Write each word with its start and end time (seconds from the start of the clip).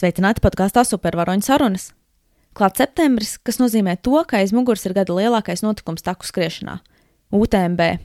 Sveicināti 0.00 0.40
podkāstā 0.40 0.80
Supervaroņu 0.88 1.44
sarunas. 1.44 1.90
Klāt 2.56 2.78
septembris, 2.80 3.34
kas 3.44 3.58
nozīmē 3.60 3.98
to, 4.00 4.14
ka 4.24 4.38
aiz 4.38 4.54
muguras 4.56 4.86
ir 4.88 4.94
gada 4.96 5.12
lielākais 5.12 5.60
notikums 5.60 6.06
taku 6.06 6.24
skriešanā- 6.24 6.78
UTMB. 7.40 7.98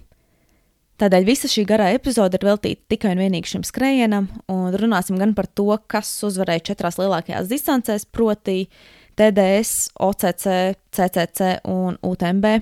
Tādēļ 0.99 1.27
visa 1.27 1.47
šī 1.47 1.63
garā 1.69 1.93
epizode 1.95 2.35
ir 2.35 2.47
veltīta 2.49 2.83
tikai 2.91 3.13
un 3.15 3.23
vienīgi 3.23 3.47
šim 3.47 3.63
skrējienam, 3.63 4.27
un 4.51 4.75
runāsim 4.75 5.17
gan 5.17 5.33
par 5.33 5.47
to, 5.47 5.71
kas 5.87 6.11
uzvarēja 6.23 6.65
četrās 6.73 6.99
lielākajās 6.99 7.47
distancēs, 7.47 8.05
proti, 8.11 8.67
TDS, 9.15 9.91
OCC, 9.95 10.75
CCC 10.91 11.61
un 11.63 11.95
UTMB. 12.03 12.61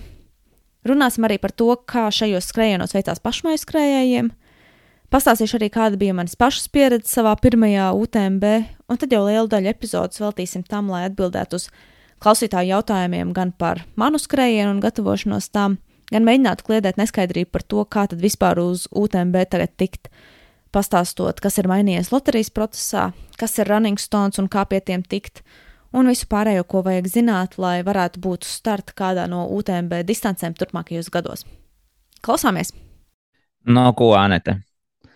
Runāsim 0.85 1.25
arī 1.25 1.39
par 1.39 1.51
to, 1.51 1.73
kā 1.89 2.11
šajos 2.11 2.53
skrējienos 2.53 2.93
veicās 2.93 3.19
pašmaiņu 3.19 3.65
skrējējiem, 3.65 4.31
Pastāstīšu 5.13 5.59
arī, 5.59 5.67
kāda 5.69 5.97
bija 6.01 6.13
manas 6.17 6.33
pašas 6.33 6.63
pieredze 6.73 7.05
savā 7.05 7.35
pirmajā 7.37 7.91
UTMB, 7.93 8.47
un 8.89 8.97
tad 8.97 9.11
jau 9.13 9.19
lielu 9.27 9.45
daļu 9.45 9.69
epizodes 9.69 10.17
veltīsim 10.17 10.63
tam, 10.65 10.87
lai 10.89 11.03
atbildētu 11.05 11.59
uz 11.59 11.67
klausītāju 12.23 12.71
jautājumiem 12.71 13.33
gan 13.37 13.51
par 13.53 13.83
manu 13.93 14.17
skrējienu 14.17 14.71
un 14.73 14.79
gatavošanos 14.81 15.51
tam, 15.53 15.75
gan 16.09 16.25
mēģinātu 16.25 16.65
kliedēt 16.65 16.97
neskaidrību 16.97 17.53
par 17.53 17.61
to, 17.61 17.85
kā 17.85 18.07
tad 18.09 18.25
vispār 18.25 18.63
uz 18.63 18.87
UTMB 18.89 19.37
tagad 19.53 19.75
tikt. 19.77 20.09
Pastāstot, 20.73 21.37
kas 21.45 21.61
ir 21.61 21.69
mainījies 21.69 22.09
loterijas 22.09 22.49
procesā, 22.49 23.11
kas 23.37 23.53
ir 23.61 23.69
running 23.69 24.01
stones 24.01 24.41
un 24.41 24.49
kā 24.49 24.65
pie 24.65 24.81
tiem 24.81 25.05
tikt, 25.05 25.45
un 25.93 26.09
visu 26.09 26.25
pārējo, 26.25 26.65
ko 26.65 26.81
vajag 26.89 27.13
zināt, 27.19 27.61
lai 27.61 27.83
varētu 27.85 28.17
būt 28.17 28.49
uz 28.49 28.57
starta 28.57 28.97
kādā 28.97 29.29
no 29.29 29.45
UTMB 29.61 30.01
distancēm 30.09 30.57
turpmākajos 30.57 31.13
gados. 31.13 31.45
Klausāmies! 32.25 32.73
No 33.69 33.91
ko, 33.93 34.15
Anete? 34.17 34.63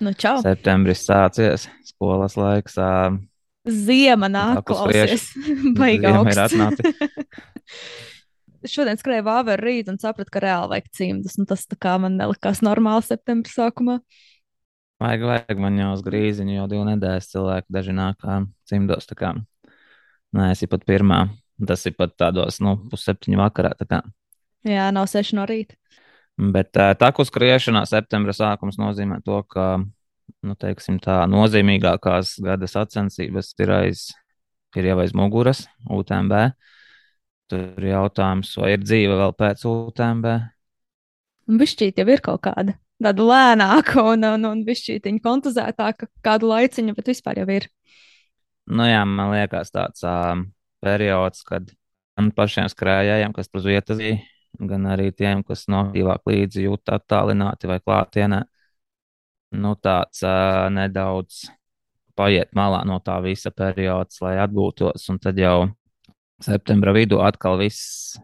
Nu, 0.04 0.14
čau! 0.14 0.38
Septembris 0.46 1.02
sācies, 1.08 1.66
skolas 1.88 2.38
laiks. 2.38 2.78
Ziema 3.68 4.30
nāk, 4.32 4.62
klausies. 4.68 5.32
Baigā. 5.80 6.14
Šodien 8.68 9.00
skrēju 9.00 9.24
vāveru 9.28 9.64
rīt 9.64 9.90
un 9.92 10.00
sapratu, 10.02 10.32
ka 10.34 10.42
reāli 10.44 10.72
vajag 10.74 10.88
cimdus. 10.98 11.38
Tas 11.50 11.68
tā 11.70 11.78
kā 11.80 11.96
man 12.02 12.18
nelikās 12.20 12.62
normāli 12.66 13.06
septembrī 13.08 13.54
sākumā. 13.54 14.00
Vajag, 15.02 15.22
vajag 15.30 15.58
man 15.62 15.78
jau 15.78 15.92
uz 15.94 16.02
grīziņu, 16.06 16.56
jau 16.58 16.68
divu 16.72 16.86
nedēļas 16.88 17.32
cilvēku 17.34 17.74
daži 17.74 17.94
nāk 17.98 18.24
cimdos. 18.70 19.10
Nē, 20.38 20.52
es 20.52 20.64
pat 20.70 20.88
pirmā. 20.88 21.20
Tas 21.68 21.86
ir 21.90 21.96
pat 21.98 22.14
tādos, 22.20 22.60
nu, 22.62 22.76
pusseptiņu 22.92 23.40
vakarā. 23.42 23.74
Jā, 24.68 24.90
nav 24.94 25.08
seši 25.10 25.38
no 25.38 25.46
rīta. 25.50 25.78
Bet 26.38 26.70
tā 26.76 27.10
uzskriešana 27.18 27.82
septembra 27.90 28.36
sākums 28.36 28.78
nozīmē 28.78 29.24
to, 29.26 29.42
ka 29.50 29.80
nu, 30.46 30.56
teiksim, 30.60 31.00
tā 31.02 31.24
nozīmīgākās 31.32 32.38
gada 32.46 32.70
sacensības 32.70 33.54
ir, 33.64 33.74
aiz, 33.74 34.04
ir 34.78 34.92
jau 34.92 35.00
aiz 35.02 35.16
muguras, 35.18 35.66
UTMB. 35.90 36.52
Tur 37.48 37.80
ir 37.82 37.94
jautājums, 37.94 38.52
vai 38.60 38.76
ir 38.76 38.84
dzīve 38.84 39.16
vēl 39.18 39.34
pēc 39.40 39.64
UTMB? 39.66 40.36
Bišķīt 41.58 42.04
jau 42.04 42.10
ir 42.12 42.22
kaut 42.22 42.44
kāda 42.46 42.76
tāda 43.04 43.26
lēnāka 43.30 44.04
un, 44.14 44.26
un, 44.26 44.46
un 44.50 44.64
bišķītiņa 44.68 45.24
kontuzētāka 45.24 46.10
kādu 46.26 46.50
laiciņu, 46.52 46.96
bet 46.98 47.12
vispār 47.12 47.42
jau 47.42 47.48
ir. 47.54 47.68
Nu 48.68 48.88
jā, 48.88 49.04
man 49.08 49.32
liekas 49.36 49.72
tāds 49.72 50.04
uh, 50.08 50.34
periods, 50.84 51.44
kad 51.48 51.70
man 52.18 52.34
pašiem 52.36 52.68
skrējējiem, 52.74 53.36
kas 53.36 53.52
uz 53.54 53.68
vietas 53.70 54.02
bija, 54.02 54.18
gan 54.70 54.86
arī 54.90 55.12
tiem, 55.16 55.44
kas 55.48 55.68
no 55.72 55.86
aktīvāk 55.86 56.28
līdzi 56.30 56.68
jūt 56.68 56.94
attālināti 56.98 57.70
vai 57.70 57.80
klātienē. 57.84 58.44
Nu, 59.58 59.76
tāds 59.80 60.24
uh, 60.28 60.68
nedaudz 60.74 61.46
paiet 62.18 62.54
malā 62.58 62.82
no 62.88 62.98
tā 63.04 63.20
visa 63.24 63.52
perioda, 63.54 64.12
lai 64.26 64.38
atgūtos, 64.44 65.06
un 65.12 65.20
tad 65.24 65.38
jau 65.40 65.70
septembra 66.44 66.94
vidū 66.96 67.22
atkal 67.24 67.58
viss, 67.62 68.18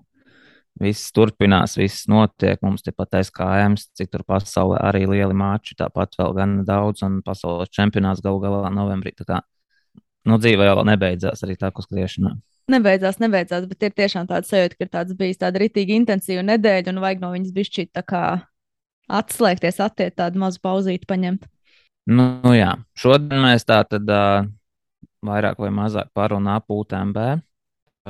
viss 0.82 1.14
turpinās, 1.16 1.78
viss 1.78 2.08
notiek. 2.12 2.62
Mums 2.66 2.86
tepat 2.86 3.20
SKM, 3.22 3.78
citur 3.98 4.26
pasaulē 4.28 4.82
arī 4.90 5.06
lieli 5.10 5.38
mači, 5.38 5.78
tāpat 5.80 6.18
vēl 6.20 6.36
gan 6.38 6.58
daudz, 6.68 7.06
un 7.08 7.22
pasaules 7.26 7.72
čempionāts 7.74 8.24
galu 8.26 8.42
galā 8.44 8.74
novembrī. 8.74 9.14
Tā 9.18 9.30
kā 9.30 9.42
nu, 10.30 10.40
dzīve 10.42 10.68
jau 10.70 10.82
nebeidzās 10.88 11.46
arī 11.46 11.58
tā, 11.60 11.72
ko 11.72 11.86
skriešanā. 11.86 12.36
Nebeidzās, 12.72 13.18
nebeidzās, 13.20 13.66
bet 13.68 13.84
ir 13.84 13.96
tiešām 13.98 14.28
tāds 14.30 14.48
sajūta, 14.54 14.78
ka 14.78 14.86
ir 14.86 14.92
tāds 14.92 15.16
bijis 15.20 15.42
tāda 15.42 15.60
ritīgi 15.60 15.98
intensīva 16.00 16.46
nedēļa, 16.48 16.94
un 16.94 17.02
vajag 17.04 17.24
no 17.24 17.32
viņas 17.34 17.56
bišķīt 17.56 17.90
tā 17.98 18.04
kā 18.08 18.24
atslēgties, 19.12 19.82
attiekt 19.84 20.16
tādu 20.22 20.40
mazu 20.40 20.62
pauzīti 20.64 21.10
paņemt. 21.10 21.50
Nu, 22.08 22.28
nu 22.44 22.54
jā, 22.56 22.72
šodien 23.00 23.44
mēs 23.44 23.68
tā 23.68 23.82
tad 23.88 24.08
uh, 24.12 24.48
vairāk 25.24 25.60
vai 25.60 25.72
mazāk 25.76 26.12
parunā 26.16 26.60
UTMB. 26.68 27.20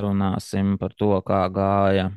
Runāsim 0.02 0.74
par 0.78 0.94
to, 0.98 1.10
kā 1.26 1.44
gāja 1.54 2.08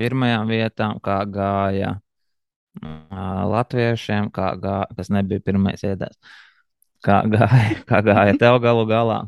pirmajām 0.00 0.48
vietām, 0.48 1.00
kā 1.04 1.18
gāja 1.28 1.96
uh, 1.96 3.42
latviešiem, 3.52 4.30
kā 4.32 4.54
gāja, 4.60 4.88
kas 4.96 5.12
nebija 5.12 5.44
pirmais 5.44 5.84
iedēs. 5.84 6.16
Kā 7.04 7.22
gāja, 7.28 7.80
kā 7.90 8.04
gāja 8.04 8.36
tev 8.40 8.60
galu 8.64 8.84
galā? 8.88 9.22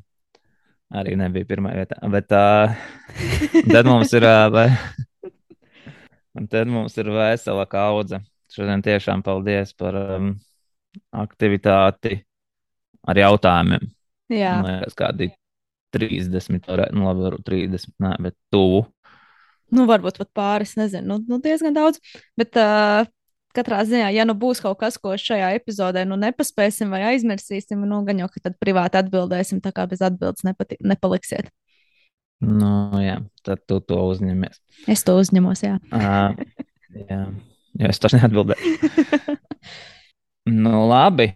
Arī 0.91 1.15
nebija 1.19 1.47
pirmā 1.47 1.73
vietā. 1.77 2.01
Bet 2.11 2.33
uh, 2.35 2.73
tad, 3.71 3.87
mums 3.87 4.11
ir, 4.17 4.27
uh, 4.27 4.81
tad 6.51 6.71
mums 6.71 6.97
ir 6.99 7.11
vesela 7.15 7.67
kaudze. 7.71 8.19
Šodien 8.51 8.83
tiešām 8.83 9.23
paldies 9.23 9.71
par 9.79 9.95
um, 9.95 10.33
aktivitāti 11.15 12.19
ar 13.07 13.21
jautājumiem. 13.23 13.87
Jā, 14.31 14.57
liekas, 14.67 14.97
kādi 14.99 15.31
30, 15.95 16.67
nu, 16.95 17.07
labi, 17.07 17.39
30, 17.47 17.95
nē, 18.03 18.17
bet 18.27 18.37
tuvu. 18.51 18.85
Nu, 19.71 19.87
varbūt 19.87 20.19
pat 20.19 20.31
pāris, 20.35 20.75
nezinu, 20.79 21.07
nu, 21.07 21.19
nu 21.31 21.39
diezgan 21.43 21.75
daudz. 21.75 22.03
Bet 22.39 22.59
uh, 22.59 23.07
katrā 23.57 23.81
ziņā, 23.87 24.11
ja 24.15 24.27
nu 24.29 24.37
būs 24.39 24.63
kaut 24.63 24.79
kas, 24.81 24.99
ko 25.01 25.15
šajā 25.19 25.53
epizodē 25.59 26.05
nu 26.09 26.19
nepaspēsim 26.21 26.93
vai 26.93 27.03
aizmirsīsim, 27.13 27.83
nu 27.89 28.03
gan 28.07 28.23
jau, 28.23 28.29
ka 28.33 28.45
tad 28.49 28.59
privāti 28.63 29.01
atbildēsim, 29.01 29.63
tā 29.65 29.73
kā 29.77 29.87
bez 29.91 30.03
atbildes 30.07 30.47
nepati, 30.47 30.79
nepaliksiet. 30.85 31.51
Nu, 32.41 32.73
jā, 33.03 33.19
tad 33.45 33.65
tu 33.69 33.81
to 33.85 34.01
uzņemies. 34.09 34.63
Es 34.89 35.05
to 35.05 35.19
uzņemos, 35.21 35.65
jā. 35.67 35.77
uh, 35.93 36.37
jā, 36.97 37.23
jo 37.83 37.91
es 37.91 38.01
to 38.01 38.13
neatbildēju. 38.17 38.91
nu, 40.65 40.77
labi. 40.89 41.35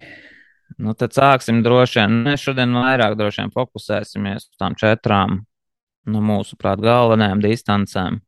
Nu, 0.80 0.94
tad 0.98 1.12
sāksim 1.14 1.60
droši 1.62 2.00
vien. 2.00 2.22
Mēs 2.24 2.46
šodien 2.46 2.72
vairāk 2.74 3.18
droši 3.18 3.44
vien 3.44 3.52
fokusēsimies 3.54 4.48
uz 4.48 4.56
tām 4.58 4.74
četrām, 4.80 5.42
nu, 6.08 6.22
mūsuprāt, 6.24 6.80
galvenajām 6.82 7.44
distancēm 7.44 8.22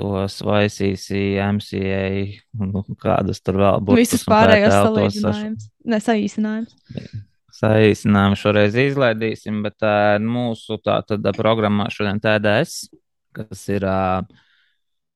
tos 0.00 0.38
vaisīsi, 0.46 1.36
MCA, 1.44 2.04
nu, 2.60 2.84
kādas 3.00 3.42
tur 3.44 3.60
vēl 3.60 3.82
būtu. 3.84 4.00
Visas 4.00 4.24
pārējās 4.28 4.76
salīdzinājums, 4.76 5.66
ne 5.92 6.00
saīsinājums. 6.00 6.78
Saīsinājumu 7.60 8.38
šoreiz 8.40 8.78
izlaidīsim, 8.80 9.60
bet 9.66 9.84
uh, 9.84 10.16
mūsu 10.24 10.78
tā 10.80 11.00
tad 11.04 11.26
programmā 11.36 11.90
šodien 11.92 12.22
TDS, 12.22 12.88
kas 13.36 13.66
ir 13.68 13.84
uh, 13.84 14.24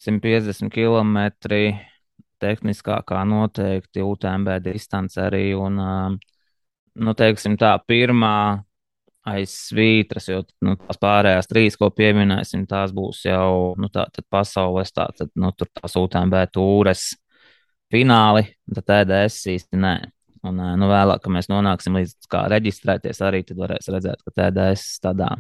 150 0.04 0.68
km 0.74 1.22
tehniskākā 2.44 3.22
noteikti 3.30 4.04
UTMB 4.04 4.58
distance 4.66 5.16
arī, 5.22 5.46
un, 5.56 5.80
uh, 5.80 6.34
nu, 7.00 7.16
teiksim 7.16 7.56
tā, 7.60 7.78
pirmā 7.88 8.36
aiz 9.28 9.52
svītras, 9.70 10.28
jo 10.28 10.42
nu, 10.64 10.74
tās 10.80 10.98
pārējās 11.00 11.48
trīs, 11.48 11.78
ko 11.80 11.88
pieminēsim, 11.94 12.66
tās 12.68 12.92
būs 12.94 13.24
jau 13.26 13.74
nu, 13.80 13.88
tā, 13.92 14.06
pasaules, 14.32 14.92
tā, 14.92 15.08
tad, 15.16 15.30
nu, 15.40 15.52
tās 15.56 15.96
UTMB 16.00 16.42
tūres 16.52 17.06
fināli, 17.92 18.46
tad 18.74 18.88
TDS 18.90 19.48
īsti 19.54 19.80
nē. 19.80 19.94
Un, 20.44 20.58
nu, 20.76 20.88
vēlāk, 20.90 21.22
kad 21.24 21.32
mēs 21.32 21.48
nonāksim 21.48 21.94
līdz 21.96 22.28
kā 22.28 22.42
reģistrēties, 22.52 23.22
arī 23.24 23.40
tad 23.48 23.62
varēs 23.62 23.88
redzēt, 23.92 24.20
ka 24.26 24.34
TDS 24.36 24.98
tādā 25.04 25.30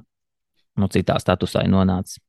nu, 0.80 0.88
citā 0.88 1.18
statusā 1.20 1.66
ir 1.66 1.74
nonācis. 1.74 2.22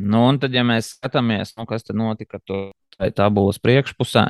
Nu, 0.00 0.24
un 0.30 0.40
tad, 0.42 0.54
ja 0.56 0.64
mēs 0.66 0.94
skatāmies, 0.96 1.52
nu, 1.58 1.66
kas 1.68 1.84
tad 1.86 2.00
notika 2.00 2.40
tur 2.40 2.72
tabulas 3.14 3.60
priekšpusē, 3.62 4.24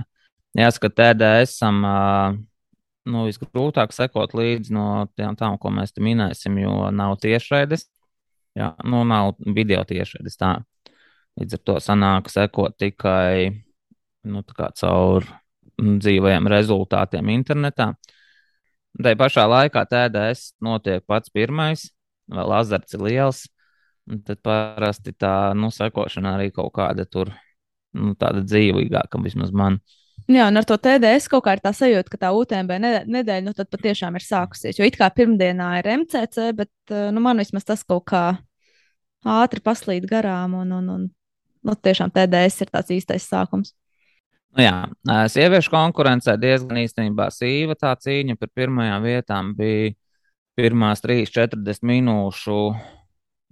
jāsaka, 0.58 0.90
TDS 0.90 1.62
uh, 1.70 2.34
nu, 3.10 3.24
visgrūtāk 3.28 3.92
sekot 3.94 4.34
līdzi 4.36 4.74
no 4.74 4.86
tām, 5.16 5.36
tām, 5.38 5.58
ko 5.60 5.72
mēs 5.74 5.94
te 5.94 6.04
minēsim, 6.04 6.58
jo 6.62 6.90
nav 6.94 7.18
tiešraides. 7.22 7.86
Jā, 8.58 8.70
nu, 8.86 9.02
nav 9.08 9.34
video 9.56 9.82
tiešraides. 9.88 10.38
Tā. 10.40 10.56
Līdz 11.40 11.56
ar 11.56 11.62
to 11.66 11.78
sanāk 11.82 12.30
sekot 12.30 12.76
tikai 12.78 13.50
nu, 14.30 14.42
caur 14.54 15.26
dzīvajiem 15.78 16.46
rezultātiem 16.50 17.32
internetā. 17.34 17.94
Tā 18.94 19.14
pašā 19.18 19.48
laikā 19.50 19.82
TDS 19.90 20.54
notiek 20.62 21.02
pats 21.06 21.32
pirmais, 21.34 21.88
vēl 22.30 22.54
azarts 22.60 22.94
ir 22.94 23.02
liels. 23.02 23.42
Tad 24.04 24.38
parasti 24.44 25.14
tā 25.16 25.54
nu, 25.56 25.70
sekošana 25.72 26.36
arī 26.36 26.50
kaut 26.54 26.74
kāda 26.76 27.06
tur, 27.08 27.32
nu, 27.96 28.12
tāda 28.20 28.44
dzīvīgāka 28.44 29.18
vismaz 29.24 29.50
man. 29.50 29.80
Jā, 30.24 30.46
un 30.48 30.56
ar 30.56 30.64
to 30.64 30.78
TDS 30.80 31.28
kaut 31.28 31.44
kā 31.44 31.52
ir 31.56 31.60
tā 31.60 31.74
sajūta, 31.76 32.08
ka 32.08 32.18
tā 32.22 32.30
UTMB 32.32 32.78
nedēļa 33.12 33.44
nu, 33.44 33.52
patiešām 33.52 34.14
ir 34.16 34.24
sākusies. 34.24 34.78
Jo 34.78 34.86
it 34.88 34.96
kā 34.96 35.10
pirmdienā 35.12 35.66
ir 35.82 35.90
MCC, 35.98 36.48
bet 36.56 36.94
nu, 37.12 37.20
man 37.20 37.42
vismaz 37.42 37.66
tas 37.68 37.84
kaut 37.84 38.06
kā 38.08 38.24
ātri 39.24 39.60
paslīd 39.64 40.06
garām, 40.08 40.56
un, 40.62 40.72
un, 40.72 40.88
un 40.94 41.04
nu, 41.64 41.76
tiešām 41.76 42.12
TDS 42.14 42.64
ir 42.64 42.72
tāds 42.72 42.94
īstais 42.96 43.28
sākums. 43.28 43.74
Nu, 44.54 44.62
jā, 44.62 44.74
sieviešu 45.34 45.72
konkurencē 45.74 46.38
diezgan 46.40 46.78
īstenībā 46.84 47.28
sīva 47.34 47.76
tā 47.76 47.92
cīņa 47.98 48.38
par 48.40 48.52
pirmajām 48.54 49.04
vietām 49.04 49.52
bija 49.58 49.92
pirmās 50.54 51.02
3-40 51.02 51.84
minūšu 51.90 52.58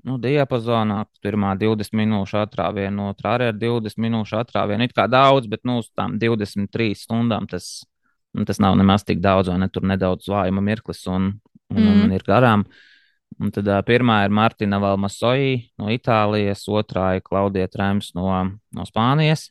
nu, 0.08 0.18
diapazonā. 0.22 1.02
Pirmā 1.24 1.54
20 1.60 1.96
minūšu 1.98 2.40
atrāviena, 2.42 3.10
otrā 3.12 3.36
arī 3.38 3.50
ar 3.52 3.58
20 3.58 4.02
minūšu 4.02 4.38
atrāvienu. 4.42 4.88
It 4.88 4.94
kā 4.96 5.08
daudz, 5.10 5.48
bet 5.50 5.64
nu, 5.68 5.80
uz 5.82 5.90
tām 5.96 6.18
23 6.22 6.92
stundām 6.98 7.48
tas, 7.50 7.84
nu, 8.36 8.46
tas 8.48 8.62
nav 8.62 8.76
nemaz 8.80 9.06
tik 9.08 9.22
daudz, 9.24 9.52
vai 9.52 9.60
ne? 9.62 9.70
Tur 9.72 9.86
nedaudz 9.88 10.30
vājuma 10.32 10.64
mirklis 10.64 11.04
un, 11.10 11.32
un, 11.72 11.82
mm. 11.82 12.04
un 12.06 12.16
ir 12.18 12.26
garām. 12.26 12.66
Un 13.40 13.48
tad 13.54 13.68
uh, 13.70 13.80
pirmā 13.86 14.22
ir 14.26 14.34
Martina 14.34 14.76
Valmasoji 14.82 15.70
no 15.80 15.88
Itālijas, 15.90 16.66
otrā 16.68 17.14
ir 17.16 17.24
Klaudija 17.24 17.70
Trēms 17.72 18.12
no, 18.18 18.28
no 18.76 18.84
Spānijas 18.86 19.48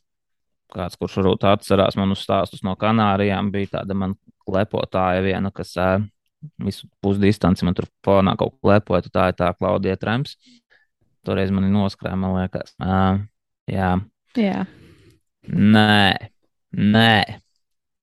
kāds, 0.72 0.98
kurš 1.00 1.20
varbūt 1.20 1.46
atcerās 1.50 1.96
manus 2.00 2.24
stāstus 2.24 2.64
no 2.66 2.74
Kanārijām, 2.80 3.50
bija 3.52 3.78
tāda 3.78 3.96
man 3.98 4.16
klepotāja 4.46 5.22
viena, 5.24 5.52
kas 5.54 5.74
uh, 5.78 6.00
visu 6.62 6.88
pusdistanci 7.04 7.66
man 7.66 7.76
tur 7.78 7.88
fonā 8.06 8.34
kaut 8.38 8.56
ko 8.56 8.68
klepoja. 8.68 9.10
Tā 9.12 9.28
ir 9.32 9.38
tā 9.38 9.50
Klaudija 9.56 9.98
Trumps. 10.00 10.36
Toreiz 11.26 11.52
man 11.54 11.68
ir 11.68 11.74
noskrēja, 11.74 12.18
man 12.18 12.34
liekas. 12.40 12.74
Uh, 12.82 13.22
jā. 13.70 13.94
jā. 14.38 14.64
Nē, 15.46 16.32
nē. 16.74 17.14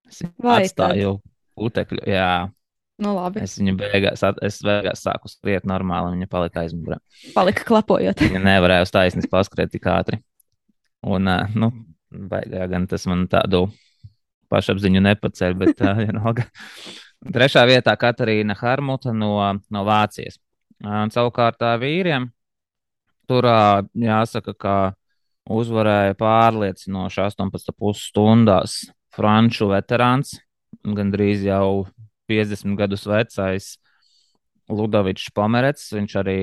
Es 0.09 0.23
atstāju 0.23 1.17
putekļu. 1.59 2.05
Jā. 2.09 2.47
Nu, 2.99 3.13
labi. 3.15 3.39
es 3.45 3.53
viņu 3.55 3.77
beigās, 3.79 4.23
es 4.43 4.57
beigās 4.65 5.05
sāku 5.05 5.29
skriet 5.31 5.67
normāli, 5.67 6.17
viņa 6.17 6.27
palika 6.31 6.65
aizmugurē. 6.65 6.97
Palika 7.31 7.63
klapojot. 7.67 8.25
viņa 8.25 8.41
nevarēja 8.43 8.87
uz 8.87 8.91
taisnes 8.91 9.29
paskriet 9.31 9.71
tik 9.71 9.87
ātri. 9.87 10.19
Un, 11.07 11.29
uh, 11.31 11.47
nu, 11.55 11.71
Baigā 12.09 12.65
gan 12.71 12.87
tas 12.89 13.05
man 13.05 13.27
tādu 13.29 13.67
pašapziņu 14.49 15.03
nepaceļ, 15.05 15.55
bet 15.59 15.75
tā 15.77 15.93
vienalga. 15.99 16.47
Trešā 17.19 17.65
vietā 17.67 17.95
Katarīna 17.99 18.55
Harmuta 18.55 19.11
no, 19.11 19.33
no 19.67 19.81
Vācijas. 19.83 20.39
Un, 20.79 21.11
savukārt 21.11 21.59
vīriem 21.81 22.29
tur 23.27 23.45
jāsaka, 23.99 24.53
ka 24.55 24.75
uzvarēja 25.51 26.15
pārliecinoši 26.19 27.21
18,5 27.25 27.91
stundās 27.99 28.79
franču 29.13 29.67
veterāns, 29.73 30.37
gandrīz 30.85 31.43
jau 31.43 31.89
50 32.31 32.79
gadus 32.79 33.05
vecais 33.09 33.69
Ludovičs 34.71 35.33
Pomerets. 35.35 35.89
Viņš 35.97 36.17
arī, 36.21 36.41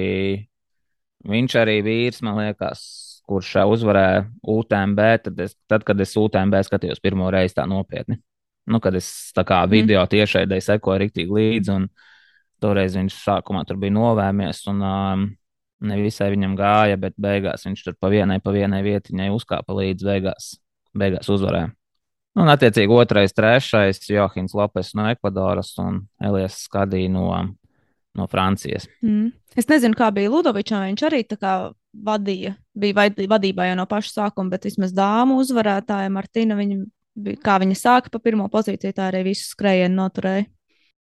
viņš 1.24 1.58
arī 1.62 1.80
vīrs, 1.86 2.22
man 2.26 2.42
liekas, 2.42 2.84
kurš 3.26 3.56
uzvarēja 3.64 4.26
UTMB, 4.44 5.04
tad, 5.24 5.44
es, 5.46 5.56
tad, 5.70 5.88
kad 5.88 6.00
es 6.02 6.16
UTMB 6.18 6.60
skatījos 6.68 7.02
pirmo 7.02 7.32
reizi 7.32 7.56
tā 7.56 7.64
nopietni. 7.70 8.20
Nu, 8.66 8.80
kad 8.82 8.96
es 8.98 9.08
tā 9.36 9.44
kā 9.46 9.62
mhm. 9.62 9.72
video 9.72 10.04
tiešraidē 10.10 10.58
sekoju 10.62 11.04
rīktīgi 11.04 11.36
līdzi, 11.38 11.74
un 11.76 11.88
toreiz 12.62 12.96
viņš 12.98 13.18
sākumā 13.22 13.64
tur 13.68 13.78
bija 13.80 13.94
novēmies, 13.94 14.62
un 14.72 14.82
um, 14.82 15.26
ne 15.86 15.98
visai 16.00 16.30
viņam 16.34 16.56
gāja, 16.58 16.98
bet 17.00 17.16
beigās 17.20 17.66
viņš 17.68 17.84
tur 17.84 17.96
pa 18.00 18.10
vienai, 18.12 18.40
pa 18.42 18.54
vienai 18.54 18.82
vietiņai 18.86 19.28
uzkāpa 19.34 19.76
līdz 19.76 20.06
beigās, 20.08 20.54
beigās 20.96 21.30
uzvarēja. 21.32 21.70
Un, 22.36 22.50
attiecīgi, 22.52 22.92
otrais, 22.92 23.32
trešais- 23.32 24.02
Johans 24.12 24.52
Lopes 24.54 24.92
no 24.94 25.06
Ekvadoras 25.08 25.72
un 25.80 26.02
Elijas 26.20 26.58
Skadī 26.66 27.06
no, 27.08 27.30
no 28.14 28.26
Francijas. 28.28 28.84
Mm. 29.00 29.30
Es 29.56 29.68
nezinu, 29.70 29.96
kā 29.96 30.10
bija 30.12 30.28
Ludovičam. 30.28 30.84
Viņš 30.84 31.04
arī 31.08 31.22
tā 31.24 31.38
kā 31.40 31.54
vadīja, 31.96 32.56
bija 32.76 33.08
vadībā 33.32 33.70
jau 33.70 33.78
no 33.78 33.86
paša 33.88 34.12
sākuma, 34.18 34.52
bet 34.52 34.68
vismaz 34.68 34.92
dāmu 34.92 35.38
uzvarētāja 35.40 36.12
Martina, 36.12 36.58
viņa, 36.58 36.82
kā 37.44 37.56
viņa 37.62 37.78
sāka 37.78 38.12
pa 38.12 38.20
pirmo 38.22 38.48
pozīciju, 38.52 38.94
tā 38.96 39.08
arī 39.10 39.24
visu 39.30 39.48
skrējienu 39.50 39.96
noturēja. 39.98 40.46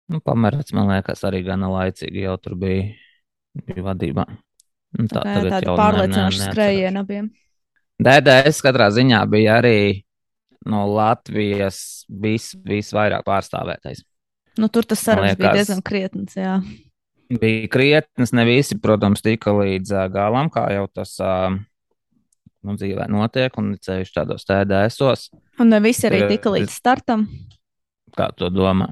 Nu, 0.09 0.21
Pamērts, 0.25 0.73
man 0.73 0.89
liekas, 0.89 1.21
arī 1.27 1.43
gana 1.45 1.69
laicīgi 1.69 2.25
jau 2.25 2.35
tur 2.41 2.55
bija, 2.59 2.87
bija 3.67 3.85
vadībā. 3.91 4.25
Nu, 4.97 5.05
tā 5.11 5.21
tā 5.21 5.39
tāda 5.45 5.77
pārliecinoša 5.77 6.49
skrējiena 6.49 7.05
abiem. 7.05 7.29
DDS 8.01 8.63
katrā 8.65 8.89
ziņā 8.95 9.21
bija 9.29 9.59
arī 9.59 9.79
no 10.69 10.87
Latvijas 10.89 12.07
vis, 12.09 12.51
visvairāk 12.65 13.25
pārstāvētais. 13.27 14.01
Nu, 14.59 14.67
tur 14.73 14.87
tas 14.89 15.03
saraksts 15.05 15.37
liekas, 15.37 15.43
bija 15.43 15.57
diezgan 15.59 15.83
krietns. 15.85 16.39
Jā 16.39 16.57
bija 17.29 17.67
krietnes, 17.69 18.33
ne 18.33 18.45
visi, 18.47 18.77
protams, 18.81 19.21
tika 19.21 19.53
līdz 19.53 19.93
uh, 19.93 20.05
galam, 20.13 20.49
kā 20.53 20.65
jau 20.73 20.87
tas 20.93 21.13
uh, 21.21 21.51
nu, 22.65 22.75
dzīvē 22.75 23.05
notiek, 23.11 23.53
un 23.61 23.75
ceļš 23.77 24.13
tādos 24.15 24.47
tēdēsos. 24.49 25.29
Un 25.59 25.71
ne 25.73 25.79
visi 25.83 26.07
arī 26.07 26.23
tika 26.29 26.51
līdz 26.53 26.71
startam. 26.71 27.27
Kā 28.15 28.29
to 28.35 28.47
domā? 28.53 28.89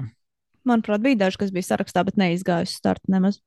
Manuprāt, 0.68 1.00
bija 1.00 1.24
daži, 1.24 1.40
kas 1.40 1.52
bija 1.54 1.64
sarakstā, 1.70 2.02
bet 2.04 2.18
neizgājuši 2.20 2.76
startu 2.76 3.12
nemaz. 3.12 3.38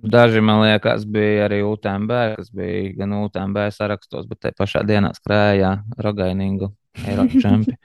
Daži, 0.00 0.40
man 0.40 0.62
liekas, 0.62 1.04
bija 1.04 1.48
arī 1.48 1.60
UTMB, 1.66 2.12
kas 2.38 2.48
bija 2.56 2.94
gan 3.02 3.12
UTMB 3.18 3.58
sarakstos, 3.74 4.28
bet 4.30 4.40
te 4.46 4.52
pašā 4.56 4.80
dienā 4.88 5.10
skrēja 5.16 5.74
Rogainingu 6.00 6.70
Eiropas 7.04 7.36
čempi. 7.44 7.76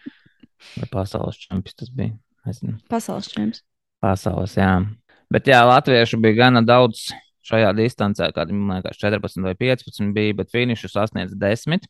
Vai 0.77 0.87
pasaules 0.93 1.41
čempions 1.41 1.75
tas 1.81 1.91
bija? 1.91 2.15
Nezinu. 2.47 2.77
Pasaules 2.89 3.27
čempions. 3.33 3.65
Pasaules, 4.03 4.55
jā. 4.55 4.71
Bet 5.33 5.49
jā, 5.49 5.59
latviešu 5.67 6.21
bija 6.23 6.45
gana 6.45 6.61
daudz 6.63 7.09
šajā 7.45 7.73
distancē, 7.77 8.29
kādi 8.33 8.55
man 8.55 8.79
liekas, 8.79 9.01
14 9.01 9.43
vai 9.45 9.55
15 9.59 10.13
bija, 10.15 10.37
bet 10.39 10.53
finišu 10.53 10.89
sasniedz 10.93 11.35
10. 11.41 11.89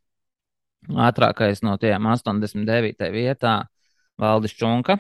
Ātrākais 0.90 1.64
no 1.66 1.76
tiem 1.82 2.06
89. 2.06 3.10
vietā 3.14 3.56
Valdis 4.22 4.54
Čunka. 4.56 5.00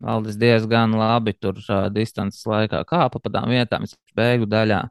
Valdis 0.00 0.38
diezgan 0.40 0.94
labi 0.96 1.34
tur 1.36 1.58
uh, 1.60 1.88
distances 1.92 2.46
laikā 2.48 2.84
kāpa 2.88 3.20
pa 3.20 3.32
tām 3.32 3.50
vietām, 3.52 3.84
beigu 4.16 4.48
daļā. 4.48 4.84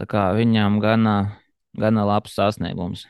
Tā 0.00 0.06
kā 0.10 0.26
viņam 0.36 0.80
gana, 0.82 1.14
gana 1.78 2.04
labs 2.04 2.34
sasniegums. 2.34 3.06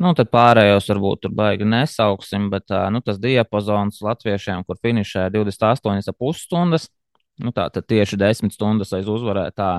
Nu, 0.00 0.14
tad 0.16 0.32
pārējos 0.32 0.88
varbūt 0.88 1.26
tur 1.26 1.34
baigi 1.36 1.68
nesauksim, 1.68 2.48
bet 2.50 2.72
uh, 2.72 2.88
nu, 2.90 3.02
tas 3.04 3.20
diapazons 3.22 4.00
latviešiem, 4.02 4.64
kur 4.66 4.80
finišē 4.80 5.28
28,5 5.34 6.40
stundas, 6.40 6.88
Nu, 7.40 7.52
tā 7.54 7.66
tad 7.72 7.88
tieši 7.88 8.18
10 8.20 8.52
stundas 8.52 8.92
aiz 8.92 9.08
uzvarētā 9.08 9.70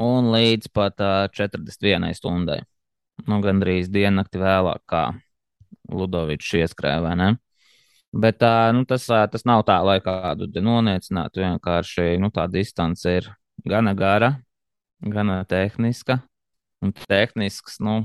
un 0.00 0.30
līdz 0.32 0.70
pat 0.72 1.02
uh, 1.04 1.26
41 1.34 2.14
stundai. 2.16 2.60
Nu, 3.28 3.40
gandrīz 3.44 3.90
diennakti 3.92 4.40
vēlāk, 4.40 4.82
kā 4.88 5.02
Ludovičs 5.92 6.52
ieskrēja, 6.60 7.00
vai 7.04 7.14
ne? 7.18 7.30
Bet 8.10 8.42
uh, 8.42 8.70
nu, 8.74 8.84
tas, 8.90 9.04
tas 9.06 9.46
nav 9.46 9.62
tā, 9.68 9.76
lai 9.86 10.00
kādu 10.02 10.48
noniecinātu. 10.62 11.44
Vienkārši 11.44 12.16
nu, 12.22 12.32
tā 12.34 12.48
distance 12.50 13.06
ir 13.06 13.28
gana 13.66 13.94
gara, 13.94 14.34
gana 15.00 15.42
tehniska. 15.48 16.18
Un 16.80 16.94
tehnisks, 16.96 17.78
nu, 17.84 18.00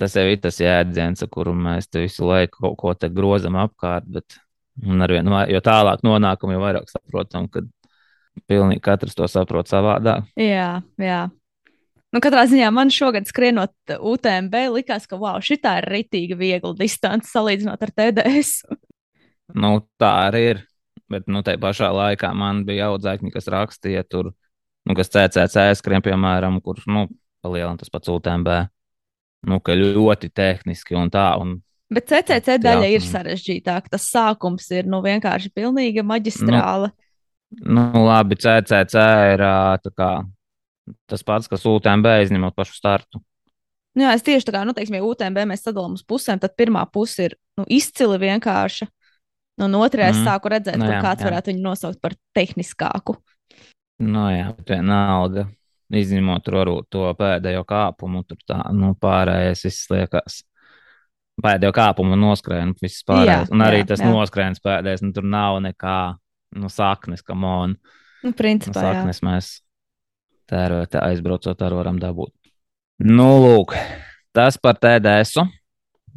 tas 0.00 0.16
jau 0.16 0.24
ir 0.26 0.40
tas 0.42 0.58
jēdziens, 0.58 1.22
kuru 1.30 1.52
mēs 1.54 1.90
visu 1.94 2.26
laiku 2.26 2.64
kaut 2.64 2.78
ko 2.80 2.94
te 2.94 3.10
grozam 3.12 3.60
apkārt. 3.60 4.08
Bet, 4.08 4.40
arvien, 5.04 5.28
jo 5.52 5.60
tālāk 5.62 6.02
nonākam, 6.06 6.54
jo 6.54 6.64
vairāk 6.64 6.88
saprotam, 6.90 7.46
ka 7.52 7.62
Pilnīgi 8.48 8.82
katrs 8.84 9.16
to 9.18 9.26
saprot 9.30 9.70
savādāk. 9.70 10.28
Jā, 10.38 10.80
jā. 11.00 11.20
Nu, 12.10 12.18
katrā 12.22 12.42
ziņā 12.50 12.70
man 12.74 12.90
šogad 12.90 13.28
skrienot 13.30 13.94
UTMB 13.94 14.56
likās, 14.74 15.06
ka 15.06 15.18
wow, 15.20 15.38
šī 15.44 15.60
ir 15.62 15.86
rītīgi 15.92 16.38
viegla 16.38 16.74
distance 16.78 17.30
salīdzinot 17.30 17.82
ar 17.86 17.92
TDS. 17.94 18.64
nu, 19.62 19.78
tā 20.00 20.10
arī 20.30 20.42
ir. 20.54 20.66
Bet 21.10 21.26
nu, 21.26 21.42
tajā 21.42 21.58
pašā 21.58 21.88
laikā 21.90 22.28
man 22.38 22.62
bija 22.66 22.92
audzēkņi, 22.92 23.32
kas 23.34 23.48
rakstīja, 23.50 24.04
tur, 24.06 24.28
nu, 24.86 24.94
kas 24.94 25.10
CCC 25.10 25.72
skrien, 25.78 26.02
piemēram, 26.06 26.60
kurš 26.62 26.86
nu, 26.86 27.08
palielina 27.42 27.78
tas 27.80 27.90
pats 27.90 28.12
UTMB. 28.12 28.50
Nu, 29.50 29.58
ka 29.64 29.74
ļoti 29.74 30.30
tehniski 30.30 30.94
un 30.98 31.10
tā. 31.10 31.32
Un, 31.42 31.56
Bet 31.90 32.06
CCC 32.12 32.60
daļa 32.62 32.86
jā, 32.86 32.94
ir 32.94 33.06
sarežģītāka. 33.06 33.90
Tas 33.96 34.06
sākums 34.12 34.68
ir 34.70 34.86
nu, 34.86 35.00
vienkārši 35.02 35.50
pilnīga 35.54 36.06
maģistrāla. 36.06 36.92
Nu, 36.92 37.08
Nu, 37.50 38.04
labi, 38.06 38.36
CCC 38.38 39.02
ir 39.32 39.42
kā, 39.98 40.10
tas 41.10 41.24
pats, 41.26 41.48
kas 41.50 41.66
UTMB 41.66 42.08
izņemot 42.26 42.56
pašu 42.56 42.76
startu. 42.76 43.20
Nu, 43.96 44.04
jā, 44.06 44.14
es 44.14 44.24
tieši 44.26 44.46
tā 44.46 44.54
kā, 44.54 44.62
nu, 44.66 44.74
teiksim, 44.76 45.00
ja 45.00 45.06
UTMB 45.06 45.44
mēs 45.50 45.64
sadalām 45.66 45.96
uz 45.98 46.04
pusēm, 46.06 46.38
tad 46.42 46.54
pirmā 46.58 46.84
puse 46.92 47.30
ir 47.30 47.36
nu, 47.58 47.66
izcili 47.66 48.20
vienkārša. 48.22 48.86
Nu, 49.60 49.66
un 49.66 49.78
otrajā 49.80 50.12
mm. 50.14 50.26
sāku 50.28 50.52
redzēt, 50.52 50.78
nu, 50.80 50.86
jā, 50.88 51.00
kāds 51.04 51.24
jā. 51.24 51.28
varētu 51.28 51.50
viņu 51.50 51.64
nosaukt 51.64 51.98
par 52.02 52.14
tehniskāku. 52.36 53.18
Nu, 54.00 54.28
jā, 54.32 54.52
bet 54.56 54.70
vienalga, 54.76 55.48
izņemot 55.90 56.46
to 56.88 57.08
pēdējo 57.18 57.64
kāpumu, 57.68 58.22
tur 58.28 58.38
tā, 58.46 58.62
nu, 58.72 58.94
pārējais 59.02 59.66
viss 59.66 59.90
liekas 59.90 60.40
pēdējo 61.40 61.74
kāpumu 61.74 62.16
noskrēja, 62.20 62.68
un 62.68 62.76
viss 62.78 63.04
pārējais. 63.08 63.50
Jā, 63.50 63.54
Un 63.56 63.64
arī 63.66 63.82
jā, 63.82 63.90
tas 63.92 64.04
jā. 64.04 64.12
noskrējiens 64.12 64.62
pēdējais, 64.64 65.02
nu 65.04 65.12
tur 65.16 65.26
nav 65.26 65.58
nekā 65.66 65.98
nu, 66.60 66.70
saknes, 66.72 67.26
kam 67.26 67.44
on. 67.48 67.74
Nu, 67.74 67.96
Nu, 68.20 68.34
principā, 68.36 68.84
jā. 68.92 69.04
Saknes 70.50 70.90
mēs 70.90 70.90
tērvete 70.90 70.98
aizbraucot 70.98 71.62
ar 71.62 71.74
varam 71.74 71.98
dabūt. 71.98 72.32
Nu, 72.98 73.38
lūk, 73.40 73.74
tas 74.32 74.58
par 74.58 74.74
TDS. 74.76 75.36
-u. 75.36 75.48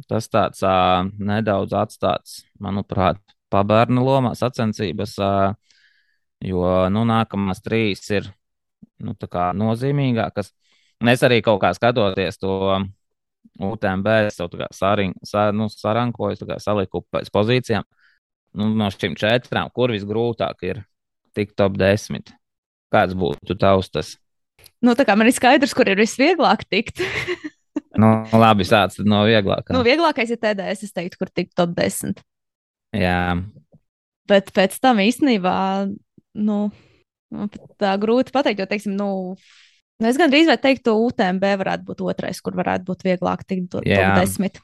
Tas 0.08 0.28
tāds 0.28 0.60
ā, 0.62 1.08
nedaudz 1.18 1.72
atstāts, 1.72 2.44
manuprāt, 2.58 3.16
pabērnu 3.48 4.02
lomā 4.02 4.34
sacensības, 4.34 5.18
ā, 5.18 5.54
jo 6.40 6.88
nu, 6.90 7.04
nākamās 7.04 7.62
trīs 7.62 8.10
ir 8.10 8.34
nu, 8.98 9.14
tā 9.14 9.52
nozīmīgākas. 9.54 10.52
Es 11.06 11.22
arī 11.22 11.42
kaut 11.42 11.60
kā 11.60 11.72
skatoties 11.74 12.38
to 12.38 12.80
UTMB, 13.60 14.06
es 14.26 14.38
jau 14.38 14.48
tā 14.48 14.66
sarin, 14.72 15.14
sa, 15.22 15.52
nu, 15.52 15.68
sarankoju, 15.68 16.36
tā 16.36 16.58
saliku 16.58 17.04
pēc 17.12 17.30
pozīcijām. 17.30 17.84
Nu, 18.54 18.74
no 18.74 18.90
šīm 18.90 19.14
četrām, 19.14 19.70
kur 19.70 19.90
visgrūtāk 19.90 20.62
ir 20.62 20.84
tikt 21.34 21.56
top 21.56 21.72
10? 21.78 22.34
Kāds 22.90 23.14
būtu 23.14 23.56
tavs 23.58 23.90
tas? 23.90 24.23
Nu, 24.84 24.94
tā 24.98 25.06
kā 25.08 25.16
man 25.16 25.30
ir 25.30 25.36
skaidrs, 25.36 25.72
kur 25.76 25.88
ir 25.88 26.00
visvieglāk 26.00 26.66
tikt. 26.70 27.02
Nu, 27.94 28.08
labi, 28.34 28.64
sāc 28.66 28.96
tad 28.96 29.06
no 29.06 29.20
vieglākā. 29.26 29.70
nu, 29.74 29.80
vieglākais 29.86 30.30
ir 30.34 30.38
TDS, 30.42 30.82
es 30.82 30.94
teiktu, 30.94 31.18
kur 31.20 31.28
tikt 31.30 31.52
top 31.58 31.76
10. 31.76 32.18
Jā, 32.94 33.38
Bet 34.30 34.48
pēc 34.56 34.76
tam 34.80 35.00
īstenībā, 35.04 35.54
nu, 36.46 36.58
tā 37.80 37.92
grūti 38.00 38.32
pateikt, 38.32 38.62
jo, 38.62 38.68
teiksim, 38.70 38.94
nu, 38.96 39.08
nu 40.00 40.08
es 40.08 40.20
gandrīz 40.20 40.48
vai 40.48 40.56
teiktu, 40.60 40.94
UTMB 41.10 41.44
varētu 41.60 41.88
būt 41.90 42.04
otrais, 42.06 42.40
kur 42.44 42.56
varētu 42.56 42.88
būt 42.88 43.04
vieglāk 43.04 43.44
tikt 43.44 43.68
to, 43.74 43.82
top 43.84 44.22
10. 44.22 44.62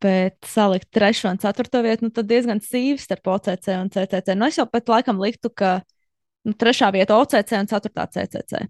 Bet 0.00 0.48
salikt 0.48 0.88
trešo 0.94 1.30
un 1.34 1.38
ceturto 1.42 1.82
vietu, 1.84 2.08
nu, 2.08 2.14
tad 2.14 2.26
diezgan 2.30 2.62
sīvi 2.64 2.98
starp 2.98 3.30
OCC 3.36 3.68
un 3.76 3.92
CCC. 3.94 4.34
Nu, 4.34 4.48
es 4.48 4.58
jau 4.58 4.66
pat 4.70 4.90
laikam 4.90 5.20
liktu, 5.22 5.52
ka 5.54 5.76
nu, 6.48 6.54
trešā 6.58 6.90
vieta 6.94 7.18
OCC 7.20 7.54
un 7.60 7.70
ceturtā 7.70 8.08
CCC. 8.10 8.64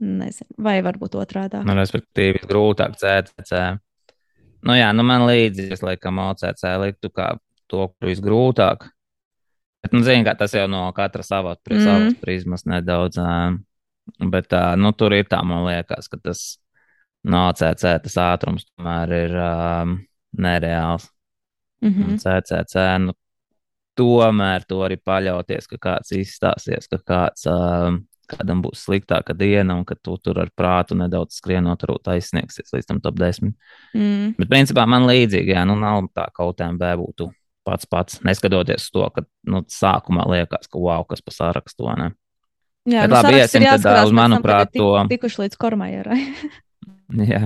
Nezinu, 0.00 0.54
vai 0.64 0.78
varbūt 0.84 1.16
otrādi. 1.20 1.60
nu, 1.66 1.74
respektīvi, 1.76 2.40
grūtāk 2.48 2.96
CTC. 2.96 3.60
Nu, 4.64 4.76
jā, 4.76 4.90
nu, 4.96 5.04
man 5.04 5.26
līdzi, 5.28 5.70
es 5.76 5.84
laikam, 5.84 6.20
OCC 6.24 6.64
liktu 6.80 7.10
kā 7.12 7.34
to, 7.68 7.88
kur 7.88 8.08
visgrūtāk. 8.08 8.88
Bet, 9.80 9.92
nu, 9.96 10.02
zini, 10.04 10.24
kā 10.24 10.34
tas 10.36 10.52
jau 10.56 10.66
no 10.68 10.86
katra 10.96 11.24
savas 11.24 11.60
Mm. 11.68 11.84
mm. 11.84 12.14
prizmas 12.20 12.66
nedaudz. 12.68 13.16
Bet, 14.18 14.52
nu, 14.76 14.92
tur 14.92 15.12
ir 15.12 15.24
tā, 15.24 15.42
man 15.44 15.64
liekas, 15.68 16.08
ka 16.08 16.18
tas 16.18 16.58
no 17.24 17.48
OCC 17.50 17.84
tas 18.02 18.16
ātrums 18.16 18.66
tomēr 18.66 19.12
ir 19.12 19.36
um, 19.36 19.98
nereāls. 20.36 21.08
Mm 21.80 21.88
Un 21.88 22.04
-hmm. 22.04 22.18
CCC, 22.18 22.76
nu, 22.98 23.12
tomēr 23.96 24.64
to 24.68 24.80
arī 24.84 24.96
paļauties, 24.96 25.66
ka 25.66 25.76
kāds 25.76 26.12
izstāsies, 26.12 26.88
ka 26.88 26.98
kāds, 26.98 27.46
um, 27.46 28.06
kādam 28.30 28.62
būs 28.64 28.84
sliktāka 28.86 29.34
diena, 29.36 29.74
un 29.78 29.84
ka 29.88 29.96
tu 29.98 30.14
tur 30.22 30.38
ar 30.42 30.50
prātu 30.56 30.96
nedaudz 30.98 31.36
skrienot, 31.40 31.82
varbūt 31.86 32.10
aizsniegsies 32.14 32.72
līdz 32.76 32.88
tam 32.88 33.00
top 33.04 33.18
10. 33.20 33.52
mm. 33.94 34.32
Bet, 34.38 34.48
principā, 34.52 34.86
man 34.88 35.06
līdzīgi, 35.10 35.54
jā, 35.56 35.66
nu, 35.68 35.76
nav 35.80 36.06
tā, 36.14 36.28
ka 36.34 36.46
UTMB 36.50 36.82
būtu 37.02 37.28
pats 37.66 37.86
pats, 37.90 38.20
neskatoties 38.24 38.88
to, 38.94 39.04
ka, 39.14 39.26
nu, 39.50 39.60
sākumā 39.68 40.24
liekas, 40.32 40.70
ka 40.70 40.80
wow, 40.80 41.04
kas 41.08 41.20
pa 41.22 41.34
sarakstu, 41.34 41.84
vai 41.90 41.96
ne? 42.00 42.08
Jā, 42.88 43.02
Bet 43.04 43.12
nu, 43.12 43.16
labi, 43.18 43.36
iesim 43.42 43.60
tad, 43.60 43.68
jāskatās 43.74 44.00
ā, 44.00 44.06
uz 44.08 44.14
manuprāt, 44.16 44.70
to- 44.72 44.94
Tikuši 45.12 45.42
līdz 45.44 45.58
kormajerai. 45.60 46.20
Jā. 47.30 47.42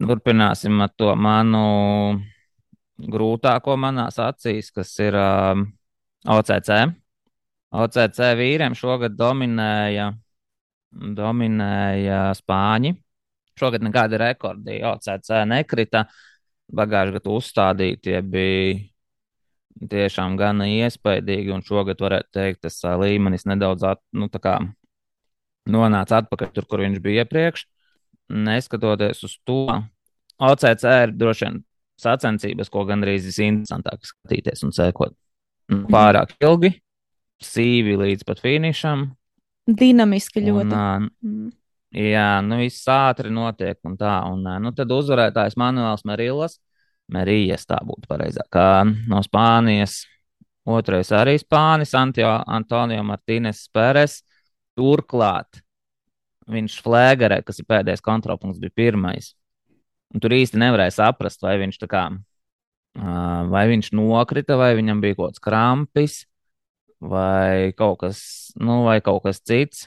Turpināsim 0.00 0.80
ar 0.84 0.90
to 0.96 1.12
manu 1.16 1.60
grūtāko 3.00 3.76
manās 3.80 4.18
acīs, 4.22 4.70
kas 4.74 4.92
ir 5.04 5.16
um, 5.20 5.66
OCC. 6.32 6.70
OCC 7.76 8.20
vīriem 8.38 8.76
šogad 8.78 9.16
dominēja, 9.18 10.10
dominēja 11.16 12.20
Spāņi. 12.38 12.94
Šogad 13.56 13.84
nekādi 13.84 14.20
rekordi 14.20 14.80
OCC 14.84 15.32
nekrita. 15.48 16.06
Pagājušajā 16.76 17.14
gadā 17.20 17.32
uzstādītie 17.36 18.20
bija 18.26 18.78
tiešām 19.92 20.38
gan 20.40 20.64
iespaidīgi, 20.64 21.52
un 21.54 21.62
šogad 21.64 22.00
varētu 22.00 22.32
teikt, 22.34 22.62
tas 22.64 22.80
līmenis 23.00 23.46
nedaudz 23.46 23.84
at, 23.86 24.00
nu, 24.16 24.28
nonāca 25.70 26.22
atpakaļ 26.22 26.52
tur, 26.54 26.66
kur 26.70 26.82
viņš 26.84 27.02
bija 27.04 27.26
iepriekš. 27.26 27.66
Neskatoties 28.32 29.22
uz 29.26 29.36
to, 29.46 29.60
OCC 30.42 30.84
ir 31.04 31.14
droši 31.14 31.46
vien 31.46 31.60
sacensības, 32.00 32.70
ko 32.72 32.84
gandrīz 32.88 33.28
visinteresantāk 33.28 34.02
skatīties 34.04 34.64
un 34.66 34.74
sekot. 34.76 35.14
Nu, 35.72 35.84
Pārāk 35.90 36.34
ilgi, 36.42 36.74
sīvi 37.42 37.96
līdz 38.00 38.26
pat 38.28 38.40
finišam. 38.44 39.08
Dinamiski 39.66 40.42
Un, 40.44 40.50
ļoti. 40.50 40.74
ā, 40.74 40.88
Mm. 41.26 41.52
Jā, 41.96 42.42
nu 42.44 42.58
viss 42.60 42.84
ātri 42.90 43.30
notiek 43.32 43.78
un 43.86 43.94
tā. 43.96 44.18
Un, 44.28 44.42
ā, 44.44 44.58
nu, 44.60 44.72
tad 44.76 44.90
uzvarētājs 44.92 45.56
Manuels 45.56 46.04
Merillas, 46.04 46.58
Merijas 47.08 47.64
tā 47.64 47.78
būtu 47.86 48.08
pareizāk, 48.10 48.58
no 49.08 49.22
Spānijas. 49.22 50.04
Otrais 50.66 51.12
arī 51.14 51.36
Spānis, 51.38 51.94
Antio, 51.94 52.26
Antonio 52.46 53.04
Martīnes 53.06 53.68
Pēres. 53.70 54.24
Turklāt 54.76 55.62
viņš 56.50 56.80
flēgarē, 56.82 57.40
kas 57.46 57.62
ir 57.62 57.68
pēdējais 57.70 58.02
kontrolpunkts, 58.04 58.58
bija 58.60 58.74
pirmais. 58.74 59.32
Un 60.14 60.22
tur 60.22 60.34
īsti 60.34 60.58
nevarēja 60.58 60.98
saprast, 60.98 61.40
vai 61.42 61.56
viņš 61.62 61.78
tā 61.82 61.88
kā, 61.90 62.02
vai 63.50 63.64
viņš 63.70 63.92
nokrita, 63.96 64.58
vai 64.58 64.74
viņam 64.78 65.00
bija 65.02 65.18
kaut 65.18 65.32
kāds 65.32 65.42
krampis, 65.42 66.18
vai 67.00 67.72
kaut 67.76 68.00
kas, 68.00 68.20
nu, 68.56 68.82
vai 68.86 69.00
kaut 69.04 69.22
kas 69.26 69.40
cits. 69.40 69.86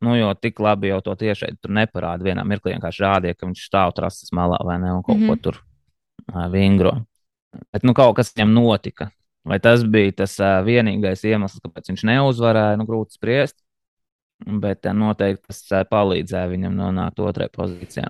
Nu, 0.00 0.14
jo 0.14 0.30
tik 0.38 0.60
labi 0.62 0.92
jau 0.92 1.00
to 1.02 1.14
tiešai 1.18 1.56
tur 1.58 1.72
neparāda. 1.74 2.22
Vienā 2.22 2.44
mirklī 2.46 2.76
vienkārši 2.76 3.02
rādīja, 3.02 3.34
ka 3.34 3.48
viņš 3.48 3.64
stāv 3.66 3.94
trases 3.96 4.30
malā 4.36 4.60
vai 4.64 4.78
ne, 4.78 4.92
un 4.94 5.02
kaut 5.02 5.18
mm 5.18 5.24
-hmm. 5.24 5.28
ko 5.28 5.42
tur 5.42 5.62
ā, 6.30 6.50
vingro. 6.50 6.92
Bet 7.72 7.82
nu, 7.82 7.94
kaut 7.94 8.16
kas 8.16 8.30
viņam 8.34 8.52
notika. 8.54 9.10
Vai 9.44 9.58
tas 9.58 9.82
bija 9.82 10.12
tas 10.12 10.36
vienīgais 10.64 11.24
iemesls, 11.24 11.60
kāpēc 11.64 11.88
viņš 11.88 12.04
neuzvarēja, 12.04 12.76
nu, 12.76 12.86
grūti 12.86 13.16
spriest. 13.16 13.56
Bet 14.46 14.84
noteikti 14.84 15.46
tas 15.46 15.88
palīdzēja 15.90 16.48
viņam 16.48 16.76
nonākt 16.76 17.18
otrajā 17.18 17.50
pozīcijā. 17.56 18.08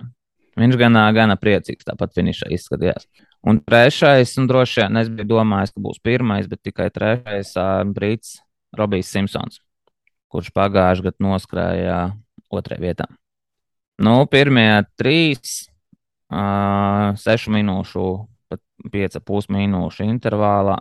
Viņš 0.59 0.75
gan, 0.77 0.93
gana 1.15 1.35
priecīgs 1.35 1.87
tāpat 1.87 2.13
finišā 2.13 2.51
izskatījās. 2.53 3.07
Un 3.47 3.61
trešais, 3.63 4.35
un 4.41 4.49
droši 4.49 4.81
vien 4.81 4.99
es 4.99 5.07
biju 5.07 5.29
domājis, 5.37 5.71
ka 5.71 5.83
būs 5.83 6.01
pirmais, 6.03 6.49
bet 6.51 6.59
tikai 6.65 6.89
trešais 6.91 7.55
brīts 7.95 8.39
Robijs 8.75 9.11
Simpsons 9.13 9.61
kurš 10.29 10.51
pagājušajā 10.53 11.05
gadā 11.09 11.25
noskrēja 11.25 11.97
otrajā 12.53 12.83
vietā. 12.83 13.07
Nu, 13.99 14.21
pirmie 14.31 14.83
trīs, 14.99 15.65
uh, 16.31 17.17
sešu 17.19 17.53
minūšu, 17.55 18.05
pat 18.49 18.61
piecu 18.93 19.21
pus 19.25 19.49
minūšu 19.51 20.07
intervālā. 20.07 20.77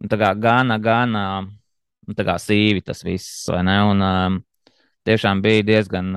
Nu, 0.00 0.10
Tā 0.10 0.20
kā 0.20 0.30
gana, 0.38 0.78
gana 0.80 1.24
nu, 1.42 2.14
tā 2.16 2.24
kā 2.24 2.36
sīvi 2.40 2.84
tas 2.84 3.02
viss, 3.04 3.48
vai 3.50 3.64
ne? 3.66 3.78
Un 3.90 4.04
um, 4.04 4.38
tiešām 5.08 5.42
bija 5.44 5.66
diezgan 5.66 6.14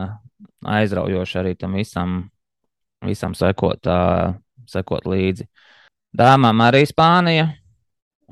aizraujoši 0.64 1.40
arī 1.42 1.56
tam 1.60 1.76
visam, 1.80 2.22
visam 3.04 3.36
sekot, 3.36 3.90
uh, 3.90 4.36
sekot 4.70 5.08
līdzi. 5.10 5.48
Dāmām 6.14 6.62
arī 6.66 6.84
Spānija. 6.90 7.50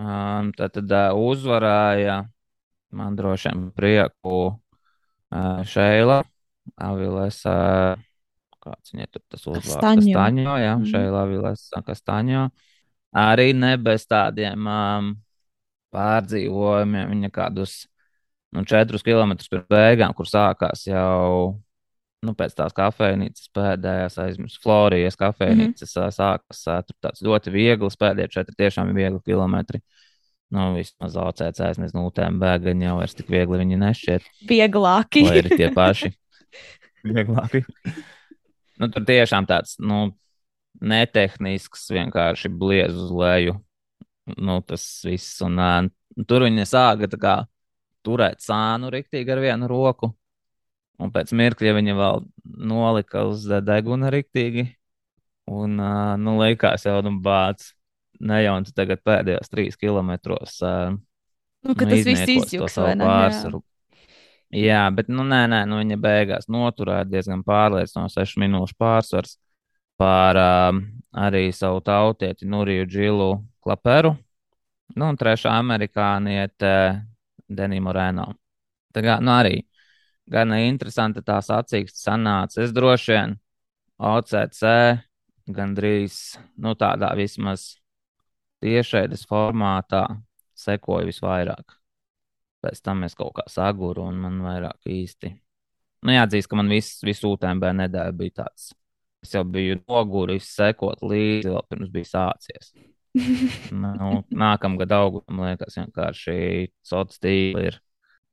Um, 0.02 0.52
tad 0.58 0.74
tad 0.78 0.92
uh, 0.96 1.12
uzvarēja 1.18 2.22
man 2.96 3.16
droši 3.16 3.50
vien 3.52 3.66
prieku 3.76 4.38
uh, 4.50 5.62
Šeila, 5.68 6.22
Aviles, 6.82 7.42
uh, 7.50 8.00
kāds 8.62 8.94
viņai 8.94 9.08
tur 9.12 9.24
tas 9.30 9.46
uzvārds? 9.46 9.76
Kastaņo. 9.76 10.06
Kastaņo, 10.14 10.56
jā, 10.62 10.74
Mhm. 10.78 10.86
Šeila 10.94 11.24
Aviles, 11.26 11.66
Kastaņo. 11.88 12.46
Arī 13.12 13.52
ne 13.58 13.76
bez 13.78 14.06
tādiem 14.08 14.68
um, 14.72 15.12
pārdzīvojumiem, 15.92 17.10
viņa 17.12 17.32
kādus 17.36 17.82
nu, 18.56 18.64
četrus 18.68 19.04
kilometrus 19.04 19.52
pirms 19.52 19.68
beigām, 19.72 20.14
kur 20.16 20.30
sākās 20.30 20.86
jau 20.88 21.60
nu, 22.26 22.36
pēc 22.38 22.54
tās 22.58 22.76
kafejnīcas 22.78 23.50
pēdējās 23.56 24.18
aizmirst, 24.22 24.62
Florijas 24.64 25.18
kafejnīcas 25.20 25.90
mm 25.96 26.04
-hmm. 26.04 26.16
sākas 26.18 26.64
tur 26.88 26.98
tāds 27.02 27.26
ļoti 27.26 27.54
viegls, 27.54 27.98
pēdējie 27.98 28.34
četri 28.38 28.56
tiešām 28.58 28.92
ir 28.92 29.00
viegli 29.00 29.22
kilometri. 29.26 29.82
Nu, 30.52 30.74
vismaz 30.76 31.16
OCC, 31.16 31.60
es 31.70 31.78
nezinu, 31.80 32.10
UTMB 32.10 32.44
gan 32.64 32.82
jau 32.84 32.98
vairs 33.00 33.16
tik 33.16 33.30
viegli 33.32 33.62
viņi 33.62 33.78
nešķiet, 33.80 34.26
Vieglāki. 34.50 35.24
vai 35.24 35.38
arī 35.40 35.58
tie 35.58 35.70
paši. 35.72 36.12
Vieglāki. 37.08 37.64
Nu, 38.80 38.90
tur 38.92 39.06
tiešām 39.08 39.48
tāds, 39.48 39.78
nu, 39.80 40.10
netehnisks, 40.82 41.88
vienkārši 41.92 42.52
bliez 42.52 42.98
uz 42.98 43.12
leju. 43.16 43.56
Nu, 44.38 44.60
tas 44.62 44.84
viss, 45.06 45.40
un 45.46 45.58
uh, 45.60 45.88
tur 46.28 46.46
viņa 46.46 46.66
sāka 46.68 47.10
tā 47.10 47.20
kā 47.22 47.36
turēt 48.06 48.44
sānu 48.44 48.92
riktīgi 48.94 49.32
ar 49.32 49.42
vienu 49.42 49.70
roku. 49.72 50.12
Un 51.02 51.10
pēc 51.14 51.34
mirkļa 51.34 51.74
viņa 51.78 51.98
vēl 51.98 52.24
nolika 52.72 53.26
uz 53.30 53.48
deguna 53.66 54.12
riktīgi. 54.14 54.68
Un, 55.52 55.80
uh, 55.82 56.14
nu, 56.22 56.38
likās 56.40 56.86
jau, 56.86 57.00
nu, 57.06 57.16
bācis. 57.24 57.74
Ne 58.22 58.44
jau 58.44 58.54
tu 58.62 58.74
tagad 58.78 59.02
pēdējos 59.02 59.50
trīs 59.50 59.78
kilometros. 59.82 60.60
Uh, 60.62 60.94
nu, 61.66 61.74
ka 61.74 61.88
nu, 61.88 61.96
tas 61.96 62.06
viss 62.06 62.30
izjūgs, 62.30 62.78
vai 62.78 62.94
ne? 62.94 63.02
Jā. 63.02 63.10
pārsvaru. 63.10 63.62
Jā, 64.52 64.82
bet, 64.94 65.10
nu, 65.10 65.24
nē, 65.26 65.46
nē, 65.50 65.62
nu, 65.72 65.80
viņa 65.82 65.98
beigās 66.04 66.50
noturēja 66.52 67.08
diezgan 67.10 67.42
pārliecinoši 67.48 68.20
6 68.20 68.42
minūšu 68.44 68.78
pārsvars 68.78 69.40
pār 70.02 70.38
uh, 70.38 70.82
arī 71.18 71.48
savu 71.56 71.82
tautieti 71.86 72.46
Nuriju 72.50 72.86
Džilu 72.86 73.32
Klaperu. 73.64 74.14
Nu, 74.94 75.08
un 75.08 75.18
trešā 75.18 75.56
amerikāniete 75.58 76.74
Denīmu 77.50 77.94
Rēno. 77.96 78.28
Tā 78.92 79.04
kā, 79.06 79.18
nu, 79.24 79.34
arī 79.34 79.62
gan 80.32 80.56
interesanti 80.58 81.24
tā 81.26 81.40
sacīksts 81.44 82.06
sanāca. 82.08 82.62
Es 82.64 82.74
droši 82.76 83.14
vien 83.14 83.38
OCC 84.02 84.64
gandrīz, 85.52 86.18
nu, 86.62 86.74
tādā 86.80 87.12
vismaz 87.18 87.76
tiešaides 88.62 89.26
formātā 89.30 90.06
sekoju 90.58 91.10
visvairāk. 91.10 91.78
Pēc 92.62 92.84
tam 92.86 93.04
es 93.08 93.18
kaut 93.18 93.34
kā 93.40 93.48
saguru 93.50 94.06
un 94.06 94.20
man 94.22 94.38
vairāk 94.46 94.86
īsti. 94.90 95.34
Nu, 96.06 96.14
jāatzīst, 96.14 96.50
ka 96.50 96.58
man 96.58 96.70
viss, 96.70 97.02
viss 97.06 97.26
UTMB 97.26 97.74
nedēļa 97.82 98.18
bija 98.18 98.42
tāds. 98.44 98.72
Es 99.22 99.36
jau 99.36 99.44
biju 99.46 99.78
noguris 99.84 100.48
sekot 100.50 101.04
līdzi, 101.06 101.52
vēl 101.54 101.66
pirms 101.70 101.92
bija 101.94 102.10
sācies. 102.10 102.72
nu, 103.84 104.22
nākamgad 104.32 104.94
augustam, 104.98 105.42
liekas, 105.46 105.78
vienkārši 105.78 106.36
sociāli 106.88 107.18
stīli 107.18 107.66
ir, 107.70 107.78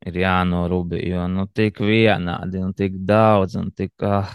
ir 0.07 0.19
jānorūpē. 0.23 1.01
Jo 1.09 1.27
nu, 1.33 1.47
tik 1.55 1.81
vienādi, 1.85 2.63
un 2.63 2.75
tik 2.77 2.99
daudz, 3.09 3.57
un 3.59 3.71
tik, 3.75 3.95
ah, 4.07 4.31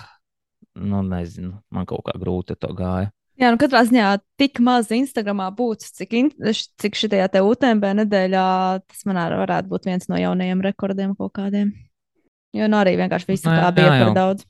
nu, 0.80 1.04
nezinu, 1.08 1.58
man 1.74 1.88
kaut 1.90 2.06
kā 2.08 2.18
grūti 2.20 2.58
to 2.60 2.74
gāja. 2.76 3.12
Jā, 3.42 3.50
nu 3.50 3.58
katrā 3.58 3.82
ziņā 3.88 4.10
tik 4.38 4.60
maz 4.62 4.92
Instagramā 4.94 5.48
būtu, 5.58 5.88
cik, 5.98 6.12
in, 6.20 6.30
cik 6.54 6.98
šajā 7.00 7.32
te 7.34 7.42
UTMB 7.42 7.88
nedēļā 8.04 8.46
tas 8.86 9.08
man 9.10 9.18
arī 9.24 9.40
varētu 9.42 9.72
būt 9.72 9.88
viens 9.90 10.06
no 10.12 10.20
jaunajiem 10.22 10.62
rekordiem 10.62 11.16
kaut 11.18 11.34
kādiem. 11.40 11.72
Jo 12.54 12.68
nu 12.70 12.78
arī 12.78 12.94
vienkārši 13.00 13.32
visu 13.32 13.50
Nu, 13.50 13.56
tā 13.56 13.64
jā, 13.66 13.72
bija 13.74 13.88
jā, 13.88 13.94
par 13.96 14.06
jau. 14.06 14.16
daudz. 14.20 14.46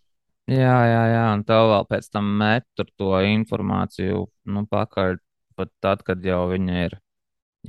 Jā, 0.52 0.76
jā, 0.92 1.04
jā, 1.14 1.24
un 1.32 1.46
tev 1.48 1.70
vēl 1.72 1.86
pēc 1.88 2.10
tam 2.12 2.28
met 2.42 2.66
to 3.00 3.12
informāciju, 3.24 4.26
nu, 4.52 4.66
pakaļ, 4.68 5.16
pat 5.56 5.72
tad, 5.80 6.04
kad 6.04 6.26
jau 6.28 6.42
viņa 6.52 6.82
ir 6.90 6.98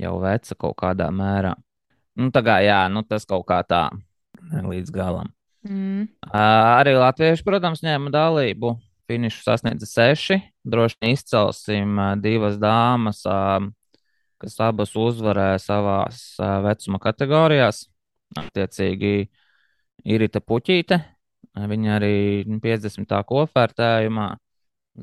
jau 0.03 0.17
veca 0.19 0.57
kaut 0.59 0.75
kādā 0.83 1.07
mērā. 1.15 1.55
Nu, 2.15 2.31
tā 2.31 2.41
kā, 2.45 2.59
jā, 2.63 2.85
nu, 2.91 3.03
tas 3.03 3.27
kaut 3.27 3.43
kā 3.49 3.59
tā, 3.67 3.89
līdz 4.51 4.93
galam. 4.95 5.31
Mm. 5.65 6.07
Ā, 6.29 6.43
Arī 6.79 6.95
latvieši, 6.95 7.43
protams, 7.45 7.83
ņēma 7.85 8.13
dalību. 8.13 8.75
Finišu 9.09 9.43
sasniedza 9.45 9.87
seši. 9.89 10.39
Droši 10.65 10.97
vien 11.01 11.13
izcelsim 11.13 11.99
ā, 12.01 12.11
divas 12.21 12.55
dāmas, 12.61 13.21
ā, 13.29 13.59
kas 14.41 14.57
abas 14.63 14.95
uzvarēja 14.97 15.59
savās 15.61 16.23
ā, 16.41 16.55
vecuma 16.65 17.01
kategorijās. 17.03 17.85
Attiecīgi, 18.39 19.27
Irita 20.05 20.41
Puķīte. 20.41 21.01
Viņa 21.55 21.93
arī 21.99 22.15
50. 22.63 23.15
kopvērtējumā. 23.29 24.29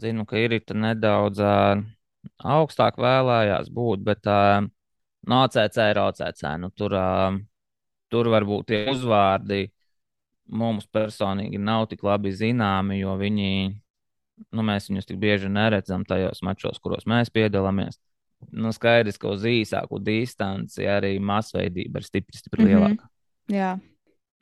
Zinu, 0.03 0.25
ka 0.29 0.41
Irita 0.41 0.77
nedaudz 0.77 1.41
ā, 1.45 1.57
augstāk 2.57 2.99
vēlējās 3.01 3.69
būt, 3.73 4.05
bet 4.07 4.29
uh, 4.31 4.65
no 5.27 5.43
OCC 5.47 5.77
ir 5.91 6.01
OCC. 6.03 6.43
Nu, 6.59 6.71
tur, 6.75 6.95
ā, 6.99 7.39
tur 8.11 8.29
varbūt 8.33 8.67
tie 8.73 8.81
uzvārdi 8.93 9.67
mums 10.53 10.87
personīgi 10.93 11.59
nav 11.63 11.87
tik 11.89 12.03
labi 12.05 12.33
zināmi, 12.35 12.99
jo 13.01 13.15
viņi, 13.17 13.51
nu, 14.53 14.65
mēs 14.67 14.91
viņus 14.91 15.07
tik 15.09 15.21
bieži 15.23 15.49
neredzam 15.49 16.05
tajos 16.05 16.43
mačos, 16.43 16.81
kuros 16.83 17.07
mēs 17.09 17.31
piedalāmies. 17.33 17.99
Nu, 18.51 18.73
skaidrs, 18.75 19.17
ka 19.23 19.31
uz 19.31 19.45
īsāku 19.47 20.01
distanci 20.03 20.83
arī 20.91 21.15
masveidība 21.23 22.01
ir 22.03 22.09
stipri, 22.09 22.37
stipri 22.37 22.65
Mhm. 22.65 22.73
lielāka. 22.73 23.09
Jā. 23.49 23.81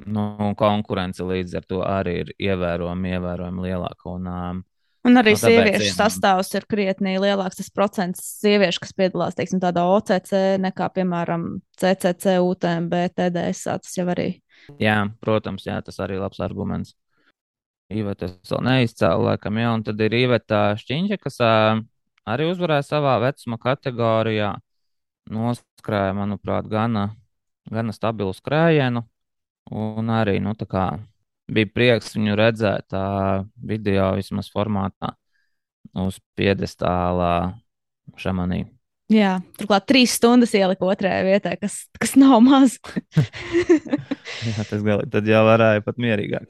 Nu, 0.06 0.54
konkurence 0.56 1.20
līdz 1.20 1.56
ar 1.58 1.64
to 1.68 1.82
arī 1.84 2.14
ir 2.22 2.30
ievērojami, 2.40 3.10
ievērojami 3.18 3.60
lielāka. 3.68 4.06
Un, 4.14 4.26
um, 4.26 4.64
Un 5.08 5.16
arī 5.16 5.32
tāpēc, 5.32 5.48
sieviešu 5.48 5.86
jā. 5.88 5.94
sastāvs 5.96 6.50
ir 6.58 6.66
krietni 6.68 7.14
lielāks. 7.22 7.56
Tas 7.56 7.70
procents 7.72 8.24
sieviešu, 8.42 8.82
kas 8.84 8.92
piedalās 8.96 9.36
teiksim, 9.38 9.60
tādā 9.62 9.86
OCC, 9.88 10.32
nekā, 10.60 10.90
piemēram, 10.96 11.46
CCC, 11.80 12.36
UTMB, 12.44 12.96
TDS. 13.16 13.64
Tas 13.80 13.96
jau 13.96 14.04
arī. 14.12 14.28
jā, 14.82 14.98
protams, 15.24 15.64
jā, 15.66 15.78
tas 15.86 16.02
arī 16.04 16.18
ir 16.18 16.24
labs 16.26 16.42
arguments. 16.44 16.92
Iveta 17.90 18.28
vēl 18.28 18.60
neizcēlu, 18.68 19.24
laikam, 19.26 19.56
jā, 19.58 19.70
un 19.74 19.86
tad 19.86 20.02
ir 20.04 20.14
Iveta 20.14 20.60
Šķiņķa, 20.78 21.16
kas 21.18 21.40
arī 21.42 22.50
uzvarēja 22.52 22.84
savā 22.86 23.16
vecuma 23.24 23.58
kategorijā. 23.58 24.52
Noskrēja, 25.30 26.12
manuprāt, 26.18 26.68
gana, 26.70 27.08
gana 27.70 27.94
stabilu 27.94 28.34
skrējienu. 28.36 29.02
Un 29.70 30.12
arī, 30.12 30.38
nu, 30.42 30.54
tā 30.58 30.66
kā 30.70 30.84
bija 31.52 31.70
prieks 31.74 32.14
viņu 32.16 32.36
redzēt 32.38 32.90
tā 32.92 33.06
video 33.56 34.10
vismaz 34.18 34.50
formātā 34.52 35.14
uz 35.98 36.20
piedestālā 36.38 37.32
šamanī. 38.20 38.64
Jā, 39.10 39.40
turklāt 39.58 39.88
trīs 39.90 40.12
stundas 40.20 40.52
ielika 40.54 40.86
otrajā 40.86 41.24
vietā, 41.26 41.56
kas, 41.58 41.80
kas 41.98 42.14
nav 42.18 42.36
maz. 42.46 42.76
Jā, 44.46 44.62
tas 44.68 44.84
gali, 44.86 45.08
tad 45.10 45.26
jau 45.26 45.40
varēja 45.48 45.82
pat 45.82 45.98
mierīgāk. 45.98 46.46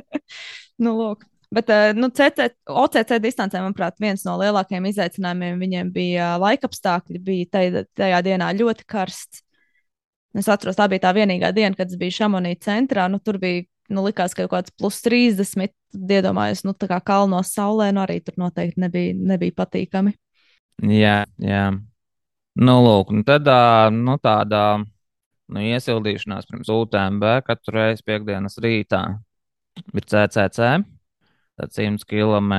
nu, 0.82 0.96
lūk. 0.98 1.22
Bet 1.54 1.70
nu, 1.94 2.08
CC, 2.10 2.48
OCC 2.66 3.20
distancē, 3.22 3.60
manuprāt, 3.62 3.94
viens 4.02 4.24
no 4.26 4.34
lielākajiem 4.40 4.88
izaicinājumiem 4.90 5.62
viņiem 5.62 5.92
bija 5.94 6.32
laika 6.42 6.66
apstākļi. 6.66 7.22
Bija 7.22 7.52
tajā, 7.54 7.84
tajā 7.94 8.18
dienā 8.26 8.50
ļoti 8.58 8.86
karsts. 8.90 9.44
Es 10.36 10.50
atceros, 10.50 10.76
tā 10.76 10.88
bija 10.90 11.06
tā 11.06 11.14
vienīgā 11.16 11.52
diena, 11.54 11.78
kad 11.78 11.86
es 11.86 12.00
biju 12.00 12.16
Šamonī 12.18 12.56
centrā. 12.66 13.06
Nu, 13.08 13.22
tur 13.22 13.38
bija, 13.40 13.62
nu, 13.92 14.04
likās, 14.06 14.34
ka 14.34 14.46
kaut 14.46 14.54
kāds 14.54 14.74
plus 14.78 15.00
30. 15.04 15.74
Iedomājos, 15.96 16.64
nu, 16.66 16.74
tā 16.76 16.88
kā 16.90 16.98
kalnos 17.04 17.54
saulē, 17.56 17.88
nu, 17.94 18.02
arī 18.02 18.18
tur 18.24 18.36
noteikti 18.40 18.82
nebija, 18.82 19.14
nebija 19.16 19.54
patīkami. 19.56 20.12
Jā, 20.92 21.22
jā. 21.40 21.62
Nu, 22.56 22.74
lūk, 22.84 23.12
un 23.12 23.24
tad 23.24 23.48
nu, 23.96 24.16
tāda 24.20 24.60
nu, 24.80 25.62
iesildīšanās 25.62 26.48
pirms 26.50 26.72
UTMB 26.72 27.24
katru 27.46 27.78
reizi 27.78 28.04
piekdienas 28.06 28.58
rītā 28.62 29.02
ir 29.94 30.06
CCC. 30.08 30.70
Tad 31.56 31.72
100 31.72 32.04
km 32.04 32.52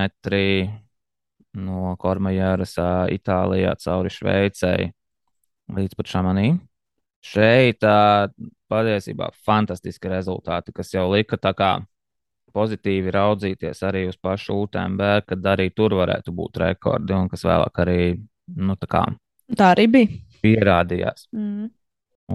no 1.58 1.94
Kormajāras 2.02 2.74
Itālijā 3.14 3.76
cauri 3.82 4.14
Šveicei 4.14 4.90
līdz 5.74 5.98
pat 5.98 6.10
Šamanī. 6.10 6.48
Šeit 7.28 7.84
ā, 7.84 8.28
patiesībā 8.72 9.30
fantastiski 9.48 10.12
rezultāti, 10.12 10.74
kas 10.76 10.94
jau 10.94 11.08
lika 11.12 11.40
tā 11.42 11.54
kā 11.58 11.72
pozitīvi 12.58 13.12
raudzīties 13.14 13.84
arī 13.86 14.08
uz 14.10 14.18
pašu 14.18 14.56
UTMB, 14.64 15.02
kad 15.28 15.50
arī 15.54 15.70
tur 15.76 15.94
varētu 16.00 16.34
būt 16.34 16.62
rekordi, 16.64 17.14
un 17.14 17.28
kas 17.30 17.44
vēlāk 17.46 17.82
arī 17.84 18.00
nu, 18.58 18.78
tā 18.80 18.90
kā 18.90 19.04
Tā 19.58 19.74
arī 19.76 19.88
bija. 19.92 20.22
pierādījās. 20.44 21.28
Mm. 21.36 21.68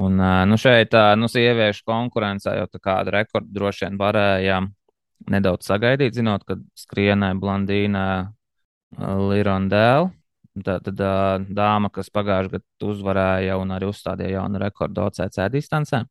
Un 0.03 0.23
nu, 0.49 0.57
šeit, 0.57 0.95
nu, 1.21 1.29
sieviešu 1.29 1.85
konkurencē 1.85 2.55
jau 2.57 2.69
tā 2.73 2.79
kādu 2.81 3.13
rekordu 3.13 3.53
droši 3.53 3.85
vien 3.85 3.99
varēja 4.01 4.63
nedaudz 5.33 5.69
sagaidīt, 5.69 6.15
zinot, 6.17 6.47
ka 6.49 6.57
skrienē 6.79 7.35
Blandīna 7.41 8.07
Lirondēla. 8.97 10.09
Tā 10.53 10.75
tad 10.85 10.99
ā, 11.01 11.13
dāma, 11.49 11.89
kas 11.89 12.11
pagājušajā 12.13 12.53
gadā 12.59 12.89
uzvarēja 12.93 13.55
un 13.57 13.71
arī 13.73 13.87
uzstādīja 13.89 14.35
jaunu 14.37 14.61
rekordu 14.61 15.01
OCC 15.07 15.39
distancē. 15.55 16.03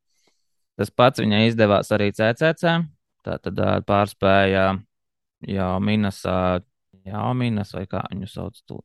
Tas 0.79 0.89
pats 0.89 1.21
viņai 1.21 1.43
izdevās 1.51 1.91
arī 1.93 2.07
CCC. 2.17 2.73
Tā 3.21 3.35
tad 3.37 3.59
pārspēja 3.85 4.63
jau 5.45 5.69
Minas, 5.85 6.23
jau 7.05 7.27
Minas 7.37 7.75
vai 7.77 7.85
kā 7.91 8.01
viņu 8.09 8.29
sauc. 8.31 8.57
tu- 8.65 8.81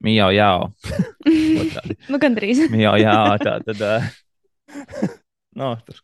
Mijau, 0.00 0.30
jau. 0.32 0.72
Nu, 2.08 2.16
gandrīz. 2.22 2.64
Jā, 2.84 2.94
jā, 3.02 3.16
tā 3.42 3.58
tad. 3.66 3.80
Uh, 3.82 4.08
no, 5.58 5.74
tur 5.84 5.98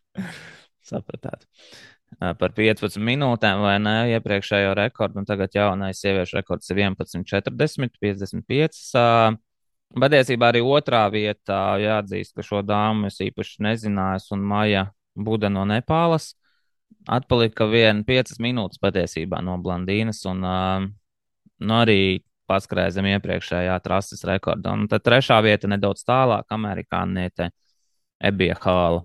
sapratāt. 0.85 1.47
Uh, 1.47 1.94
par 2.19 2.55
15 2.57 3.01
minūtēm 3.03 3.63
vai 3.65 3.75
ne 3.83 3.97
iepriekšējo 4.15 4.75
rekordu, 4.79 5.23
un 5.23 5.29
tagad 5.29 5.55
jaunais 5.57 6.01
sieviešu 6.03 6.39
rekords 6.41 6.71
ir 6.71 6.85
11,40, 6.85 7.99
55. 8.03 8.85
Uh, 8.99 9.41
Patiesībā 9.95 10.49
arī 10.51 10.59
otrā 10.67 11.05
vietā 11.13 11.77
jāatzīst, 11.79 12.33
ka 12.35 12.43
šo 12.43 12.65
dāmu 12.67 13.07
es 13.07 13.21
īpaši 13.23 13.63
nezināju, 13.63 14.25
un 14.35 14.41
Maija 14.51 14.89
Buda 15.15 15.47
no 15.53 15.63
Nepālas 15.71 16.33
atpalika 17.07 17.69
viena 17.71 18.03
5 18.07 18.41
minūtes 18.43 18.81
patiesībā 18.83 19.39
no 19.45 19.55
Blandīnas, 19.63 20.25
un 20.31 20.43
uh, 20.43 20.87
nu, 21.61 21.75
arī 21.77 22.25
paskrēja 22.51 22.97
zem 22.97 23.09
iepriekšējā 23.13 23.77
trases 23.85 24.25
rekorda. 24.29 24.75
Un 24.75 24.89
tad 24.91 25.05
trešā 25.07 25.39
vieta 25.45 25.71
nedaudz 25.71 26.05
tālāk, 26.09 26.49
amerikāniete 26.53 27.51
Ebija 28.25 28.57
Hāla. 28.65 29.05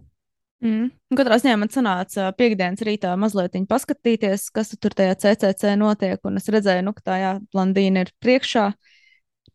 Mm. 0.60 0.90
Katrā 1.16 1.38
ziņā 1.40 1.56
man 1.62 1.72
sanāca 1.72 2.30
piekdienas 2.36 2.84
rītā 2.84 3.14
mazliet 3.20 3.56
paskatīties, 3.70 4.50
kas 4.52 4.74
tur 4.76 4.96
tajā 4.98 5.16
CCC 5.22 5.76
notiek, 5.80 6.20
un 6.28 6.40
es 6.42 6.50
redzēju, 6.52 6.84
nu, 6.84 6.94
ka 6.98 7.06
tā 7.06 7.20
jā, 7.22 7.34
Blandīna 7.54 8.04
ir 8.04 8.12
priekšā. 8.20 8.66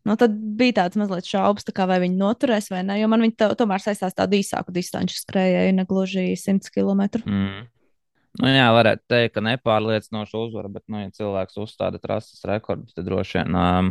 Nu, 0.04 0.16
tad 0.20 0.34
bija 0.36 0.80
tāds 0.82 0.98
mazliet 1.00 1.28
šaubas, 1.28 1.64
tā 1.64 1.72
kā, 1.76 1.86
vai 1.88 2.00
viņi 2.02 2.18
noturēs 2.20 2.68
vai 2.72 2.82
nē, 2.84 2.98
jo 3.00 3.08
man 3.12 3.24
viņi 3.24 3.36
to, 3.40 3.50
tomēr 3.56 3.80
saistās 3.84 4.16
tādu 4.16 4.36
īsāku 4.40 4.72
distanču 4.76 5.16
skrējēju, 5.16 5.76
ne 5.76 5.86
gluži 5.88 6.26
100 6.40 6.72
km. 6.72 7.06
Mm. 7.24 7.62
Nu, 8.42 8.50
jā, 8.50 8.66
varētu 8.74 9.04
teikt, 9.08 9.36
ka 9.36 9.44
nepārliecinoša 9.46 10.40
uzvara, 10.40 10.72
bet, 10.72 10.82
nu, 10.90 11.04
ja 11.04 11.12
cilvēks 11.14 11.60
uzstāda 11.62 12.00
trases 12.02 12.42
rekordu, 12.48 12.88
tad 12.96 13.06
droši 13.06 13.38
vien 13.38 13.56
um, 13.60 13.90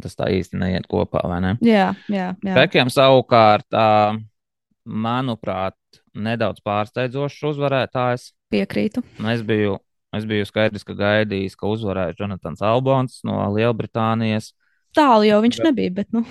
tas 0.00 0.16
tā 0.16 0.30
īsti 0.32 0.58
neiet 0.62 0.88
kopā, 0.90 1.22
vai 1.28 1.42
ne? 1.44 1.54
Jā, 1.66 1.90
jā. 2.08 2.30
jā. 2.40 2.54
Pekiem 2.56 2.90
savukārt, 2.90 3.68
uh, 3.76 4.16
manuprāt, 4.88 5.76
nedaudz 6.14 6.62
pārsteidzošs 6.66 7.44
uzvarētājs. 7.52 8.30
Piekrītu. 8.50 9.02
Es 9.32 9.44
biju, 9.46 9.78
es 10.16 10.26
biju 10.28 10.48
skaidrs, 10.48 10.86
ka 10.86 10.96
gaidījis, 10.98 11.56
ka 11.58 11.70
uzvarēs 11.70 12.18
Jonatans 12.18 12.64
Albons 12.66 13.20
no 13.26 13.38
Lielbritānijas. 13.54 14.52
Tālu 14.96 15.28
jau 15.28 15.38
viņš 15.44 15.60
bet, 15.60 15.68
nebija, 15.70 15.94
bet, 16.00 16.10
nu. 16.16 16.24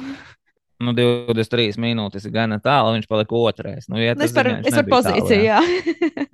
Nu, 0.79 0.93
23 0.95 1.75
minūtes 1.79 2.23
ir 2.27 2.31
gana 2.31 2.59
tālu, 2.63 2.93
viņš 2.95 3.07
palika 3.11 3.35
otrais. 3.35 3.87
Nu, 3.91 3.99
ja 3.99 4.15
es 4.15 4.35
par, 4.35 4.47
es 4.59 4.75
par 4.75 4.87
pozīciju, 4.87 5.27
tālu, 5.27 5.43
jā. 5.43 5.59
jā. 5.59 6.27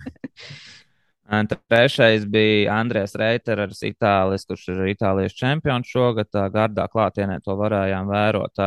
Trešais 1.26 2.28
bija 2.30 2.76
Andrēs 2.78 3.16
Reiters, 3.18 3.82
Itālijas, 3.88 4.46
kurš 4.46 4.68
ir 4.76 4.84
Itālijas 4.92 5.34
čempions 5.38 5.90
šogad. 5.90 6.30
Gardā 6.54 6.86
klātienē 6.92 7.40
to 7.42 7.58
varējām 7.58 8.12
vērot. 8.12 8.62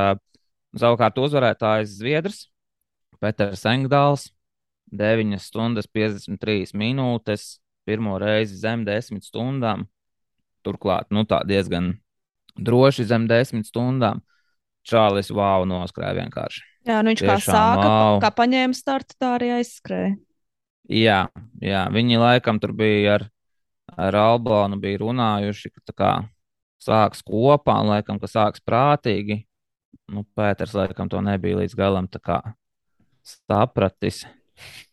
Savukārt 0.79 1.23
uzvarētājs 1.23 1.95
Zviedrs, 2.01 2.41
Peters 3.23 3.62
Engdāls, 3.71 4.27
9 4.94 5.40
stundas 5.42 5.88
53 5.90 6.74
minūtes, 6.79 7.59
pirmo 7.88 8.16
reizi 8.20 8.59
zem 8.61 8.85
10 8.87 9.24
stundām. 9.27 9.87
Turklāt, 10.66 11.09
nu 11.14 11.24
tā 11.29 11.40
diezgan 11.48 11.94
droši 12.59 13.07
zem 13.09 13.29
10 13.31 13.66
stundām. 13.68 14.22
Čālis 14.88 15.31
wow 15.35 15.66
noskrēja 15.68 16.16
vienkārši. 16.22 16.64
Jā, 16.88 17.03
nu 17.05 17.12
viņš 17.12 17.20
Tiešām, 17.20 17.35
kā 17.35 17.44
sāka, 17.44 17.88
wow. 17.88 18.20
kā 18.22 18.31
paņēma 18.33 18.77
startu, 18.77 19.16
tā 19.20 19.35
arī 19.37 19.51
aizskrēja. 19.59 20.14
Jā, 20.88 21.18
jā, 21.61 21.83
viņi 21.92 22.20
laikam 22.20 22.57
tur 22.62 22.72
bija 22.77 23.18
ar, 23.18 23.27
ar 23.92 24.16
Albānu, 24.16 24.79
bija 24.81 25.03
runājuši, 25.03 25.72
ka 25.74 25.83
tā 25.90 25.96
kā 25.96 26.12
sāks 26.81 27.20
kopā, 27.27 27.77
un 27.83 27.92
laikam, 27.92 28.20
ka 28.22 28.31
sāks 28.31 28.64
prātīgi. 28.64 29.42
Nu, 30.09 30.24
Pēters 30.37 30.72
laikam 30.77 31.11
to 31.12 31.20
nebija 31.24 31.61
līdz 31.61 31.77
galam 31.77 32.09
sapratis. 33.29 34.24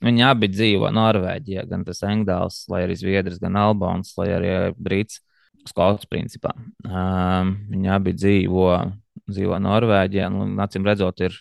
Viņi 0.06 0.26
abi 0.28 0.50
dzīvo 0.52 0.92
Norvēģijā, 0.94 1.66
gan 1.70 1.86
tas 1.88 2.04
Engdāls, 2.06 2.64
lai 2.72 2.84
arī 2.86 2.98
Zviedrs, 3.00 3.40
gan 3.42 3.58
Albāns, 3.60 4.14
lai 4.20 4.30
arī 4.36 4.54
Brīts, 4.78 5.22
Skots 5.66 6.06
principā. 6.06 6.52
Um, 6.86 7.56
viņi 7.72 7.90
abi 7.96 8.14
dzīvo, 8.14 8.70
dzīvo 9.32 9.58
Norvēģijā, 9.66 10.30
un, 10.30 10.54
acīm 10.62 10.86
redzot, 10.86 11.24
ir 11.26 11.40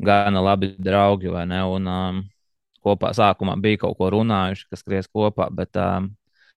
gana 0.00 0.42
labi 0.42 0.72
draugi, 0.80 1.30
vai 1.30 1.44
ne? 1.46 1.60
Un, 1.76 1.86
um, 1.86 2.20
kopā 2.84 3.12
sākumā 3.16 3.54
bija 3.60 3.84
kaut 3.84 3.98
ko 4.00 4.10
runājuši, 4.14 4.66
kas 4.72 4.82
skries 4.82 5.08
kopā, 5.12 5.50
bet 5.54 5.76
um, 5.78 6.10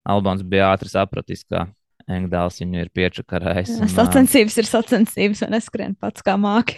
Albāns 0.10 0.43
bija 0.47 0.71
ātri 0.73 0.91
sapratis, 0.91 1.45
ka 1.47 1.67
Engdāls 2.12 2.60
viņu 2.60 2.82
ir 2.82 2.89
piečakarējis. 2.95 3.78
Sacensības 3.93 4.58
ir 4.60 4.67
sacensības, 4.67 5.43
un 5.45 5.54
neskrien 5.56 5.93
pats 5.99 6.26
kā 6.26 6.36
māki. 6.39 6.76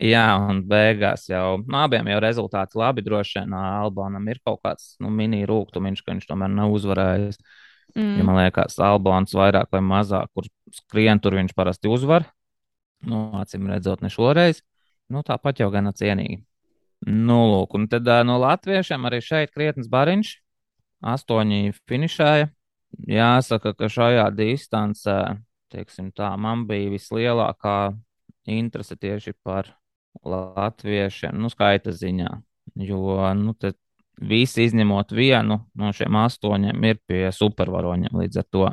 Jā, 0.00 0.24
un 0.48 0.62
beigās 0.64 1.26
jau 1.28 1.58
nu, 1.60 1.76
abiem 1.76 2.06
jau 2.08 2.20
rezultāti 2.24 2.78
labi. 2.80 3.04
Droši 3.04 3.42
vien 3.42 3.56
Albānam 3.56 4.28
ir 4.32 4.38
kaut 4.40 4.62
kāds 4.64 4.94
nu, 5.02 5.10
mini-rūkstošs, 5.12 6.00
ka 6.04 6.14
viņš 6.14 6.28
tomēr 6.30 6.52
nav 6.54 6.72
uzvarējis. 6.72 7.36
Mm. 7.92 8.14
Ja 8.16 8.24
man 8.24 8.38
liekas, 8.38 8.78
Albāns 8.80 9.34
vairāk 9.36 9.68
vai 9.74 9.82
mazāk, 9.84 10.30
kur 10.32 10.46
skrien, 10.72 11.20
tur 11.20 11.36
viņš 11.36 11.52
parasti 11.58 11.90
uzvar. 11.92 12.24
Nu, 13.04 13.26
acīm 13.40 13.68
redzot, 13.68 14.00
ne 14.00 14.08
šoreiz. 14.12 14.62
Nu, 15.12 15.20
tāpat 15.26 15.60
jau 15.60 15.68
gana 15.74 15.92
cienīgi. 15.96 16.40
Nu, 17.08 17.42
lūk, 17.50 17.74
un 17.76 17.88
tad 17.92 18.08
no 18.28 18.38
latviešiem 18.40 19.04
arī 19.08 19.20
šeit 19.24 19.52
krietnes 19.52 19.90
bariņš. 19.92 20.32
Astoņi 21.12 21.74
finišēja. 21.88 22.48
Jāsaka, 23.08 23.72
ka 23.76 23.88
šajā 23.88 24.26
distancē, 24.36 25.18
teiksim 25.72 26.10
tā, 26.16 26.32
man 26.40 26.66
bija 26.68 26.90
vislielākā 26.92 27.92
interese 28.50 28.96
tieši 28.98 29.36
par 29.44 29.70
latviešiem, 30.24 31.36
nu, 31.40 31.50
skaita 31.52 31.94
ziņā. 31.94 32.30
Jo 32.80 33.30
nu, 33.36 33.54
visi 34.20 34.66
izņemot 34.68 35.14
vienu 35.16 35.58
no 35.74 35.92
šiem 35.96 36.16
astoņiem 36.20 36.84
ir 36.86 37.00
pie 37.08 37.22
supervaroņiem. 37.34 38.14
Līdz 38.22 38.42
ar 38.42 38.46
to 38.52 38.68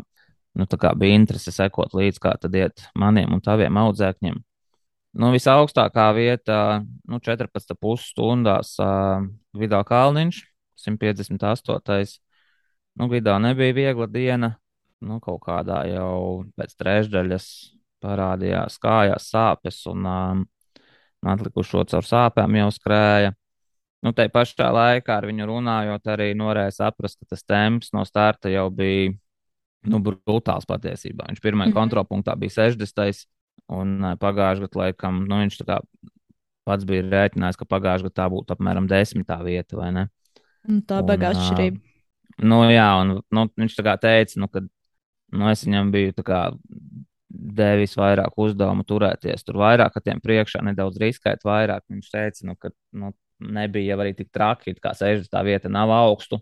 nu, 0.57 0.67
bija 0.67 1.15
interese 1.15 1.53
sekot 1.55 1.95
līdzi, 1.97 2.21
kā 2.21 2.35
tad 2.41 2.55
iet 2.55 2.87
maniem 2.95 3.33
un 3.33 3.43
taviem 3.43 3.79
audzēkņiem. 3.79 4.37
Nu, 5.17 5.31
visaugstākā 5.33 6.11
vieta, 6.13 6.83
nu, 7.09 7.17
14,5 7.23 8.03
stundās 8.03 8.75
uh, 8.83 9.23
Vidal 9.57 9.85
Kalniņš, 9.87 10.43
158. 10.83 12.19
Nu, 12.97 13.07
Vidā 13.09 13.37
nebija 13.41 13.73
viegla 13.77 14.07
diena. 14.09 14.51
Nu, 15.01 15.19
kaut 15.21 15.43
kādā 15.45 15.83
jau 15.89 16.43
pēc 16.57 16.73
trešdaļas 16.77 17.47
parādījās 18.01 18.77
kājās 18.81 19.29
sāpes, 19.29 19.83
un 19.89 20.05
um, 20.09 20.45
atlikušo 21.25 21.85
caur 21.89 22.05
sāpēm 22.05 22.59
jau 22.61 22.71
skrēja. 22.73 23.33
Nu, 24.05 24.13
tai 24.13 24.27
pašā 24.29 24.67
laikā 24.73 25.15
ar 25.17 25.25
viņu 25.25 25.47
runājot, 25.49 26.11
arī 26.13 26.33
norēja 26.37 26.75
saprast, 26.75 27.17
ka 27.19 27.33
tas 27.33 27.41
temps 27.43 27.89
no 27.95 28.03
starta 28.05 28.51
jau 28.51 28.67
bija 28.69 29.15
nu, 29.89 30.01
brutāls 30.03 30.67
patiesībā. 30.69 31.25
Viņš 31.31 31.41
pirmajā 31.41 31.69
mm 31.69 31.71
-hmm. 31.71 31.79
kontrolpunktā 31.79 32.35
bija 32.37 32.69
60. 32.69 33.25
un 33.67 34.13
pagājušajā 34.19 34.67
gadā, 34.67 34.79
laikam, 34.83 35.25
nu, 35.25 35.41
viņš 35.41 35.63
pats 36.67 36.85
bija 36.85 37.03
rēķinājis, 37.03 37.57
ka 37.57 37.65
pagājušajā 37.65 38.09
gadā 38.09 38.15
tā 38.21 38.29
būtu 38.31 38.53
apmēram 38.53 38.87
desmitā 38.87 39.41
vieta, 39.43 39.77
vai 39.77 39.91
ne? 39.91 40.07
Un 40.67 40.81
tā 40.81 41.01
beigās 41.01 41.37
atšķirība. 41.37 41.79
Nu, 42.43 42.61
jā, 42.69 42.89
un 43.01 43.21
nu, 43.31 43.49
viņš 43.57 43.75
tā 43.79 43.83
kā 43.83 43.95
teica, 43.97 44.39
nu, 44.39 44.47
ka 44.47 44.61
nu, 44.61 45.49
es 45.49 45.63
viņam 45.65 45.91
biju 45.91 46.13
kā, 46.27 46.41
devis 47.29 47.95
vairāk 47.99 48.37
uzdevumu 48.39 48.85
turēties 48.87 49.43
tur 49.43 49.59
vairāk, 49.61 49.93
ka 49.93 50.03
tiem 50.03 50.21
priekšā 50.23 50.61
nedaudz 50.63 50.99
riskēt 51.01 51.43
vairāk. 51.47 51.83
Viņš 51.91 52.11
teica, 52.11 52.45
nu, 52.47 52.55
ka 52.55 52.71
nu, 52.95 53.11
nebija 53.43 53.93
jau 53.93 54.03
arī 54.03 54.13
tik 54.17 54.31
traki, 54.33 54.75
kā 54.81 54.93
60. 54.97 55.41
vieta 55.45 55.71
nav 55.71 55.91
augstu. 55.93 56.39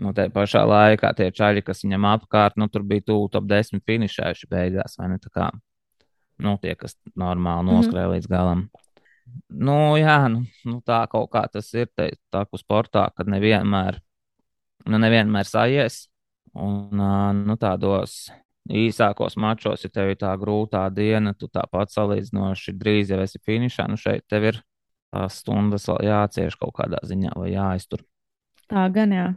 Nu, 0.00 0.10
tā 0.16 0.26
pašā 0.32 0.64
laikā 0.66 1.12
tie 1.14 1.28
čaļi, 1.30 1.62
kas 1.62 1.84
viņam 1.84 2.08
apkārt, 2.16 2.56
nu, 2.58 2.66
tur 2.72 2.82
bija 2.82 3.04
tuvu 3.12 3.28
top 3.30 3.44
10 3.46 3.84
finišējuši 3.86 4.48
beigās, 4.50 4.96
vai 4.98 5.12
ne? 5.12 5.20
Tā 5.22 5.30
kā 5.30 5.50
nu, 6.42 6.56
tie, 6.62 6.74
kas 6.74 6.96
normāli 7.14 7.68
mhm. 7.68 7.76
noskrēja 7.76 8.08
mm 8.08 8.10
-hmm. 8.10 8.16
līdz 8.16 8.30
galam. 8.32 8.64
Nu, 9.48 9.96
jā, 9.96 10.18
nu, 10.28 10.44
nu, 10.64 10.80
tā 10.84 11.06
kaut 11.10 11.30
kā 11.30 11.46
tas 11.52 11.72
ir. 11.74 11.86
Te, 11.96 12.10
tā 12.32 12.44
kā 12.44 12.58
sportā, 12.58 13.08
kad 13.16 13.30
nevienmēr, 13.30 14.00
nu, 14.86 14.98
nevienmēr 14.98 15.44
sajies. 15.48 16.08
Un 16.54 17.00
nu, 17.46 17.56
tādos 17.56 18.30
īsākos 18.70 19.36
mačos, 19.40 19.84
ja 19.84 19.90
tev 19.92 20.14
ir 20.14 20.20
tā 20.20 20.32
grūtā 20.40 20.86
diena, 20.94 21.34
tu 21.36 21.48
tāpat 21.52 21.92
salīdzinoši 21.92 22.74
drīz 22.78 23.12
jau 23.12 23.20
esi 23.24 23.40
finišā. 23.44 23.86
Nu 23.90 23.98
šeit 24.00 24.24
tev 24.30 24.48
ir 24.52 24.60
tās 25.12 25.40
stundas 25.42 25.86
jācieš 25.88 26.56
kaut 26.60 26.74
kādā 26.78 27.02
ziņā 27.04 27.34
vai 27.36 27.52
jāiztur. 27.52 28.04
Tā 28.70 28.86
gan 28.92 29.12
jā. 29.12 29.28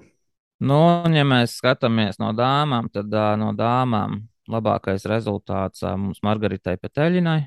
Nu, 0.63 0.77
un, 1.05 1.13
ja 1.13 1.25
mēs 1.27 1.59
skatāmies 1.59 2.17
no 2.17 2.31
dāmām, 2.33 2.87
tad 2.89 3.11
uh, 3.13 3.35
no 3.37 3.51
dāmām 3.53 4.23
labākais 4.49 5.05
rezultāts 5.05 5.83
uh, 5.83 5.93
mums 5.99 6.23
Margaritai 6.25 6.77
Peteļinai. 6.81 7.43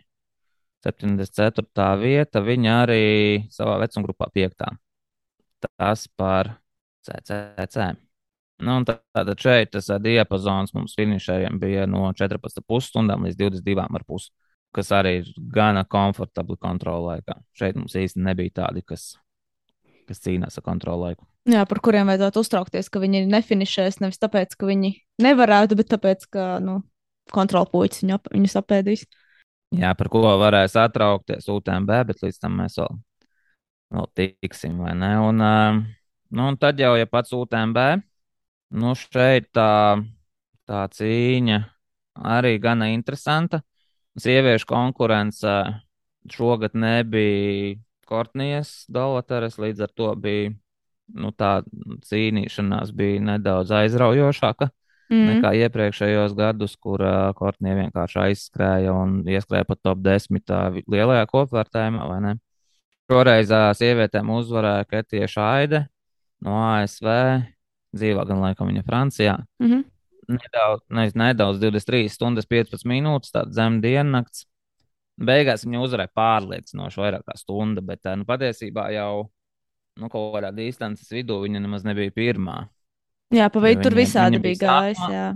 74. 0.84 1.88
vieta, 2.00 2.40
viņa 2.40 2.76
arī 2.84 3.02
savā 3.52 3.74
vecumgrupā 3.82 4.30
5. 4.32 4.70
Tas 5.66 6.06
par 6.16 6.54
CCC. 7.04 7.90
Nu, 8.60 8.76
tātad 8.84 9.40
šeit 9.40 9.72
tas 9.72 9.88
diapazons 10.04 10.74
mums 10.76 10.94
finišējiem 10.98 11.56
bija 11.60 11.86
no 11.88 12.04
14,5 12.16 12.84
stundām 12.84 13.24
līdz 13.24 13.38
22,5, 13.40 14.28
kas 14.76 14.92
arī 14.96 15.14
ir 15.22 15.30
gana 15.54 15.86
komfortabli 15.88 16.58
kontrola 16.60 17.14
laikā. 17.16 17.38
Šeit 17.56 17.78
mums 17.80 17.96
īsti 17.96 18.20
nebija 18.26 18.58
tādi, 18.62 18.84
kas, 18.86 19.14
kas 20.08 20.20
cīnās 20.26 20.60
ar 20.60 20.66
kontrolu 20.66 21.08
laiku. 21.08 21.24
Jā, 21.48 21.64
par 21.64 21.80
kuriem 21.80 22.10
vajadzētu 22.10 22.42
uztraukties, 22.44 22.90
ka 22.92 23.00
viņi 23.00 23.24
nefinišēs 23.32 24.02
nevis 24.04 24.20
tāpēc, 24.20 24.52
ka 24.60 24.68
viņi 24.68 24.92
nevarētu, 25.24 25.78
bet 25.80 25.88
tāpēc, 25.94 26.28
ka 26.36 26.50
nu, 26.60 26.82
kontrola 27.32 27.68
puisis 27.70 28.04
viņu, 28.04 28.20
viņus 28.34 28.58
apēdīs. 28.60 29.06
Jā, 29.80 29.94
par 29.96 30.10
ko 30.12 30.20
varēs 30.42 30.74
atraukties 30.76 31.48
UTMB, 31.48 31.90
bet 32.10 32.20
līdz 32.26 32.42
tam 32.42 32.58
mēs 32.60 32.76
vēl, 32.82 33.00
vēl 33.96 34.12
tiksim, 34.18 34.82
vai 34.82 34.92
ne? 34.98 35.14
Un, 35.30 35.40
nu, 35.40 36.44
un 36.44 36.60
tad 36.60 36.82
jau, 36.82 36.92
ja 36.98 37.08
pats 37.08 37.32
UTMB 37.32 38.09
Nu, 38.70 38.94
šeit 38.94 39.50
tā, 39.56 39.98
tā 40.70 40.80
cīņa 40.94 41.60
arī 42.36 42.56
gana 42.62 42.90
interesanta. 42.94 43.62
Sieviešu 44.20 44.66
konkurence 44.68 45.54
šogad 46.30 46.74
nebija 46.74 47.78
Kortnijas 48.06 48.84
Dolateres, 48.90 49.58
līdz 49.58 49.86
ar 49.86 49.94
to 49.94 50.10
bija 50.18 50.50
nu, 51.14 51.30
tā 51.34 51.60
cīnīšanās 52.06 52.92
bija 52.94 53.22
nedaudz 53.32 53.72
aizraujošāka. 53.80 54.70
Mm. 55.10 55.26
Nekā 55.26 55.50
iepriekšējos 55.64 56.36
gadus, 56.38 56.76
kur 56.78 57.02
uh, 57.02 57.32
Kortnija 57.34 57.74
vienkārši 57.80 58.20
aizskrēja 58.28 58.92
un 58.94 59.16
ieskrēja 59.26 59.66
pat 59.66 59.80
top 59.82 60.04
10 60.04 60.38
uh, 60.54 60.76
lielajā 60.86 61.24
kopvērtējumā, 61.32 62.04
vai 62.06 62.18
ne? 62.22 62.34
Šoreiz 63.10 63.50
uh, 63.50 63.72
sievietēm 63.74 64.30
uzvarēja 64.30 64.86
Ketija 64.86 65.26
Šaide 65.30 65.80
no 66.46 66.60
ASV, 66.62 67.08
dzīvo 67.96 68.24
gan 68.28 68.44
laikam 68.44 68.70
viņa 68.70 68.84
Francijā. 68.86 69.38
Mm 69.62 69.72
-hmm. 69.72 69.84
Nedaudz, 70.30 70.82
ne, 70.88 71.10
nedaudz 71.14 71.58
23 71.58 72.08
stundas 72.08 72.46
15 72.46 72.86
minūtes, 72.86 73.32
tāds 73.34 73.52
zem 73.54 73.80
diennakts. 73.82 74.46
Beigās 75.20 75.66
viņa 75.66 75.80
uzvarēja 75.82 76.12
pārliecinoši 76.14 77.00
vairāk 77.00 77.24
kā 77.26 77.36
stunda, 77.36 77.80
bet 77.80 78.04
nu, 78.16 78.24
patiesībā 78.24 78.90
jau 78.94 79.30
nu, 80.00 80.08
kaut 80.08 80.34
kādā 80.34 80.52
distances 80.54 81.10
vidū 81.12 81.40
viņa 81.42 81.60
nemaz 81.60 81.84
nebija 81.84 82.10
pirmā. 82.14 82.68
Jā, 83.30 83.50
pa 83.50 83.62
vidu 83.62 83.82
tur 83.82 83.94
visādi 83.94 84.40
bija 84.42 84.58
gājis. 84.64 85.02
Jā. 85.10 85.26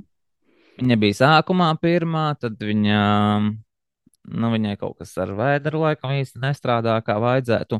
Viņa 0.81 0.97
bija 0.99 1.15
sākumā 1.15 1.69
pirmā, 1.83 2.35
tad 2.41 2.59
viņa, 2.59 3.01
nu, 4.35 4.51
viņai 4.51 4.77
kaut 4.81 4.99
kas 4.99 5.13
ar 5.23 5.35
vēdru 5.39 5.85
laikam 5.85 6.17
īsti 6.17 6.43
nestrādā 6.43 6.97
kā 7.07 7.21
vajadzētu. 7.23 7.79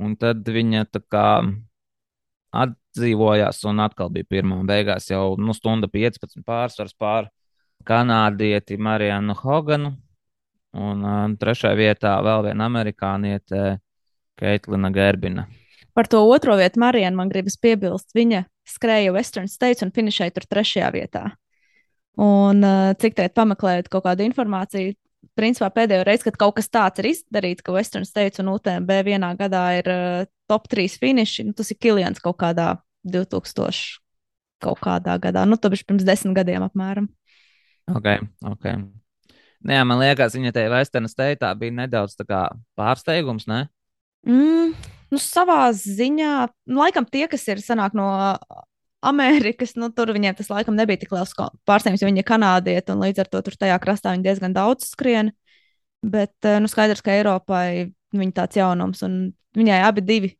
Un 0.00 0.16
tad 0.20 0.44
viņa 0.44 0.86
tā 0.92 1.00
kā 1.00 1.28
atdzīvojās 2.54 3.62
un 3.68 3.82
atkal 3.84 4.10
bija 4.12 4.28
pirmā. 4.36 4.58
Beigās 4.68 5.10
jau 5.10 5.34
nu, 5.40 5.54
stunda 5.56 5.88
15 5.90 6.44
pārsvars 6.46 6.96
pār 6.98 7.30
kanādieti 7.86 8.78
Marijanu 8.78 9.36
Hoganu. 9.38 9.94
Un 10.76 11.04
uh, 11.04 11.22
trešajā 11.40 11.76
vietā 11.78 12.16
vēl 12.24 12.50
viena 12.50 12.66
amerikāniete 12.68 13.78
Keitlina 14.36 14.90
Gerbina. 14.92 15.46
Par 15.96 16.08
to 16.12 16.20
otro 16.28 16.58
vietu 16.60 16.82
Marijanu 16.82 17.22
man 17.22 17.32
gribas 17.32 17.56
piebilst. 17.56 18.10
Viņa 18.16 18.44
skrēja 18.68 19.14
Western 19.14 19.48
States 19.48 19.84
un 19.86 19.94
finišēja 19.96 20.34
tur 20.36 20.44
trešajā 20.50 20.92
vietā. 20.92 21.24
Un 22.20 22.64
uh, 22.64 22.92
cik 23.00 23.16
tēt 23.16 23.36
pameklējot 23.36 23.88
kaut 23.92 24.04
kādu 24.04 24.24
informāciju, 24.24 24.94
principā 25.36 25.68
pēdējo 25.72 26.04
reizi, 26.08 26.26
kad 26.28 26.38
kaut 26.40 26.56
kas 26.58 26.68
tāds 26.72 27.00
ir 27.00 27.10
izdarīts, 27.12 27.64
ka 27.64 27.74
Western 27.74 28.04
States 28.08 28.40
un 28.40 28.52
UTMB 28.52 28.92
vienā 29.08 29.32
gadā 29.40 29.64
ir 29.78 29.90
uh, 29.92 30.28
top 30.50 30.68
3 30.72 30.98
finiši, 31.02 31.46
nu, 31.48 31.54
tas 31.56 31.70
ir 31.72 31.78
Kilians 31.80 32.22
kaut 32.22 32.38
kādā 32.40 32.76
2000 33.06 34.00
kaut 34.62 34.80
kādā 34.80 35.16
gadā, 35.20 35.44
nu, 35.48 35.58
tas 35.60 35.72
bija 35.72 35.88
pirms 35.88 36.06
desmit 36.06 36.36
gadiem 36.38 36.64
apmēram. 36.64 37.08
Ok, 37.92 38.06
ok. 38.46 38.70
Nu 39.66 39.80
man 39.88 40.00
liekas, 40.00 40.36
viņa 40.36 40.52
te 40.54 40.66
Western 40.70 41.08
State 41.10 41.48
bija 41.60 41.74
nedaudz 41.74 42.16
pārsteigums, 42.78 43.46
ne? 43.50 43.66
Mm, 44.26 44.74
nu, 45.12 45.20
savā 45.22 45.66
ziņā, 45.74 46.32
nu, 46.70 46.80
laikam 46.80 47.06
tie, 47.08 47.26
kas 47.30 47.46
ir 47.50 47.62
sanāk 47.62 47.94
no 47.98 48.08
Amerikas, 49.06 49.76
nu, 49.78 49.90
tur 49.94 50.10
viņiem 50.14 50.36
tas 50.38 50.50
laikam 50.50 50.76
nebija 50.78 51.02
tik 51.02 51.12
liels 51.14 51.34
pārsteigums, 51.68 52.02
jo 52.02 52.10
viņi 52.10 52.22
ir 52.22 52.28
kanādieti 52.28 52.94
un 52.94 53.04
līdz 53.04 53.22
ar 53.22 53.30
to 53.30 53.42
tur 53.46 53.58
tajā 53.60 53.76
krastā 53.82 54.14
viņi 54.14 54.26
diezgan 54.26 54.56
daudz 54.56 54.88
skrien. 54.90 55.32
Bet, 56.06 56.34
eh, 56.44 56.58
nu, 56.62 56.68
skaidrs, 56.70 57.02
ka 57.02 57.14
Eiropai 57.14 57.92
viņa 58.22 58.36
tāds 58.40 58.58
jaunums 58.58 59.02
un 59.06 59.20
viņai 59.56 59.80
abi 59.86 60.04
divi 60.04 60.32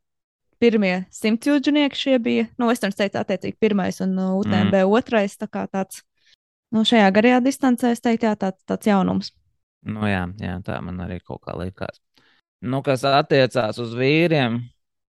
pirmie 0.61 1.05
simtjūdžinieki 1.13 1.97
šie 1.97 2.17
bija, 2.23 2.47
nu, 2.57 2.69
Western 2.71 2.93
States 2.93 3.19
attiecīgi 3.19 3.57
pirmais 3.61 4.01
un 4.01 4.15
uh, 4.17 4.33
UTMB 4.39 4.73
mm. 4.73 4.95
otrais, 4.97 5.37
tā 5.37 5.49
kā 5.51 5.67
tāds, 5.69 6.01
nu, 6.73 6.83
šajā 6.87 7.09
garajā 7.13 7.41
distancē, 7.45 7.93
es 7.93 8.01
teiktu, 8.03 8.29
jā, 8.29 8.33
tāds, 8.39 8.63
tāds 8.69 8.89
jaunums. 8.89 9.31
Nu, 9.87 10.03
jā, 10.09 10.25
jā, 10.41 10.57
tā 10.65 10.79
man 10.83 10.97
arī 11.05 11.19
kaut 11.21 11.43
kā 11.45 11.53
likās. 11.59 12.01
Nu, 12.65 12.81
kas 12.85 13.05
attiecās 13.05 13.77
uz 13.81 13.93
vīriem, 13.97 14.63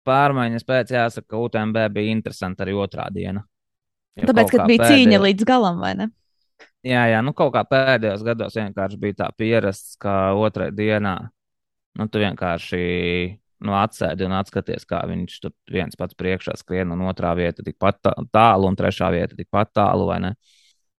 pārmaiņas 0.07 0.67
pēc 0.67 0.95
jāsaka, 0.95 1.27
ka 1.33 1.43
UTMB 1.43 1.87
bija 1.93 2.15
interesanti 2.15 2.63
arī 2.63 2.75
otrā 2.79 3.09
diena. 3.11 3.43
Jo 4.15 4.29
Tāpēc, 4.29 4.51
kad 4.53 4.67
bija 4.69 4.85
pēdējo... 4.85 5.03
cīņa 5.03 5.21
līdz 5.27 5.47
galam, 5.49 5.79
vai 5.83 5.93
ne? 5.99 6.09
Jā, 6.85 7.05
jā, 7.11 7.19
nu 7.23 7.33
kaut 7.35 7.53
kā 7.55 7.63
pēdējos 7.67 8.23
gados 8.27 8.55
vienkārši 8.59 8.99
bija 8.99 9.23
tā 9.23 9.29
pierasts, 9.39 9.95
ka 9.99 10.33
otrajā 10.39 10.75
dienā 10.75 11.15
nu, 11.99 12.07
tu 12.09 12.21
vienkārši 12.21 12.83
nu, 13.63 13.75
atsēdi 13.79 14.25
un 14.27 14.35
atskaties, 14.37 14.85
kā 14.89 15.01
viņš 15.07 15.39
tur 15.43 15.53
viens 15.71 15.97
pats 15.99 16.17
priekšā 16.19 16.57
skrien, 16.59 16.91
un 16.93 17.05
otrā 17.07 17.31
vieta 17.37 17.63
tikpat 17.65 18.01
tālu, 18.33 18.67
un 18.67 18.77
trešā 18.79 19.09
vieta 19.13 19.37
tikpat 19.39 19.73
tālu, 19.79 20.07
vai 20.11 20.19
ne? 20.23 20.33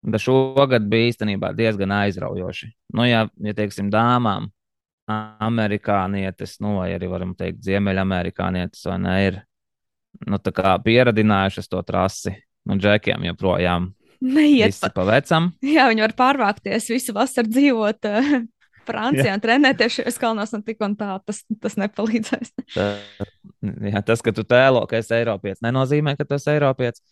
Bet 0.03 0.23
šogad 0.23 0.83
bija 0.91 1.11
īstenībā 1.13 1.53
diezgan 1.55 1.93
aizraujoši. 1.95 2.69
Nu, 2.95 3.05
ja, 3.07 3.25
ja 3.39 3.55
teiksim, 3.55 3.91
dāmām 3.91 4.49
amerikānietes, 5.07 6.57
nu, 6.63 6.77
vai 6.79 6.93
arī 6.95 7.09
varam 7.11 7.33
teikt, 7.39 7.61
ziemeļamerikānietes, 7.67 8.83
vai 8.87 8.97
ne, 9.03 9.17
ir 9.27 9.39
nu, 10.27 10.39
pieradinājušas 10.87 11.71
to 11.71 11.83
trasi. 11.87 12.35
Nu, 12.63 12.77
džekiem 12.79 13.25
joprojām 13.27 13.89
neiet 14.23 14.77
pa, 14.79 14.89
pa 14.95 15.03
vecam. 15.07 15.51
Jā, 15.75 15.89
viņi 15.91 16.05
var 16.05 16.15
pārvākties 16.19 16.87
visu 16.93 17.15
vasaru 17.15 17.51
dzīvot 17.51 18.07
uh, 18.07 18.29
Francijā 18.87 19.31
jā. 19.31 19.37
un 19.37 19.43
trenēties 19.43 19.97
šajos 19.99 20.19
kalnos, 20.21 20.53
un 20.55 20.63
tik 20.65 20.83
un 20.85 20.95
tā 20.99 21.15
tas, 21.25 21.41
tas 21.63 21.77
nepalīdzēs. 21.81 22.53
tā, 22.75 22.87
jā, 23.89 24.03
tas, 24.05 24.23
ka 24.25 24.35
tu 24.35 24.45
tēlo, 24.47 24.83
ka 24.89 24.99
esi 24.99 25.15
Eiropietis, 25.19 25.63
nenozīmē, 25.65 26.15
ka 26.19 26.27
tu 26.27 26.37
esi 26.37 26.51
Eiropietis. 26.55 27.03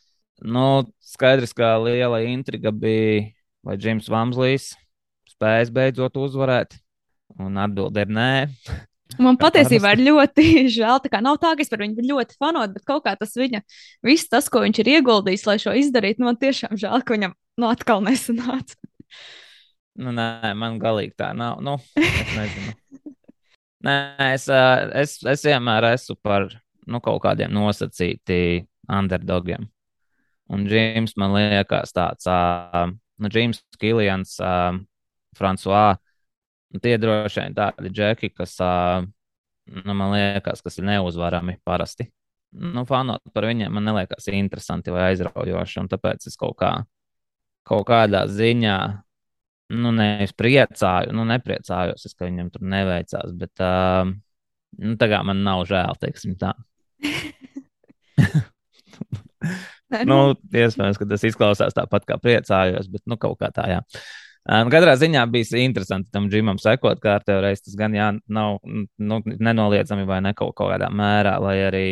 Nu, 0.41 0.87
skaidrs, 1.05 1.53
ka 1.53 1.75
liela 1.83 2.23
intriga 2.25 2.71
bija, 2.73 3.27
vai 3.65 3.75
Džims 3.77 4.09
Vamslijs 4.09 4.71
spējas 5.29 5.73
beidzot 5.73 6.17
uzvarēt. 6.21 6.77
Un 7.39 7.59
atbilde 7.61 8.03
ir 8.03 8.11
nē. 8.11 8.31
Man 9.21 9.37
patiesībā 9.41 9.95
ir 9.95 10.05
ļoti 10.09 10.47
žēl. 10.77 11.01
Tā 11.03 11.11
kā 11.13 11.21
nav 11.23 11.39
tā, 11.41 11.53
ka 11.55 11.65
es 11.65 11.71
par 11.71 11.83
viņu 11.83 12.05
ļoti 12.07 12.37
fanot, 12.41 12.75
bet 12.77 12.87
kaut 12.87 13.05
kā 13.07 13.15
tas 13.19 13.35
viņa, 13.37 13.63
viss 14.05 14.29
tas, 14.31 14.49
ko 14.51 14.63
viņš 14.65 14.83
ir 14.83 14.93
ieguldījis, 14.97 15.45
lai 15.49 15.57
šo 15.61 15.75
izdarītu, 15.81 16.25
man 16.25 16.39
tiešām 16.41 16.77
žēl, 16.79 17.05
ka 17.05 17.17
viņam 17.17 17.35
nu, 17.61 17.69
atkal 17.69 18.03
nesanāca. 18.05 18.77
Nu, 19.99 20.13
nē, 20.15 20.53
man 20.57 20.77
galīgi 20.81 21.15
tā 21.19 21.31
nav. 21.35 21.59
Nu, 21.63 21.75
es 21.99 22.35
nezinu. 22.37 22.75
nē, 23.87 23.95
es, 24.31 24.47
es, 24.47 25.17
es 25.33 25.43
vienmēr 25.47 25.91
esmu 25.91 26.15
par 26.23 26.47
nu, 26.87 27.01
kaut 27.03 27.21
kādiem 27.25 27.51
nosacītiem 27.55 28.67
underdogiem. 28.91 29.67
Un 30.51 30.63
Džims 30.67 31.15
man 31.19 31.35
liekas 31.35 31.93
tāds, 31.95 32.27
nu, 32.27 33.31
Džims 33.31 33.61
Kilians, 33.79 34.37
Frančiskais 35.37 35.99
Nu, 36.71 36.79
tie 36.79 36.95
droši 36.97 37.41
vien 37.41 37.55
tādi 37.55 37.91
džeki, 37.91 38.29
kas, 38.31 38.55
nu, 38.61 39.93
man 39.93 40.13
liekas, 40.13 40.63
kas 40.63 40.79
ir 40.79 40.87
neuzvarami 40.87 41.57
parasti. 41.67 42.07
Nu, 42.51 42.85
fanot 42.87 43.23
par 43.35 43.47
viņiem 43.47 43.71
man 43.75 43.91
liekas 43.97 44.29
interesanti 44.31 44.91
vai 44.91 45.09
aizraujoši, 45.11 45.79
un 45.83 45.89
tāpēc 45.91 46.27
es 46.27 46.39
kaut, 46.39 46.57
kā, 46.59 46.71
kaut 47.67 47.85
kādā 47.87 48.23
ziņā, 48.31 48.77
nu, 49.71 49.91
nevis 49.95 50.33
priecāju, 50.37 51.13
nu, 51.15 51.25
nepriecājos, 51.29 52.05
es, 52.07 52.15
ka 52.17 52.27
viņam 52.27 52.51
tur 52.53 52.65
neveicās, 52.73 53.31
bet 53.37 53.63
uh, 53.63 54.03
nu, 54.79 54.95
tagad 55.01 55.27
man 55.27 55.43
nav 55.45 55.65
žēl, 55.69 55.97
teiksim 56.01 56.35
tā. 56.41 56.53
nu, 59.91 60.03
nu, 60.11 60.19
iespējams, 60.51 60.99
ka 60.99 61.07
tas 61.13 61.27
izklausās 61.27 61.77
tāpat 61.77 62.07
kā 62.09 62.19
priecājos, 62.21 62.91
bet 62.91 63.05
nu, 63.09 63.19
kaut 63.21 63.39
kā 63.41 63.51
tā, 63.55 63.69
jā. 63.71 63.81
Um, 64.49 64.71
katrā 64.73 64.95
ziņā 64.97 65.21
bija 65.29 65.59
interesanti 65.61 66.09
tam 66.09 66.25
džimam 66.31 66.57
sekot, 66.57 66.97
kā 67.01 67.19
ar 67.19 67.25
tevi 67.25 67.43
reizes. 67.45 67.67
Tas 67.67 67.75
gan 67.77 67.93
jā, 67.93 68.07
nav 68.25 68.57
nu, 68.65 69.19
nenoliedzami 69.21 70.07
vai 70.09 70.17
ne 70.25 70.33
kaut 70.37 70.55
kādā 70.57 70.89
mērā, 70.89 71.35
lai 71.43 71.59
arī 71.67 71.85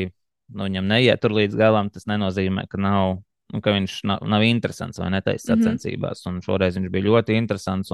nu, 0.55 0.65
viņam 0.65 0.87
neiet 0.89 1.21
tur 1.21 1.35
līdz 1.37 1.57
galam. 1.59 1.91
Tas 1.93 2.09
nenozīmē, 2.09 2.65
ka, 2.71 2.81
nav, 2.81 3.19
nu, 3.53 3.61
ka 3.65 3.73
viņš 3.75 3.99
nav, 4.09 4.23
nav 4.29 4.45
interesants 4.45 4.99
vai 5.01 5.09
netaisnīgs 5.13 5.49
mm 5.49 5.55
-hmm. 5.55 5.65
sacensībās. 5.65 6.25
Un 6.29 6.41
šoreiz 6.45 6.77
viņš 6.77 6.91
bija 6.93 7.07
ļoti 7.09 7.37
interesants. 7.37 7.91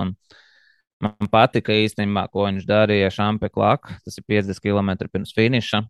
Man 1.03 1.29
patika 1.31 1.73
īstenībā, 1.75 2.27
ko 2.31 2.45
viņš 2.47 2.65
darīja 2.67 3.11
Šampeklāk. 3.11 3.91
Tas 4.05 4.17
ir 4.17 4.23
50 4.27 4.61
km 4.63 5.09
pirms 5.11 5.33
finiša. 5.35 5.83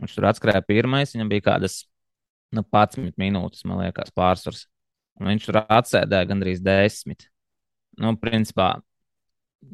Viņš 0.00 0.14
tur 0.14 0.28
atskrēja 0.28 0.62
pirmais, 0.66 1.14
viņam 1.14 1.28
bija 1.28 1.40
kādas 1.52 1.84
nu, 2.52 2.62
11 2.62 3.16
minūtes, 3.16 3.64
man 3.64 3.80
liekas, 3.84 4.12
pārsvars. 4.16 4.66
Un 5.20 5.30
viņš 5.32 5.46
tur 5.48 5.62
atsēdēja 5.62 6.28
gandrīz 6.28 6.60
10 6.60 7.28
nu, 8.02 8.12
principā, 8.20 8.76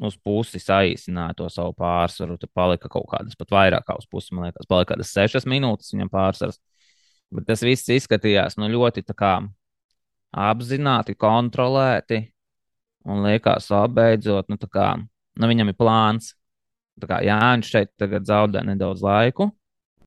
uz 0.03 0.15
pusi 0.23 0.61
saīsināja 0.63 1.35
to 1.37 1.49
savu 1.51 1.73
pārsvaru. 1.77 2.37
Tur 2.39 2.49
palika 2.55 2.89
kaut 2.91 3.09
kādas 3.11 3.35
pat 3.39 3.51
vairāk, 3.53 3.85
kā 3.87 3.97
uz 3.99 4.07
pusi, 4.09 4.33
man 4.35 4.47
liekas, 4.47 4.69
palika 4.69 4.93
kādas 4.93 5.11
sešas 5.13 5.47
minūtes 5.49 5.93
viņam 5.93 6.11
pārsvars. 6.13 6.59
Bet 7.33 7.47
tas 7.49 7.63
viss 7.65 7.89
izskatījās 7.89 8.57
nu, 8.61 8.69
ļoti 8.71 9.03
kā, 9.13 9.33
apzināti, 10.31 11.15
kontrolēti. 11.19 12.21
Un 13.03 13.25
liekas, 13.25 13.67
apbeidzot, 13.75 14.47
nu, 14.47 14.57
kā, 14.71 14.93
nu, 14.95 15.49
viņam 15.49 15.73
ir 15.73 15.75
plāns. 15.79 16.31
Kā, 17.03 17.19
jā, 17.25 17.39
viņš 17.41 17.71
šeit 17.73 18.05
zaudē 18.29 18.61
nedaudz 18.63 19.01
laiku, 19.03 19.49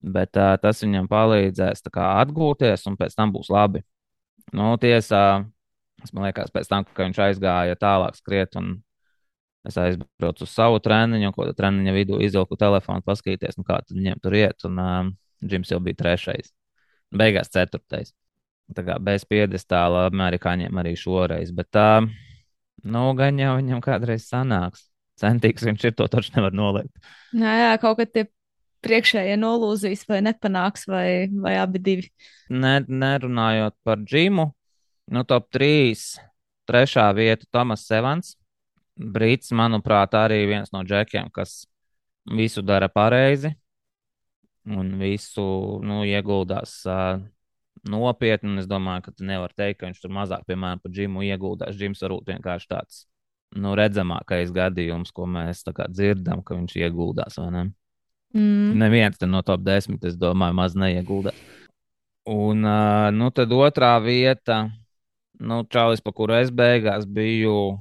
bet 0.01 0.39
uh, 0.39 0.55
tas 0.63 0.85
viņam 0.85 1.09
palīdzēs 1.11 1.83
kā, 1.91 2.07
atgūties, 2.23 2.87
un 2.87 2.97
pēc 2.97 3.19
tam 3.19 3.35
būs 3.35 3.51
labi. 3.51 3.83
Nu, 4.55 4.71
tiesā, 4.81 5.43
Es 6.05 6.13
man 6.13 6.29
liekas, 6.29 6.53
pēc 6.53 6.69
tam, 6.71 6.85
kad 6.87 7.09
viņš 7.09 7.23
aizgāja 7.25 7.79
tālāk 7.81 8.19
skriet, 8.19 8.57
un 8.61 8.77
es 9.67 9.79
aizbraucu 9.81 10.45
uz 10.47 10.53
savu 10.53 10.79
treniņu, 10.83 11.33
ko 11.35 11.49
treniņa 11.57 11.95
vidū 11.97 12.21
izvilku 12.23 12.59
telefonu, 12.61 13.03
paskatīties, 13.07 13.57
nu, 13.59 13.65
kā 13.67 13.81
viņiem 13.91 14.21
tur 14.23 14.37
iet. 14.39 14.63
Un 14.69 14.83
uh, 14.83 15.09
Džims 15.43 15.73
jau 15.73 15.81
bija 15.83 15.99
trešais. 16.03 16.53
Beigās 17.19 17.51
ceturtais. 17.53 18.13
Tā 18.75 18.83
kā 18.87 18.97
bez 19.03 19.25
piedestāla 19.29 20.07
amerikāņiem 20.11 20.79
arī 20.83 20.97
šoreiz. 20.99 21.53
Bet 21.55 21.71
tā, 21.75 22.03
nu, 22.83 23.03
gan 23.19 23.39
jau 23.39 23.57
viņam 23.59 23.83
kādreiz 23.85 24.27
sanāks. 24.27 24.89
Centīgs 25.17 25.65
viņš 25.65 25.85
ir, 25.89 25.95
to 25.97 26.09
taču 26.13 26.35
nevar 26.35 26.53
nolikt. 26.53 26.93
Jā, 27.33 27.53
jā, 27.63 27.69
kaut 27.81 28.01
kad 28.03 28.11
tie 28.13 28.27
priekšējie 28.85 29.37
nolūzīs 29.41 30.05
vai 30.11 30.21
nepanāks, 30.27 30.85
vai, 30.91 31.07
vai 31.33 31.55
abi 31.63 31.81
divi. 31.83 32.11
Ne, 32.53 32.81
nerunājot 32.85 33.77
par 33.87 34.03
džimu, 34.03 34.51
nu, 35.15 35.23
top 35.25 35.49
3. 35.55 35.95
Trešā 36.67 37.07
vieta 37.17 37.47
Tomas 37.55 37.87
Sevans. 37.87 38.35
Brīts, 38.97 39.53
manuprāt, 39.55 40.17
arī 40.19 40.43
viens 40.51 40.73
no 40.75 40.83
džekiem, 40.85 41.31
kas 41.33 41.63
visu 42.27 42.65
dara 42.67 42.89
pareizi 42.91 43.55
un 44.67 44.93
visu 45.01 45.47
nu, 45.87 46.03
ieguldās 46.07 46.79
uh, 46.91 47.21
nopietni. 47.87 48.57
Es 48.61 48.69
domāju, 48.71 49.07
ka 49.07 49.15
tu 49.17 49.27
nevari 49.29 49.55
teikt, 49.57 49.81
ka 49.81 49.91
viņš 49.91 50.01
tur 50.03 50.15
mazāk, 50.17 50.47
piemēram, 50.49 50.83
par 50.83 50.95
džimu 50.95 51.25
ieguldās. 51.29 51.77
Džims 51.79 52.03
varbūt 52.05 52.33
vienkārši 52.35 52.71
tāds 52.73 53.05
nu, 53.57 53.75
redzamākais 53.79 54.53
gadījums, 54.55 55.13
ko 55.15 55.29
mēs 55.31 55.63
dzirdam, 55.67 56.43
ka 56.43 56.59
viņš 56.59 56.77
ieguldās. 56.83 57.39
Ne? 57.53 57.69
Mm. 58.35 58.75
Neviens 58.83 59.23
no 59.29 59.43
top 59.47 59.63
10, 59.67 60.03
es 60.05 60.19
domāju, 60.19 60.59
maz 60.59 60.75
neieguldās. 60.79 61.39
Un 62.27 62.67
uh, 62.67 63.13
nu, 63.15 63.31
tad 63.31 63.55
otrā 63.55 63.95
vieta, 64.03 64.65
nu, 65.39 65.63
Čālijs, 65.71 66.03
pa 66.03 66.11
kuru 66.11 66.41
es 66.41 66.51
beigās 66.51 67.07
biju, 67.07 67.79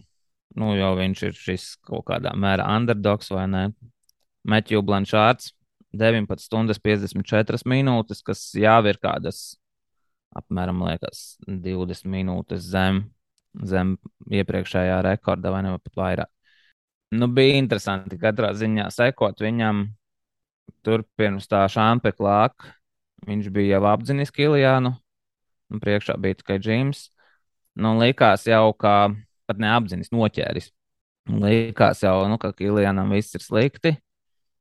nu, 0.55 0.71
jau 0.77 0.91
viņš 0.99 1.23
ir 1.25 1.39
šis 1.39 1.65
kaut 1.81 2.05
kādā 2.11 2.35
mērā 2.37 2.67
underdogs 2.77 3.33
vai 3.33 3.47
ne? 3.49 3.65
Metju 4.45 4.83
Blančārds, 4.85 5.54
19 5.97 6.43
stundas 6.43 6.79
54 6.83 7.65
minūtes, 7.69 8.21
kas 8.25 8.47
jau 8.57 8.79
ir 8.89 8.99
kādas 9.01 9.55
apmēram 10.35 10.83
liekas, 10.83 11.37
20 11.47 12.09
minūtes 12.11 12.67
zem, 12.67 13.05
zem 13.63 13.95
iepriekšējā 14.31 14.99
rekorda, 15.05 15.53
vai 15.53 15.63
ne 15.65 15.75
pat 15.77 15.99
vairāk. 16.01 16.31
Nu, 17.15 17.29
bija 17.31 17.59
interesanti 17.61 18.19
katrā 18.19 18.51
ziņā 18.57 18.89
sekot 18.91 19.39
viņam. 19.43 19.85
Tur 20.85 21.05
pirms 21.17 21.47
tā 21.49 21.63
šāpe 21.71 22.11
klāka. 22.17 22.73
Viņš 23.25 23.49
bija 23.53 23.77
jau 23.77 23.87
apzinis 23.89 24.33
Kiljānu, 24.33 24.91
un 25.71 25.81
priekšā 25.81 26.17
bija 26.21 26.37
tikai 26.41 26.59
Džims. 26.61 27.07
Nu, 27.79 27.95
likās 27.99 28.45
jau, 28.49 28.73
ka 28.77 29.13
pat 29.47 29.61
neapzinis 29.61 30.11
noķēris. 30.13 30.69
Likās 31.41 32.03
jau, 32.05 32.17
nu, 32.29 32.37
ka 32.41 32.51
Kiljānam 32.57 33.13
viss 33.15 33.37
ir 33.37 33.45
slikti 33.45 33.95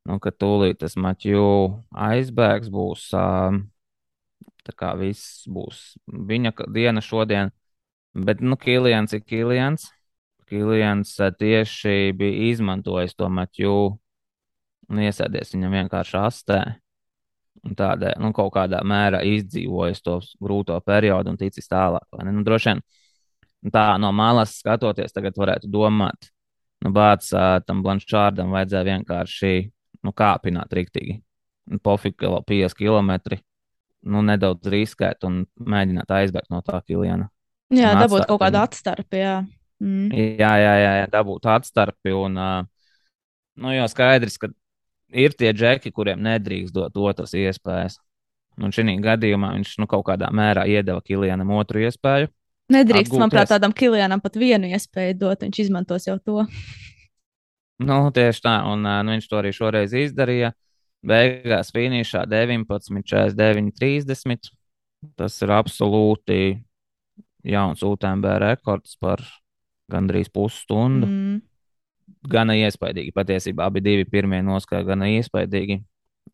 nu, 0.09 0.19
ka 0.21 0.33
tūlīt 0.33 0.81
tas 0.83 0.97
Matju 1.01 1.45
aizbēgs 1.93 2.71
būs. 2.73 3.09
Tā 4.65 4.73
kā 4.81 4.95
viss 4.97 5.45
būs 5.51 5.83
viņa 6.09 6.55
diena 6.73 7.03
šodien. 7.05 7.53
Bet, 8.15 8.41
nu, 8.41 8.57
Kilians 8.57 9.13
ir 9.17 9.25
Kilians. 9.27 9.91
Kilians 10.49 11.17
tieši 11.39 12.15
bija 12.17 12.51
izmantojis 12.53 13.17
to 13.19 13.29
Matju 13.29 13.77
un 14.91 15.05
iesēdies 15.05 15.55
viņam 15.55 15.79
vienkārši 15.81 16.19
astē. 16.21 16.63
Un 17.65 17.77
tādēļ, 17.79 18.19
nu, 18.21 18.33
kaut 18.37 18.53
kādā 18.57 18.83
mērā 18.85 19.23
izdzīvojis 19.25 20.03
to 20.05 20.19
grūto 20.43 20.77
periodu 20.85 21.33
un 21.33 21.39
ticis 21.41 21.69
tālāk. 21.71 22.05
Nu, 22.29 22.43
droši 22.45 22.75
vien 22.75 22.83
tā 23.73 23.87
no 24.01 24.11
malas 24.13 24.59
skatoties, 24.61 25.15
tagad 25.17 25.39
varētu 25.41 25.71
domāt, 25.73 26.29
nu, 26.85 26.93
bācis 26.93 27.33
tam 27.65 27.81
Blančārdam 27.87 28.53
vajadzēja 28.53 28.91
vienkārši 28.91 29.55
nu, 30.05 30.13
kāpināt 30.17 30.73
rīktīgi. 30.77 31.19
Pofīgi, 31.85 32.19
ka 32.21 32.31
vēl 32.35 32.45
50 32.51 32.79
km. 32.79 33.41
Nu, 34.05 34.21
nedaudz 34.21 34.69
riskēt 34.69 35.25
un 35.25 35.45
mēģināt 35.57 36.11
aizbēgt 36.13 36.53
no 36.53 36.61
tā 36.65 36.83
kiliena. 36.85 37.31
Jā, 37.73 37.95
un 37.95 38.03
dabūt 38.05 38.21
atstāt, 38.21 38.29
kaut 38.29 38.43
kādu 38.43 38.61
atstarpi. 38.61 39.21
Jā. 39.23 39.37
Mm. 39.83 40.11
Jā, 40.13 40.53
jā, 40.61 40.75
jā, 40.83 40.93
jā, 41.01 41.07
dabūt 41.13 41.49
atstarpi. 41.49 42.13
Un, 42.13 42.37
nu, 42.37 43.73
jau 43.73 43.89
skaidrs, 43.91 44.37
ka 44.43 44.53
ir 45.15 45.37
tie 45.39 45.55
džeki, 45.57 45.93
kuriem 45.95 46.21
nedrīkst 46.25 46.75
dot 46.77 47.01
otras 47.01 47.33
iespējas. 47.39 47.99
Un 48.61 48.71
šī 48.71 48.87
gadījumā 49.03 49.55
viņš 49.57 49.79
nu, 49.83 49.89
kaut 49.91 50.05
kādā 50.07 50.29
mērā 50.31 50.69
iedeva 50.71 51.03
Kilianam 51.03 51.51
otru 51.57 51.83
iespēju. 51.83 52.29
Nedrīkst, 52.73 53.11
atgūties. 53.11 53.21
manuprāt, 53.21 53.51
tādam 53.51 53.75
Kilianam 53.77 54.23
pat 54.25 54.39
vienu 54.41 54.71
iespēju 54.73 55.17
dot. 55.21 55.43
Viņš 55.45 55.65
izmantos 55.67 56.07
jau 56.09 56.17
to. 56.21 56.45
Nu, 57.83 57.97
tieši 58.15 58.45
tā, 58.45 58.59
un 58.71 58.85
nu, 58.87 59.15
viņš 59.15 59.27
to 59.31 59.41
arī 59.41 59.51
šoreiz 59.55 59.95
izdarīja. 59.99 60.53
Beigās 61.05 61.73
finišā 61.75 62.25
19, 62.31 63.03
49, 63.05 63.73
30. 63.81 64.53
Tas 65.19 65.35
ir 65.45 65.53
absolūti 65.53 66.39
jauns 67.45 67.83
UTMB 67.85 68.31
rekords 68.41 68.97
par 69.01 69.21
gandrīz 69.93 70.31
pusstundu. 70.33 71.09
Mm. 71.09 71.43
Gana 72.31 72.57
iespaidīgi. 72.57 73.13
Patiesībā 73.17 73.69
abi 73.69 73.83
divi 73.85 74.07
pirmie 74.09 74.41
noskaņa 74.45 74.89
gana 74.89 75.11
iespaidīgi. 75.13 75.83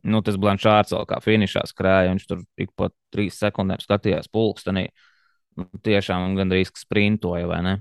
Nu, 0.06 0.22
tas 0.24 0.38
Blančārs 0.40 0.94
vēl 0.94 1.06
kā 1.10 1.18
finišā 1.24 1.64
skrēja, 1.68 2.12
viņš 2.12 2.26
tur 2.28 2.44
ik 2.62 2.70
pa 2.78 2.88
trīs 3.12 3.38
sekundēm 3.42 3.82
skatījās 3.82 4.30
pulkstenī. 4.32 4.86
Nu, 5.58 5.66
tiešām 5.82 6.36
gandrīz 6.38 6.70
sprintoja, 6.78 7.48
vai 7.50 7.60
ne? 7.66 7.74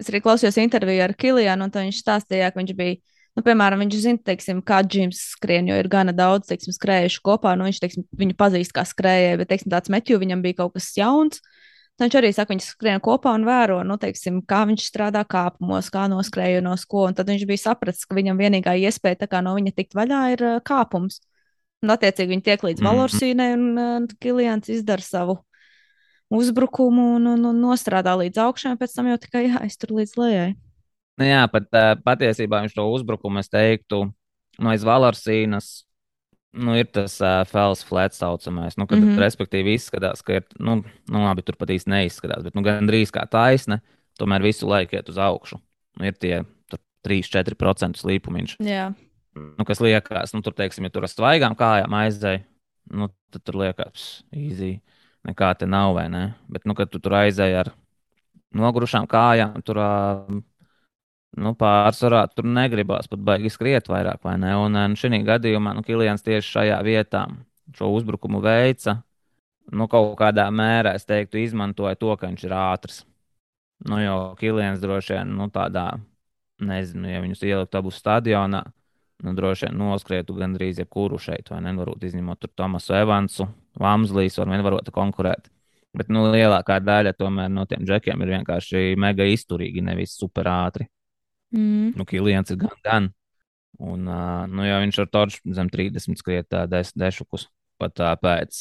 Es 0.00 0.08
arī 0.10 0.22
klausījos 0.24 0.58
interviju 0.62 1.04
ar 1.04 1.14
Kilianu, 1.18 1.68
un 1.68 1.74
viņš 1.74 2.00
stāstīja, 2.02 2.50
ka 2.52 2.60
viņš 2.60 2.74
bija. 2.78 2.98
Nu, 3.36 3.42
piemēram, 3.44 3.82
viņš 3.84 3.96
zina, 4.00 4.20
teiksim, 4.24 4.62
kā 4.64 4.78
Džims 4.80 5.18
skrien, 5.34 5.66
jo 5.68 5.76
ir 5.76 5.90
gana 5.92 6.14
daudz 6.16 6.48
teiksim, 6.48 6.72
skrējuši 6.72 7.20
kopā. 7.20 7.52
Nu, 7.58 7.66
viņš 7.68 7.80
teiksim, 7.82 8.06
viņu 8.16 8.36
pazīst 8.40 8.72
kā 8.72 8.86
skrējēju, 8.88 9.42
bet 9.42 9.50
teiksim, 9.50 9.72
tāds 9.74 9.92
meķu 9.92 10.16
viņam 10.22 10.44
bija 10.44 10.62
kaut 10.62 10.78
kas 10.78 10.88
jauns. 10.96 11.42
Tad 11.96 12.06
viņš 12.06 12.16
arī 12.16 12.30
saka, 12.32 12.52
viņš 12.54 12.70
skrien 12.72 13.02
kopā 13.04 13.34
un 13.36 13.44
vēro, 13.44 13.82
nu, 13.84 13.98
teiksim, 14.00 14.40
kā 14.48 14.62
viņš 14.68 14.88
strādā 14.88 15.20
kāpumos, 15.28 15.92
kā 15.92 16.06
noskrējienos, 16.12 16.84
ko. 16.88 17.06
Un 17.10 17.16
tad 17.16 17.28
viņš 17.28 17.44
bija 17.48 17.62
sapratis, 17.66 18.08
ka 18.08 18.16
viņam 18.16 18.40
vienīgā 18.40 18.72
iespēja 18.88 19.40
no 19.44 19.52
viņa 19.56 19.72
tikt 19.76 19.96
vaļā 19.96 20.22
ir 20.32 20.44
kāpums. 20.64 21.20
Un, 21.84 21.92
attiecīgi, 21.92 22.32
viņi 22.32 22.44
tiek 22.44 22.62
līdz 22.64 22.80
-hmm. 22.80 22.88
Valorsīnai, 22.88 23.48
un 23.52 23.64
uh, 23.76 24.16
Kilians 24.20 24.68
izdara 24.72 25.04
savu 25.04 25.38
uzbrukumu 26.32 27.14
un, 27.16 27.26
un, 27.34 27.48
un 27.50 27.58
nostrādā 27.62 28.16
līdz 28.18 28.40
augšām, 28.46 28.78
pēc 28.80 28.94
tam 28.96 29.10
jau 29.10 29.18
tikai 29.22 29.46
jāiztur 29.46 29.94
līdz 29.96 30.14
lejai. 30.20 30.52
Nu 31.16 31.28
jā, 31.28 31.42
pat 31.48 31.68
patiesībā 32.04 32.60
viņš 32.64 32.76
to 32.76 32.86
uzbrukumu, 32.92 33.40
es 33.40 33.50
teiktu, 33.52 34.04
no 34.60 34.72
aiz 34.72 34.84
Valarsīnas. 34.86 35.84
Nu, 36.56 36.72
ir 36.78 36.88
tas 36.88 37.18
uh, 37.20 37.42
fels 37.44 37.82
flats 37.84 38.22
saucamais, 38.22 38.78
nu, 38.80 38.86
kad, 38.88 38.96
mm 38.96 39.10
-hmm. 39.10 39.20
respektīvi, 39.20 39.74
izskatās, 39.76 40.22
ka 40.24 40.38
ir, 40.38 40.44
nu, 40.56 40.78
nu 41.12 41.24
labi, 41.24 41.42
tur 41.44 41.56
pat 41.60 41.68
īsti 41.68 41.90
neizskatās, 41.92 42.46
bet, 42.46 42.54
nu, 42.56 42.62
gandrīz 42.64 43.12
kā 43.12 43.26
taisne, 43.28 43.82
tomēr 44.16 44.42
visu 44.42 44.68
laiku 44.68 44.96
iet 44.96 45.08
uz 45.08 45.18
augšu. 45.18 45.60
Nu, 45.98 46.06
ir 46.06 46.16
tie 46.16 46.44
3-4% 47.04 48.00
slīpumiņš. 48.00 48.56
Jā. 48.64 48.94
Nu, 49.34 49.64
kas 49.68 49.80
liekas, 49.84 50.32
nu, 50.32 50.40
tur, 50.40 50.54
teiksim, 50.56 50.84
ja 50.84 50.90
tur 50.90 51.04
ar 51.04 51.12
svaigām 51.12 51.52
kājām 51.54 51.92
aizēja, 51.92 52.40
nu, 52.90 53.10
tad 53.30 53.44
tur 53.44 53.60
liekas, 53.60 54.24
easy 54.32 54.80
nekā 55.26 55.52
te 55.58 55.66
nav, 55.66 55.94
vai 55.96 56.06
ne? 56.12 56.26
Bet, 56.52 56.66
nu, 56.68 56.76
kad 56.78 56.90
tu 56.92 57.00
tur 57.02 57.16
aizēji 57.22 57.58
ar 57.64 57.72
nogurušām 58.56 59.08
kājām, 59.10 59.58
tur 59.66 59.80
nu, 61.36 61.52
pārsvarā 61.58 62.22
tur 62.32 62.48
negribās 62.48 63.10
pat 63.10 63.22
baigi 63.26 63.52
skriet 63.52 63.90
vairāk, 63.92 64.22
vai 64.24 64.36
ne? 64.40 64.54
Un, 64.60 64.78
un 64.78 64.96
šī 64.98 65.20
gadījumā 65.26 65.74
nu, 65.76 65.84
Kilians 65.86 66.24
tieši 66.26 66.52
šajā 66.58 66.78
vietā 66.86 67.26
šo 67.76 67.90
uzbrukumu 67.96 68.40
veica. 68.44 69.00
Nu, 69.74 69.88
kaut 69.90 70.14
kādā 70.20 70.46
mērā 70.54 70.94
es 70.94 71.06
teiktu, 71.08 71.40
izmantoja 71.42 71.98
to, 71.98 72.12
ka 72.16 72.30
viņš 72.30 72.44
ir 72.46 72.54
ātrs. 72.54 73.00
Nu, 73.86 73.98
jo 74.00 74.16
Kilians 74.38 74.80
droši 74.80 75.16
vien 75.16 75.34
nu, 75.36 75.50
tādā, 75.52 75.88
nezinu, 76.62 77.10
ja 77.10 77.20
viņus 77.24 77.42
ieliktu 77.44 77.80
abus 77.80 77.98
stadionā, 78.00 78.62
nu, 79.26 79.34
droši 79.36 79.66
vien 79.66 79.80
noskrietu 79.82 80.36
gandrīz 80.38 80.78
jebkuru 80.80 81.18
šeit, 81.20 81.50
vai 81.50 81.60
nevarot 81.66 82.06
izņemot 82.06 82.46
Tomasu 82.54 82.94
Evansu, 82.96 83.48
Vamslīs 83.80 84.38
var 84.40 84.50
vienvarot 84.50 84.90
konkurēt. 84.94 85.50
Bet 85.96 86.10
nu, 86.12 86.26
lielākā 86.32 86.78
daļa 86.84 87.14
tomēr 87.16 87.48
no 87.52 87.64
tiem 87.68 87.86
džekiem 87.88 88.20
ir 88.24 88.34
vienkārši 88.36 88.96
mega 89.00 89.24
izturīgi, 89.32 89.84
nevis 89.84 90.16
super 90.18 90.48
ātri. 90.52 90.88
Mm. 91.56 91.94
Nu, 91.96 92.04
Kilians 92.08 92.52
ir 92.52 92.60
gan, 92.60 92.76
gan. 92.84 93.10
Un, 93.78 94.08
uh, 94.08 94.44
nu, 94.48 94.64
ja 94.66 94.80
viņš 94.82 95.02
ar 95.04 95.10
toču 95.12 95.54
zem 95.56 95.68
30 95.72 96.20
skriet 96.20 96.52
uh, 96.56 96.64
des, 96.68 96.92
dešukus 96.96 97.46
pat 97.80 98.00
uh, 98.00 98.14
pēc, 98.20 98.60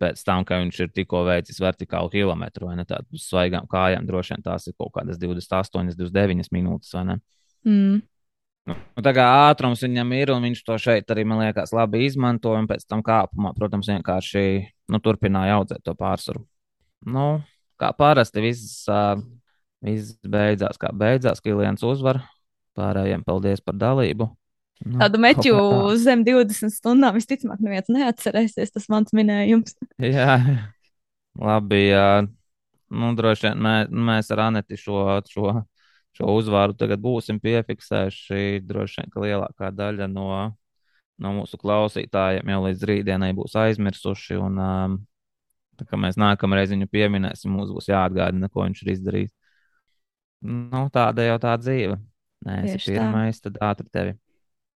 pēc 0.00 0.22
tam, 0.24 0.46
ka 0.48 0.60
viņš 0.62 0.78
ir 0.84 0.92
tikko 0.96 1.22
veicis 1.28 1.60
vertikālu 1.60 2.12
kilometru 2.12 2.70
vai 2.70 2.78
ne 2.80 2.86
tādu 2.88 3.20
svaigām 3.20 3.68
kājām, 3.70 4.08
droši 4.08 4.34
vien 4.34 4.46
tās 4.46 4.68
ir 4.68 4.76
kaut 4.80 4.94
kādas 4.96 5.20
28, 5.20 5.92
29 5.96 6.52
minūtes 6.56 6.96
vai 6.96 7.04
ne. 7.12 7.18
Mm. 7.68 8.00
Nu, 8.68 8.76
tā 9.02 9.12
kā 9.16 9.24
ātrums 9.48 9.80
viņam 9.82 10.10
ir, 10.18 10.32
un 10.34 10.44
viņš 10.44 10.60
to 10.66 10.76
šeit 10.80 11.08
arī, 11.12 11.24
man 11.26 11.40
liekas, 11.42 11.72
labi 11.74 12.04
izmantoja. 12.06 12.60
Un 12.60 12.68
pēc 12.70 12.84
tam 12.88 13.04
kāpumā, 13.06 13.54
protams, 13.56 13.88
vienkārši 13.90 14.42
nu, 14.92 15.00
turpināja 15.02 15.56
audzēt 15.60 15.84
to 15.86 15.94
pārsvaru. 15.98 16.44
Nu, 17.08 17.40
kā 17.80 17.92
parasti, 17.96 18.42
viss, 18.44 18.84
viss 19.84 20.18
beidzās, 20.20 20.78
kā 20.80 20.92
beidzās. 20.92 21.40
Kilians 21.44 21.86
uzvar. 21.86 22.22
Pārējiem 22.78 23.24
paldies 23.26 23.64
par 23.64 23.74
dalību. 23.80 24.28
Nu, 24.80 24.96
Tādu 25.02 25.20
meķu 25.20 25.52
tā. 25.52 25.96
zem 26.00 26.22
20 26.24 26.72
stundām 26.72 27.16
visticamāk 27.18 27.60
neviens 27.60 27.90
neatcerēsies. 27.92 28.72
Tas 28.72 28.86
mans 28.92 29.12
minējums. 29.16 29.76
Jā, 30.16 30.38
labi. 31.36 31.82
Jā. 31.90 32.22
Nu, 32.90 33.12
droši 33.14 33.50
vien 33.50 33.60
mē, 33.62 33.74
mēs 34.08 34.32
ar 34.34 34.48
Aneti 34.48 34.78
šo, 34.80 35.04
šo, 35.30 35.60
šo 36.16 36.34
uzvāru 36.38 36.74
tagad 36.78 37.02
būsim 37.02 37.38
piefiksējuši. 37.42 38.62
Droši 38.66 39.00
vien, 39.02 39.10
ka 39.12 39.24
lielākā 39.24 39.70
daļa 39.74 40.08
no, 40.10 40.28
no 41.20 41.34
mūsu 41.36 41.60
klausītājiem 41.60 42.50
jau 42.54 42.60
līdz 42.66 42.86
rītdienai 42.90 43.32
būs 43.38 43.56
aizmirsuši. 43.60 44.38
Un, 44.40 44.58
um, 44.58 44.96
tā 45.80 45.86
kā 45.88 46.00
mēs 46.00 46.18
nākamreiz 46.20 46.72
viņu 46.74 46.90
pieminēsim, 46.92 47.52
mums 47.54 47.72
būs 47.74 47.90
jāatgādina, 47.92 48.50
ko 48.52 48.66
viņš 48.66 48.82
ir 48.84 48.94
izdarījis. 48.96 49.34
Nu, 50.46 50.86
tāda 50.92 51.26
jau 51.26 51.36
tā 51.40 51.54
dzīve. 51.60 51.98
Nē, 52.46 52.62
es 52.64 52.78
esmu 52.78 52.94
tā. 52.94 52.96
pirmais, 52.96 53.40
tad 53.44 53.58
ātri 53.60 53.90
tevi, 53.92 54.18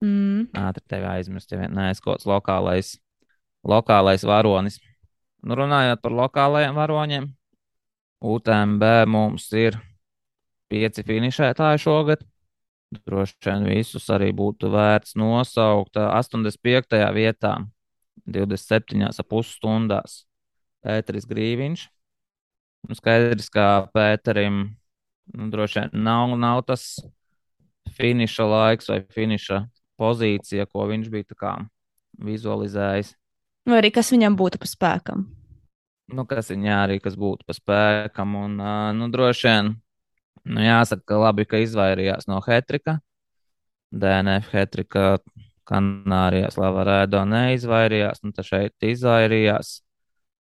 Mm. 0.05 0.51
ātri 0.59 0.82
tevi 0.91 1.07
aizmirst, 1.09 1.53
ja 1.55 1.62
vien 1.62 1.72
neesmu 1.72 2.05
kaut 2.05 2.18
kāds 2.18 2.26
lokālais, 2.28 2.89
lokālais 3.64 4.24
varonis. 4.26 4.76
Nu, 5.45 5.57
runājot 5.57 6.03
par 6.03 6.12
lokālajiem 6.12 6.76
varoņiem, 6.76 7.28
UTMB 8.24 8.85
mums 9.09 9.47
ir 9.57 9.78
pieci 10.71 11.05
finišētāji 11.07 11.83
šogad. 11.85 12.25
Droši 12.95 13.49
vien 13.49 13.67
visus 13.67 14.07
arī 14.12 14.31
būtu 14.37 14.71
vērts 14.71 15.17
nosaukt. 15.19 15.99
85. 15.99 17.01
vietā, 17.17 17.57
27,5 18.31 19.51
stundās 19.51 20.23
Pēteris 20.85 21.27
Grīviņš. 21.27 21.89
Nu, 22.85 22.97
skaidrs, 22.99 23.49
ka 23.53 23.89
Pēterim 23.97 24.65
nu, 25.33 25.51
droši 25.51 25.81
vien 25.81 26.05
nav, 26.05 26.35
nav 26.39 26.62
tas 26.69 26.99
finiša 27.97 28.47
laiks 28.49 28.91
vai 28.93 29.01
finiša 29.15 29.62
pozīcija, 30.01 30.67
ko 30.69 30.89
viņš 30.91 31.09
bija 31.12 31.39
kā 31.39 31.55
vizualizējis. 32.25 33.15
Vai 33.65 33.81
arī 33.81 33.91
kas 33.95 34.12
viņam 34.12 34.37
būtu 34.37 34.61
pa 34.61 34.69
spēkam? 34.69 35.25
Nu, 36.12 36.27
kas 36.29 36.51
viņam 36.53 36.83
arī 36.83 36.99
kas 37.01 37.17
būtu 37.17 37.47
pa 37.49 37.57
spēkam. 37.57 38.35
Un, 38.37 38.59
nu, 38.99 39.09
droši 39.12 39.49
vien 39.49 39.71
nu, 40.43 40.61
jāsaka, 40.64 41.05
ka 41.09 41.20
labi, 41.22 41.47
ka 41.49 41.61
izvairījās 41.62 42.28
no 42.30 42.41
Hetrika. 42.45 42.99
DNF 43.95 44.51
Hetrika 44.53 45.05
Kanārijās 45.68 46.59
Lavarēdo 46.61 47.22
neizvairījās, 47.28 48.20
un 48.24 48.35
tad 48.37 48.49
šeit 48.49 48.89
izvairījās. 48.91 49.78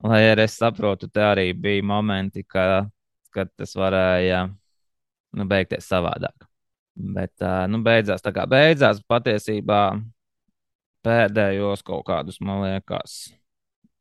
Lai 0.04 0.20
arī 0.32 0.44
es 0.48 0.58
saprotu, 0.60 1.08
te 1.08 1.22
arī 1.24 1.46
bija 1.56 1.84
momenti, 1.86 2.42
ka, 2.44 2.84
kad 3.32 3.48
tas 3.56 3.72
varēja 3.78 4.42
nu, 5.38 5.46
beigties 5.48 5.86
savādāk. 5.88 6.44
Bet, 6.94 7.32
nu, 7.70 7.80
beidzās 7.86 8.22
tā 8.22 8.34
kā 8.34 8.44
beidzās. 8.50 9.00
Patiesībā 9.08 9.80
pēdējos 11.04 11.82
kaut 11.86 12.04
kādus, 12.10 12.38
man 12.44 12.62
liekas, 12.66 13.32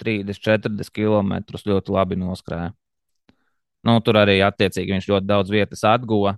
30, 0.03 0.41
40 0.43 0.91
km 0.93 1.39
ļoti 1.53 1.95
labi 1.95 2.19
noskrēja. 2.19 2.73
Nu, 3.83 3.97
tur 4.03 4.21
arī 4.21 4.37
attiecīgi 4.45 4.95
viņš 4.95 5.09
ļoti 5.11 5.27
daudz 5.27 5.51
vietas 5.51 5.83
atguva. 5.87 6.37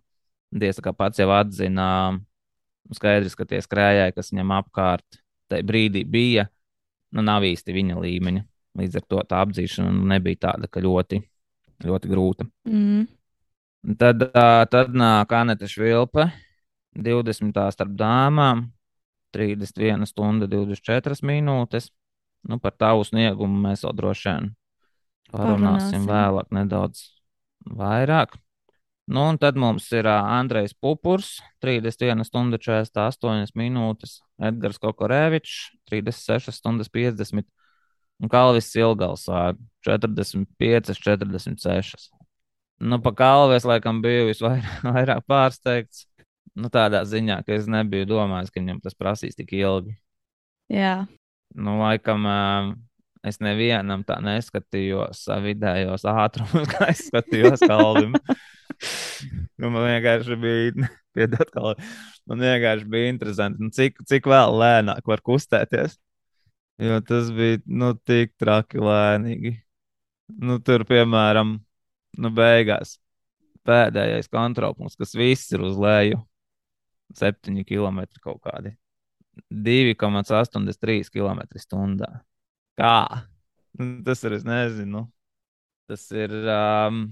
Dievs 0.55 0.81
kā 0.81 0.93
pats 0.95 1.19
jau 1.21 1.29
atzina, 1.35 1.87
nu, 2.15 2.95
skaidrs, 2.97 3.35
ka 3.37 3.45
tie 3.49 3.59
skrējēji, 3.61 4.15
kas 4.15 4.31
viņam 4.33 4.53
apkārt 4.57 5.19
tajā 5.51 5.65
brīdī 5.67 6.05
bija, 6.09 6.47
nu, 7.13 7.25
nav 7.25 7.45
īsti 7.45 7.75
viņa 7.75 7.99
līmeņa. 8.01 8.45
Līdz 8.75 8.99
ar 8.99 9.05
to 9.07 9.21
tā 9.29 9.41
apdzīšana 9.45 9.91
nebija 10.15 10.41
tāda, 10.49 10.69
ka 10.71 10.83
ļoti, 10.83 11.21
ļoti 11.85 12.11
grūta. 12.11 12.47
Mm. 12.67 13.05
Tad, 14.01 14.25
tad 14.73 14.95
nāk 14.97 15.33
Anita 15.37 15.69
Švilpe, 15.69 16.25
20. 16.97 17.61
starp 17.75 17.93
dāmām, 17.99 18.65
31 19.35 20.07
stunda 20.09 20.49
24 20.49 21.21
minūtes. 21.27 21.91
Nu, 22.45 22.57
par 22.61 22.73
tavu 22.77 23.05
sniegumu 23.05 23.57
mēs 23.67 23.83
vēl 23.85 23.93
droši 23.97 24.29
vien 24.29 24.49
Parunāsim. 25.33 26.05
vēlāk 26.05 26.51
nedaudz 26.53 27.14
vairāk. 27.65 28.35
Nu, 29.05 29.27
un 29.29 29.37
tad 29.37 29.57
mums 29.61 29.85
ir 29.93 30.07
ā, 30.09 30.15
Andrejs 30.39 30.73
Pupurs, 30.81 31.35
31 31.61 32.25
stunda 32.25 32.57
48 32.57 33.53
minūtes, 33.57 34.17
Edgars 34.41 34.81
Kokorevičs, 34.81 35.75
36 35.91 36.55
stundas 36.57 36.89
50 36.89 37.45
un 38.23 38.31
Kalvis 38.31 38.71
Silgals 38.73 39.27
ā, 39.29 39.51
45, 39.85 40.95
46. 40.97 42.09
Nu, 42.81 42.97
pa 43.03 43.13
Kalvis 43.15 43.67
laikam 43.67 44.01
biju 44.03 44.31
visvairāk 44.31 45.21
pārsteigts. 45.31 46.07
Nu, 46.55 46.71
tādā 46.71 47.03
ziņā, 47.05 47.43
ka 47.45 47.53
es 47.59 47.69
nebiju 47.69 48.07
domājis, 48.09 48.49
ka 48.49 48.61
viņam 48.63 48.81
tas 48.81 48.95
prasīs 48.97 49.37
tik 49.37 49.53
ilgi. 49.59 49.93
Jā, 50.71 51.03
Nu, 51.55 51.77
laikam, 51.79 52.25
ā, 52.27 52.39
es 53.25 53.39
nevienam 53.43 54.03
tā 54.07 54.17
neskatījos 54.23 55.25
vidējos 55.43 56.05
ātrumus, 56.09 56.69
kā 56.73 56.89
es 56.93 57.05
skatījos 57.09 57.63
Kalvim. 57.65 58.15
nu, 59.59 59.69
man 59.69 59.81
vienkārši 59.87 60.37
bija, 60.41 60.89
piedod, 61.15 61.51
Kalvi, 61.53 61.89
man 62.29 62.43
vienkārši 62.45 62.89
bija 62.91 63.13
interesanti, 63.13 63.63
nu, 63.63 63.73
cik, 63.75 64.01
cik 64.09 64.29
vēl 64.31 64.59
lēnāk 64.61 65.07
var 65.09 65.23
kustēties. 65.25 65.97
Jo 66.81 66.99
tas 67.07 67.29
bija, 67.31 67.61
nu, 67.71 67.93
tik 67.95 68.33
traki 68.41 68.81
lēnīgi. 68.83 69.53
Nu, 70.43 70.57
tur, 70.65 70.83
piemēram, 70.89 71.55
nu, 72.19 72.31
beigās 72.35 72.97
pēdējais 73.65 74.29
kontrolpunkts, 74.31 74.97
kas 74.99 75.15
viss 75.17 75.53
ir 75.55 75.63
uz 75.65 75.77
leju, 75.79 76.19
7 77.15 77.63
km 77.67 78.01
kaut 78.21 78.41
kādi. 78.43 78.75
2,83 79.51 81.11
km/h. 81.11 82.09
Kā? 82.79 83.23
Nu, 83.79 84.03
Tas 84.07 84.23
ir, 84.23 84.35
es 84.37 84.45
nezinu. 84.47 85.05
Tas 85.89 86.05
ir 86.15 86.31
um, 86.49 87.05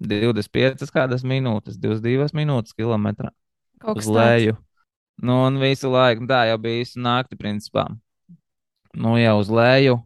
25 0.00 0.88
kādas 0.94 1.24
minūtes, 1.26 1.78
22 1.82 2.30
minūtes 2.38 2.76
kilometrā 2.78 3.32
kaut 3.82 3.98
uz 3.98 4.06
kas 4.06 4.10
tāds. 4.14 4.18
leju. 4.18 4.58
Nu, 5.18 5.40
un 5.48 5.58
visu 5.58 5.90
laiku 5.90 6.28
tā 6.30 6.44
jau 6.48 6.58
bija 6.62 6.84
visu 6.84 7.02
nakti, 7.02 7.38
principā. 7.38 7.88
Nu, 8.94 9.16
jau 9.18 9.34
uz 9.42 9.50
leju, 9.50 9.98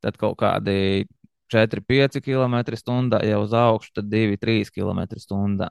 tad 0.00 0.16
kaut 0.20 0.38
kādi 0.40 1.06
4-5 1.52 2.22
km/h, 2.24 3.20
jau 3.28 3.42
uz 3.44 3.52
augšu, 3.52 3.92
tad 3.98 4.08
2-3 4.08 4.72
km/h. 4.72 5.68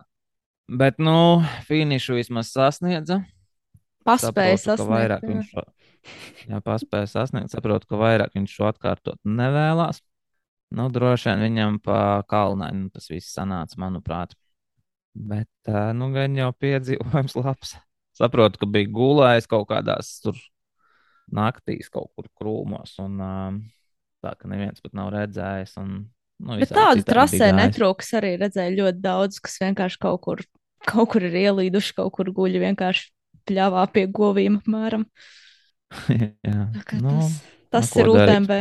Bet, 0.69 1.01
nu, 1.01 1.41
finišu 1.65 2.19
vismaz 2.19 2.53
sasniedza. 2.53 3.23
Paspēja 4.09 4.59
Saprotu, 4.61 4.85
ka 4.85 4.89
vairāk 4.93 5.23
sasniegt. 5.23 5.29
jā. 5.29 5.39
viņš 5.39 5.49
šo, 5.53 5.65
jā, 6.49 6.61
paspēja 6.65 7.09
sasniegt. 7.13 7.53
Saprotu, 7.53 7.89
ka 7.89 7.99
vairāk 8.01 8.35
viņš 8.37 8.55
šo 8.59 8.69
atkārtot 8.69 9.19
nevēlas. 9.25 10.01
Nu, 10.75 10.85
droši 10.93 11.31
vien 11.31 11.43
viņam 11.47 11.79
pa 11.81 11.99
kalnaini 12.29 12.85
nu, 12.85 12.91
tas 12.93 13.09
viss 13.09 13.33
sanāca, 13.33 13.77
manuprāt. 13.81 14.35
Bet, 15.17 15.49
nu, 15.97 16.11
gan 16.13 16.35
jau 16.37 16.51
piedzīvojums 16.61 17.35
labs. 17.39 17.73
Saprotu, 18.19 18.59
ka 18.61 18.69
bija 18.69 18.89
gulējis 18.93 19.47
kaut 19.49 19.69
kādās 19.71 20.11
tur 20.23 20.37
naktīs, 21.33 21.89
kaut 21.93 22.11
kur 22.17 22.27
krūmos. 22.37 22.97
Un, 23.01 23.17
tā, 24.23 24.33
ka 24.37 24.49
neviens 24.51 24.81
pat 24.83 24.95
nav 24.97 25.11
redzējis. 25.15 25.75
Un, 25.81 25.93
nu, 26.43 26.59
Bet 26.61 26.73
tādu 26.75 27.05
trasē 27.07 27.51
netrūks 27.55 28.13
arī 28.19 28.35
redzēju 28.41 28.81
ļoti 28.81 29.03
daudz, 29.03 29.39
kas 29.43 29.57
vienkārši 29.63 30.01
kaut 30.03 30.21
kur, 30.25 30.43
kaut 30.89 31.13
kur 31.13 31.25
ir 31.25 31.37
ielīduši, 31.45 31.95
kaut 31.97 32.13
kur 32.17 32.29
guļ 32.35 32.59
vienkārši 32.65 33.09
pļāvā 33.49 33.87
pie 33.95 34.05
govīm 34.13 34.59
apmēram. 34.61 35.05
Jā, 36.45 36.69
Tā 36.89 37.01
nu, 37.01 37.17
Tas, 37.17 37.39
tas 37.73 37.91
ko 37.93 38.05
ir? 38.05 38.11
UTMB. 38.13 38.55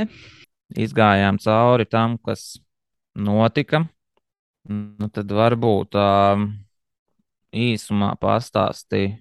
izgājām 0.80 1.38
cauri 1.44 1.86
tam, 1.88 2.16
kas 2.24 2.54
notika. 3.16 3.84
Nu, 4.68 5.08
tad 5.12 5.30
varbūt 5.32 5.96
um, 5.96 6.42
īsumā 7.56 8.10
pastāstīja, 8.20 9.14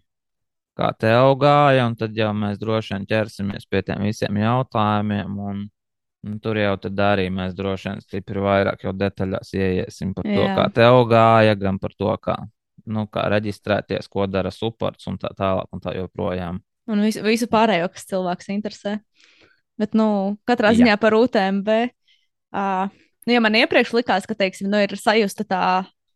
kā 0.77 0.89
tev 0.99 1.31
gāja, 1.39 1.85
un 1.87 1.95
tad 1.99 2.17
jau 2.19 2.33
mēs 2.35 2.59
droši 2.59 2.93
vien 2.97 3.05
ķersimies 3.07 3.67
pie 3.71 3.81
tiem 3.87 4.03
visiem 4.03 4.39
jautājumiem. 4.41 5.37
Un, 5.39 5.61
un 6.27 6.35
tur 6.43 6.59
jau 6.59 6.73
tad 6.83 6.99
arī 6.99 7.29
mēs 7.31 7.55
droši 7.55 7.89
vien 7.93 8.03
stipri 8.03 8.43
vairāk 8.43 8.83
jau 8.83 8.91
detaļās 8.93 9.53
ieiesim 9.55 10.11
par 10.17 10.27
to, 10.27 10.43
Jā. 10.43 10.51
kā 10.59 10.67
tev 10.81 10.99
gāja, 11.13 11.55
gan 11.63 11.79
par 11.79 11.95
to, 11.95 12.11
kā, 12.19 12.35
nu, 12.87 13.05
kā 13.11 13.27
reģistrēties, 13.31 14.09
ko 14.11 14.25
dara 14.31 14.51
supports 14.53 15.09
un 15.11 15.19
tā 15.21 15.31
tālāk 15.37 15.69
un 15.75 15.83
tā 15.83 15.93
joprojām. 15.97 16.61
Un 16.87 17.03
visu, 17.03 17.21
visu 17.25 17.49
pārējo, 17.51 17.89
kas 17.91 18.07
cilvēks 18.07 18.49
interesē. 18.53 18.97
Bet, 19.77 19.93
nu, 19.97 20.37
katrā 20.47 20.71
Jā. 20.71 20.81
ziņā 20.81 20.95
par 21.01 21.17
UTMB. 21.17 21.69
Uh, 22.55 22.87
nu, 23.27 23.35
ja 23.35 23.43
man 23.43 23.57
iepriekš 23.59 23.93
likās, 23.97 24.25
ka, 24.29 24.37
teiksim, 24.39 24.71
nu, 24.71 24.79
ir 24.81 24.95
sajusta 24.97 25.45
tā 25.45 25.63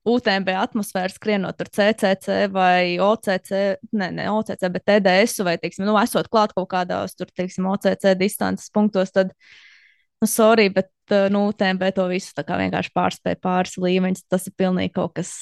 UTMB 0.07 0.49
atmosfēra 0.57 1.13
skrienot 1.13 1.59
tur 1.59 1.69
CCC 1.69 2.47
vai 2.53 2.97
OCC, 3.03 3.51
ne, 3.93 4.07
ne 4.17 4.29
OCC, 4.33 4.65
bet 4.73 4.87
TDS, 4.89 5.43
vai, 5.45 5.57
teiksim, 5.61 5.85
nu, 5.85 5.93
esot 6.01 6.29
klāt 6.31 6.55
kaut 6.57 6.71
kādās 6.71 7.13
tur, 7.17 7.29
teiksim, 7.37 7.67
OCC 7.69 8.15
distances 8.17 8.73
punktos, 8.73 9.13
tad, 9.13 9.35
nu, 10.23 10.29
sorry, 10.29 10.71
bet, 10.73 10.89
nu, 11.33 11.45
UTMB 11.51 11.91
to 11.93 12.07
visu 12.09 12.33
tā 12.37 12.45
kā 12.47 12.57
vienkārši 12.63 12.93
pārspēja 12.95 13.41
pāris 13.43 13.77
līmeņus. 13.81 14.25
Tas 14.31 14.47
ir 14.49 14.57
pilnīgi 14.57 14.95
kaut 14.95 15.13
kas, 15.19 15.35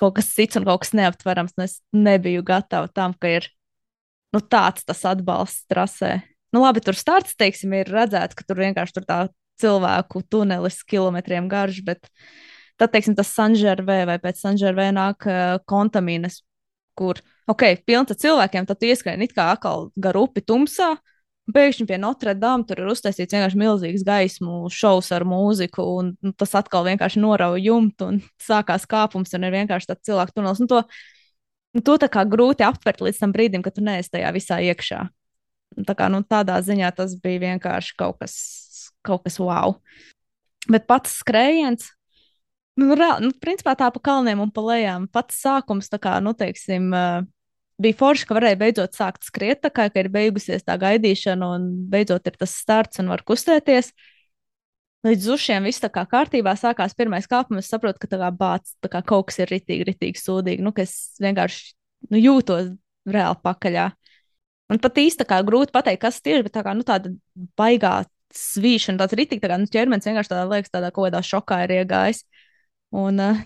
kaut 0.00 0.16
kas 0.18 0.30
cits 0.34 0.58
un 0.58 0.66
kaut 0.68 0.84
kas 0.84 0.94
neaptverams. 0.96 1.56
un 1.58 1.66
Es 1.66 1.78
nebiju 1.94 2.44
gatava 2.46 2.90
tam, 2.90 3.14
ka 3.18 3.30
ir 3.38 3.48
nu, 4.34 4.42
tāds 4.42 4.86
tas 4.88 5.04
atbalsts 5.08 5.66
trasē. 5.70 6.18
Nu, 6.54 6.62
labi, 6.64 6.80
tur 6.84 6.96
starts, 6.96 7.36
teiksim, 7.36 7.74
ir 7.76 7.90
redzēts, 7.92 8.36
ka 8.36 8.46
tur 8.48 8.62
vienkārši 8.62 8.96
tur 8.96 9.08
tā 9.08 9.18
cilvēku 9.60 10.22
tunelis 10.30 10.80
kilometriem 10.88 11.48
garš, 11.50 11.82
bet 11.84 12.06
tad, 12.78 12.92
teiksim, 12.94 13.16
tas 13.18 13.32
Sanžervē 13.34 14.04
vai 14.08 14.16
pēc 14.22 14.40
Sanžervē 14.40 14.88
nāk 14.94 15.26
uh, 15.28 15.58
kontamīnas, 15.68 16.40
kur, 16.98 17.20
ok, 17.50 17.66
pilns 17.86 18.14
ar 18.14 18.20
cilvēkiem, 18.22 18.68
tad 18.68 18.86
ieskrien 18.86 19.22
it 19.26 19.34
kā 19.36 19.50
atkal 19.52 19.90
gar 19.98 20.16
upi 20.20 20.44
tumsā, 20.46 20.94
Pēkšņi 21.48 21.86
pie 21.88 21.96
Notre 22.00 22.34
Dame 22.36 22.66
tur 22.68 22.82
ir 22.82 22.90
uztaisīts 22.92 23.32
vienkārši 23.32 23.58
milzīgs 23.60 24.02
gaismu 24.04 24.66
šovs 24.72 25.08
ar 25.16 25.24
mūziku, 25.28 25.84
un 26.00 26.10
nu, 26.20 26.32
tas 26.36 26.52
atkal 26.58 26.84
vienkārši 26.84 27.22
norauja 27.22 27.62
jumtu, 27.70 28.10
un 28.12 28.18
sākās 28.42 28.84
kāpums, 28.90 29.32
un 29.32 29.46
ir 29.48 29.54
vienkārši 29.54 29.88
tāds 29.88 30.04
cilvēku 30.10 30.36
tunelis. 30.36 30.60
Un 30.60 30.68
to, 30.68 30.82
un 31.72 31.84
to 31.86 31.94
tā 32.02 32.10
kā 32.12 32.26
grūti 32.28 32.66
aptvert 32.68 33.00
līdz 33.06 33.22
tam 33.22 33.32
brīdim, 33.32 33.64
kad 33.64 33.78
tu 33.78 33.84
neesi 33.86 34.12
tajā 34.12 34.34
visā 34.36 34.60
iekšā. 34.68 35.06
Tā 35.88 35.96
kā, 35.96 36.10
nu, 36.12 36.20
tādā 36.26 36.58
ziņā 36.64 36.90
tas 36.96 37.14
bija 37.22 37.44
vienkārši 37.46 37.96
kaut 37.96 38.20
kas, 38.20 38.36
kaut 39.06 39.24
kas 39.24 39.40
wow. 39.40 39.78
Bet 40.68 40.84
pats 40.90 41.16
skrējiens, 41.22 41.88
nu, 42.76 42.92
reāli, 42.92 43.28
nu, 43.28 43.32
principā 43.40 43.72
tā 43.78 43.88
pa 43.94 44.04
kalniem 44.04 44.44
un 44.44 44.52
pa 44.52 44.64
lejām, 44.68 45.08
pats 45.08 45.40
sākums, 45.40 45.88
tā 45.88 46.00
kā, 46.02 46.18
nu, 46.24 46.36
teiksim, 46.36 46.92
uh, 46.92 47.24
bija 47.82 47.96
forši, 47.98 48.26
ka 48.28 48.36
varēja 48.38 48.58
beidzot 48.60 48.96
sākt 48.98 49.26
skriet, 49.26 49.62
tā 49.62 49.70
kā 49.74 49.88
ir 49.94 50.10
beigusies 50.12 50.66
tā 50.66 50.76
gaidīšana, 50.80 51.50
un 51.56 51.68
beidzot 51.90 52.26
ir 52.26 52.38
tas 52.38 52.54
starts 52.54 53.02
un 53.02 53.10
var 53.12 53.22
kustēties. 53.26 53.92
Līdz 55.06 55.28
ušiem 55.30 55.68
viss 55.68 55.82
tā 55.82 55.90
kā 55.94 56.02
kārtībā 56.10 56.56
sākās 56.58 56.96
pirmais 56.98 57.28
kāpums. 57.30 57.62
Es 57.62 57.70
saprotu, 57.70 58.02
ka 58.02 58.10
tā 58.10 58.18
kā 58.18 58.32
bācis, 58.34 58.74
kā 58.82 59.02
kaut 59.06 59.28
kas 59.28 59.38
ir 59.44 59.52
ritīgi, 59.52 59.86
ritīgi 59.86 60.18
sūdīgi. 60.18 60.64
Nu, 60.66 60.72
es 60.82 61.14
vienkārši 61.22 61.70
nu, 62.10 62.18
jūtos 62.18 62.72
reāli 63.06 63.38
pakaļā. 63.46 63.86
Un 64.68 64.82
pat 64.82 64.98
īsti 65.00 65.24
kā 65.28 65.38
grūti 65.46 65.72
pateikt, 65.72 66.02
kas 66.02 66.18
tieši, 66.20 66.44
bet 66.48 66.56
tā 66.58 66.64
kā 66.66 66.74
nu, 66.76 66.82
tāda 66.84 67.14
baigā 67.56 68.02
svīšana, 68.34 68.98
tāds 69.00 69.16
ritīgi, 69.16 69.40
tā 69.44 69.52
kā 69.52 69.60
nu, 69.62 69.70
ķermenis 69.70 70.10
vienkārši 70.10 70.34
tādā 70.34 70.48
liekas, 70.50 70.74
tādā 70.74 70.90
kaut 70.92 71.08
kādā 71.08 71.22
šokā 71.24 71.62
ir 71.64 71.76
iegājis. 71.78 72.24
Un 72.98 73.22
uh, 73.22 73.40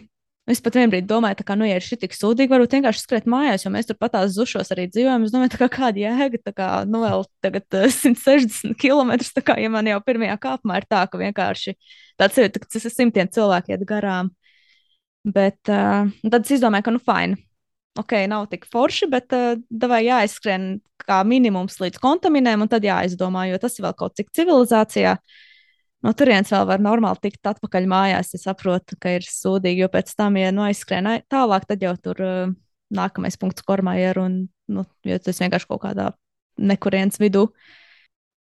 Es 0.50 0.58
pat 0.58 0.74
vienā 0.74 0.90
brīdī 0.90 1.06
domāju, 1.06 1.44
ka, 1.46 1.54
nu, 1.54 1.66
ja 1.68 1.76
ir 1.78 1.84
šī 1.86 2.00
tik 2.02 2.16
sūdīga, 2.18 2.50
varbūt 2.56 2.72
vienkārši 2.74 3.02
skriet 3.04 3.28
mājās, 3.30 3.62
jo 3.62 3.70
mēs 3.70 3.86
tur 3.86 3.94
patās 4.00 4.32
zušos 4.34 4.72
arī 4.74 4.88
dzīvojam. 4.90 5.22
Es 5.22 5.34
domāju, 5.34 5.52
kā, 5.60 5.68
kāda 5.70 6.02
jēga, 6.02 6.40
tā 6.42 6.52
kā, 6.56 6.70
nu, 6.90 6.98
vēl 7.04 7.22
tagad 7.44 7.76
uh, 7.78 7.86
160 7.94 8.74
km. 8.80 9.12
Tā 9.36 9.44
kā, 9.46 9.54
ja 9.62 9.70
man 9.70 9.86
jau 9.86 10.00
pirmajā 10.02 10.34
kāpumā 10.42 10.80
ir 10.80 10.88
tā, 10.90 11.04
ka 11.12 11.20
vienkārši 11.20 11.76
tāds 12.18 12.40
ir, 12.42 12.50
tas 12.58 12.88
ir 12.90 12.94
simtiem 12.94 13.30
cilvēku 13.30 13.70
iet 13.70 13.86
garām. 13.86 14.32
Bet 15.22 15.70
uh, 15.70 16.10
tad 16.26 16.40
es 16.42 16.56
izdomāju, 16.58 16.88
ka, 16.88 16.96
nu, 16.96 17.04
fini. 17.06 17.38
Ok, 18.02 18.16
nav 18.26 18.48
tik 18.50 18.66
forši, 18.72 19.06
bet 19.12 19.38
uh, 19.38 19.54
vai 19.86 20.02
jāizskrien 20.08 20.80
kā 21.06 21.22
minimums 21.28 21.78
līdz 21.78 22.02
kontaminēm, 22.02 22.66
un 22.66 22.72
tad 22.72 22.82
jāizdomā, 22.88 23.46
jo 23.52 23.62
tas 23.62 23.78
ir 23.78 23.86
vēl 23.86 23.94
kaut 23.94 24.18
cik 24.18 24.34
civilizācijā. 24.34 25.14
Uh, 25.20 25.48
no 26.02 26.12
turienes 26.16 26.50
vēl 26.52 26.66
var 26.68 26.82
normāli 26.82 27.22
tikt 27.28 27.46
atpakaļ 27.52 27.86
mājās. 27.90 28.34
Es 28.36 28.46
saprotu, 28.46 28.98
ka 29.00 29.16
ir 29.18 29.26
sūdīgi, 29.26 29.84
jo 29.84 29.90
pēc 29.92 30.14
tam, 30.18 30.36
ja 30.40 30.50
nu, 30.54 30.64
aizskrien 30.66 31.08
tālāk, 31.32 31.66
tad 31.68 31.84
jau 31.84 31.94
tur 32.02 32.22
uh, 32.22 32.54
nākamais 32.92 33.38
punkts 33.40 33.64
kormā 33.66 33.96
ir 34.00 34.20
un 34.22 34.42
nu, 34.72 34.86
tas 35.04 35.42
vienkārši 35.42 35.68
kaut 35.70 35.82
kādā 35.84 36.12
nekurienes 36.58 37.20
vidū. 37.22 37.48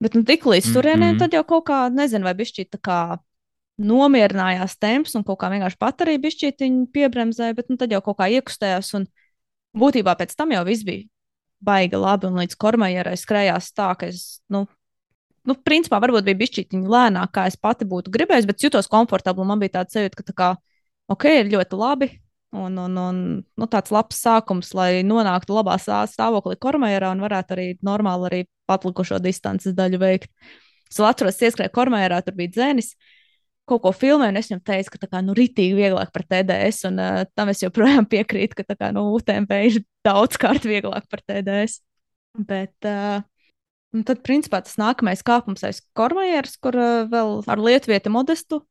Bet 0.01 0.17
nu, 0.17 0.23
tik 0.25 0.47
līdz 0.49 0.73
turienei, 0.73 1.11
mm 1.11 1.15
-hmm. 1.15 1.19
tad 1.21 1.33
jau 1.33 1.43
kaut 1.45 1.67
kā, 1.69 1.79
nezinu, 1.93 2.25
vai 2.25 2.33
bišķi 2.33 2.69
tā 2.73 2.79
kā 2.81 2.99
nomierinājās 3.81 4.77
temps 4.79 5.15
un 5.15 5.23
kaut 5.23 5.39
kā 5.41 5.49
vienkārši 5.53 5.77
pat 5.79 6.01
arī 6.01 6.17
bišķītiņi 6.21 6.87
piebremzēja, 6.93 7.55
bet 7.57 7.69
nu, 7.69 7.77
tad 7.77 7.91
jau 7.91 8.01
kaut 8.01 8.17
kā 8.17 8.27
iekustējās 8.29 8.93
un 8.97 9.07
būtībā 9.77 10.15
pēc 10.19 10.35
tam 10.35 10.51
jau 10.51 10.63
viss 10.65 10.83
bija 10.83 11.07
baigi 11.61 11.95
labi 11.95 12.27
un 12.27 12.39
līdz 12.41 12.57
kormajierai 12.57 13.17
skrējās 13.17 13.71
tā, 13.77 13.91
ka 13.95 14.09
es, 14.09 14.41
nu, 14.49 14.65
nu, 15.49 15.55
principā 15.67 15.99
varbūt 16.03 16.27
bija 16.27 16.39
bišķītiņa 16.41 16.91
lēnāk, 16.95 17.31
kā 17.35 17.45
es 17.49 17.57
pati 17.59 17.87
būtu 17.89 18.13
gribējusi, 18.13 18.49
bet 18.49 18.65
jutos 18.65 18.89
komfortabli. 18.91 19.47
Man 19.47 19.61
bija 19.61 19.79
tāds 19.79 19.97
sajūta, 19.97 20.19
ka 20.19 20.27
tā 20.27 20.35
kā, 20.37 20.49
ok, 21.11 21.27
ir 21.41 21.53
ļoti 21.53 21.79
labi. 21.79 22.11
Un, 22.51 22.75
un, 22.75 22.97
un 22.99 23.19
nu, 23.39 23.65
tāds 23.71 23.93
labs 23.95 24.17
sākums, 24.19 24.73
lai 24.75 25.05
nonāktu 25.07 25.55
labā 25.55 25.77
stāvoklī 25.79 26.57
kormērā 26.59 27.13
un 27.15 27.23
varētu 27.23 27.55
arī 27.55 27.67
normāli 27.87 28.27
arī 28.27 28.41
patlikušo 28.67 29.21
distances 29.23 29.75
daļu 29.77 30.01
veikt. 30.01 30.27
Es 30.91 30.99
vēl 30.99 31.07
atceros, 31.07 31.39
ieskrēju 31.39 31.71
kormērā, 31.71 32.19
tur 32.25 32.35
bija 32.35 32.51
dzēnis, 32.57 32.91
kaut 33.71 33.85
ko 33.85 33.93
filmēju, 33.95 34.33
un 34.33 34.41
es 34.41 34.51
viņam 34.51 34.63
teicu, 34.67 34.91
ka 34.91 34.99
tā 35.05 35.07
kā, 35.13 35.21
nu, 35.23 35.35
ritīgi 35.37 35.77
vieglāk 35.77 36.11
par 36.11 36.25
TDS, 36.27 36.89
un 36.89 36.99
uh, 36.99 37.21
tam 37.39 37.53
es 37.53 37.63
joprojām 37.63 38.07
piekrītu, 38.13 38.59
ka 38.59 38.67
tā 38.67 38.75
kā, 38.75 38.91
nu, 38.95 39.07
UTMP 39.15 39.55
ir 39.69 39.79
daudzkārt 40.03 40.67
vieglāk 40.67 41.07
par 41.07 41.23
TDS. 41.23 41.79
Bet, 42.35 42.75
uh, 42.83 43.23
Un 43.91 44.05
tad, 44.07 44.21
principā, 44.23 44.61
tas 44.63 44.77
nākamais 44.79 45.23
kāpums 45.27 45.65
aiz 45.67 45.81
kormajieras, 45.97 46.55
kur 46.63 46.77
uh, 46.79 47.03
vēl 47.11 47.41
ar 47.51 47.59
lietuvietu 47.59 48.11
modestu 48.13 48.61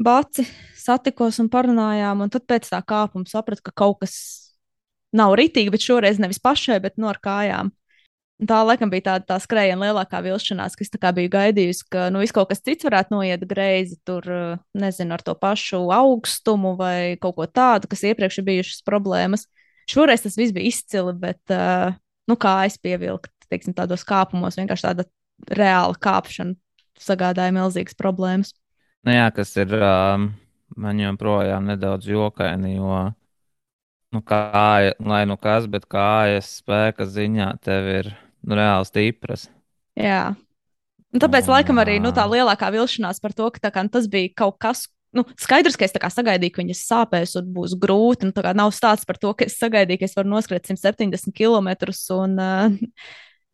baci 0.00 0.42
satikos 0.80 1.38
un 1.42 1.50
parunājām. 1.52 2.24
Un 2.24 2.32
tad 2.34 2.48
pēc 2.50 2.66
tā 2.72 2.80
kāpuma 2.82 3.30
sapratu, 3.30 3.62
ka 3.68 3.74
kaut 3.84 4.00
kas 4.02 4.16
nav 5.14 5.36
ritīgi, 5.38 5.70
bet 5.70 5.86
šoreiz 5.86 6.18
nevis 6.22 6.42
pašai, 6.42 6.80
bet 6.82 6.98
no 6.98 7.06
nu, 7.06 7.12
ar 7.12 7.20
kājām. 7.22 7.70
Un 8.40 8.48
tā 8.48 8.58
laikam 8.64 8.90
bija 8.90 9.04
tāda 9.10 9.26
tā 9.28 9.36
skrējiena 9.44 9.90
lielākā 9.90 10.22
vilšanās, 10.24 10.74
ka 10.74 10.86
es 10.86 10.92
biju 11.14 11.30
gaidījusi, 11.34 11.86
ka 11.92 12.06
nu, 12.10 12.22
viss 12.24 12.32
kaut 12.32 12.48
kas 12.50 12.64
cits 12.64 12.86
varētu 12.88 13.12
noiet 13.12 13.44
greizi, 13.46 13.98
tur 14.08 14.24
nezinu, 14.72 15.12
ar 15.12 15.22
to 15.22 15.34
pašu 15.36 15.82
augstumu 15.92 16.72
vai 16.78 17.18
kaut 17.20 17.36
ko 17.36 17.46
tādu, 17.46 17.90
kas 17.92 18.06
iepriekš 18.08 18.40
ir 18.40 18.46
bijušas 18.48 18.86
problēmas. 18.88 19.44
Šoreiz 19.90 20.24
tas 20.24 20.40
viss 20.40 20.56
bija 20.56 20.72
izcili, 20.72 21.12
bet 21.20 21.52
uh, 21.52 21.92
nu, 22.30 22.38
kā 22.40 22.62
es 22.64 22.80
pievilku 22.80 23.28
teiksim, 23.50 23.74
tādos 23.76 24.06
kāpumos 24.06 24.58
vienkārši 24.60 24.86
tāda 24.88 25.06
reāla 25.50 25.96
kāpšana 26.00 26.56
sagādāja 27.00 27.54
milzīgas 27.56 27.96
problēmas. 27.98 28.52
Nu 29.06 29.14
jā, 29.14 29.30
kas 29.32 29.54
ir 29.60 29.72
um, 29.78 30.28
man 30.76 31.00
joprojām 31.00 31.70
nedaudz 31.70 32.08
jokaini, 32.10 32.74
jo, 32.76 33.00
nu, 34.12 34.22
kāja, 34.26 34.94
lai 35.00 35.22
nu 35.28 35.38
kas, 35.40 35.68
bet 35.70 35.88
kājas 35.90 36.58
spēka 36.60 37.08
ziņā 37.08 37.50
tev 37.64 37.88
ir 37.94 38.12
nu, 38.44 38.56
reāli 38.58 38.88
stipras. 38.88 39.48
Jā. 39.98 40.30
Un 41.10 41.22
tāpēc, 41.22 41.48
un, 41.48 41.56
laikam, 41.56 41.80
arī 41.82 41.98
nu, 42.02 42.12
tā 42.14 42.26
lielākā 42.30 42.70
vilšanās 42.74 43.22
par 43.22 43.34
to, 43.36 43.48
ka 43.56 43.72
kā, 43.72 43.86
nu, 43.86 43.92
tas 43.92 44.06
bija 44.10 44.30
kaut 44.44 44.60
kas, 44.62 44.84
nu, 45.16 45.24
skaidrs, 45.40 45.78
ka 45.78 45.88
es 45.88 45.96
sagaidīju, 46.14 46.54
ka 46.54 46.62
viņas 46.62 46.84
sāpēs 46.86 47.34
un 47.40 47.48
būs 47.56 47.74
grūti. 47.80 48.28
Nu, 48.28 48.44
nav 48.60 48.70
stāsts 48.76 49.08
par 49.08 49.18
to, 49.18 49.32
ka 49.34 49.48
es 49.48 49.58
sagaidīju, 49.58 50.02
ka 50.02 50.10
es 50.10 50.14
varu 50.18 50.30
noskriet 50.36 50.70
170 50.70 51.34
km 51.34 51.72
un 52.20 52.38
uh, 52.38 52.78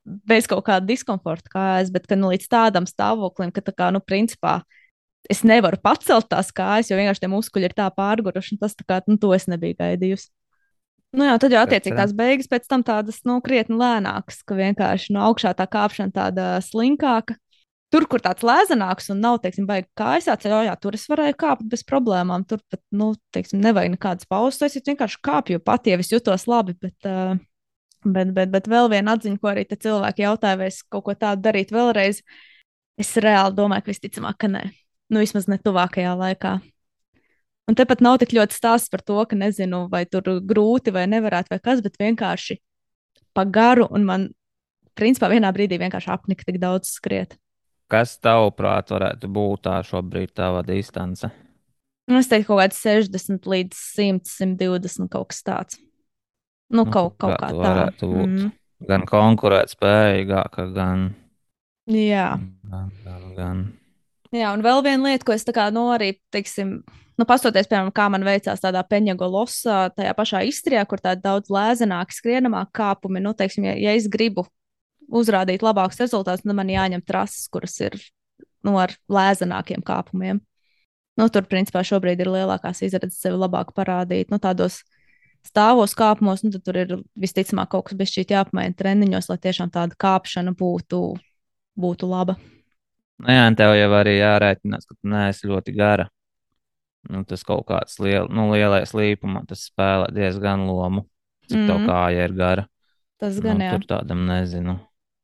bez 0.07 0.47
kaut 0.51 0.65
kāda 0.67 0.87
diskomforta 0.89 1.51
kājas, 1.53 1.91
bet 1.95 2.07
ka, 2.09 2.19
nu, 2.19 2.31
līdz 2.33 2.49
tādam 2.53 2.87
stāvoklim, 2.89 3.53
ka, 3.55 3.65
tā 3.65 3.75
kā, 3.77 3.91
nu, 3.95 4.01
principā, 4.05 4.61
es 5.31 5.43
nevaru 5.47 5.79
pacelt 5.83 6.29
tās 6.31 6.53
kājas, 6.55 6.91
jo 6.91 6.99
vienkārši 6.99 7.25
tie 7.25 7.31
muskuļi 7.33 7.71
ir 7.71 7.77
tā 7.77 7.89
pārguruši, 7.95 8.55
un 8.55 8.63
tas, 8.63 8.77
tā 8.79 8.87
kā, 8.87 9.01
nu, 9.11 9.19
to 9.21 9.33
es 9.37 9.49
nebiju 9.51 9.79
gaidījusi. 9.81 10.31
Nu 11.17 11.25
jā, 11.25 11.37
tad 11.41 11.55
jau 11.55 11.63
attiecīgi 11.65 11.97
tās 11.97 12.13
beigas 12.17 12.49
pēc 12.51 12.67
tam 12.69 12.83
tādas, 12.87 13.23
nu, 13.29 13.39
krietni 13.45 13.79
lēnākas, 13.81 14.43
ka 14.47 14.57
vienkārši 14.59 15.15
no 15.17 15.25
augšā 15.31 15.55
tā 15.57 15.67
kāpšana 15.71 16.13
tāda 16.13 16.49
slinkāka. 16.65 17.39
Tur, 17.95 18.05
kur 18.11 18.21
tāds 18.21 18.43
lēzenāks 18.45 19.13
un 19.15 19.21
nav, 19.23 19.39
teiksim, 19.45 19.65
baigi 19.69 19.87
kājas 19.97 20.27
atceļ, 20.33 20.57
jā, 20.67 20.75
tur 20.83 20.97
es 20.99 21.07
varēju 21.09 21.37
kāpt 21.39 21.69
bez 21.71 21.85
problēmām. 21.87 22.43
Tur 22.51 22.59
pat, 22.67 22.81
nu, 22.91 23.13
teiksim, 23.33 23.63
nevajag 23.63 23.95
nekādas 23.95 24.29
pauzes. 24.29 24.75
Es 24.75 24.89
vienkārši 24.91 25.21
kāpju 25.25 25.63
pat, 25.65 25.87
ja 25.87 25.97
es 26.03 26.11
jutos 26.11 26.49
labi, 26.51 26.75
bet, 26.83 26.97
uh, 27.07 27.39
Bet, 28.07 28.31
bet, 28.37 28.53
bet 28.53 28.69
vēl 28.71 28.91
viena 28.93 29.17
atziņa, 29.17 29.41
ko 29.43 29.51
arī 29.51 29.65
cilvēki 29.67 30.23
jautāja, 30.23 30.59
vai 30.61 30.71
es 30.71 30.83
kaut 30.87 31.07
ko 31.09 31.15
tādu 31.19 31.43
darītu 31.49 31.75
vēlreiz. 31.75 32.23
Es 33.01 33.11
reāli 33.21 33.57
domāju, 33.57 33.85
ka 33.85 33.93
visticamāk, 33.93 34.39
ka 34.41 34.51
nē. 34.53 34.63
Nu, 35.11 35.21
vismaz 35.23 35.49
ne 35.51 35.59
tuvākajā 35.63 36.15
laikā. 36.19 36.57
Un 37.67 37.75
tepat 37.75 38.03
nav 38.05 38.21
tik 38.23 38.35
ļoti 38.37 38.55
stāsts 38.55 38.91
par 38.93 39.03
to, 39.03 39.19
ka 39.27 39.39
nezinu, 39.39 39.87
vai 39.91 40.05
tur 40.07 40.39
grūti 40.39 40.95
vai 40.95 41.07
nevarētu, 41.11 41.51
vai 41.51 41.59
kas, 41.63 41.83
bet 41.83 41.99
vienkārši 41.99 42.61
pa 43.35 43.45
garu, 43.45 43.89
un 43.91 44.07
man, 44.07 44.29
principā, 44.97 45.29
vienā 45.33 45.51
brīdī 45.53 45.81
vienkārši 45.83 46.13
apnika 46.15 46.47
tik 46.47 46.61
daudz 46.63 46.95
skriet. 46.95 47.35
Kas 47.91 48.17
tavuprāt 48.23 48.91
varētu 48.95 49.31
būt 49.31 49.67
tā 49.67 49.81
šobrīd 49.87 50.33
tava 50.35 50.63
distance? 50.67 51.29
Nu, 52.07 52.21
es 52.23 52.31
teiktu, 52.31 52.53
kaut 52.53 52.63
kāds 52.63 52.79
60 52.83 53.51
līdz 53.51 53.83
100, 53.99 54.31
120 54.31 55.11
kaut 55.11 55.33
kas 55.35 55.43
tāds. 55.47 55.81
Nu, 56.73 56.83
nu, 56.83 56.91
kaut, 56.91 57.15
kaut 57.23 57.37
kā 57.39 57.51
tā. 57.53 57.63
Varētu 57.63 58.11
būt 58.11 58.31
mm. 58.33 58.53
gan 58.89 59.07
konkurēt 59.07 59.73
spējīgāka, 59.75 60.69
gan. 60.75 61.09
Jā. 61.91 62.33
Gan, 62.67 62.89
gan, 63.05 63.27
gan. 63.37 63.67
Jā, 64.35 64.51
un 64.57 64.65
vēl 64.65 64.83
viena 64.85 65.13
lieta, 65.13 65.25
ko 65.27 65.37
es 65.37 65.47
tā 65.47 65.55
kā, 65.55 65.69
nu, 65.75 65.87
arī, 65.95 66.17
teiksim, 66.35 66.81
nu, 67.17 67.27
pastoties, 67.29 67.69
piemēram, 67.71 67.93
kā 67.95 68.09
man 68.13 68.27
veicās 68.27 68.65
tādā 68.65 68.83
peņģa 68.89 69.31
losā, 69.31 69.79
tajā 69.95 70.17
pašā 70.19 70.43
Istrijā, 70.49 70.83
kur 70.91 71.03
tāda 71.03 71.23
daudz 71.29 71.53
lēzenāka, 71.53 72.17
skrienamāka 72.17 72.75
kāpumi, 72.81 73.23
nu, 73.23 73.33
teiksim, 73.39 73.69
ja, 73.71 73.77
ja 73.79 73.95
es 73.97 74.11
gribu 74.11 74.49
uzrādīt 75.07 75.63
labākus 75.63 76.03
rezultātus, 76.03 76.43
tad 76.43 76.59
man 76.59 76.73
jāņem 76.73 77.07
trases, 77.07 77.47
kuras 77.53 77.79
ir, 77.85 77.95
nu, 78.67 78.75
ar 78.83 78.97
lēzenākiem 79.07 79.87
kāpumiem. 79.87 80.43
Nu, 81.17 81.31
tur, 81.33 81.47
principā, 81.49 81.81
šobrīd 81.87 82.21
ir 82.21 82.29
lielākās 82.29 82.83
izredzes 82.85 83.23
sevi 83.23 83.39
labāk 83.41 83.71
parādīt, 83.77 84.29
nu, 84.33 84.43
tādos 84.43 84.83
stāvos 85.47 85.95
kāpumos, 85.99 86.43
nu, 86.45 86.53
tad 86.55 86.65
tur 86.67 86.79
ir 86.81 86.97
visticamāk 87.19 87.71
kaut 87.73 87.89
kas 87.89 87.99
bijis 87.99 88.19
jāapmaina 88.27 88.77
treniņos, 88.77 89.31
lai 89.31 89.39
tiešām 89.43 89.73
tāda 89.75 89.97
kāpšana 89.99 90.55
būtu, 90.59 91.01
būtu 91.79 92.11
laba. 92.11 92.37
Nu, 93.23 93.33
jā, 93.33 93.47
tev 93.57 93.73
jau 93.79 93.91
arī 93.97 94.19
jārēķinās, 94.19 94.89
ka 94.89 94.97
tu 94.99 95.13
neesi 95.13 95.49
ļoti 95.49 95.75
gara. 95.77 96.11
Nu, 97.07 97.23
tas 97.29 97.45
kaut 97.47 97.65
kāds 97.69 98.01
liel, 98.03 98.27
nu, 98.35 98.49
lielais 98.51 98.93
līpuma, 98.97 99.45
tas 99.49 99.69
spēlē 99.71 100.11
diezgan 100.15 100.67
lomu, 100.67 101.07
cik 101.47 101.63
mm. 101.63 101.71
Mhm. 101.71 101.87
kāja 101.89 102.27
ir 102.27 102.35
gara. 102.37 102.67
Tas 103.21 103.39
gan 103.41 103.61
nu, 103.61 103.69
jā. 103.69 103.77
tur 103.77 103.89
tādam 103.95 104.27
nezinu. 104.29 104.77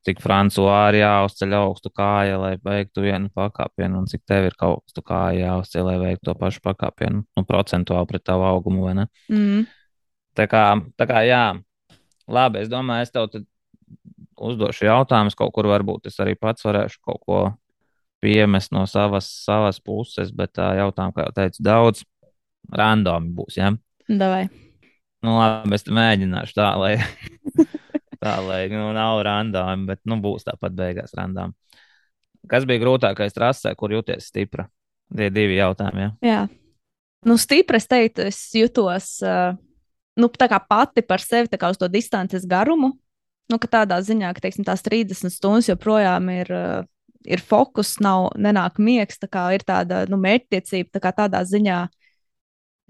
Cik 0.02 0.18
Francijā 0.18 0.78
ir 0.90 0.96
jāuzceļ 0.98 1.52
augstu 1.60 1.92
kāju, 1.94 2.38
lai 2.42 2.56
veiktu 2.58 3.04
vienu 3.04 3.28
pakāpienu, 3.36 4.00
un 4.00 4.08
cik 4.10 4.24
tev 4.26 4.48
ir 4.48 4.56
kaut 4.58 4.80
augstu 4.80 5.04
kāju 5.06 5.44
jāuzceļ, 5.44 5.84
lai 5.86 5.98
veiktu 6.00 6.26
to 6.26 6.34
pašu 6.40 6.62
pakāpienu, 6.64 7.22
nu, 7.22 7.44
procentuāli 7.46 8.10
pret 8.10 8.24
tavu 8.26 8.48
augumu, 8.48 8.82
vai 8.88 8.96
ne? 8.98 9.06
Mm. 9.30 9.68
Tā 10.38 10.46
kā, 10.48 10.64
tā 10.96 11.06
kā 11.08 11.22
jā, 11.26 11.44
labi, 12.30 12.62
es 12.62 12.70
domāju, 12.72 13.06
es 13.06 13.12
tev 13.12 13.28
uzdošu 14.42 14.86
jautājumus, 14.88 15.36
kaut 15.38 15.52
kur 15.54 15.68
varbūt 15.70 16.08
es 16.10 16.18
arī 16.22 16.34
pats 16.38 16.64
varēšu 16.66 17.00
kaut 17.04 17.20
ko 17.26 17.42
piemest 18.22 18.72
no 18.74 18.84
savas, 18.86 19.28
savas 19.44 19.80
puses, 19.82 20.30
bet 20.34 20.54
tā 20.58 20.72
jautājumu, 20.78 21.14
kā 21.16 21.26
jau 21.26 21.34
teicu, 21.36 21.64
daudz 21.66 22.04
randomi 22.72 23.32
būs, 23.36 23.58
ja? 23.58 23.72
Davai. 24.08 24.46
Nu, 25.22 25.36
labi, 25.38 25.74
es 25.76 25.86
mēģināšu 25.86 26.56
tā, 26.56 26.68
lai, 26.78 26.92
tā, 28.22 28.36
lai 28.46 28.62
nu, 28.72 28.88
nav 28.94 29.20
randomi, 29.26 29.90
bet 29.90 30.02
nu, 30.08 30.18
būs 30.22 30.46
tāpat 30.46 30.74
beigās 30.78 31.14
randomi. 31.18 31.54
Kas 32.50 32.66
bija 32.66 32.82
grūtākais 32.82 33.34
trasē, 33.34 33.74
kur 33.78 33.94
jūties 33.94 34.30
stipra? 34.32 34.66
Tie 35.12 35.28
divi 35.30 35.58
jautājumi, 35.58 36.02
ja? 36.02 36.12
Jā. 36.26 36.40
Nu, 37.28 37.36
stipri 37.38 37.78
es 37.78 37.86
teiktu, 37.86 38.24
es 38.32 38.38
jutos 38.56 39.14
uh, 39.22 39.52
nu, 40.16 40.28
pati 40.68 41.02
par 41.02 41.20
sevi, 41.20 41.48
tā 41.48 41.58
kā 41.60 41.70
uz 41.72 41.78
to 41.80 41.88
distances 41.88 42.46
garumu. 42.48 42.92
Nu, 43.50 43.58
ka 43.58 43.68
tādā 43.68 43.98
ziņā, 44.00 44.32
ka 44.34 44.44
teiksim, 44.44 44.64
tās 44.64 44.84
30 44.84 45.32
stundas 45.32 45.68
joprojām 45.68 46.28
ir, 46.32 46.52
uh, 46.52 46.84
ir 47.24 47.40
fokus, 47.40 47.98
nav 48.00 48.30
nenāk 48.36 48.78
miegs, 48.78 49.18
tā 49.20 49.28
kā 49.28 49.48
ir 49.56 49.64
tāda 49.66 50.04
nu, 50.08 50.16
mērķtiecība. 50.20 51.00
Tā 51.00 51.12
tādā 51.12 51.42
ziņā 51.44 51.80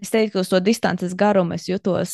es 0.02 0.12
teiktu, 0.12 0.36
ka 0.36 0.44
uz 0.44 0.52
to 0.52 0.60
distances 0.60 1.16
garumu 1.18 1.56
es 1.56 1.66
jutos 1.70 2.12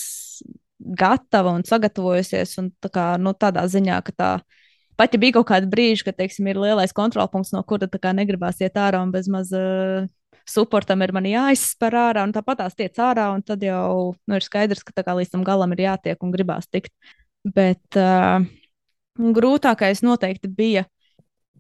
gatava 0.79 1.53
un 1.57 1.65
sagatavojusies. 1.67 2.55
Un 2.63 2.71
tā 2.81 2.93
kā, 2.93 3.09
nu, 3.21 3.35
tādā 3.35 3.67
ziņā, 3.69 4.01
ka 4.07 4.15
tā 4.15 4.31
pat 4.99 5.15
ja 5.15 5.21
bija 5.23 5.39
kaut 5.39 5.49
kāda 5.51 5.69
brīža, 5.71 6.09
kad 6.09 6.19
teiksim, 6.19 6.49
ir 6.51 6.59
lielais 6.59 6.95
kontrolpunkts, 6.95 7.53
no 7.55 7.63
kura 7.67 7.89
negribās 8.15 8.61
iet 8.61 8.79
ārā 8.79 9.03
un 9.03 9.13
bez 9.15 9.29
maz. 9.31 9.53
Uh, 9.55 10.09
Suportam 10.49 11.03
ir 11.05 11.13
man 11.13 11.27
jāizspēr 11.29 11.97
ārā, 12.01 12.25
un 12.25 12.33
tāpat 12.33 12.63
tās 12.63 12.77
tiek 12.79 12.95
ārā, 13.05 13.29
un 13.37 13.43
tad 13.45 13.63
jau 13.65 14.15
nu, 14.17 14.39
ir 14.39 14.45
skaidrs, 14.45 14.85
ka 14.87 14.95
tā 14.97 15.05
kā 15.05 15.17
līdz 15.19 15.35
tam 15.35 15.45
galam 15.45 15.75
ir 15.77 15.85
jātiek 15.85 16.25
un 16.25 16.33
gribās 16.33 16.71
tikt. 16.73 16.95
Bet 17.45 17.99
uh, 18.01 18.41
grūtākais 19.19 20.01
noteikti 20.07 20.49
bija, 20.49 20.87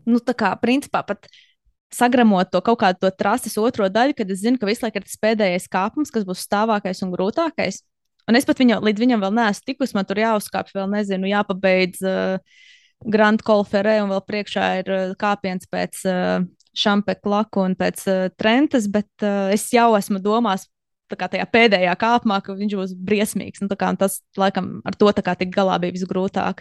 nu, 0.09 0.23
tā 0.25 0.35
kā 0.39 0.55
principā 0.63 1.05
pat 1.07 1.29
sagramot 1.95 2.51
to 2.53 2.61
kaut 2.65 2.81
kādu 2.83 3.07
to 3.07 3.13
trases 3.17 3.57
otro 3.61 3.89
daļu, 3.93 4.17
kad 4.17 4.31
es 4.33 4.43
zinu, 4.43 4.61
ka 4.61 4.69
visu 4.69 4.85
laiku 4.85 5.01
ir 5.01 5.07
tas 5.07 5.21
pēdējais 5.21 5.69
kāpums, 5.73 6.13
kas 6.13 6.27
būs 6.29 6.45
stāvākais 6.45 7.05
un 7.05 7.13
grūtākais. 7.15 7.83
Un 8.29 8.37
es 8.37 8.45
pat 8.45 8.61
viņu, 8.61 8.83
līdz 8.85 9.01
viņam 9.01 9.23
vēl 9.25 9.37
neesmu 9.39 9.71
tikusi, 9.71 9.97
man 9.97 10.09
tur 10.09 10.21
jāuzkāpj, 10.21 10.75
vēl 10.77 10.91
nezinu, 10.93 11.31
jāpabeidz 11.31 12.03
uh, 12.05 12.65
Grand 13.09 13.41
Colferē, 13.45 13.99
un 14.05 14.13
vēl 14.13 14.25
priekšā 14.29 14.67
ir 14.83 14.93
uh, 14.93 15.15
kāpiens 15.17 15.69
pēc 15.71 16.03
uh, 16.09 16.45
Šampeka 16.79 17.31
laku 17.31 17.65
un 17.67 17.77
pēc 17.79 18.05
uh, 18.09 18.27
Trentes, 18.39 18.89
bet 18.93 19.09
uh, 19.27 19.49
es 19.55 19.67
jau 19.75 19.93
esmu 19.99 20.23
domās. 20.25 20.69
Tajā 21.09 21.47
pēdējā 21.49 21.95
kāpumā, 21.97 22.37
ka 22.45 22.53
viņš 22.53 22.75
būs 22.77 22.91
briesmīgs. 22.93 23.63
Nu, 23.65 23.73
kā, 23.81 23.89
tas, 23.97 24.19
laikam, 24.37 24.83
ar 24.85 24.97
to 24.99 25.09
tā 25.17 25.25
kā 25.25 25.33
tik 25.41 25.55
galā 25.55 25.79
bija 25.81 25.95
visgrūtāk. 25.95 26.61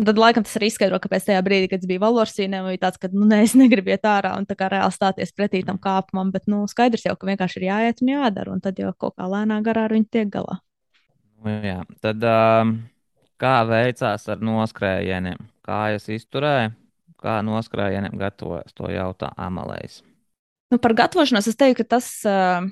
Un 0.00 0.06
tad, 0.08 0.16
laikam, 0.16 0.46
tas 0.46 0.56
arī 0.56 0.70
izskaidro, 0.70 0.96
kāpēc 1.02 1.26
tajā 1.26 1.42
brīdī, 1.44 1.66
kad 1.68 1.82
es 1.84 1.88
biju 1.90 2.00
Valorsīnē, 2.00 2.62
bija 2.64 2.80
tāds, 2.86 2.96
ka, 3.02 3.10
nu, 3.12 3.26
nē, 3.28 3.42
es 3.44 3.52
negribu 3.58 3.92
iet 3.92 4.08
ārā 4.08 4.32
un 4.40 4.48
tā 4.48 4.56
kā 4.56 4.70
reāli 4.72 4.96
stāties 4.96 5.34
pretī 5.36 5.60
tam 5.66 5.76
kāpumam, 5.82 6.30
bet, 6.32 6.48
nu, 6.48 6.62
skaidrs 6.72 7.04
jau, 7.04 7.12
ka 7.20 7.28
vienkārši 7.28 7.60
ir 7.60 7.66
jāiet 7.68 8.00
un 8.00 8.14
jādara, 8.14 8.54
un 8.54 8.64
tad 8.64 8.80
jau 8.80 8.94
kaut 8.96 9.18
kā 9.20 9.28
lēnā 9.28 9.60
garā 9.66 9.84
ar 9.90 9.96
viņu 9.98 10.08
tiek 10.08 10.32
galā. 10.32 10.56
Nu, 11.44 11.52
jā. 11.68 11.82
Tad 12.00 12.24
um, 12.32 12.74
kā 13.40 13.54
veicās 13.68 14.24
ar 14.32 14.40
noskrējieniem? 14.44 15.44
Kā 15.68 15.82
es 15.98 16.08
izturēju? 16.08 16.72
Kā 17.20 17.40
noskrējieniem 17.44 18.16
gatavojas? 18.20 18.72
To 18.78 18.88
jautā 18.88 19.32
Amalējs. 19.36 20.00
Nu, 20.70 20.78
par 20.80 20.94
gatavošanos 20.96 21.50
es 21.50 21.58
teiktu, 21.58 21.82
ka 21.82 21.96
tas 21.96 22.08
uh, 22.28 22.64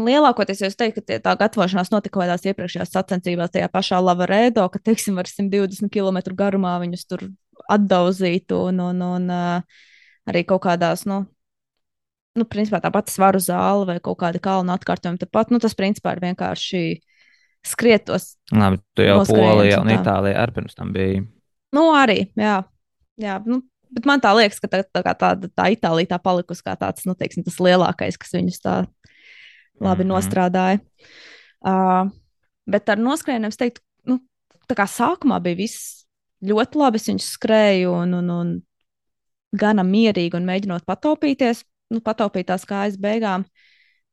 lielākoties 0.00 0.62
jau 0.64 0.70
es 0.70 0.78
teiktu, 0.80 1.02
ka 1.02 1.10
tie, 1.10 1.18
tā 1.22 1.34
gatavošanās 1.38 1.92
notika 1.92 2.22
kādās 2.22 2.46
iepriekšējās 2.48 2.94
sacensībās, 2.94 3.52
tajā 3.54 3.68
pašā 3.72 4.00
Lavarēdo, 4.02 4.64
ka, 4.72 4.80
teiksim, 4.82 5.18
ar 5.20 5.28
120 5.30 5.92
km 5.92 6.20
garumā 6.38 6.78
viņus 6.82 7.06
tur 7.10 7.28
atdauzītu 7.70 8.58
un, 8.70 8.80
un, 8.88 9.04
un 9.06 9.30
arī 10.30 10.44
kaut 10.48 10.64
kādās, 10.66 11.04
nu, 11.08 11.22
nu, 12.34 12.46
principā 12.50 12.80
tā 12.82 12.90
pati 12.94 13.14
svaru 13.14 13.40
zāle 13.42 13.86
vai 13.92 13.98
kaut 14.02 14.18
kāda 14.24 14.40
kalna 14.42 14.78
atkārtojuma. 14.78 15.20
Tāpat, 15.20 15.52
nu, 15.54 15.60
tas 15.62 15.76
principā 15.78 16.16
ir 16.16 16.24
vienkārši 16.24 16.82
skriet 17.64 18.08
tos. 18.08 18.34
Labi, 18.52 18.82
tu 18.96 19.06
jau 19.06 19.20
Polijā 19.28 19.80
un 19.80 19.88
un 19.88 19.94
tā. 19.94 20.00
Itālijā 20.00 20.40
arī 20.42 20.58
pirms 20.58 20.80
tam 20.80 20.90
biji. 20.96 21.22
Nu, 21.74 21.88
arī, 21.96 22.24
jā. 22.38 22.58
jā 23.20 23.38
nu, 23.48 23.62
bet 23.94 24.08
man 24.08 24.22
tā 24.22 24.32
liekas, 24.36 24.60
ka 24.62 24.70
tā, 24.70 24.82
tā, 24.84 25.02
tāda, 25.14 25.50
tā 25.50 25.70
Itālija 25.74 26.14
tā 26.14 26.18
palikusi 26.22 26.64
kā 26.66 26.74
tāds, 26.80 27.06
nu, 27.08 27.14
teiksim, 27.18 27.44
tas 27.46 27.60
lielākais, 27.62 28.18
kas 28.20 28.34
viņus 28.36 28.60
tā 28.64 28.76
labi 29.80 30.04
Mhm. 30.04 30.10
nostrādāja. 30.12 30.80
Uh, 31.64 32.10
bet 32.68 32.88
ar 32.92 33.00
noskrējieniem 33.00 33.52
es 33.52 33.60
teiktu, 33.60 33.80
nu, 34.06 34.20
tā 34.68 34.76
kā 34.78 34.86
sākumā 34.90 35.40
bija 35.42 35.56
viss 35.56 36.04
ļoti 36.44 36.80
labi. 36.80 37.00
Es 37.00 37.08
viņus 37.08 37.30
skrēju 37.38 37.94
un, 38.02 38.14
un, 38.20 38.30
un 38.30 38.50
gana 39.56 39.84
mierīgi 39.86 40.36
un 40.36 40.46
mēģinot 40.48 40.84
pataupīties, 40.86 41.64
nu, 41.94 42.02
pataupīt 42.04 42.50
tās 42.50 42.66
kājas 42.68 42.98
beigām. 43.00 43.46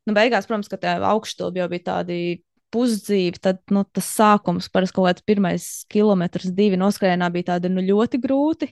Nu, 0.07 0.15
beigās, 0.17 0.47
protams, 0.49 0.69
ka 0.71 0.79
tā 0.81 0.95
augšstūra 0.97 1.61
jau 1.61 1.67
bija 1.69 1.87
tādi 1.91 2.43
pusdzīvi, 2.71 3.41
tad 3.43 3.59
nu, 3.69 3.83
tas 3.83 4.07
sākums, 4.15 4.69
parasti 4.71 4.95
kaut 4.95 5.09
kāds 5.09 5.25
pirmais 5.27 5.65
kilometrs, 5.91 6.53
divi 6.55 6.79
noskrējienā 6.79 7.27
bija 7.33 7.53
tādi 7.53 7.69
nu, 7.69 7.83
ļoti 7.83 8.21
grūti. 8.23 8.71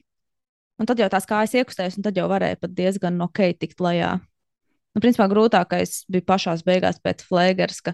Un 0.79 0.87
tad 0.87 1.01
jau 1.01 1.09
tās 1.11 1.27
kājas 1.27 1.57
iekustējās, 1.59 1.97
un 1.99 2.05
tad 2.05 2.17
jau 2.17 2.27
varēja 2.31 2.59
pat 2.61 2.73
diezgan 2.75 3.19
ok 3.25 3.41
tikt 3.59 3.81
lejā. 3.83 4.13
Nu, 4.95 5.03
principā 5.03 5.27
grūtākais 5.31 6.05
bija 6.11 6.25
pašā 6.31 6.55
beigās 6.65 7.01
pēc 7.03 7.25
flēgers, 7.27 7.81
ka 7.85 7.93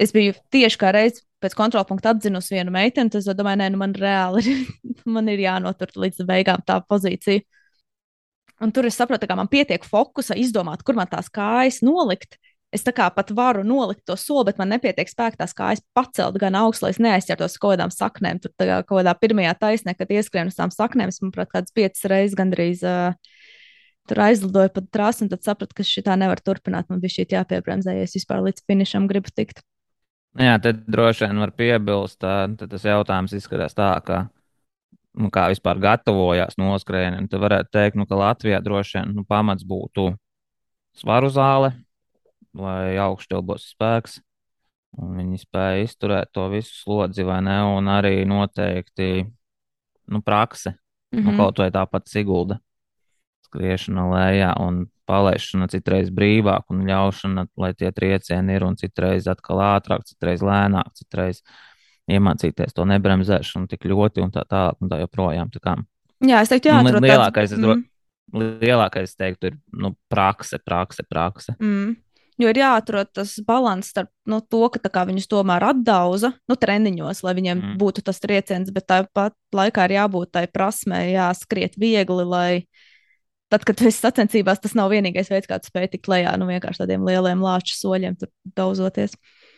es 0.00 0.12
biju 0.14 0.34
tieši 0.52 0.80
kā 0.80 0.90
reiz 0.96 1.22
pēc 1.40 1.54
kontrola 1.56 1.86
punkta 1.88 2.12
atzinusi 2.14 2.56
vienu 2.56 2.74
meiteni. 2.74 3.12
Tad 3.12 3.22
es 3.22 3.38
domāju, 3.38 3.62
nē, 3.62 3.70
nu 3.72 3.80
man 3.80 3.94
reāli 3.96 4.44
ir, 4.44 4.66
man 5.16 5.30
ir 5.32 5.44
jānotur 5.46 5.94
līdz 6.04 6.26
beigām 6.28 6.64
tā 6.66 6.80
pozīcija. 6.84 7.46
Un 8.60 8.74
tur 8.76 8.84
es 8.84 8.98
saprotu, 9.00 9.24
ka 9.24 9.38
man 9.38 9.48
pietiek 9.48 9.86
fokusa 9.88 10.36
izdomāt, 10.36 10.82
kur 10.84 10.98
man 10.98 11.08
tās 11.08 11.30
kājas 11.32 11.80
nolikt. 11.86 12.36
Es 12.70 12.84
tā 12.86 12.92
kā 12.94 13.08
pat 13.10 13.32
varu 13.34 13.64
nolikt 13.66 14.04
to 14.06 14.14
soli, 14.14 14.46
bet 14.46 14.58
man 14.60 14.70
nepietiek 14.70 15.08
spēka 15.10 15.40
tās 15.40 15.54
kājas 15.58 15.80
pacelt 15.96 16.36
gan 16.38 16.54
augstu, 16.54 16.86
lai 16.86 16.92
es 16.94 17.00
neaizķertos 17.02 17.56
kaut 17.58 17.74
kādām 17.74 17.90
saknēm. 17.90 18.38
Tur 18.44 18.52
kā 18.54 18.76
kaut 18.84 19.00
kādā 19.00 19.14
pirmajā 19.18 19.56
taisnē, 19.58 19.96
kad 19.98 20.12
ieskrien 20.14 20.52
uz 20.52 20.58
tām 20.58 20.70
saknēm, 20.70 21.10
es, 21.10 21.18
manuprāt, 21.24 21.50
kādas 21.50 21.74
piecas 21.74 22.06
reizes 22.12 22.38
gandrīz 22.38 22.84
uh, 22.86 23.16
tur 24.10 24.22
aizlidoju 24.22 24.70
pa 24.74 24.84
trasi, 24.94 25.24
un 25.24 25.32
tad 25.32 25.42
sapratu, 25.46 25.74
ka 25.76 25.86
šī 25.86 26.04
tā 26.06 26.14
nevar 26.18 26.38
turpināt. 26.42 26.88
Man 26.90 27.02
bija 27.02 27.18
šī 27.18 27.26
jāpiebremzē, 27.34 27.96
ja 27.98 28.06
es 28.06 28.14
vispār 28.18 28.42
līdz 28.46 28.64
finišam 28.70 29.10
gribu 29.10 29.34
tikt. 29.34 29.64
Nu 30.38 30.46
Jā, 30.46 30.56
tad 30.62 30.84
droši 30.86 31.26
vien 31.26 31.42
var 31.42 31.50
piebilst, 31.58 32.20
tad 32.22 32.60
tas 32.70 32.86
jautājums 32.86 33.34
izskatās 33.34 33.74
tā, 33.74 33.90
ka, 34.06 34.22
nu, 35.18 35.30
kā 35.34 35.48
vispār 35.50 35.82
gatavojās 35.82 36.58
noskrējieniem. 36.60 37.26
Tad 37.30 37.42
varētu 37.42 37.74
teikt, 37.74 37.98
nu, 37.98 38.06
ka 38.06 38.18
Latvijā 38.18 38.62
droši 38.62 39.00
vien 39.00 39.14
nu, 39.18 39.26
pamats 39.26 39.66
būtu 39.66 40.12
svaru 41.02 41.30
zāle, 41.34 41.72
lai 42.56 42.96
augštilbos 43.00 43.68
spēks. 43.74 44.20
Un 44.98 45.14
viņi 45.20 45.38
spēja 45.38 45.84
izturēt 45.84 46.32
to 46.34 46.48
visu 46.50 46.72
slodzi, 46.74 47.22
vai 47.22 47.38
ne? 47.46 47.60
Un 47.76 47.86
arī 47.92 48.24
noteikti 48.26 49.22
nu, 50.10 50.20
prakse, 50.22 50.70
mm 50.70 51.18
-hmm. 51.18 51.30
nu, 51.30 51.36
kaut 51.36 51.58
vai 51.58 51.70
tāpat 51.70 52.08
Sigulda 52.08 52.58
skriešana 53.46 54.06
lejā 54.10 54.52
un 54.62 54.86
palaišana 55.06 55.68
citreiz 55.68 56.10
brīvāk 56.10 56.70
un 56.70 56.86
ļaušana, 56.86 57.46
lai 57.56 57.74
tie 57.74 57.92
triecieni 57.92 58.54
ir 58.54 58.64
un 58.64 58.76
citreiz 58.76 59.26
atkal 59.26 59.58
ātrāk, 59.58 60.04
citreiz 60.04 60.40
lēnāk, 60.40 60.92
citreiz 60.94 61.42
iemācīties 62.10 62.74
to 62.74 62.84
nebremzēšanu 62.84 63.66
tik 63.66 63.84
ļoti 63.84 64.22
un 64.22 64.30
tā 64.30 64.44
tālāk 64.44 64.76
un 64.80 64.88
tā 64.88 65.00
joprojām. 65.00 65.50
Tā 65.50 65.60
kā, 65.60 65.76
Jā, 66.20 66.42
es 66.44 66.50
teiktu, 66.52 66.68
jā, 66.68 66.82
nu, 66.84 66.92
tur 66.92 67.00
lielākais, 67.04 67.52
es 67.54 67.60
dro, 67.60 67.78
lielākais, 68.36 69.08
es 69.08 69.16
teiktu, 69.16 69.50
ir 69.50 69.56
nu, 69.72 69.94
prakse, 70.12 70.58
prakse, 70.60 71.04
prakse. 71.08 71.54
Mm. 71.56 71.94
Jo 72.40 72.48
ir 72.48 72.56
jāatrod 72.56 73.10
tas 73.12 73.34
līdzsvars 73.44 73.90
starp 73.92 74.08
nu, 74.30 74.38
to, 74.40 74.62
ka 74.72 74.80
viņus 75.08 75.28
tomēr 75.28 75.66
atdauza 75.74 76.32
nu, 76.48 76.56
treniņos, 76.56 77.20
lai 77.26 77.34
viņiem 77.36 77.58
Mm. 77.60 77.78
būtu 77.80 78.02
tas 78.06 78.20
trieciens, 78.22 78.70
bet 78.72 78.86
tāpat 78.88 79.34
laikā 79.52 79.84
ir 79.88 79.96
jābūt 79.98 80.32
tai 80.32 80.46
prasmei, 80.48 81.12
jāskriet 81.12 81.76
viegli, 81.76 82.24
lai 82.24 82.64
tad, 83.50 83.64
kad 83.66 83.80
esi 83.82 83.98
sacensībās, 83.98 84.60
tas 84.62 84.74
nav 84.78 84.90
vienīgais 84.90 85.28
veids, 85.28 85.48
kā 85.50 85.58
spēj 85.60 85.90
tikt 85.92 86.08
lejā, 86.08 86.32
nu 86.38 86.46
vienkārši 86.48 86.84
tādiem 86.84 87.04
lieliem 87.04 87.42
lāču 87.42 87.76
soļiem 87.76 88.16
tur 88.16 88.30
dauzoties. 88.56 89.12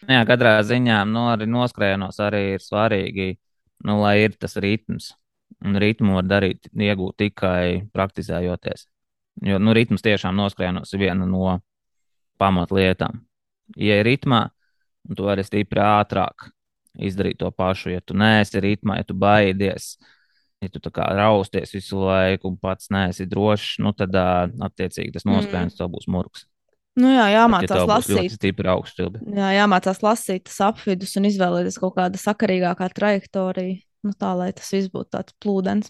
Jā, 0.09 0.25
katrā 0.27 0.59
ziņā 0.67 1.05
nu, 1.07 1.29
arī 1.31 1.47
noskrējienos 1.47 2.19
arī 2.25 2.45
ir 2.57 2.65
svarīgi, 2.65 3.29
nu, 3.85 4.01
lai 4.03 4.25
ir 4.25 4.35
tas 4.41 4.57
ritms. 4.57 5.13
Un 5.63 5.77
ritmu 5.79 6.17
var 6.17 6.25
darīt, 6.27 6.67
iegūt 6.75 7.21
tikai 7.21 7.85
praktizējoties. 7.95 8.89
Jo 9.47 9.61
nu, 9.63 9.75
ritms 9.77 10.03
tiešām 10.03 10.35
noskrējienos 10.35 10.91
ir 10.97 11.05
viena 11.05 11.29
no 11.29 11.61
pamatlietām. 12.43 13.23
Ja 13.79 14.01
ir 14.01 14.09
ritmā, 14.11 14.49
tu 15.15 15.29
vari 15.29 15.45
stipri 15.47 15.81
ātrāk 15.83 16.51
izdarīt 17.01 17.41
to 17.41 17.51
pašu. 17.55 17.95
Ja 17.95 18.03
tu 18.05 18.17
neesi 18.19 18.61
ritmā, 18.63 18.99
ja 19.01 19.09
tu 19.09 19.17
baidies, 19.19 19.95
ja 20.63 20.71
tu 20.73 20.81
rausties 20.93 21.75
visu 21.75 22.03
laiku 22.03 22.53
un 22.53 22.59
pats 22.61 22.91
neesi 22.93 23.27
drošs, 23.29 23.79
nu, 23.83 23.95
tad 23.97 24.17
attiecīgi 24.17 25.15
tas 25.15 25.29
noskrējiens 25.29 25.75
mm. 25.75 25.79
tev 25.81 25.93
būs 25.95 26.11
murgs. 26.13 26.47
Nu 27.01 27.09
jā, 27.09 27.25
jāmācās 27.33 27.73
ja 27.73 27.87
lasīt. 27.89 28.35
Jā, 29.33 29.49
jāmācās 29.57 30.03
lasīt 30.05 30.45
tas 30.51 30.59
apvidus 30.67 31.17
un 31.17 31.31
izvēlēties 31.31 31.81
kaut 31.81 31.97
kāda 31.97 32.21
sakarīgākā 32.21 32.91
trajektorija, 32.93 33.79
nu 34.05 34.13
tā, 34.13 34.35
lai 34.37 34.51
tas 34.59 34.69
viss 34.75 34.93
būtu 34.93 35.15
tāds 35.17 35.33
plūdens. 35.41 35.89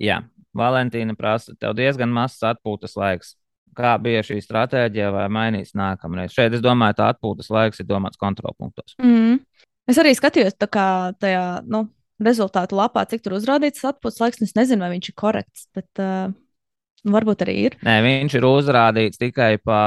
Jā, 0.00 0.20
Valentīna 0.56 1.14
prasa, 1.16 1.54
tev 1.56 1.76
diezgan 1.78 2.12
mazs 2.12 2.42
atpūtas 2.44 2.98
laiks. 3.00 3.36
Kā 3.76 3.94
bija 4.02 4.22
šī 4.26 4.40
stratēģija, 4.42 5.12
vai 5.14 5.28
mainīs 5.32 5.74
nākamreiz? 5.78 6.34
Šeit 6.34 6.56
es 6.56 6.62
domāju, 6.64 6.98
tā 6.98 7.10
atpūtas 7.14 7.50
laiks 7.52 7.82
ir 7.82 7.88
domāts 7.88 8.20
kontrolpunktos. 8.20 8.96
Mm. 9.02 9.40
Es 9.90 9.98
arī 10.00 10.12
skatījos 10.16 10.56
kā, 10.70 10.86
tajā 11.22 11.44
nu, 11.70 11.84
rezultātu 12.22 12.78
lapā, 12.78 13.06
cik 13.10 13.24
tur 13.24 13.38
uzrādīts 13.38 13.86
atpūtas 13.86 14.20
laiks. 14.22 14.42
Es 14.44 14.56
nezinu, 14.58 14.84
vai 14.84 14.92
viņš 14.94 15.10
ir 15.10 15.16
korekts, 15.18 15.66
bet 15.76 16.02
uh, 16.02 16.30
varbūt 17.06 17.44
arī 17.46 17.56
ir. 17.68 17.78
Nē, 17.86 17.96
viņš 18.06 18.38
ir 18.38 18.46
uzrādīts 18.48 19.20
tikai 19.20 19.54
pa 19.62 19.80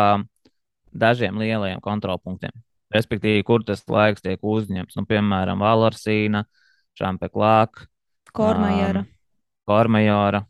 dažiem 0.94 1.40
lielajiem 1.42 1.82
kontrolpunktiem. 1.84 2.54
Respektīvi, 2.94 3.42
kur 3.46 3.64
tas 3.66 3.82
laiks 3.90 4.22
tiek 4.22 4.42
uzņemts. 4.46 5.00
Nu, 5.00 5.08
piemēram, 5.10 5.64
Valarsīna, 5.64 6.44
Šampeklāka, 7.00 7.88
Kormajora. 8.34 9.04
Um, 9.06 9.10
Kormajora. 9.70 10.44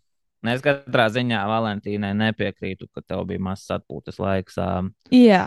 Nu, 0.44 0.52
es 0.52 0.64
katrā 0.64 1.08
ziņā 1.14 1.42
Valentīnai 1.48 2.12
nepiekrītu, 2.20 2.90
ka 2.92 3.04
tev 3.06 3.24
bija 3.30 3.42
mazs 3.44 3.72
atpūtas 3.72 4.20
laiks. 4.20 4.60
Jā, 5.14 5.46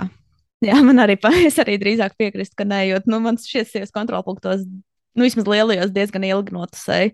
Jā 0.64 0.76
man 0.84 1.02
arī, 1.04 1.18
es 1.48 1.58
arī 1.62 1.76
drīzāk 1.80 2.16
piekrītu, 2.18 2.56
ka 2.56 2.66
nē, 2.68 2.86
jo 2.90 3.00
nu, 3.10 3.20
man 3.24 3.40
šīs 3.40 3.74
sievas 3.74 3.94
kontrolpunktos, 3.94 4.64
nu, 4.64 5.26
vismaz 5.26 5.48
lielajos, 5.50 5.92
diezgan 5.94 6.24
ilgi 6.28 6.56
notusēja. 6.56 7.12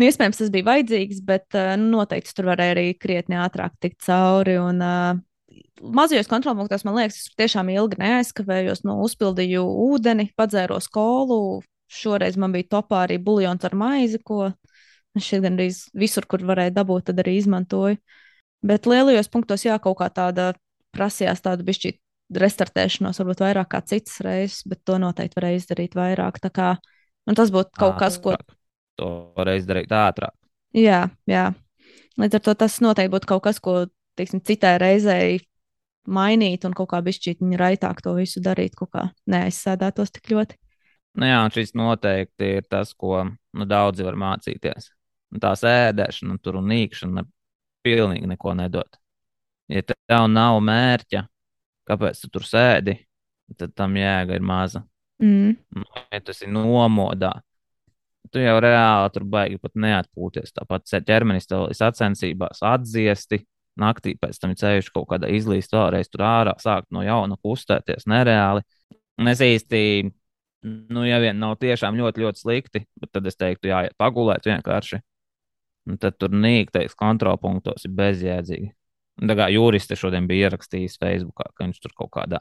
Nu, 0.00 0.06
iespējams, 0.08 0.38
tas 0.40 0.52
bija 0.52 0.66
vajadzīgs, 0.66 1.20
bet 1.28 1.58
nu, 1.78 1.90
noteikti 1.98 2.32
tur 2.34 2.48
varēja 2.50 2.74
arī 2.74 2.86
krietni 2.96 3.36
ātrāk 3.38 3.74
tikt 3.84 4.00
cauri. 4.06 4.56
Un, 4.58 4.80
uh, 4.80 5.20
mazajos 5.82 6.30
kontrolpunktos, 6.30 6.86
man 6.88 6.96
liekas, 6.96 7.18
es 7.20 7.34
tiešām 7.38 7.68
ilgi 7.74 8.00
neaizkavējos. 8.00 8.80
Nu, 8.88 8.96
uzpildīju 9.04 9.66
ūdeni, 9.90 10.30
padzēros 10.40 10.88
kolu. 10.92 11.60
Šoreiz 11.90 12.38
man 12.38 12.54
bija 12.54 12.78
topā 12.78 13.04
arī 13.04 13.18
buļļons 13.22 13.66
ar 13.66 13.74
maizi, 13.76 14.20
ko 14.24 14.52
šeit 15.18 15.42
gandrīz 15.44 15.84
visur, 15.96 16.26
kur 16.30 16.44
varēju 16.46 16.74
dabūt, 16.76 17.08
tad 17.10 17.22
arī 17.22 17.36
izmantoju. 17.40 17.98
Bet 18.66 18.86
lielajos 18.86 19.30
punktos, 19.32 19.64
jā, 19.64 19.78
kaut 19.82 19.98
kā 19.98 20.10
tāda 20.12 20.52
prasījās 20.94 21.42
tādu 21.42 21.64
bišķi 21.66 21.94
restartēšanos, 22.40 23.18
varbūt 23.22 23.42
vairāk 23.42 23.70
kā 23.72 23.80
citas 23.82 24.20
reizes, 24.24 24.62
bet 24.68 24.82
to 24.86 24.98
noteikti 25.02 25.38
varēja 25.38 25.62
izdarīt 25.62 25.96
vairāk. 25.98 26.38
Tā 26.42 26.52
kā 26.54 26.68
nu, 27.26 27.34
tas 27.34 27.50
būtu 27.54 27.74
kaut 27.78 27.96
ātrāk. 27.96 28.02
kas, 28.04 28.20
ko. 28.22 28.36
To 29.00 29.10
varēja 29.38 29.64
izdarīt 29.64 29.94
ātrāk. 29.96 30.36
Jā, 30.76 31.08
jā. 31.26 31.48
Līdz 32.20 32.38
ar 32.38 32.44
to 32.46 32.54
tas 32.62 32.78
noteikti 32.84 33.14
būtu 33.16 33.30
kaut 33.32 33.42
kas, 33.48 33.58
ko, 33.62 33.88
teiksim, 34.20 34.44
citai 34.46 34.76
reizei 34.82 35.40
mainīt 36.06 36.64
un 36.68 36.76
kaut 36.76 36.92
kā 36.92 37.00
bišķīt 37.04 37.42
raitāk 37.58 38.02
to 38.04 38.14
visu 38.18 38.42
darīt, 38.44 38.76
kaut 38.78 38.92
kā 38.94 39.08
neaizsēdētos 39.30 40.14
tik 40.14 40.30
ļoti. 40.34 40.60
Nu 41.18 41.26
jā, 41.26 41.40
un 41.42 41.50
šis 41.50 41.74
noteikti 41.74 42.54
ir 42.60 42.66
tas, 42.70 42.92
ko 42.94 43.24
nu, 43.26 43.66
daudzi 43.66 44.06
var 44.06 44.18
mācīties 44.20 44.92
tā 45.38 45.52
sēdēšana 45.58 46.38
tur 46.42 46.58
un 46.60 46.70
nīkšana 46.72 47.24
pilnīgi 47.86 48.28
neko 48.30 48.54
nedod. 48.58 48.98
Ja 49.70 49.84
tev 49.86 50.26
nav 50.32 50.58
mērķa, 50.66 51.22
kāpēc 51.86 52.24
tu 52.24 52.30
tur 52.34 52.46
sēdi, 52.46 52.96
tad 53.58 53.74
tam 53.78 53.94
jēga 53.98 54.34
ir 54.38 54.42
maza. 54.46 54.82
Mm. 55.22 55.54
Nu, 55.76 55.86
ja 56.10 56.20
tas 56.24 56.40
ir 56.42 56.50
nomodā, 56.54 57.34
tu 58.32 58.42
jau 58.42 58.56
reāli 58.62 59.12
tur 59.14 59.26
baigi 59.28 59.60
pat 59.62 59.76
neatpūties. 59.78 60.54
Tāpat 60.56 60.90
ķermenis 61.06 61.48
tev 61.50 61.68
ir 61.70 61.78
sacensībās, 61.78 62.64
atdziesti. 62.66 63.44
Naktī 63.80 64.16
pēc 64.18 64.36
tam 64.42 64.50
ceļš 64.58 64.90
kaut 64.92 65.06
kādā 65.12 65.28
izlīst 65.32 65.72
vēlreiz 65.72 66.10
tur 66.10 66.24
ārā, 66.26 66.56
sākt 66.60 66.90
no 66.92 67.04
jauna 67.06 67.38
kustēties 67.40 68.08
nereāli. 68.10 68.64
Un 69.20 69.30
es 69.30 69.40
īsti, 69.44 69.80
nu, 70.90 71.04
ja 71.06 71.20
vien 71.22 71.38
nav 71.40 71.54
tiešām 71.62 71.96
ļoti, 71.96 72.24
ļoti 72.24 72.42
slikti, 72.42 72.82
tad 73.06 73.28
es 73.30 73.38
teiktu, 73.40 73.70
jāiet 73.70 73.94
pagulēt 74.00 74.48
vienkārši 74.50 74.98
Un 75.90 75.96
tad 75.98 76.18
tur 76.22 76.30
nīktais 76.30 76.94
kontrolpunktos 76.98 77.88
ir 77.88 77.94
bezjēdzīgi. 77.98 78.68
Tā 79.20 79.36
kā 79.36 79.48
juristi 79.52 79.98
šodien 79.98 80.28
bija 80.30 80.48
ierakstījis 80.48 81.00
Facebook, 81.00 81.42
ka 81.42 81.66
viņš 81.66 81.80
tur 81.82 81.94
kaut 81.98 82.12
kādā, 82.14 82.38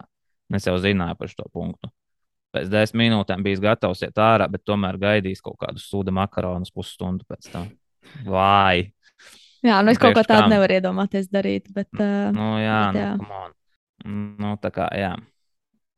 es 0.56 0.68
jau 0.70 0.78
zināju 0.80 1.18
par 1.20 1.32
šo 1.32 1.48
punktu. 1.52 1.90
Pēc 2.54 2.70
desmit 2.72 3.10
minūtēm 3.10 3.44
bija 3.46 3.62
gatavs 3.68 4.04
iet 4.06 4.22
ārā, 4.22 4.48
bet 4.50 4.64
tomēr 4.66 4.98
gaidījis 5.02 5.44
kaut 5.46 5.60
kādu 5.62 5.82
sūdu 5.82 6.14
makaronus 6.16 6.72
pusstundu 6.74 7.26
pēc 7.30 7.50
tam. 7.54 7.68
Vai? 8.26 8.94
Jā, 9.66 9.82
nu 9.84 9.92
es 9.92 10.00
kaut 10.02 10.16
ko 10.18 10.24
tādu 10.26 10.48
nevaru 10.54 10.78
iedomāties 10.80 11.28
darīt. 11.30 11.68
Bet, 11.76 11.92
uh, 12.00 12.30
nu, 12.34 12.56
jā, 12.62 12.80
bet, 12.96 13.02
jā. 13.04 13.12
Nu, 13.20 14.24
nu, 14.40 14.56
tā 14.62 14.72
kā 14.74 14.88
jā. 14.98 15.12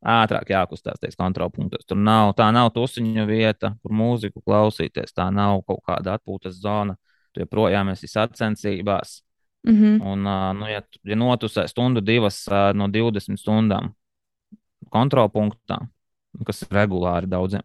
Ātrāk 0.02 0.50
jākustās 0.50 1.00
tajos 1.00 1.16
kontrolpunktos. 1.20 1.86
Tur 1.88 2.00
nav, 2.02 2.34
tā 2.36 2.50
nav 2.52 2.72
tusiņu 2.74 3.28
vieta, 3.30 3.76
kur 3.84 3.94
mūziku 3.96 4.42
klausīties. 4.42 5.14
Tā 5.14 5.30
nav 5.32 5.62
kaut 5.68 5.86
kāda 5.88 6.18
atpūtas 6.18 6.58
zona. 6.58 6.98
Uh, 6.98 7.11
tu 7.32 7.44
joprojām 7.44 7.92
esi 7.94 8.08
sacensībās. 8.08 9.22
Mm 9.68 9.74
-hmm. 9.74 10.12
Un, 10.12 10.24
nu, 10.60 10.68
ja, 10.68 10.82
ja 11.04 11.16
notusē 11.16 11.68
stundu, 11.68 12.02
divas 12.02 12.48
no 12.74 12.88
20 12.88 13.38
stundām 13.38 13.94
kontrolpunktā, 14.90 15.78
kas 16.46 16.62
ir 16.62 16.68
regulāri 16.72 17.30
daudziem, 17.30 17.62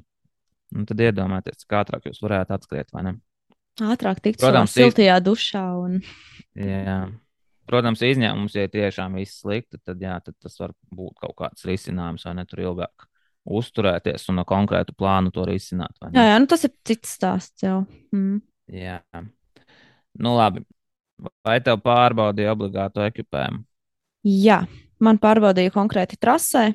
nu, 0.70 0.84
tad 0.84 1.00
iedomājieties, 1.00 1.62
cik 1.64 1.72
ātrāk 1.72 2.10
jūs 2.10 2.22
varētu 2.22 2.52
atskriet, 2.52 2.92
vai 2.92 3.02
ne? 3.02 3.14
Ātrāk 3.80 4.20
tikt 4.24 4.40
Protams, 4.40 4.72
siltajā 4.72 5.18
dušā. 5.20 5.64
Un... 5.76 6.00
Jā. 6.54 7.10
Protams, 7.66 8.02
izņēmums, 8.06 8.54
ja 8.54 8.68
tiešām 8.70 9.18
viss 9.18 9.42
slikti, 9.42 9.80
tad, 9.84 10.00
jā, 10.00 10.20
tad 10.24 10.36
tas 10.40 10.54
var 10.60 10.72
būt 10.94 11.18
kaut 11.20 11.34
kāds 11.36 11.66
risinājums, 11.66 12.24
vai 12.24 12.34
ne 12.38 12.44
tur 12.46 12.62
ilgāk 12.62 13.08
uzturēties 13.46 14.28
un 14.30 14.40
no 14.40 14.44
konkrētu 14.46 14.94
plānu 14.98 15.32
to 15.34 15.44
risināt. 15.46 15.94
Jā, 16.14 16.30
jā 16.32 16.36
nu 16.42 16.48
tas 16.50 16.64
ir 16.66 16.72
cits 16.86 17.16
stāsts 17.18 17.66
jau. 17.66 17.80
Mm. 18.14 18.40
Jā. 18.72 19.00
Nu, 20.18 20.36
labi. 20.36 20.64
Vai 21.46 21.56
tev 21.64 21.80
pārbaudīja 21.84 22.52
obligāto 22.52 23.04
ekipējumu? 23.06 23.62
Jā, 24.26 24.60
man 25.00 25.20
pārbaudīja 25.22 25.72
konkrēti 25.74 26.18
trasē. 26.20 26.68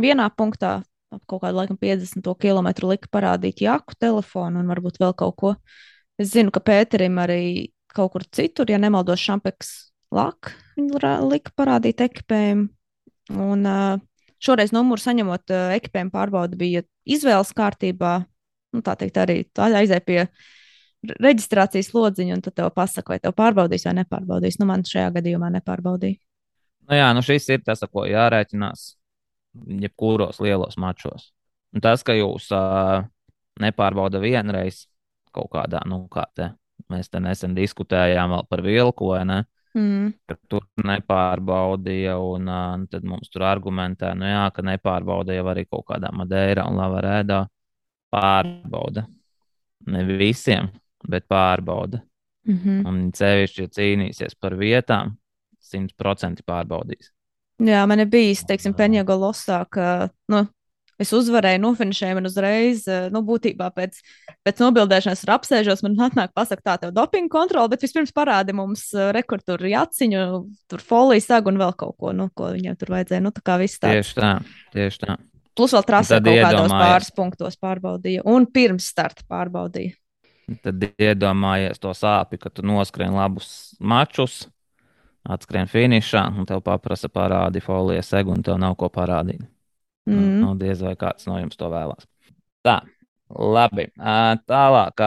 Vienā 0.00 0.28
punktā 0.36 0.78
ap 1.12 1.24
kaut 1.28 1.42
kādu 1.42 1.58
laikam 1.58 1.76
50 1.76 2.24
km 2.40 2.70
lika 2.88 3.10
parādīt 3.12 3.60
jaku, 3.64 3.96
telefonu 4.00 4.62
un 4.62 4.70
varbūt 4.72 5.00
vēl 5.02 5.12
kaut 5.18 5.36
ko. 5.36 5.50
Es 6.20 6.32
zinu, 6.32 6.52
ka 6.54 6.62
Pēterim 6.64 7.18
arī 7.20 7.72
kaut 7.92 8.14
kur 8.14 8.24
citur, 8.32 8.70
ja 8.72 8.78
nemaldos, 8.80 9.20
Šampeks 9.20 9.72
laka, 10.12 10.54
lika 11.28 11.52
parādīt 11.56 12.00
ekipējumu. 12.06 12.70
Un 13.42 13.68
šoreiz 14.42 14.72
numuru 14.72 15.04
saņemot 15.04 15.52
ekipējumu 15.76 16.14
pārbaudi 16.14 16.58
bija 16.60 16.84
izvēles 17.04 17.52
kārtībā. 17.56 18.22
Nu, 18.72 18.80
tā 18.80 18.96
teikt, 18.96 19.20
arī 19.20 19.42
tā 19.52 19.68
aizēja 19.68 20.00
pie 20.00 20.20
uh, 20.24 20.50
reģistrācijas 21.02 21.90
lodziņu, 21.94 22.36
un 22.36 22.42
tad 22.44 22.56
tev 22.58 22.70
pasaka, 22.74 23.14
vai 23.14 23.20
tev 23.22 23.34
pārbaudīs 23.38 23.86
vai 23.88 23.96
nepārbaudīs. 24.02 24.58
Nu, 24.60 24.68
man 24.70 24.84
šajā 24.86 25.10
gadījumā 25.16 25.50
nepārbaudīja. 25.58 26.20
Nu 26.90 26.98
jā, 26.98 27.08
nu 27.14 27.22
šis 27.24 27.48
ir 27.54 27.62
tas, 27.66 27.82
ar 27.84 27.90
ko 27.92 28.04
jārēķinās 28.08 28.86
jebkuros 29.82 30.40
lielos 30.42 30.78
mačos. 30.80 31.30
Un 31.72 31.82
tas, 31.84 32.02
ka 32.04 32.14
jūs 32.16 32.48
uh, 32.54 33.04
nepārbauda 33.62 34.20
vienreiz 34.22 34.86
kaut 35.32 35.50
kādā, 35.54 35.80
nu, 35.88 36.04
kā 36.12 36.26
te 36.36 36.50
mēs 36.92 37.08
te 37.08 37.20
nesen 37.22 37.54
diskutējām 37.56 38.34
par 38.48 38.62
vilku, 38.64 39.12
vai 39.14 39.22
ne? 39.28 39.38
Mm. 39.72 40.10
Tur 40.52 40.66
nepārbaudīja, 40.84 42.18
un 42.20 42.50
uh, 42.52 42.74
tad 42.92 43.06
mums 43.08 43.32
tur 43.32 43.46
argumentē, 43.48 44.12
nu 44.18 44.28
jā, 44.28 44.44
ka 44.52 44.64
nepārbaudīja 44.68 45.46
arī 45.54 45.64
kaut 45.70 45.86
kādā 45.88 46.12
Madeira 46.12 46.66
un 46.68 46.76
Lavarēdā. 46.80 47.46
Pārbauda. 48.12 49.06
Ne 49.88 50.02
visiem, 50.04 50.68
bet 51.08 51.28
pārbauda. 51.30 52.02
Mm 52.46 52.58
-hmm. 52.58 52.86
Un 52.88 53.10
sevišķi, 53.14 53.60
ja 53.62 53.68
cīnīsies 53.68 54.34
par 54.40 54.56
vietām, 54.58 55.16
100% 55.72 56.42
pārbaudīs. 56.46 57.12
Jā, 57.62 57.86
man 57.86 58.00
ir 58.00 58.10
bijis, 58.10 58.42
teiksim, 58.48 58.74
Peņģa 58.74 59.04
Losā, 59.14 59.64
ka 59.70 60.08
nu, 60.32 60.46
es 61.02 61.12
uzvarēju, 61.14 61.60
nofinišēju, 61.62 62.18
un 62.18 62.26
uzreiz, 62.26 62.84
nu, 63.14 63.22
būtībā 63.26 63.70
pēc, 63.76 63.98
pēc 64.46 64.62
nobildēšanas 64.64 65.24
ar 65.26 65.34
apsēžos, 65.36 65.82
man 65.86 65.96
atnāk 66.08 66.32
pasakot, 66.34 66.64
tā 66.64 66.76
tev 66.82 66.94
dopinga 66.96 67.30
kontrole, 67.32 67.70
bet 67.72 67.84
vispirms 67.84 68.14
parādi 68.16 68.54
mums 68.56 68.88
rekordu 69.14 69.52
tur 69.52 69.66
jāciņu, 69.72 70.22
tur 70.70 70.80
folijas 70.80 71.28
sagu 71.30 71.52
un 71.52 71.60
vēl 71.62 71.74
kaut 71.78 71.96
ko, 72.00 72.14
nu, 72.16 72.28
ko 72.34 72.52
viņiem 72.56 72.78
tur 72.80 72.94
vajadzēja. 72.96 73.22
Nu, 73.22 73.34
tā 73.34 73.44
kā 73.44 73.58
viss 73.62 73.82
tā. 73.82 73.94
Tieši 73.94 74.18
tā, 74.18 74.32
tieši 74.74 75.04
tā. 75.04 75.18
Plus 75.54 75.74
vēl 75.76 75.84
trasē 75.84 76.18
kaut 76.24 76.38
kādos 76.46 76.72
pāris 76.72 77.10
punktos 77.12 77.58
pārbaudīja. 77.60 78.24
Un 78.24 78.46
pirms 78.48 78.86
starta 78.88 79.26
pārbaudīja. 79.28 79.92
Tad 80.62 80.84
iedomājies 81.00 81.80
to 81.82 81.92
sāpju, 81.96 82.40
ka 82.42 82.50
tu 82.50 82.64
noskrien 82.66 83.14
labus 83.16 83.74
mačus, 83.80 84.46
atskrien 85.22 85.70
finišā, 85.70 86.24
un 86.36 86.48
tev 86.48 86.62
paprasa 86.66 87.08
parādi 87.12 87.62
folijas 87.62 88.10
segu, 88.12 88.34
un 88.34 88.42
tev 88.42 88.58
nav 88.60 88.76
ko 88.80 88.90
parādīt. 88.92 89.44
Mm. 90.08 90.18
Mm. 90.18 90.40
Nu, 90.42 90.54
diez 90.58 90.82
vai 90.82 90.96
kāds 90.98 91.28
no 91.30 91.38
jums 91.38 91.58
to 91.58 91.68
vēlās. 91.70 92.08
Tā, 92.66 92.80
labi. 93.30 93.88
Tālāk, 94.50 95.04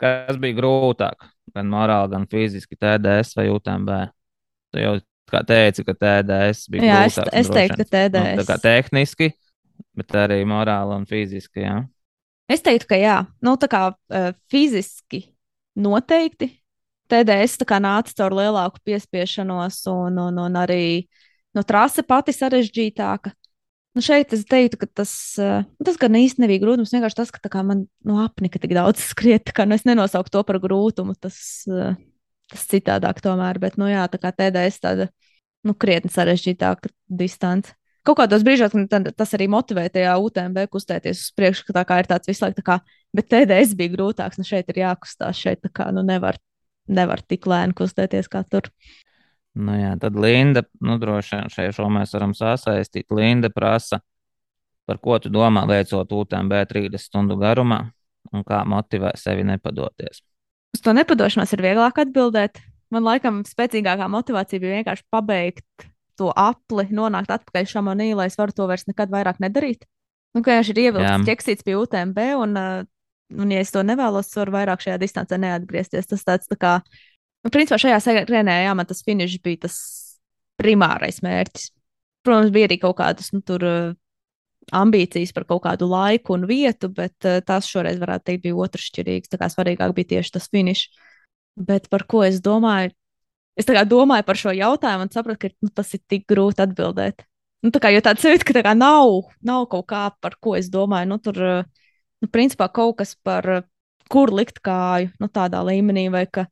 kas 0.00 0.40
bija 0.40 0.56
grūtāk? 0.56 1.28
Gan 1.50 1.66
morāli, 1.66 2.12
gan 2.12 2.26
fiziski, 2.30 2.78
TDS 2.78 3.34
vai 3.36 3.48
UTMB? 3.50 3.94
Tu 4.70 4.84
jau 4.84 4.92
kā 5.30 5.40
teici, 5.46 5.84
ka 5.86 5.94
TDS 5.94 6.70
bija 6.70 6.86
Jā, 6.86 6.98
es, 7.06 7.16
grūtāks. 7.18 7.32
es 7.34 7.48
droši 7.48 7.58
teiktu, 7.58 7.86
ka 7.90 8.02
vien. 8.06 8.12
Nu, 8.14 8.42
tā 8.42 8.46
kā 8.46 8.56
TDS. 8.56 8.66
tehniski, 8.66 9.30
bet 9.98 10.14
arī 10.18 10.40
morāli 10.48 10.96
un 10.96 11.06
fiziski. 11.10 11.64
Jā. 11.66 11.80
Es 12.50 12.64
teiktu, 12.66 12.88
ka 12.90 12.98
jā, 12.98 13.16
nu, 13.46 13.54
tā 13.60 13.68
kā 13.70 13.82
uh, 13.92 14.32
fiziski 14.50 15.28
noteikti. 15.78 16.56
TDS 17.10 17.58
nāca 17.82 18.14
caur 18.14 18.34
lielāku 18.38 18.78
piespiešanos, 18.86 19.80
un, 19.90 20.18
un, 20.28 20.36
un 20.38 20.58
arī 20.58 21.08
no 21.54 21.64
trase 21.66 22.04
pati 22.06 22.34
sarežģītāka. 22.34 23.32
Nu 23.98 24.02
šeit 24.06 24.30
es 24.36 24.44
teiktu, 24.46 24.78
ka 24.78 24.86
tas, 25.02 25.12
uh, 25.42 25.64
tas 25.82 25.98
gan 25.98 26.14
īsti 26.14 26.44
nebija 26.44 26.62
grūtums. 26.62 26.92
Vienkārši 26.94 27.18
tas, 27.18 27.32
ka 27.34 27.50
kā 27.50 27.64
man 27.66 27.88
no 28.06 28.20
apnika 28.22 28.62
tik 28.62 28.74
daudz 28.78 29.02
skriet, 29.12 29.50
kā 29.54 29.66
nu, 29.66 29.78
es 29.78 29.86
nenosaucu 29.86 30.30
to 30.34 30.44
par 30.46 30.60
grūtumu. 30.62 31.16
Tas, 31.18 31.40
uh, 31.70 31.98
tas 32.50 32.66
citādāk 32.70 33.22
tomēr, 33.22 33.58
bet, 33.62 33.78
nu 33.78 33.90
jā, 33.90 34.06
tā 34.10 34.22
kā 34.22 34.34
TDS 34.34 34.82
tāda, 34.82 35.10
nu, 35.66 35.74
krietni 35.74 36.10
sarežģītāka 36.14 36.90
distance. 37.06 37.74
Kaut 38.06 38.16
kādos 38.16 38.44
brīžos 38.46 38.72
tas 38.88 39.34
arī 39.36 39.46
motivē 39.52 39.84
tajā 39.92 40.14
UTMB 40.24 40.64
kustēties 40.72 41.20
uz 41.20 41.34
priekšu, 41.36 41.66
ka 41.68 41.76
tā 41.80 41.84
kā 41.88 41.98
ir 42.00 42.08
tāds 42.08 42.30
visu 42.30 42.46
laiku 42.46 42.60
tā 42.62 42.64
kā, 42.64 42.76
bet 43.16 43.28
TDS 43.28 43.76
bija 43.76 43.92
grūtāks, 43.92 44.40
nu 44.40 44.46
šeit 44.48 44.72
ir 44.72 44.80
jākustās, 44.80 45.36
šeit 45.36 45.60
tā 45.66 45.68
kā, 45.68 45.90
nu 45.92 46.04
nevar, 46.06 46.38
nevar 46.88 47.20
tik 47.20 47.44
lēni 47.50 47.76
kustēties 47.76 48.30
kā 48.32 48.40
tur. 48.48 48.70
Nu, 49.60 49.74
jā, 49.76 49.92
tad 50.00 50.16
Linda, 50.16 50.62
nu, 50.80 50.96
droši 51.02 51.36
vien 51.36 51.52
šeit 51.52 51.76
šo 51.76 51.90
mēs 51.92 52.14
varam 52.16 52.32
sasaistīt. 52.38 53.10
Linda 53.12 53.50
prasa, 53.52 54.00
par 54.88 55.02
ko 55.02 55.18
tu 55.20 55.28
domā, 55.32 55.66
veicot 55.68 56.12
UTMB 56.22 56.64
30 56.70 57.04
stundu 57.04 57.36
garumā, 57.40 57.82
un 58.32 58.46
kā 58.46 58.62
motivē 58.64 59.12
sevi 59.20 59.44
nepadoties. 59.44 60.22
Uz 60.72 60.84
to 60.86 60.94
nepadošanos 60.96 61.52
ir 61.52 61.66
vieglāk 61.66 62.00
atbildēt. 62.00 62.62
Man 62.94 63.04
laikam 63.04 63.42
spēcīgākā 63.46 64.08
motivācija 64.10 64.62
bija 64.62 64.80
vienkārši 64.80 65.04
pabeigt 65.12 65.90
to 66.20 66.30
apli, 66.36 66.86
nonākt 66.94 67.32
atpakaļ 67.34 67.68
šamanī, 67.72 68.12
lai 68.18 68.28
es 68.30 68.38
varu 68.38 68.54
to 68.56 68.68
vairs 68.70 68.86
nekad 68.90 69.12
vairāk 69.12 69.40
nedarīt. 69.42 69.86
Nu, 70.34 70.44
ka 70.44 70.52
vienkārši 70.52 70.74
ir 70.74 70.82
ievilkts 70.84 71.26
ķeksīts 71.26 71.66
pie 71.66 71.74
UTMB, 71.80 72.20
un, 72.38 72.58
uh, 72.58 72.84
un, 73.34 73.54
ja 73.54 73.62
es 73.64 73.72
to 73.74 73.82
nevēlos, 73.86 74.30
varu 74.38 74.54
vairāk 74.54 74.84
šajā 74.84 74.98
distancē 75.02 75.40
neatgriezties. 75.42 76.06
Tas 76.12 76.22
tāds 76.26 76.50
tā 76.50 76.58
kā, 76.60 76.76
nu, 77.42 77.50
principā 77.50 77.80
šajā 77.82 77.98
sērienē, 78.04 78.60
jā, 78.66 78.76
man 78.78 78.86
tas 78.86 79.02
finišs 79.06 79.40
bija 79.42 79.64
tas 79.66 79.80
primārais 80.60 81.18
mērķis. 81.24 81.72
Protams, 82.26 82.52
bija 82.54 82.68
arī 82.68 82.78
kaut 82.82 82.98
kādas, 83.00 83.32
nu, 83.34 83.42
tur 83.42 83.64
uh, 83.66 83.98
ambīcijas 84.76 85.34
par 85.34 85.48
kaut 85.48 85.64
kādu 85.66 85.88
laiku 85.90 86.36
un 86.36 86.46
vietu, 86.46 86.92
bet 86.94 87.26
uh, 87.26 87.40
tās 87.46 87.66
šoreiz, 87.70 87.98
varētu 88.02 88.28
teikt, 88.30 88.44
bija 88.46 88.60
otršķirīgas. 88.66 89.32
Tā 89.32 89.40
kā 89.40 89.50
svarīgāk 89.50 89.96
bija 89.96 90.14
tieši 90.14 90.36
tas 90.36 90.50
finišs. 90.52 90.86
Bet 91.60 91.90
par 91.90 92.06
ko 92.08 92.22
es 92.22 92.38
domāju? 92.44 92.94
Es 93.58 93.66
domāju 93.66 94.24
par 94.26 94.38
šo 94.38 94.54
jautājumu 94.54 95.06
un 95.06 95.12
sapratu, 95.12 95.48
ka 95.48 95.66
nu, 95.66 95.70
tas 95.74 95.90
ir 95.94 96.00
tik 96.08 96.26
grūti 96.30 96.62
atbildēt. 96.64 97.26
Nu, 97.60 97.72
tā 97.74 97.80
kā 97.82 97.90
jau 97.92 98.00
tāds 98.00 98.24
jūtas, 98.24 98.44
ka 98.46 98.56
tā 98.56 98.72
nav, 98.74 99.28
nav 99.44 99.66
kaut 99.68 99.86
kā, 99.90 100.08
par 100.22 100.38
ko 100.40 100.54
es 100.56 100.70
domāju. 100.72 101.10
Nu, 101.10 101.18
tur, 101.20 101.40
nu, 102.22 102.28
principā 102.32 102.70
kaut 102.72 102.96
kas 103.02 103.12
par, 103.20 103.66
kur 104.10 104.32
likt 104.32 104.62
kāju, 104.64 105.10
nu, 105.20 105.28
tādā 105.28 105.60
līmenī, 105.66 106.08
vai 106.12 106.24
ka 106.26 106.46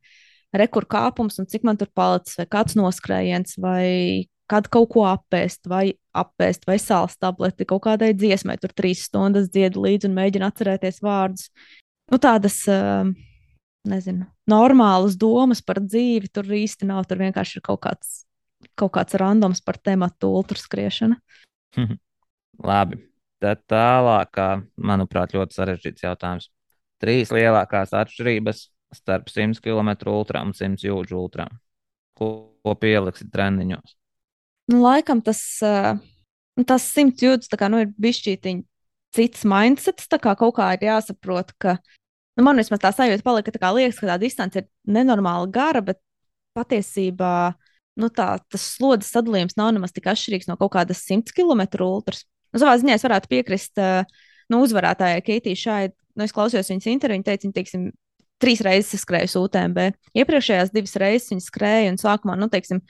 rekur 0.53 0.85
kāpums 0.89 1.39
un 1.41 1.47
cik 1.49 1.65
man 1.65 1.79
tur 1.79 1.89
palicis, 1.97 2.37
vai 2.37 2.45
kāds 2.49 2.77
noskrējiens, 2.77 3.57
vai 3.61 4.27
kad 4.49 4.69
kaut 4.73 4.89
ko 4.93 5.05
apēst, 5.09 5.67
vai 5.69 5.93
apēst, 6.17 6.65
vai 6.69 6.77
sāls 6.81 7.17
tableti 7.21 7.67
kaut 7.69 7.83
kādai 7.85 8.13
dziesmai. 8.17 8.57
Tur 8.61 8.73
trīs 8.73 9.05
stundas 9.09 9.49
dziedu 9.53 9.83
līdzi 9.85 10.09
un 10.09 10.17
mēģinu 10.17 10.47
atcerēties 10.49 11.03
vārdus. 11.05 11.49
Nu, 12.09 12.17
tādas, 12.21 12.63
uh, 12.69 13.05
nezinu, 13.87 14.27
normālas 14.49 15.15
domas 15.19 15.61
par 15.65 15.79
dzīvi 15.83 16.31
tur 16.33 16.49
īsti 16.59 16.87
nav. 16.89 17.05
Tur 17.09 17.21
vienkārši 17.23 17.59
ir 17.59 17.65
kaut 17.65 17.81
kāds, 17.85 18.23
kaut 18.79 18.93
kāds 18.97 19.17
randoms 19.19 19.61
par 19.63 19.79
tematu 19.79 20.31
ultraskriešana. 20.39 21.19
Labi. 22.59 23.05
Tad 23.39 23.61
tālāk, 23.71 24.35
manuprāt, 24.83 25.31
ļoti 25.31 25.55
sarežģīts 25.55 26.03
jautājums. 26.03 26.49
Trīs 26.99 27.31
lielākās 27.31 27.93
atšķirības 27.95 28.65
starp 28.95 29.29
100 29.31 29.61
km 29.63 29.93
ultra 30.11 30.41
un 30.43 30.51
100 30.51 30.83
jūdžu 30.83 31.15
ultra. 31.15 31.45
Ko, 32.19 32.51
ko 32.65 32.73
pieliksi 32.75 33.29
treniņos? 33.31 33.95
Nu, 34.69 34.81
laikam 34.83 35.21
tas, 35.23 35.39
nu, 35.63 36.65
tas 36.67 36.83
simts 36.91 37.23
jūtas, 37.23 37.47
tā 37.49 37.57
kā 37.61 37.69
nu, 37.71 37.79
ir 37.85 37.93
bišķītiņ 37.95 38.59
cits 39.15 39.47
mindsets, 39.47 40.09
tā 40.11 40.19
kā 40.21 40.35
kaut 40.37 40.57
kā 40.59 40.67
ir 40.75 40.85
jāsaprot, 40.89 41.55
ka, 41.61 41.77
nu, 42.39 42.45
man 42.47 42.59
vismaz 42.61 42.79
tā 42.79 42.93
sajūta 42.95 43.25
palika, 43.25 43.49
ka 43.49 43.57
tā 43.57 43.61
kā 43.61 43.71
liekas, 43.75 43.99
ka 43.99 44.07
tā 44.13 44.15
distance 44.21 44.61
ir 44.61 44.67
nenormāli 44.87 45.51
gara, 45.51 45.83
bet 45.83 45.99
patiesībā, 46.55 47.33
nu, 47.99 48.09
tā, 48.15 48.31
tas 48.47 48.65
slodzes 48.77 49.11
sadalījums 49.13 49.57
nav 49.59 49.73
nemaz 49.75 49.91
tik 49.95 50.07
atšķirīgs 50.09 50.47
no 50.47 50.55
kaut 50.59 50.71
kādas 50.77 51.03
100 51.03 51.35
km 51.35 51.65
ultras. 51.83 52.23
Nu, 52.53 52.61
savā 52.61 52.77
ziņā 52.79 52.95
es 52.95 53.03
varētu 53.05 53.29
piekrist 53.29 53.81
uh, 53.83 54.07
nu, 54.49 54.61
uzvarētājai 54.63 55.25
Keitijai 55.25 55.59
Šai. 55.59 55.81
Nu, 56.15 56.25
es 56.25 56.33
klausījos 56.35 56.71
viņas 56.71 56.87
interviju, 56.89 57.19
viņa 57.19 57.27
teica, 57.27 57.45
viņa, 57.45 57.55
teiksim, 57.59 57.83
trīs 58.41 58.63
reizes 58.65 59.03
skrējusi 59.03 59.37
UTMB. 59.43 59.83
Iepriekšējās 60.17 60.73
divas 60.73 60.95
reizes 60.99 61.29
viņa 61.33 61.45
skrēja 61.45 61.91
un 61.91 61.99
sākumā, 62.01 62.37
nu, 62.39 62.47
teiksim, 62.51 62.81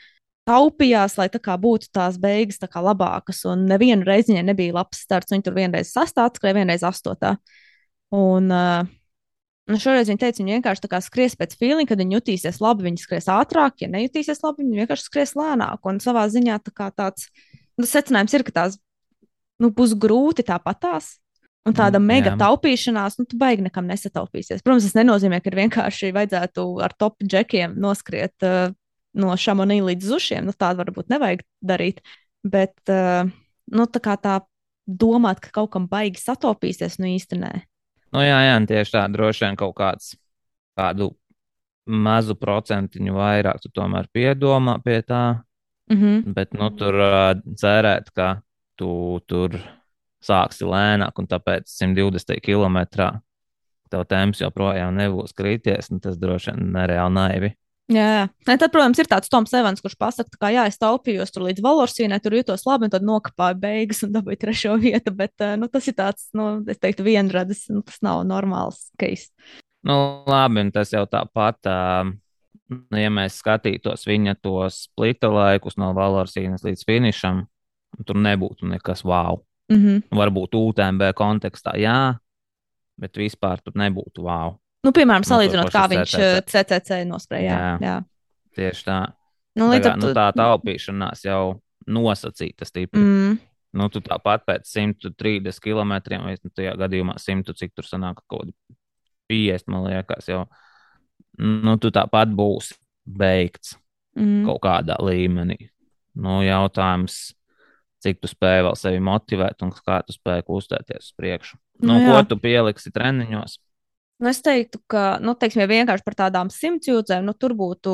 taupījās, 0.50 1.18
lai 1.20 1.28
tā 1.34 1.58
būtu 1.62 1.90
tās 1.94 2.22
beigas 2.22 2.62
tā 2.62 2.70
labākas. 2.86 3.42
Un 3.50 3.66
nevienu 3.70 4.08
reizi 4.08 4.34
viņai 4.34 4.46
nebija 4.54 4.78
labs 4.78 5.04
starts. 5.04 5.34
Viņa 5.34 5.50
tur 5.50 5.58
vienreiz 5.58 5.92
sastāvā 5.94 6.32
skrēja, 6.38 6.62
vienreiz 6.62 6.86
astotā. 6.88 7.36
Un, 8.16 8.50
uh, 8.50 8.88
nu, 9.70 9.78
šoreiz 9.82 10.10
viņa 10.10 10.24
teica, 10.24 10.42
viņa 10.42 10.58
vienkārši 10.58 11.02
skries 11.06 11.38
pēc 11.40 11.56
feeling, 11.60 11.90
kad 11.90 12.02
viņa 12.02 12.18
jutīsies 12.18 12.60
labi, 12.64 12.88
viņa 12.90 13.04
skries 13.04 13.30
ātrāk, 13.32 13.84
ja 13.84 13.90
nejutīsies 13.94 14.42
labi, 14.44 14.66
viņa 14.66 14.84
vienkārši 14.84 15.06
skries 15.06 15.36
lēnāk. 15.38 15.80
Un 15.86 16.02
savā 16.04 16.26
ziņā 16.32 16.60
tā 16.66 16.74
kā 16.76 16.90
tāds 16.96 17.30
nu, 17.80 17.88
secinājums 17.88 18.36
ir, 18.36 18.46
ka 18.48 18.56
tās 18.56 18.80
nu, 19.62 19.72
būs 19.76 19.96
grūti 20.00 20.46
tāpatās. 20.48 21.18
Un 21.68 21.76
tāda 21.76 22.00
Mm, 22.00 22.08
mega 22.08 22.32
jā. 22.32 22.38
taupīšanās, 22.40 23.18
nu, 23.20 23.28
tu 23.30 23.38
baigi 23.38 23.66
nekam 23.66 23.86
nesataupīsies. 23.86 24.64
Protams, 24.64 24.88
tas 24.88 24.96
nenozīmē, 24.96 25.42
ka 25.44 25.52
vienkārši 25.54 26.14
vajadzētu 26.16 26.64
ar 26.82 26.96
top 26.98 27.20
džekiem 27.22 27.76
noskriet 27.78 28.48
uh, 28.48 28.72
no 29.14 29.36
šamonī 29.36 29.82
līdz 29.84 30.08
zušiem. 30.08 30.48
Nu, 30.48 30.56
tādu 30.56 30.82
varbūt 30.82 31.12
nevajag 31.12 31.44
darīt. 31.62 32.00
Bet, 32.48 32.80
uh, 32.90 33.28
nu, 33.76 33.86
tā 33.92 34.02
kā 34.02 34.16
tā 34.18 34.40
domāt, 34.88 35.44
ka 35.44 35.52
kaut 35.60 35.74
kam 35.76 35.86
baigi 35.92 36.24
sataupīsies, 36.24 36.98
nu 37.04 37.12
īsti 37.12 37.44
nē. 37.44 37.54
Nu, 38.14 38.24
jā, 38.26 38.40
jā, 38.48 38.56
tieši 38.70 38.96
tā, 38.96 39.04
droši 39.14 39.46
vien 39.46 39.58
kaut 39.60 39.76
kāds, 39.78 40.14
kādu 40.78 41.12
mazu 41.90 42.36
procentiņu 42.38 43.16
vairāk 43.16 43.62
tu 43.64 43.72
tomēr 43.74 44.10
piedomā 44.14 44.78
pie 44.84 45.02
tā. 45.06 45.42
Mhm. 45.90 46.34
Bet 46.34 46.54
nu, 46.54 46.70
tur 46.78 46.98
cerēt, 47.58 48.12
ka 48.14 48.42
tu 48.78 49.20
tur 49.28 49.58
sāksi 50.24 50.68
lēnāk, 50.68 51.18
un 51.18 51.28
tāpēc 51.28 51.70
120 51.72 52.42
km 52.44 52.78
tev 53.90 54.06
temps 54.06 54.42
joprojām 54.42 54.94
nebūs 55.00 55.34
krities. 55.34 55.90
Nu, 55.90 56.00
tas 56.04 56.20
droši 56.22 56.54
vien 56.54 56.72
nereāli 56.76 57.16
naivi. 57.16 57.52
Jā, 57.90 58.06
jā. 58.14 58.26
Nē, 58.46 58.56
tad, 58.62 58.70
protams, 58.70 59.00
ir 59.02 59.08
tāds 59.10 59.32
Toms 59.34 59.54
Evans, 59.58 59.82
kurš 59.82 59.96
pasakā, 59.98 60.38
ka, 60.38 60.52
jā, 60.54 60.68
es 60.70 60.78
taupījos 60.78 61.34
tur 61.34 61.48
līdz 61.48 61.64
Valorsīnai, 61.66 62.20
tur 62.22 62.36
jutos 62.38 62.68
labi, 62.70 62.86
un 62.86 62.94
tad 62.94 63.06
nokāpāju 63.08 63.58
beigas 63.64 64.04
un 64.06 64.14
dabūju 64.14 64.38
trešo 64.44 64.76
vietu. 64.84 65.14
Bet 65.18 65.42
uh, 65.42 65.56
nu, 65.58 65.70
tas 65.74 65.90
ir 65.90 65.98
tāds, 65.98 66.28
nu, 66.38 66.52
es 66.70 66.78
teiktu, 66.78 67.08
vienradis, 67.08 67.66
nu, 67.74 67.82
tas 67.86 67.98
nav 68.06 68.22
normāls 68.30 68.92
case. 69.02 69.34
Nu, 69.90 69.98
labi, 70.30 70.68
un 70.68 70.72
tas 70.76 70.94
jau 70.94 71.02
tāpat, 71.10 71.72
nu, 72.70 73.00
ja 73.00 73.10
mēs 73.14 73.40
skatītos 73.42 74.06
viņa 74.06 74.38
tos 74.44 74.84
splita 74.86 75.32
laikus 75.34 75.80
no 75.82 75.90
Valorsīnas 75.98 76.66
līdz 76.68 76.86
finišam, 76.86 77.46
tur 78.06 78.22
nebūtu 78.22 78.70
nekas 78.70 79.02
wow. 79.08 79.42
Mm 79.70 79.78
-hmm. 79.78 80.18
Varbūt 80.18 80.56
UTMB 80.56 81.14
kontekstā, 81.16 81.78
jā, 81.78 82.20
bet 82.98 83.18
vispār 83.18 83.62
tur 83.64 83.74
nebūtu 83.74 84.26
wow. 84.26 84.58
Nu, 84.86 84.94
piemēram, 84.96 85.26
Nu, 85.26 85.30
salīdzinot, 85.30 85.72
kā 85.74 85.84
pašu 85.86 85.96
viņš 85.96 86.14
CCC. 86.14 86.22
eh, 86.24 86.42
CCC 86.48 87.00
noskrēja. 87.10 87.52
Jā, 87.52 87.78
Jā. 87.84 87.96
Tieši 88.56 88.86
tā. 88.88 89.00
Nu, 89.60 89.68
kā, 89.74 89.92
ar 89.92 90.00
nu, 90.00 90.14
tā 90.16 90.30
taupīšanās 90.38 91.26
jau 91.28 91.62
nosacīta 91.88 92.66
stipri. 92.68 93.02
Mm, 93.02 93.38
Nu, 93.78 93.86
tu 93.94 94.00
tāpat 94.02 94.48
pēc 94.50 94.66
130 94.66 95.60
km, 95.62 95.92
vai 96.26 96.32
nu, 96.42 96.50
tajā 96.58 96.72
gadījumā 96.80 97.14
100, 97.22 97.54
cik 97.54 97.76
tur 97.78 97.86
sanāk, 97.86 98.24
kaut 98.26 98.48
kādi 98.48 98.54
50, 99.30 99.68
man 99.70 99.84
liekas, 99.86 100.26
jau. 100.32 100.48
Nu, 101.38 101.76
tu 101.78 101.92
tāpat 101.94 102.32
būsi 102.34 102.74
beigts 103.06 103.76
mm. 104.18 104.42
kaut 104.48 104.64
kādā 104.66 104.98
līmenī. 105.06 105.70
Nu, 106.18 106.40
jautājums, 106.42 107.36
cik 108.02 108.24
tu 108.24 108.32
spēj 108.32 108.64
vēl 108.66 108.76
sevi 108.80 109.04
motivēt 109.06 109.62
un 109.62 109.70
kā 109.76 110.02
tu 110.08 110.18
spēj 110.18 110.42
kustēties 110.50 111.12
uz 111.12 111.14
priekšu. 111.20 111.60
Nu, 111.84 111.94
Nu, 111.94 112.00
jā. 112.02 112.10
ko 112.10 112.24
tu 112.34 112.40
pieliksi 112.42 112.90
treniņos? 112.92 113.60
Nu, 114.20 114.32
es 114.32 114.42
teiktu, 114.44 114.82
ka, 114.92 115.18
nu, 115.24 115.36
teiksim, 115.40 115.64
ja 115.64 115.70
vienkārši 115.72 116.06
par 116.06 116.18
tādām 116.26 116.50
simts 116.52 116.90
jūdzēm, 116.92 117.24
nu, 117.28 117.36
tur 117.40 117.56
būtu 117.58 117.94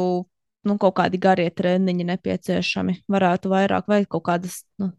nu, 0.65 0.78
kaut 0.82 0.95
kādi 0.97 1.19
garie 1.21 1.47
treniņi 1.53 2.07
nepieciešami. 2.09 2.99
Varētu 3.11 3.51
vairāk, 3.51 3.89
vai 3.91 3.99
kaut 4.09 4.26
kādas, 4.26 4.63
nu, 4.82 4.89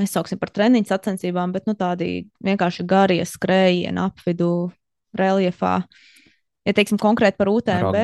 nesauksim 0.00 0.40
par 0.40 0.52
treniņu 0.54 0.88
sacensībām, 0.88 1.52
bet 1.52 1.68
nu, 1.68 1.76
tādi 1.76 2.30
vienkārši 2.44 2.86
garie 2.88 3.20
skrējieni 3.28 4.00
apvidū, 4.00 4.70
reliefā. 5.16 5.82
Ja 6.66 6.74
teiksim 6.76 7.00
konkrēti 7.00 7.38
par 7.40 7.50
UTMB, 7.52 7.98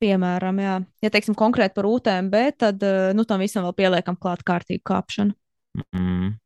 piemēram, 0.00 0.60
jā. 0.62 0.76
ja 1.04 1.10
teiksim 1.12 1.36
konkrēti 1.38 1.76
par 1.76 1.88
UTMB, 1.88 2.36
tad 2.60 2.84
eh, 2.86 3.10
nu, 3.16 3.26
tam 3.28 3.42
visam 3.42 3.66
vēl 3.66 3.76
pieliekam 3.76 4.18
klāt 4.20 4.44
kārtīgu 4.46 4.84
kāpšanu. 4.92 5.34
Mm. 5.96 6.36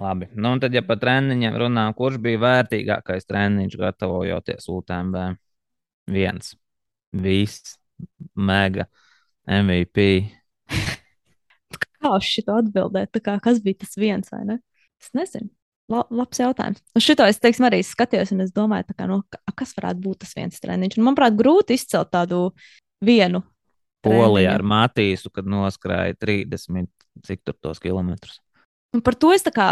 Labi. 0.00 0.28
Nu, 0.34 0.54
un 0.54 0.60
tad, 0.62 0.72
ja 0.72 0.80
par 0.86 0.96
treniņiem 1.02 1.56
runā, 1.60 1.84
kurš 1.96 2.16
bija 2.24 2.40
vērtīgākais 2.40 3.26
treniņš, 3.28 3.76
gatavojoties 3.80 4.68
UTMB? 4.72 5.18
Viens. 6.12 6.54
Viss. 7.12 7.74
Mega. 8.34 8.86
MVP. 9.46 10.06
Kā 12.02 12.14
uz 12.16 12.26
šo 12.26 12.56
atbildēt? 12.56 13.20
Kā, 13.22 13.36
kas 13.42 13.60
bija 13.62 13.82
tas 13.84 13.98
viens 14.00 14.32
vai 14.32 14.42
ne? 14.48 14.58
Es 15.02 15.12
nezinu. 15.16 15.50
La, 15.92 16.04
labs 16.14 16.38
jautājums. 16.40 16.80
Uz 16.96 17.04
šo 17.04 17.26
es 17.26 17.40
teiksim, 17.42 17.66
arī 17.68 17.82
skatījos, 17.84 18.30
un 18.32 18.44
es 18.46 18.52
domāju, 18.54 18.94
kā, 18.96 19.06
nu, 19.10 19.20
ka- 19.28 19.42
kas 19.58 19.74
varētu 19.76 20.00
būt 20.06 20.22
tas 20.24 20.32
viens 20.38 20.62
treniņš. 20.62 20.96
Un, 20.98 21.04
manuprāt, 21.08 21.36
grūti 21.36 21.76
izcelt 21.76 22.12
tādu 22.14 22.46
vienu. 23.04 23.42
Treniņu. 24.02 24.46
ar 24.50 24.64
Matīsu, 24.66 25.30
kad 25.34 25.46
noskrēja 25.46 26.16
30 26.22 26.88
cik 27.26 27.42
tur 27.44 27.58
tos 27.60 27.82
kilometrus. 27.82 28.40
Un 28.92 29.02
par 29.04 29.16
to 29.16 29.32
es 29.32 29.44
tā 29.44 29.52
kā, 29.54 29.68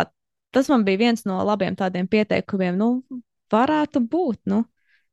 tas 0.54 0.68
man 0.72 0.84
bija 0.86 1.02
viens 1.04 1.26
no 1.28 1.40
labiem 1.44 1.76
tādiem 1.76 2.08
pieteikumiem. 2.10 2.78
Nu, 2.80 3.20
varētu 3.52 4.02
būt. 4.02 4.40
Nu. 4.50 4.64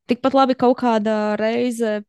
Tikpat 0.08 0.38
labi 0.38 0.56
kaut 0.56 0.78
kāda 0.80 1.36
reize 1.40 2.02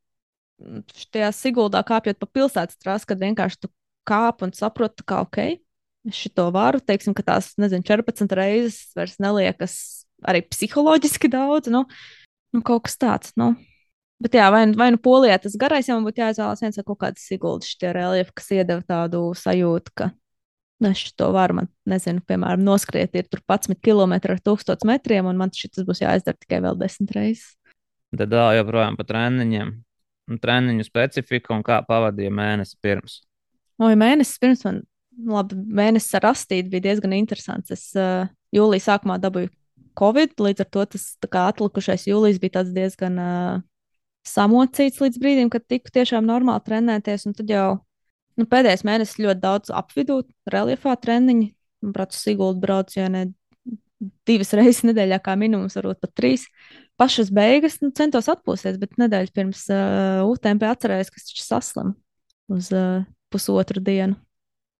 šajā 0.58 1.30
Siguldā 1.34 1.82
kāpjot 1.86 2.18
pa 2.18 2.26
pilsētas 2.26 2.78
trasi, 2.78 3.06
kad 3.10 3.20
vienkārši 3.22 3.62
tu 3.62 3.70
kāp 4.08 4.42
un 4.46 4.54
saproti, 4.56 5.04
ka 5.06 5.22
ok, 5.26 5.38
šito 6.14 6.48
varu, 6.54 6.80
teiksim, 6.80 7.14
ka 7.16 7.24
tās, 7.26 7.52
nezinu, 7.60 7.84
14 7.86 8.34
reizes 8.38 8.94
vairs 8.96 9.18
neliekas 9.22 9.74
arī 10.26 10.42
psiholoģiski 10.48 11.30
daudz. 11.30 11.70
Nu, 11.72 11.84
nu 12.54 12.62
kaut 12.66 12.86
kas 12.88 12.98
tāds. 13.00 13.34
Nu. 13.38 13.52
Bet 14.22 14.34
jā, 14.34 14.48
vai, 14.50 14.64
nu- 14.66 14.78
vai 14.78 14.90
nu 14.90 14.98
polijā 14.98 15.36
tas 15.38 15.54
garais, 15.54 15.86
ja 15.86 15.94
man 15.94 16.06
būtu 16.08 16.24
jāizvēlas 16.24 16.62
viens 16.64 16.78
vai 16.80 16.86
kaut 16.88 16.98
kāds 17.04 17.26
siguldas 17.28 17.70
šitie 17.70 17.92
reliefi, 17.94 18.34
kas 18.34 18.50
iedeva 18.50 18.82
tādu 18.82 19.28
sajūtu, 19.38 19.94
ka 19.94 20.10
nu, 20.10 20.16
es 20.86 21.12
to 21.18 21.30
varu, 21.34 21.58
man, 21.58 21.68
nezinu, 21.90 22.22
piemēram, 22.28 22.62
noskriet 22.62 23.16
ir 23.18 23.26
tur 23.26 23.42
11 23.42 23.80
km 23.82 24.14
ar 24.18 24.40
1000 24.44 24.86
metriem, 24.86 25.26
un 25.26 25.40
man 25.40 25.50
šis 25.54 25.82
būs 25.86 26.04
jāizdara 26.04 26.38
tikai 26.38 26.60
vēl 26.62 26.78
10 26.78 27.14
reizes. 27.16 27.56
Tad 28.16 28.32
vēl 28.32 28.60
joprojām 28.60 28.96
par 28.96 29.08
treniņiem. 29.08 29.72
Un 30.28 30.38
treniņu 30.40 30.84
specifiku 30.84 31.54
un 31.56 31.64
kā 31.64 31.80
pavadīja 31.88 32.30
mēnesi 32.32 32.76
pirms. 32.84 33.22
Oi, 33.80 33.94
mēnesis 33.96 34.40
pirms 34.42 34.64
man, 34.66 34.82
labi, 35.28 35.56
mēnesis 35.56 36.18
ar 36.18 36.26
rastīti 36.28 36.68
bija 36.72 36.84
diezgan 36.90 37.14
interesants. 37.16 37.72
Es 37.72 37.86
uh, 37.96 38.28
jūlijā 38.54 38.84
sākumā 38.90 39.16
dabūju 39.22 39.50
Covid, 39.98 40.36
līdz 40.38 40.62
ar 40.62 40.68
to 40.74 40.84
tas 40.94 41.06
kā 41.26 41.48
atlikušais 41.50 42.06
jūlijs 42.10 42.38
bija 42.42 42.62
diezgan 42.66 43.18
uh, 43.22 43.62
samocīts 44.28 45.00
līdz 45.02 45.20
brīdim, 45.22 45.50
kad 45.52 45.64
tiku 45.66 45.92
tiešām 45.94 46.26
normāli 46.28 46.64
trenēties, 46.66 47.26
un 47.28 47.36
tad 47.38 47.50
jau 47.50 47.68
nu, 48.38 48.46
pēdējais 48.50 48.84
mēnesis 48.86 49.20
ļoti 49.22 49.42
daudz 49.42 49.74
apvidū, 49.74 50.22
reliefā 50.50 50.96
treniņi. 51.00 51.52
Uz 51.78 52.16
Siguldu 52.18 52.58
braucienē 52.64 53.28
divas 54.28 54.52
reizes 54.56 54.84
nedēļā, 54.86 55.18
kā 55.22 55.34
minimums, 55.38 55.76
varbūt 55.78 56.00
pat 56.02 56.14
trīs. 56.18 56.46
Pašas 56.98 57.30
beigas 57.34 57.78
nu, 57.82 57.90
centos 57.94 58.28
atpūsties, 58.30 58.78
bet 58.80 58.96
nedēļa 59.00 59.34
pirms 59.34 59.64
uh, 59.74 60.22
UTMP 60.26 60.66
atcerējos, 60.68 61.10
ka 61.14 61.22
viņš 61.22 61.44
saslimu 61.44 61.94
uz 62.54 62.70
uh, 62.74 63.04
pusotru 63.32 63.82
dienu. 63.84 64.18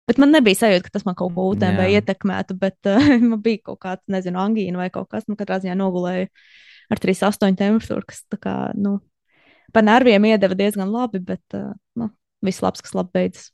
Bet 0.09 0.21
man 0.23 0.33
nebija 0.33 0.57
sajūta, 0.57 0.87
ka 0.87 0.95
tas 0.95 1.05
man 1.05 1.19
kaut 1.19 1.35
ko 1.37 1.51
UTMB 1.53 1.83
Jā. 1.85 2.01
ietekmētu, 2.01 2.57
bet 2.59 2.91
uh, 2.91 3.11
man 3.31 3.43
bija 3.45 3.63
kaut 3.71 3.83
kāda, 3.85 4.03
nezinu, 4.15 4.41
angīna 4.43 4.81
vai 4.81 4.89
kaut 4.95 5.11
kas, 5.13 5.27
nu, 5.29 5.37
katrā 5.39 5.61
ziņā 5.63 5.77
nogulēju 5.79 6.31
ar 6.89 7.03
3,8 7.03 7.59
temperatūru, 7.59 8.07
kas 8.09 8.25
tā 8.33 8.39
kā, 8.41 8.55
nu, 8.79 8.99
pa 9.75 9.85
nerviem 9.85 10.31
iedeva 10.31 10.57
diezgan 10.59 10.91
labi, 10.95 11.21
bet, 11.23 11.45
uh, 11.59 11.75
nu, 11.99 12.09
viss 12.45 12.63
labs, 12.65 12.83
kas 12.85 12.95
labi 12.97 13.15
beidzas. 13.17 13.51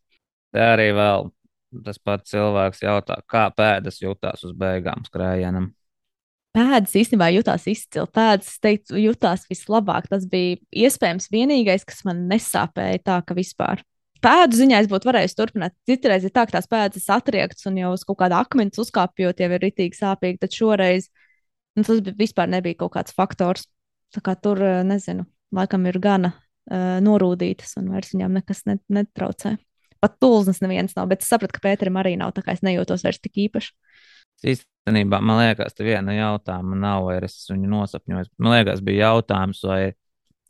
Te 0.55 0.63
arī 0.63 0.91
vēl 0.95 1.31
tas 1.85 1.99
pats 1.99 2.31
cilvēks 2.31 2.85
jautā, 2.85 3.19
kā 3.31 3.49
pēdas 3.55 3.99
jutās 4.03 4.45
uz 4.47 4.53
beigām 4.59 5.03
skrējienam. 5.09 5.73
Pēdas 6.55 6.93
īstenībā 6.95 7.33
jutās 7.35 7.65
izcili. 7.67 8.07
Pēdas, 8.15 8.53
es 8.53 8.61
teiktu, 8.63 8.95
jutās 9.03 9.43
vislabāk. 9.51 10.07
Tas 10.11 10.29
bija 10.31 10.61
iespējams 10.87 11.27
vienīgais, 11.33 11.83
kas 11.89 12.05
man 12.07 12.29
nesāpēja 12.31 13.03
tā, 13.03 13.19
ka 13.27 13.35
vispār. 13.35 13.83
Pēdu 14.23 14.61
ziņā 14.61 14.79
es 14.85 14.89
būtu 14.89 15.11
varējis 15.11 15.35
turpināt. 15.37 15.75
Citreiz 15.89 16.25
ir 16.25 16.33
tā, 16.33 16.47
ka 16.47 16.57
tās 16.57 16.71
pēdas 16.71 17.11
atriektas 17.13 17.67
un 17.69 17.83
jau 17.83 17.91
uz 17.97 18.07
kaut 18.07 18.21
kāda 18.23 18.39
akmens 18.47 18.79
uzkāpjot, 18.81 19.43
jau 19.43 19.51
ir 19.51 19.67
ritīgi 19.67 19.99
sāpīgi. 19.99 20.41
Tad 20.45 20.55
šoreiz 20.55 21.11
nu, 21.75 21.83
tas 21.83 21.99
bija, 21.99 22.15
vispār 22.23 22.49
nebija 22.55 22.79
kaut 22.85 22.95
kāds 22.95 23.19
faktors. 23.19 23.67
Tā 24.15 24.23
kā 24.23 24.37
tur, 24.39 24.63
eh, 24.63 24.85
nezinu, 24.87 25.27
laikam 25.53 25.91
ir 25.91 25.99
gana 25.99 26.33
norūdītas 26.71 27.77
un 27.81 27.91
vairs 27.93 28.15
viņām 28.15 28.39
nekas 28.39 28.65
net, 28.69 28.83
netraucē. 28.93 29.57
Pat 30.05 30.17
tulznes 30.21 30.61
neviens 30.61 30.93
nav, 30.97 31.09
bet 31.09 31.25
es 31.25 31.29
sapratu, 31.33 31.57
ka 31.57 31.65
Pēterim 31.65 31.97
arī 32.01 32.15
nav, 32.21 32.35
tā 32.37 32.45
kā 32.45 32.53
es 32.57 32.65
nejūtos 32.65 33.05
vairs 33.07 33.21
tik 33.25 33.39
īpaši. 33.47 33.73
Īstenībā 34.45 35.21
man 35.25 35.41
liekas, 35.41 35.77
ka 35.77 35.87
viena 35.87 36.13
jautājuma 36.17 36.77
nav, 36.77 37.07
vai 37.09 37.19
es 37.25 37.39
viņu 37.49 37.71
nosapņoju. 37.73 38.33
Man 38.43 38.57
liekas, 38.59 38.83
bija 38.85 39.11
jautājums, 39.13 39.63
vai 39.65 39.95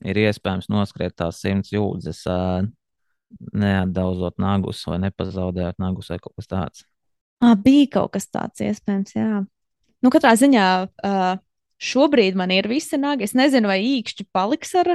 ir 0.04 0.20
iespējams 0.24 0.70
noskriet 0.72 1.14
tās 1.18 1.38
simts 1.42 1.70
jūdzes, 1.74 2.24
ā, 2.30 2.38
neatdauzot 3.54 4.38
nagus 4.42 4.82
vai 4.88 5.00
nepazaudējot 5.06 5.80
nagus 5.82 6.10
vai 6.12 6.18
kaut 6.22 6.34
kas 6.38 6.50
tāds. 6.50 6.84
Ah, 7.42 7.54
bija 7.58 7.90
kaut 7.98 8.14
kas 8.16 8.28
tāds 8.30 8.62
iespējams, 8.64 9.14
jā. 9.16 9.42
Nu, 10.04 10.12
katrā 10.12 10.34
ziņā 10.38 10.66
šobrīd 11.84 12.38
man 12.38 12.52
ir 12.54 12.68
visi 12.70 12.98
nagi. 13.00 13.26
Es 13.26 13.34
nezinu, 13.36 13.70
vai 13.70 13.80
īkšķi 13.84 14.28
paliks 14.34 14.74
ar 14.80 14.92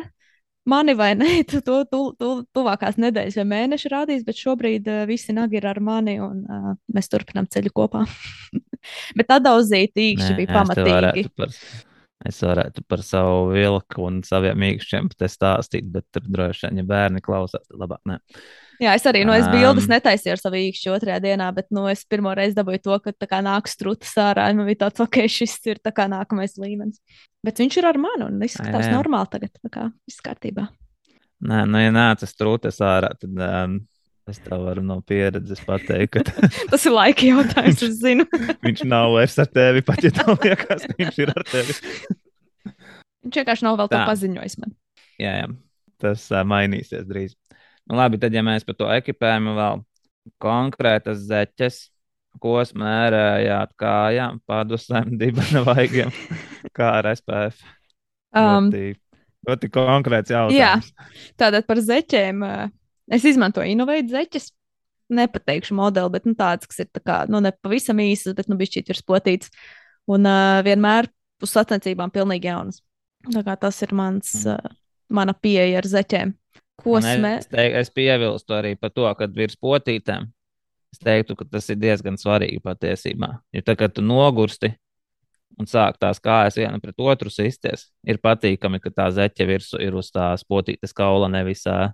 mani 0.70 0.95
vai 0.97 1.11
nē, 1.17 1.32
tu, 1.49 1.61
to 1.65 1.82
tu, 1.89 2.01
tu, 2.20 2.32
tuvākās 2.55 2.99
nedēļas 3.01 3.39
vai 3.41 3.47
mēneša 3.53 3.93
rādīs, 3.95 4.24
bet 4.28 4.39
šobrīd 4.39 4.89
uh, 4.89 5.03
visi 5.09 5.36
nagi 5.36 5.59
ir 5.59 5.70
ar 5.70 5.82
mani 5.84 6.20
un 6.24 6.41
uh, 6.45 6.74
mēs 6.95 7.11
turpinām 7.11 7.49
ceļu 7.51 7.74
kopā. 7.76 8.05
bet 9.20 9.38
atdauzīt 9.39 9.99
īkšķi 9.99 10.39
bija 10.39 10.55
pamatīgi. 10.61 10.95
varētu 10.95 11.38
Par, 11.39 11.55
es 12.28 12.39
varētu 12.43 12.84
par 12.89 13.03
savu 13.05 13.51
vilku 13.53 14.03
un 14.07 14.20
saviem 14.28 14.57
mīkšķiem 14.59 15.07
te 15.15 15.30
stāstīt, 15.32 15.88
bet 15.93 16.07
tur 16.11 16.26
droši 16.28 16.67
vien, 16.67 16.82
ja 16.82 16.88
bērni 16.89 17.22
klausās, 17.24 17.67
tad 17.67 17.80
labāk 17.80 18.01
nē. 18.09 18.20
Jā, 18.80 18.93
es 18.95 19.05
arī, 19.11 19.26
nu, 19.28 19.34
es 19.36 19.47
bildes 19.51 19.88
Ām. 19.88 19.93
netaisīju 19.95 20.34
ar 20.36 20.41
savu 20.41 20.59
īkšķi 20.59 20.91
otrajā 20.93 21.20
dienā, 21.24 21.49
bet, 21.55 21.67
nu, 21.76 21.84
es 21.91 22.05
pirmo 22.07 22.32
reizi 22.36 22.55
dabūju 22.55 22.82
to, 22.86 22.97
ka 23.03 23.13
tā 23.15 23.28
kā 23.28 23.41
nāk 23.43 23.67
strūtas 23.67 24.13
ārā, 24.24 24.47
un 24.51 24.61
man 24.61 24.70
bija 24.70 24.86
tāds, 24.86 25.03
ok, 25.03 25.22
šis 25.32 25.57
ir 25.67 25.82
tā 25.84 25.91
kā 25.95 26.07
nākamais 26.11 26.55
līmenis. 26.59 27.01
Bet 27.43 27.59
viņš 27.59 27.80
ir 27.82 27.88
ar 27.91 27.99
mani 27.99 28.28
un 28.28 28.39
izskatās 28.47 28.88
Jā. 28.88 28.93
normāli 28.95 29.32
tagad, 29.36 29.51
tā 29.59 29.72
kā 29.74 29.88
viss 30.07 30.24
kārtībā. 30.24 30.70
Nē, 31.49 31.63
nu, 31.72 31.80
ja 31.80 31.91
nāc 31.95 32.24
uz 32.24 32.36
trūtes 32.36 32.80
ārā, 32.84 33.11
tad 33.20 33.43
um, 33.47 33.80
es 34.32 34.39
tev 34.43 34.63
varu 34.67 34.84
no 34.86 34.99
pieredzes 35.05 35.61
pateikt, 35.65 36.17
ka 36.17 36.47
Tas 36.71 36.86
ir 36.88 36.95
laika 36.95 37.27
jautājums, 37.27 37.84
es 37.86 37.99
zinu. 38.01 38.25
viņš 38.65 38.86
nav 38.89 39.13
vairs 39.17 39.38
ar 39.41 39.49
tevi, 39.51 39.84
pat 39.86 40.05
ja 40.05 40.13
tev 40.15 40.36
liekas, 40.38 40.86
ka 40.88 40.97
viņš 40.99 41.21
ir 41.25 41.34
ar 41.36 41.45
tevi. 41.49 41.77
Viņš 43.19 43.36
vienkārši 43.36 43.65
nav 43.65 43.75
vēl 43.75 43.89
to 43.91 43.97
Tā. 43.97 44.05
paziņojis 44.07 44.53
man. 44.61 44.69
Jā, 45.19 45.32
jā. 45.41 45.47
tas 45.99 46.21
uh, 46.32 46.45
mainīsies 46.47 47.03
drīz. 47.03 47.34
Nu, 47.89 47.97
labi, 47.99 48.15
tad, 48.21 48.32
ja 48.32 48.39
mēs 48.47 48.63
par 48.63 48.77
to 48.80 48.88
ekipējumu 48.95 49.57
vēl 49.57 49.82
konkrētas 50.39 51.25
zeķes, 51.27 51.82
ko 52.39 52.61
smērējāt 52.63 53.73
kājām, 53.82 54.39
padusēm, 54.47 55.17
dibana 55.19 55.65
vaigiem, 55.67 56.15
kā 56.71 56.93
ar 57.01 57.11
SPF. 57.11 57.59
Um, 58.32 58.69
Ļoti, 58.69 58.95
ļoti 59.49 59.71
konkrēts 59.75 60.32
jautājums. 60.32 60.93
Tātad 61.39 61.67
par 61.67 61.84
zeķiem. 61.84 62.45
ā, 62.47 62.69
Es 63.12 63.26
izmantoju 63.28 63.74
inovēt 63.74 64.12
zeķes. 64.12 64.51
Nepateikšu 65.10 65.74
modeli, 65.74 66.12
bet 66.14 66.28
nu, 66.30 66.36
tādas, 66.38 66.70
kas 66.70 66.84
ir 66.84 66.89
tā 66.93 67.01
kā, 67.01 67.24
nu, 67.34 67.39
ne 67.41 67.49
pavisam 67.66 67.97
īsas, 68.03 68.36
bet 68.38 68.49
nu, 68.51 68.60
šķiet 68.62 68.91
ir 68.93 68.99
spotīts. 68.99 69.49
Un 70.10 70.28
uh, 70.30 70.60
vienmēr 70.66 71.10
uz 71.41 71.53
sacensībām 71.55 72.14
pilnīgi 72.14 72.49
jaunas. 72.51 72.84
Tā 73.26 73.41
kā 73.45 73.55
tas 73.57 73.82
ir 73.86 73.95
mans, 73.97 74.36
uh, 74.45 74.60
mana 75.10 75.34
pieeja 75.34 75.82
ar 75.82 75.89
zeķiem. 75.89 76.36
Ko 76.80 76.99
smē? 77.01 77.39
es, 77.41 77.49
teik, 77.49 77.74
es 77.82 77.89
piebilstu 77.91 78.55
arī 78.55 78.76
par 78.80 78.93
to, 78.93 79.10
ka 79.18 79.28
virs 79.34 79.57
potītēm 79.60 80.30
es 80.93 81.01
teiktu, 81.01 81.36
ka 81.38 81.47
tas 81.49 81.70
ir 81.70 81.80
diezgan 81.80 82.18
svarīgi 82.20 82.62
patiesībā. 82.64 83.34
Jo 83.53 83.66
tā, 83.66 83.76
kad 83.80 83.93
tu 83.95 84.03
nogursti 84.05 84.74
un 85.60 85.68
sāk 85.70 85.99
tās 86.01 86.22
kājas 86.24 86.57
viena 86.60 86.80
pret 86.82 87.01
otru 87.03 87.32
sisties, 87.34 87.89
ir 88.07 88.22
patīkami, 88.24 88.80
ka 88.82 88.93
tā 88.95 89.10
zeķe 89.14 89.47
virsū 89.49 89.82
ir 89.84 89.97
uz 89.97 90.12
tās 90.14 90.45
potītes 90.47 90.95
kaula, 90.95 91.30
nevis 91.32 91.66
ā, 91.68 91.91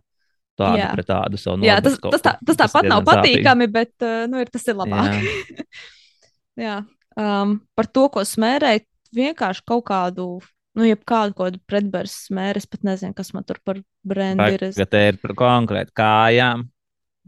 tādu 0.59 0.79
Jā. 0.81 0.89
pret 0.95 1.07
tādu 1.09 1.39
savu 1.41 1.65
Jā, 1.65 1.77
tas, 1.83 1.97
tas, 2.01 2.23
tā, 2.23 2.35
tas 2.47 2.59
tāpat 2.63 2.87
nav 2.89 3.03
patīkami, 3.07 3.67
bet 3.71 3.93
uh, 4.05 4.25
nu, 4.31 4.41
ir, 4.43 4.51
tas 4.53 4.65
ir 4.71 4.77
labāk. 4.79 5.15
Jā. 5.19 5.65
Jā. 6.65 6.75
Um, 7.15 7.57
par 7.75 7.87
to, 7.91 8.07
ko 8.11 8.23
smērēt, 8.27 8.85
vienkārši 9.15 9.63
kaut 9.67 9.85
kādu, 9.87 10.27
nu, 10.75 10.85
jebkādu 10.87 11.35
kādu 11.37 11.59
pretbērs 11.67 12.15
smēru. 12.29 12.59
Es 12.63 12.67
pat 12.67 12.83
nezinu, 12.87 13.15
kas 13.15 13.31
man 13.35 13.45
tur 13.47 13.59
par 13.63 13.79
brendu 14.07 14.47
ir. 14.55 14.65
Vai 14.75 14.87
te 14.91 15.03
ir 15.11 15.19
par 15.23 15.35
konkrēti 15.39 15.95
kājām? 15.95 16.65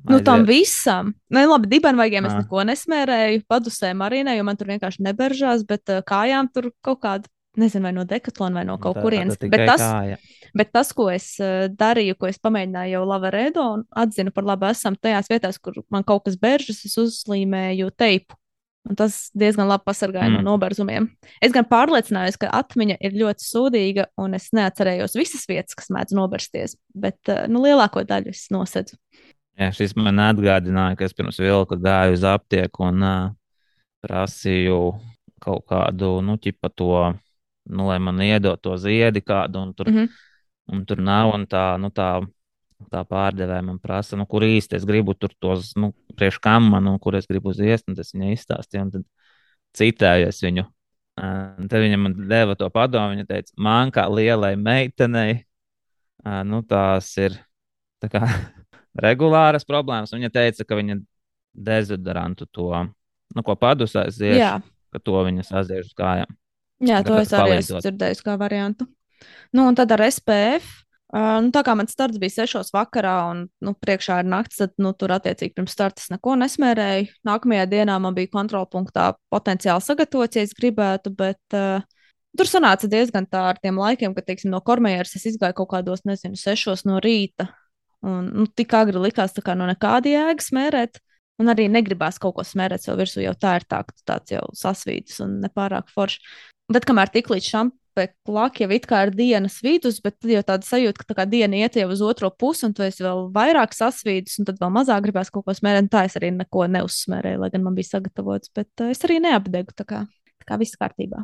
Nu, 0.08 0.20
tam 0.22 0.44
Aiziet. 0.44 0.50
visam. 0.52 1.08
Nē, 1.34 1.48
labi, 1.50 1.72
dibenvaigiem 1.72 2.28
es 2.30 2.36
Ah. 2.36 2.44
neko 2.44 2.62
nesmērēju, 2.70 3.42
padusēm 3.50 4.04
arī 4.06 4.20
ne, 4.28 4.36
jo 4.38 4.44
man 4.46 4.60
tur 4.60 4.68
vienkārši 4.70 5.02
neberžās, 5.08 5.64
bet 5.66 5.90
uh, 5.90 6.04
kājām 6.06 6.52
tur 6.54 6.70
kaut 6.86 7.02
kāda, 7.02 7.26
nezinu, 7.60 7.88
vai 7.88 7.94
no 7.96 8.06
dekatlona 8.08 8.62
vai 8.62 8.66
no 8.68 8.78
kaut 8.82 8.98
Tā- 8.98 9.04
kurienes. 9.06 9.38
Bet 9.42 9.66
tas, 9.68 9.84
kāja. 9.84 10.18
Bet 10.58 10.74
tas, 10.76 10.92
ko 10.96 11.10
es 11.14 11.30
uh, 11.44 11.68
darīju, 11.74 12.18
ko 12.18 12.30
es 12.30 12.40
pamēģināju 12.42 12.96
jau 12.96 13.06
Lavaredo 13.10 13.68
un 13.76 13.86
atzinu 13.92 14.34
par 14.34 14.48
labu, 14.48 14.70
esam 14.72 14.96
tajās 14.96 15.32
vietās, 15.32 15.62
kur 15.62 15.82
man 15.94 16.06
kaut 16.08 16.26
kas 16.28 16.38
beržas, 16.40 16.84
es 16.88 16.98
uzlīmēju 17.02 17.92
teipu. 17.98 18.38
Un 18.88 18.96
tas 18.96 19.18
diezgan 19.36 19.68
labi 19.68 19.84
pasargāja 19.90 20.30
mm. 20.30 20.38
No 20.46 20.54
noberzumiem. 20.54 21.10
Es 21.44 21.52
gan 21.52 21.66
pārliecinājos, 21.68 22.38
ka 22.40 22.52
atmiņa 22.56 22.96
ir 23.04 23.18
ļoti 23.20 23.44
sūdīga, 23.44 24.06
un 24.24 24.38
es 24.38 24.48
neatcerējos 24.56 25.18
visas 25.20 25.44
vietas, 25.50 25.76
kas 25.76 25.92
mēdz 25.92 26.16
nobersties. 26.16 26.78
Bet 26.96 27.20
uh, 27.34 27.44
nu, 27.52 27.66
lielāko 27.66 28.06
daļu 28.08 28.32
es 28.32 28.46
nosedzu. 28.54 28.96
Jā, 29.58 29.72
šis 29.74 29.96
man 29.98 30.22
atgādināja, 30.22 30.96
ka 30.96 31.08
es 31.08 31.16
pirms 31.18 31.42
vilka 31.42 31.80
gāju 31.82 32.16
uz 32.16 32.24
aptieku 32.30 32.86
un 32.88 33.04
uh, 33.04 33.30
prasīju 34.06 34.80
kaut 35.44 35.66
kādu, 35.70 36.18
nu, 36.26 36.38
ķipa 36.42 36.72
to, 36.78 36.92
nu, 37.70 37.88
lai 37.90 38.00
man 38.00 38.22
iedod 38.24 38.60
to 38.62 38.76
ziedi 38.82 39.22
kādu, 39.22 39.62
un 39.68 39.74
tur, 39.74 39.90
mm. 39.92 39.98
-hmm. 39.98 40.10
un 40.76 40.86
tur 40.86 41.02
nav, 41.02 41.34
un 41.36 41.46
tā, 41.48 41.66
nu, 41.80 41.90
tā, 41.90 42.28
tā 42.92 43.04
pārdevēja 43.06 43.64
man 43.66 43.80
prasa, 43.80 44.18
nu, 44.18 44.26
kur 44.26 44.44
īsti 44.44 44.76
es 44.76 44.86
gribu 44.86 45.14
tur 45.14 45.34
tos, 45.40 45.74
nu, 45.76 45.94
priekš 46.16 46.40
kam 46.40 46.70
man, 46.72 46.88
un 46.88 47.00
kur 47.00 47.16
es 47.16 47.28
gribu 47.28 47.54
ziest, 47.54 47.88
un 47.88 47.96
tas 47.96 48.14
viņa 48.14 48.32
izstāstīja, 48.34 48.84
un 48.86 48.92
tad 48.92 49.04
citēju 49.78 50.28
es 50.28 50.42
viņu. 50.44 50.66
Un 51.18 51.68
tad 51.68 51.82
viņa 51.82 51.98
man 51.98 52.14
deva 52.30 52.56
to 52.56 52.70
padomu, 52.70 53.16
viņa 53.16 53.26
teica, 53.26 53.54
man 53.58 53.92
kā 53.92 54.06
lielai 54.10 54.56
meitenei, 54.56 55.46
nu, 56.46 56.62
tās 56.62 57.10
ir 57.18 57.40
tā 58.02 58.10
kā 58.14 58.22
regulāras 59.08 59.66
problēmas. 59.66 60.14
Viņa 60.14 60.30
teica, 60.30 60.66
ka 60.66 60.78
viņa 60.78 61.00
dezodorantu 61.58 62.46
to, 62.54 62.70
nu, 63.36 63.44
ko 63.44 63.56
padusēs, 63.58 64.20
ka 64.94 65.00
to 65.00 65.24
viņa 65.26 65.48
saziež 65.48 65.90
uz 65.90 65.96
kājām. 65.98 66.38
Jā, 66.84 67.02
to 67.06 67.18
es 67.22 67.34
arī 67.36 67.60
esmu 67.62 67.82
dzirdējis 67.84 68.24
kā 68.26 68.38
variantu. 68.40 68.88
Nu, 69.56 69.68
un 69.68 69.78
tad 69.78 69.94
ar 69.96 70.06
SPF. 70.10 70.84
Uh, 71.08 71.38
nu, 71.40 71.54
tā 71.56 71.62
kā 71.64 71.72
mans 71.80 71.94
starts 71.96 72.20
bija 72.20 72.44
6 72.44 72.74
vakarā, 72.76 73.14
un 73.32 73.46
nu, 73.64 73.72
priekšā 73.80 74.18
ir 74.20 74.28
naktis, 74.28 74.60
tad 74.60 74.74
nu, 74.84 74.92
tur 74.92 75.14
attiecīgi 75.16 75.56
pirms 75.56 75.72
starta 75.72 76.04
es 76.04 76.10
neko 76.12 76.34
nesmērēju. 76.42 77.14
Nākamajā 77.28 77.68
dienā 77.72 77.96
man 78.04 78.18
bija 78.18 78.34
kontrolpunktā 78.34 79.14
potenciāli 79.32 79.86
sagatavots, 79.86 80.36
ja 80.36 80.44
es 80.44 80.52
gribētu, 80.58 81.14
bet 81.16 81.56
uh, 81.56 81.80
tur 82.38 82.52
sanāca 82.52 82.90
diezgan 82.92 83.28
tā 83.32 83.46
ar 83.54 83.62
tiem 83.64 83.80
laikiem, 83.80 84.18
ka, 84.18 84.26
teiksim, 84.28 84.52
no 84.52 84.60
kormējas 84.68 85.16
es 85.16 85.30
izgāju 85.32 85.56
kaut 85.62 85.72
kādos, 85.78 86.04
nezinu, 86.08 86.36
6 86.40 86.84
no 86.90 87.00
rīta. 87.04 87.48
Un 88.06 88.28
nu, 88.44 88.46
tik 88.52 88.76
agri 88.78 89.00
likās, 89.08 89.34
kā 89.44 89.56
no 89.58 89.66
nekāda 89.70 90.12
jēga 90.12 90.44
smērēt. 90.44 91.00
Un 91.42 91.54
arī 91.54 91.68
negribās 91.70 92.18
kaut 92.22 92.36
ko 92.38 92.44
smērēt 92.46 92.84
sev 92.84 92.98
virsū, 92.98 93.22
jo 93.22 93.34
tā 93.38 93.60
ir 93.60 93.66
tā, 93.70 93.84
ka 93.86 93.96
tāds 94.10 94.34
jau 94.34 94.44
sasvīdis 94.58 95.22
un 95.26 95.38
nepārāk 95.44 95.92
forši. 95.94 96.20
Tad, 96.74 96.84
kamēr 96.88 97.12
tik 97.14 97.30
līdz 97.32 97.46
šampekla 97.48 98.34
laki 98.36 98.66
jau 98.66 98.72
it 98.76 98.86
kā 98.90 99.06
ir 99.08 99.12
dienas 99.16 99.56
vidus, 99.64 100.02
bet 100.04 100.18
tad 100.20 100.34
jau 100.34 100.42
tāda 100.50 100.68
sajūta, 100.68 101.06
ka 101.08 101.16
tā 101.22 101.26
diena 101.32 101.56
iet 101.62 101.78
jau 101.80 101.88
uz 101.94 102.02
otro 102.04 102.30
pusi, 102.30 102.66
un 102.68 102.74
tu 102.76 102.84
esi 102.86 103.06
vēl 103.06 103.30
vairāk 103.34 103.72
sasvīdis, 103.74 104.36
un 104.42 104.50
tad 104.50 104.60
vēl 104.62 104.74
mazāk 104.76 105.06
gribās 105.08 105.32
kaut 105.34 105.46
ko 105.48 105.56
smērēt. 105.56 105.88
Un 105.88 105.90
Tā 105.96 106.04
es 106.10 106.18
arī 106.20 106.34
neko 106.36 106.68
neuzsmērēju, 106.76 107.40
lai 107.46 107.50
gan 107.54 107.64
man 107.64 107.78
bija 107.78 107.94
sagatavots, 107.96 108.52
bet 108.58 108.84
uh, 108.84 108.92
es 108.92 109.00
arī 109.08 109.22
neapdegu. 109.24 109.72
Tā 109.80 109.86
kā, 109.88 110.04
tā 110.44 110.50
kā 110.52 110.60
viss 110.60 110.76
kārtībā. 110.78 111.24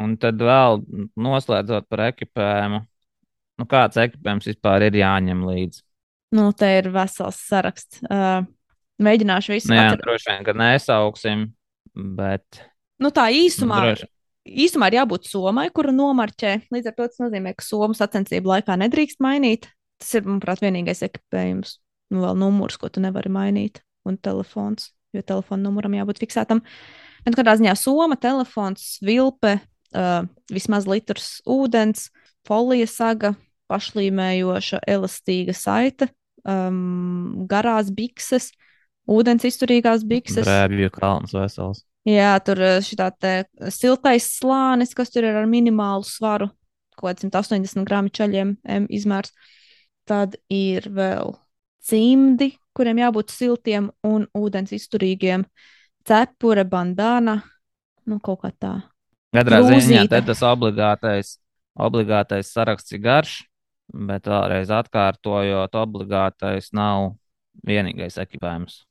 Un 0.00 0.14
tad 0.22 0.38
vēl 0.40 0.78
noslēdzot 1.20 1.90
par 1.90 2.06
ekipējumu. 2.06 2.78
Nu, 3.60 3.66
kāds 3.68 3.98
ekipējums 4.00 4.46
vispār 4.48 4.86
ir 4.86 4.94
jāņem 5.02 5.42
līdzi? 5.44 5.82
Nu, 6.38 6.46
te 6.56 6.70
ir 6.78 6.86
vesels 6.94 7.36
saraksts. 7.50 7.98
Uh, 8.06 8.46
mēģināšu 9.02 9.52
visu 9.58 9.68
Nu, 9.68 9.76
jā, 9.76 9.90
atcer- 9.90 10.04
droši 10.06 10.30
vien, 10.30 10.46
ka 10.46 10.54
nesauksim, 10.56 11.42
bet 12.16 12.62
Nu, 13.02 13.10
tā 13.12 13.26
nu, 13.28 13.42
īsumā. 13.42 13.82
droši, 13.90 14.08
īsumā 14.46 14.90
ir 14.90 15.00
jābūt 15.00 15.28
somai, 15.28 15.68
kuru 15.74 15.92
nomarķē. 15.94 16.54
Līdz 16.72 16.90
ar 16.90 16.96
to 16.96 17.08
tas 17.08 17.20
nozīmē, 17.22 17.54
ka 17.56 17.64
somu 17.64 17.96
sacensību 17.96 18.54
laikā 18.54 18.76
nedrīkst 18.80 19.20
mainīt. 19.24 19.68
Tas 20.00 20.14
ir, 20.16 20.24
manuprāt, 20.26 20.62
vienīgais 20.64 21.04
ekipējums. 21.06 21.76
Nu, 22.10 22.24
vēl 22.24 22.38
numurs, 22.40 22.78
ko 22.80 22.88
tu 22.90 23.02
nevari 23.04 23.30
mainīt, 23.32 23.82
un 24.08 24.16
telefons, 24.18 24.90
jo 25.14 25.22
telefona 25.26 25.68
numuram 25.68 25.94
jābūt 25.98 26.22
fiksētam. 26.22 26.62
Bet 27.26 27.36
kādā 27.36 27.54
ziņā 27.60 27.76
soma, 27.78 28.16
telefons, 28.18 28.96
vilpe, 29.04 29.58
uh, 29.92 30.24
vismaz 30.50 30.88
litrs 30.90 31.36
ūdens, 31.48 32.08
folija 32.48 32.88
saga, 32.90 33.34
pašlīmējoša, 33.70 34.80
elastīga 34.90 35.54
saite, 35.54 36.08
um, 36.48 37.44
garās 37.50 37.92
bikses, 37.94 38.50
ūdens 39.10 39.46
izturīgās 39.46 40.02
bikses. 40.08 40.42
brēbju 40.48 40.90
kalns 40.96 41.36
vesels. 41.36 41.84
Jā, 42.08 42.32
tur 42.40 42.56
šī 42.80 42.96
siltais 43.68 44.30
slānis, 44.38 44.94
kas 44.96 45.12
tur 45.12 45.26
ir 45.28 45.36
ar 45.36 45.48
minimālu 45.50 46.06
svaru, 46.08 46.48
kaut 46.96 47.10
kāds 47.10 47.26
180 47.28 47.84
gramu 47.84 48.08
čaļiem 48.08 48.54
em, 48.64 48.86
izmērs. 48.88 49.34
Tad 50.08 50.38
ir 50.48 50.88
vēl 50.88 51.34
cimdi, 51.84 52.54
kuriem 52.76 53.02
jābūt 53.02 53.34
siltiem 53.34 53.90
un 54.06 54.24
ūdens 54.36 54.72
izturīgiem, 54.72 55.44
cepure, 56.08 56.64
bandāna, 56.64 57.40
nu 58.08 58.18
kaut 58.24 58.46
kā 58.46 58.52
tā. 58.56 58.74
Katrā 59.36 59.60
ziņā 59.68 60.08
te 60.10 60.22
tas 60.26 60.42
obligātais, 60.42 61.36
obligātais 61.78 62.50
saraksts 62.50 62.96
ir 62.96 63.04
garš, 63.04 63.36
bet 63.92 64.26
vēlreiz 64.30 64.72
atkārtojot, 64.74 65.76
obligātais 65.78 66.72
nav 66.72 67.12
vienīgais 67.66 68.18
ekipējums. 68.24 68.86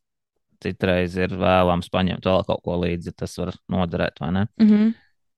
Citreiz 0.63 1.15
ir 1.15 1.29
vēlams 1.39 1.87
paņemt 1.91 2.25
vēl 2.25 2.41
kaut 2.45 2.61
ko 2.63 2.75
līdzi, 2.81 3.13
tas 3.15 3.37
var 3.39 3.53
noderēt, 3.71 4.19
vai 4.19 4.31
ne? 4.31 4.47
Mm 4.59 4.67
-hmm. 4.69 4.93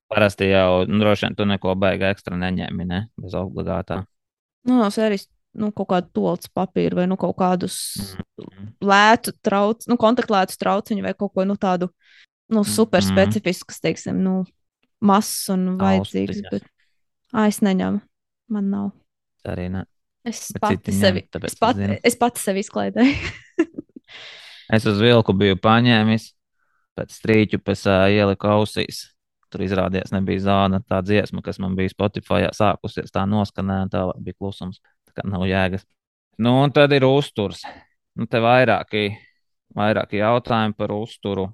Parasti 0.09 0.49
jau 0.49 0.85
nu, 0.87 0.99
droši 0.99 1.25
vien 1.25 1.35
tu 1.35 1.45
neko 1.45 1.75
baigi 1.75 2.03
ekstra 2.09 2.35
neņēmi, 2.37 2.85
ne? 2.87 3.07
Bez 3.21 3.33
obligātā. 3.33 4.03
nu, 4.65 4.77
no 4.77 4.89
sērijas 4.89 5.27
nu, 5.53 5.71
kaut 5.71 5.87
kādu 5.89 6.07
tolts 6.13 6.47
papīru 6.55 6.95
vai 6.95 7.07
nu, 7.07 7.17
kaut 7.17 7.35
kādus 7.37 7.75
Mhm. 8.37 8.67
lētu 8.81 9.31
trauciņus, 9.43 9.87
nu, 9.87 9.97
kontaktlētu 9.97 10.57
trauciņu 10.57 11.01
vai 11.03 11.13
kaut 11.13 11.33
ko 11.33 11.43
nu, 11.45 11.55
tādu 11.55 11.89
nu, 12.49 12.63
super 12.63 13.01
Mhm. 13.01 13.11
specifisku, 13.11 13.73
teiksim, 13.81 14.15
nu, 14.23 14.45
mazs 15.01 15.49
un 15.49 15.77
vajadzīgs. 15.77 16.29
Austiņas. 16.29 16.51
Bet 16.51 16.63
Ā, 17.33 17.47
es 17.47 17.59
neņemu, 17.61 18.01
man 18.49 18.69
nav. 18.69 18.91
Arī 19.45 19.69
ne. 19.71 19.85
Es 20.25 20.51
Bet 20.51 20.61
pati, 20.61 20.91
ņem, 20.91 20.99
sevi, 20.99 21.19
es, 21.19 21.53
es 21.53 21.55
pati, 21.59 21.79
zinu. 21.79 21.97
es 22.03 22.15
pati 22.15 22.39
sevi 22.39 22.59
izklaidēju. 22.59 23.15
Es 24.71 24.85
uz 24.87 25.01
vilku 25.03 25.33
biju 25.35 25.57
paņēmis, 25.59 26.29
pēc 26.95 27.15
strīķu 27.17 27.59
pēc 27.59 27.81
uh, 27.89 28.05
ieliku 28.11 28.47
ausīs. 28.53 29.09
Tur 29.51 29.65
izrādījās, 29.65 30.13
nebija 30.15 30.45
zāle, 30.45 30.79
tā 30.87 31.01
dziesma, 31.03 31.41
kas 31.43 31.59
man 31.59 31.75
bija 31.75 31.91
Spotify 31.91 32.47
sākusies, 32.55 33.11
tā 33.11 33.25
noskanēja, 33.27 33.87
un 33.87 33.91
tālāk 33.91 34.21
bija 34.23 34.37
klusums. 34.39 34.79
Tā 35.09 35.17
kā 35.17 35.27
nav 35.27 35.43
jēgas. 35.43 35.83
Nu, 36.39 36.55
un 36.63 36.71
tad 36.71 36.95
ir 36.95 37.03
uzturs. 37.03 37.65
Nu, 38.15 38.29
te 38.31 38.39
vairāki, 38.39 39.09
vairāki 39.75 40.21
jautājumi 40.21 40.77
par 40.79 40.95
uzturu. 40.95 41.49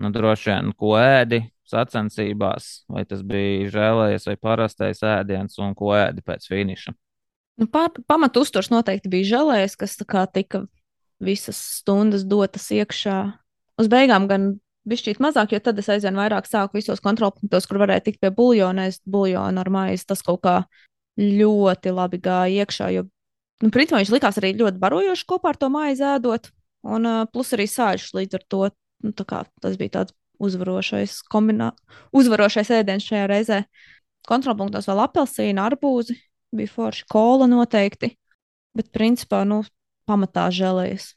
Nu, 0.00 0.14
droši 0.14 0.52
vien, 0.52 0.70
ko 0.78 0.94
ēdi 1.00 1.42
sacensībās, 1.66 2.70
vai 2.90 3.02
tas 3.10 3.26
bija 3.26 3.68
žēlējies 3.74 4.30
vai 4.30 4.36
parastais 4.38 5.02
ēdiens, 5.06 5.58
un 5.58 5.74
ko 5.78 5.92
ēdi 5.98 6.22
pēc 6.26 6.46
finiša. 6.50 6.94
Nu, 7.60 7.66
pār, 7.70 7.90
pamat 8.08 8.38
uzturs 8.38 8.70
noteikti 8.70 9.10
bija 9.12 9.34
žēlējis, 9.34 9.76
kas 9.82 9.98
kā 10.08 10.24
tika 10.30 10.64
visas 11.20 11.58
stundas 11.80 12.24
dotas 12.28 12.66
iekšā. 12.74 13.18
Uz 13.80 13.88
beigām 13.92 14.26
gan 14.30 14.54
bišķīt 14.88 15.20
mazāk, 15.22 15.54
jo 15.54 15.60
tad 15.62 15.78
es 15.80 15.88
aizvien 15.92 16.16
vairāk 16.18 16.48
sāku 16.48 16.78
visos 16.80 17.02
kontrolpunktos, 17.04 17.68
kur 17.68 17.80
varēja 17.82 18.06
tikt 18.08 18.20
pie 18.22 18.32
buļļona, 18.34 18.88
ēst 18.90 19.04
buļļonu 19.10 19.62
ar 19.62 19.72
maizi. 19.72 20.06
Tas 20.08 20.24
kaut 20.26 20.42
kā 20.46 20.56
ļoti 21.20 21.92
labi 21.92 22.20
gāja 22.22 22.64
iekšā, 22.64 22.88
jo, 22.96 23.04
nu, 23.60 23.72
principā 23.74 24.00
viņš 24.00 24.14
likās 24.14 24.40
arī 24.40 24.54
ļoti 24.56 24.80
barojoši 24.80 25.28
kopā 25.28 25.52
ar 25.52 25.60
to 25.60 25.68
maizi 25.72 26.06
ēdot, 26.08 26.48
un 26.88 27.08
uh, 27.08 27.26
plus 27.28 27.52
arī 27.56 27.68
sāļš 27.68 28.12
līdz 28.16 28.40
ar 28.40 28.46
to. 28.48 28.62
Nu, 29.00 29.14
kā 29.16 29.46
tas 29.64 29.78
bija 29.80 29.94
tāds 29.94 30.12
uzvarošais, 30.40 31.22
kombinā... 31.32 31.70
uzvarošais 32.16 32.68
ēdiens 32.80 33.06
šajā 33.06 33.28
reizē. 33.30 33.60
Kontrolpunktos 34.28 34.88
vēl 34.88 35.00
apelsīna, 35.06 35.64
arbūzi, 35.70 36.18
bija 36.52 36.72
forši 36.72 37.06
kola 37.08 37.48
noteikti, 37.48 38.10
bet 38.76 38.90
principā, 38.92 39.40
nu, 39.48 39.62
pamatā 40.10 40.48
žēlējas. 40.54 41.14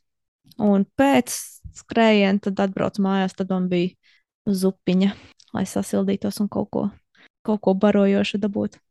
Un 0.61 0.85
pēc 0.99 1.33
skrējiena 1.73 2.43
tad 2.47 2.61
atbraucu 2.67 3.03
mājās, 3.03 3.35
tad 3.37 3.51
man 3.53 3.69
bija 3.71 3.93
zupiņa, 4.49 5.13
lai 5.55 5.65
sasildītos 5.69 6.41
un 6.43 6.49
kaut 6.51 6.69
ko, 6.73 6.87
kaut 7.45 7.61
ko 7.65 7.73
barojošu 7.79 8.41
dabūtu. 8.43 8.81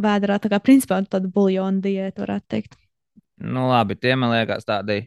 Vēdrā 0.00 0.38
tā 0.38 0.50
kā 0.52 0.60
principā 0.62 1.00
tāda 1.02 1.28
buļļona 1.34 1.82
diēta, 1.84 2.22
varētu 2.22 2.46
teikt. 2.48 2.76
Nu, 3.42 3.66
labi, 3.72 3.96
tie 3.98 4.14
man 4.16 4.30
liekas 4.30 4.66
tādi 4.68 5.00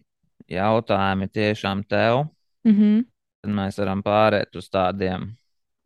jautājumi 0.51 1.30
tiešām 1.31 1.85
tev. 1.88 2.27
Mm 2.68 2.76
-hmm. 2.76 3.05
Tad 3.41 3.53
mēs 3.53 3.80
varam 3.80 4.03
pāriet 4.03 4.55
uz 4.55 4.69
tādiem. 4.69 5.31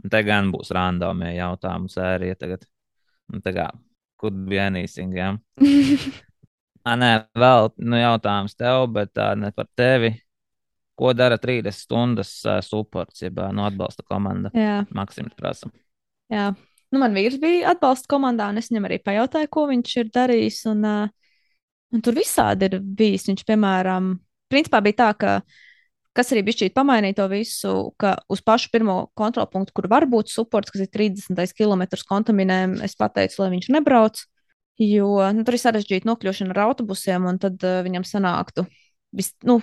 Te 0.10 0.24
gan 0.24 0.52
būs 0.52 0.72
randomie 0.74 1.36
jautājumu 1.36 1.90
sērija 1.90 2.36
tagad. 2.36 2.66
Nu, 3.30 3.40
tā 3.40 3.54
kā, 3.54 3.70
kur 4.18 4.32
anything, 4.60 5.14
jā? 5.14 5.38
Ja? 5.38 5.62
Nē, 6.82 7.12
vēl 7.38 7.70
nu, 7.78 7.98
jautājums 8.00 8.58
tev, 8.58 8.88
bet 8.96 9.14
tā 9.18 9.32
ne 9.38 9.52
par 9.54 9.70
tevi. 9.78 10.16
Ko 10.98 11.14
dara 11.18 11.38
30 11.42 11.74
stundas 11.74 12.32
uh, 12.46 12.60
supports, 12.66 13.22
jeb 13.24 13.40
uh, 13.42 13.50
no 13.56 13.66
atbalsta 13.66 14.06
komanda? 14.06 14.52
Jā. 14.58 14.82
Maksims 14.94 15.34
prasa. 15.38 15.70
Jā, 16.32 16.52
nu, 16.94 17.02
man 17.02 17.16
vīrs 17.18 17.40
bija 17.42 17.72
atbalsta 17.74 18.10
komandā, 18.12 18.50
un 18.52 18.62
es 18.62 18.70
viņam 18.70 18.88
arī 18.90 19.00
pajautāju, 19.02 19.50
ko 19.54 19.66
viņš 19.72 19.96
ir 20.02 20.12
darījis. 20.14 20.60
Un, 20.74 20.86
uh, 20.86 21.34
un 21.96 22.06
tur 22.06 22.18
visādi 22.18 22.70
ir 22.70 22.78
bijis. 22.82 23.28
Viņš, 23.30 23.46
piemēram, 23.50 24.14
principā 24.52 24.82
bija 24.86 25.00
tā, 25.04 25.12
ka 25.22 25.36
kas 26.18 26.34
arī 26.34 26.44
bija 26.50 26.70
pamainīja 26.76 27.22
to 27.22 27.28
visu, 27.32 27.74
ka 28.02 28.18
uz 28.32 28.42
pašu 28.44 28.72
pirmo 28.74 28.98
kontrolpunktu, 29.18 29.74
kur 29.78 29.88
var 29.92 30.06
būt 30.10 30.34
supports, 30.34 30.74
kas 30.74 30.84
ir 30.86 30.92
30 30.92 31.56
km 31.56 31.86
kontaminēm, 32.10 32.82
es 32.86 32.98
pateicu, 33.00 33.42
lai 33.44 33.52
viņš 33.56 33.72
nebrauc. 33.78 34.26
Jo 34.82 35.12
nu, 35.36 35.44
tur 35.46 35.58
ir 35.58 35.62
sarežģīta 35.62 36.10
nokļūšana 36.10 36.56
ar 36.56 36.64
autobusiem, 36.66 37.28
un 37.30 37.38
tad 37.42 37.62
uh, 37.62 37.82
viņam 37.86 38.06
sanāktu. 38.08 38.66
Vis, 39.14 39.30
nu, 39.46 39.60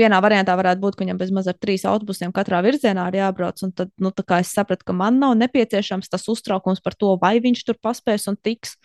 vienā 0.00 0.20
variantā 0.24 0.54
varētu 0.56 0.80
būt, 0.80 0.96
ka 0.96 1.04
viņam 1.04 1.20
bezmaz 1.20 1.50
ar 1.50 1.56
trīs 1.60 1.84
autobusiem 1.88 2.32
katrā 2.36 2.62
virzienā 2.64 3.08
ir 3.10 3.18
jābrauc. 3.20 3.60
Tad 3.76 3.92
nu, 4.00 4.12
es 4.38 4.54
sapratu, 4.56 4.86
ka 4.88 4.96
man 4.96 5.20
nav 5.20 5.34
nepieciešams 5.40 6.08
tas 6.12 6.24
uztraukums 6.32 6.80
par 6.84 6.96
to, 6.96 7.16
vai 7.20 7.36
viņš 7.44 7.64
tur 7.68 7.80
paspēs 7.82 8.28
un 8.32 8.38
tiks. 8.40 8.76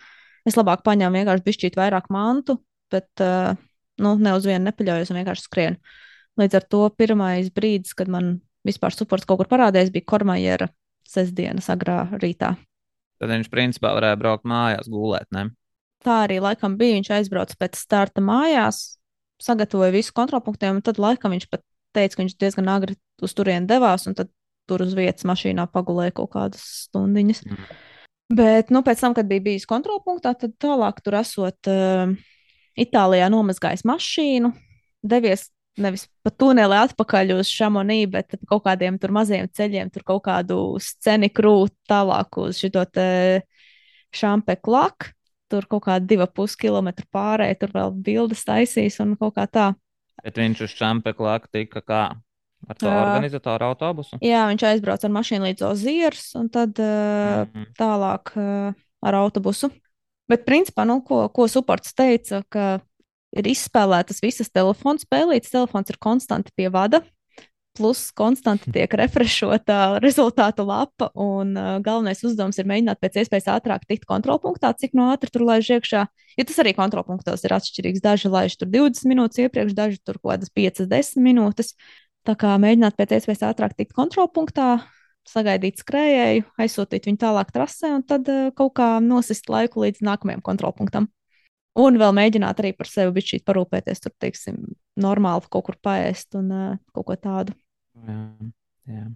Es 0.48 0.58
labāk 0.58 0.82
paņēmu 0.84 1.22
vienkārši 1.22 1.46
bišķīt 1.46 1.78
vairāk 1.78 2.10
mantu, 2.12 2.58
bet 2.92 3.08
uh, 3.22 3.54
nu, 4.02 4.16
ne 4.18 4.34
uz 4.36 4.48
vienu 4.48 4.66
nepaļaujos 4.66 5.12
un 5.12 5.20
vienkārši 5.20 5.46
skrienu. 5.46 5.96
Līdz 6.40 6.58
ar 6.58 6.68
to 6.74 6.82
pirmais 6.96 7.48
brīdis, 7.54 7.94
kad 7.96 8.10
man 8.12 8.34
vispār 8.66 8.92
supports 8.96 9.28
kaut 9.28 9.42
kur 9.42 9.50
parādījās, 9.50 9.92
bija 9.94 10.08
kormajera 10.08 10.68
sestdienas 11.08 11.68
agrā 11.72 12.06
rītā. 12.16 12.54
Tad 13.22 13.30
viņš 13.30 13.50
principā 13.52 13.92
varēja 13.94 14.18
braukt 14.18 14.48
mājās, 14.48 14.88
gulēt. 14.90 15.28
Ne? 15.34 15.50
Tā 16.02 16.22
arī 16.24 16.40
laikam 16.42 16.76
bija. 16.80 16.98
Viņš 16.98 17.12
aizbrauca 17.18 17.58
pēc 17.60 17.78
starta 17.78 18.24
mājās, 18.24 18.98
sagatavoja 19.42 19.94
visu 19.94 20.14
kontrolpunktiem, 20.16 20.78
un 20.78 20.84
tad 20.84 20.98
laikam 21.02 21.34
viņš 21.34 21.48
pat 21.52 21.62
teica, 21.94 22.16
ka 22.16 22.22
viņš 22.24 22.36
diezgan 22.40 22.70
agri 22.72 22.96
uz 23.22 23.34
turieni 23.36 23.68
devās, 23.70 24.08
un 24.10 24.16
tad 24.18 24.32
tur 24.70 24.84
uz 24.84 24.94
vietas 24.96 25.26
mašīnā 25.28 25.66
pagulēja 25.70 26.14
kaut 26.16 26.32
kādas 26.34 26.62
stundiņas. 26.86 27.42
Mm. 27.46 27.72
Bet, 28.32 28.70
nu, 28.72 28.80
pēc 28.86 29.02
tam, 29.02 29.14
kad 29.16 29.28
bija 29.28 29.44
bijis 29.44 29.66
kontrolpunktā, 29.68 30.32
tad 30.38 30.54
tālāk 30.62 31.02
tur 31.04 31.18
esot 31.20 31.68
uh, 31.68 32.12
Itālijā 32.80 33.26
nomazgājis 33.28 33.84
mašīnu, 33.84 34.52
devies 35.04 35.50
nevis 35.80 36.06
pa 36.24 36.32
tuneli 36.32 36.76
atpakaļ 36.76 37.34
uz 37.38 37.50
Šamonī, 37.52 38.04
bet 38.10 38.32
pa 38.32 38.48
kaut 38.54 38.64
kādiem 38.66 38.98
tur 39.00 39.12
maziem 39.14 39.48
ceļiem, 39.48 39.90
tur 39.92 40.04
kaut 40.08 40.24
kādu 40.26 40.58
sceni 40.82 41.30
krūti 41.32 41.76
tālāk 41.88 42.40
uz 42.40 42.60
šo 42.60 42.84
te 42.88 43.08
šampeku 44.12 44.72
laku. 44.74 45.12
Tur 45.52 45.66
kaut 45.68 45.84
kāda 45.84 46.06
divu 46.08 46.26
pus 46.32 46.54
kilometru 46.56 47.04
pārēja, 47.12 47.58
tur 47.60 47.72
vēl 47.76 47.92
bildes 48.06 48.44
taisīs 48.48 48.96
un 49.04 49.14
kaut 49.20 49.34
kā 49.36 49.44
tā. 49.52 49.66
Bet 50.24 50.38
viņš 50.40 50.62
uz 50.64 50.74
Čampeku 50.78 51.26
laku 51.26 51.50
tika 51.52 51.82
kā 51.84 52.02
ar 52.70 52.78
to 52.78 52.86
Jā. 52.88 52.98
organizatoru 53.02 53.66
autobusu. 53.72 54.16
Jā, 54.22 54.44
viņš 54.52 54.64
aizbrauca 54.70 55.08
ar 55.08 55.14
mašīnu 55.16 55.48
līdz 55.50 55.64
Ozieras 55.66 56.28
un 56.38 56.48
tad 56.52 56.78
uh, 56.80 57.42
Mhm. 57.50 57.72
tālāk 57.78 58.32
uh, 58.38 58.72
ar 59.02 59.18
autobusu. 59.18 59.68
Bet, 60.30 60.44
principā, 60.46 60.86
nu, 60.88 61.00
ko, 61.04 61.26
ko 61.34 61.48
supports 61.50 61.92
teica, 61.92 62.40
ka 62.48 62.80
ir 63.36 63.48
izspēlētas 63.50 64.22
visas 64.22 64.48
telefona 64.54 65.02
spēlītes, 65.02 65.50
telefons 65.52 65.90
ir 65.90 65.98
konstanti 66.00 66.54
pie 66.56 66.70
vada, 66.72 67.02
plus 67.76 68.10
konstanti 68.16 68.72
tiek 68.72 68.92
refreshota 69.00 69.98
rezultātu 70.02 70.64
lapa, 70.68 71.08
un 71.18 71.54
uh, 71.56 71.78
galvenais 71.84 72.20
uzdevums 72.26 72.58
ir 72.60 72.68
mēģināt 72.68 73.00
pēc 73.00 73.20
iespējas 73.22 73.48
ātrāk 73.54 73.86
tikt 73.88 74.04
kontrolpunktā, 74.08 74.74
cik 74.78 74.96
no 74.98 75.08
ātri 75.12 75.32
tur 75.32 75.46
laiž 75.48 75.70
iekšā. 75.78 76.04
Ja 76.38 76.46
tas 76.48 76.60
arī 76.62 76.74
kontrolpunktos 76.76 77.44
ir 77.46 77.56
atšķirīgs, 77.56 78.04
daži 78.04 78.32
laiž 78.32 78.58
tur 78.60 78.70
20 78.72 79.08
minūtes 79.08 79.40
iepriekš, 79.46 79.76
daži 79.78 80.02
tur 80.04 80.20
kaut 80.20 80.34
kādas 80.34 80.52
5-10 80.52 81.24
minūtes. 81.24 81.72
Tā 82.28 82.36
kā 82.38 82.52
mēģināt 82.60 82.98
pēc 82.98 83.16
iespējas 83.18 83.48
ātrāk 83.48 83.74
tikt 83.78 83.96
kontrolpunktā, 83.96 84.84
sagaidīt 85.28 85.80
skrējēju, 85.82 86.44
aizsūtīt 86.60 87.08
viņu 87.08 87.20
tālāk 87.24 87.50
trasē 87.54 87.96
un 87.96 88.04
tad 88.06 88.28
uh, 88.30 88.52
kaut 88.58 88.76
kā 88.78 88.92
nosist 89.02 89.48
laiku 89.50 89.86
līdz 89.86 90.04
nākamajam 90.04 90.44
kontrolpunktam. 90.44 91.08
Un 91.78 91.96
vēl 91.96 92.12
mēģināt 92.12 92.58
arī 92.60 92.74
par 92.76 92.88
sevi 92.90 93.14
bišķīt 93.16 93.46
parūpēties, 93.48 94.02
tur, 94.04 94.12
teiksim, 94.20 94.58
normāli 95.00 95.48
kaut 95.48 95.70
kur 95.70 95.78
paēst 95.80 96.36
un 96.36 96.50
uh, 96.52 96.72
kaut 96.92 97.08
ko 97.08 97.16
tādu. 97.16 97.56
Jā, 97.96 98.18
jā. 98.88 99.08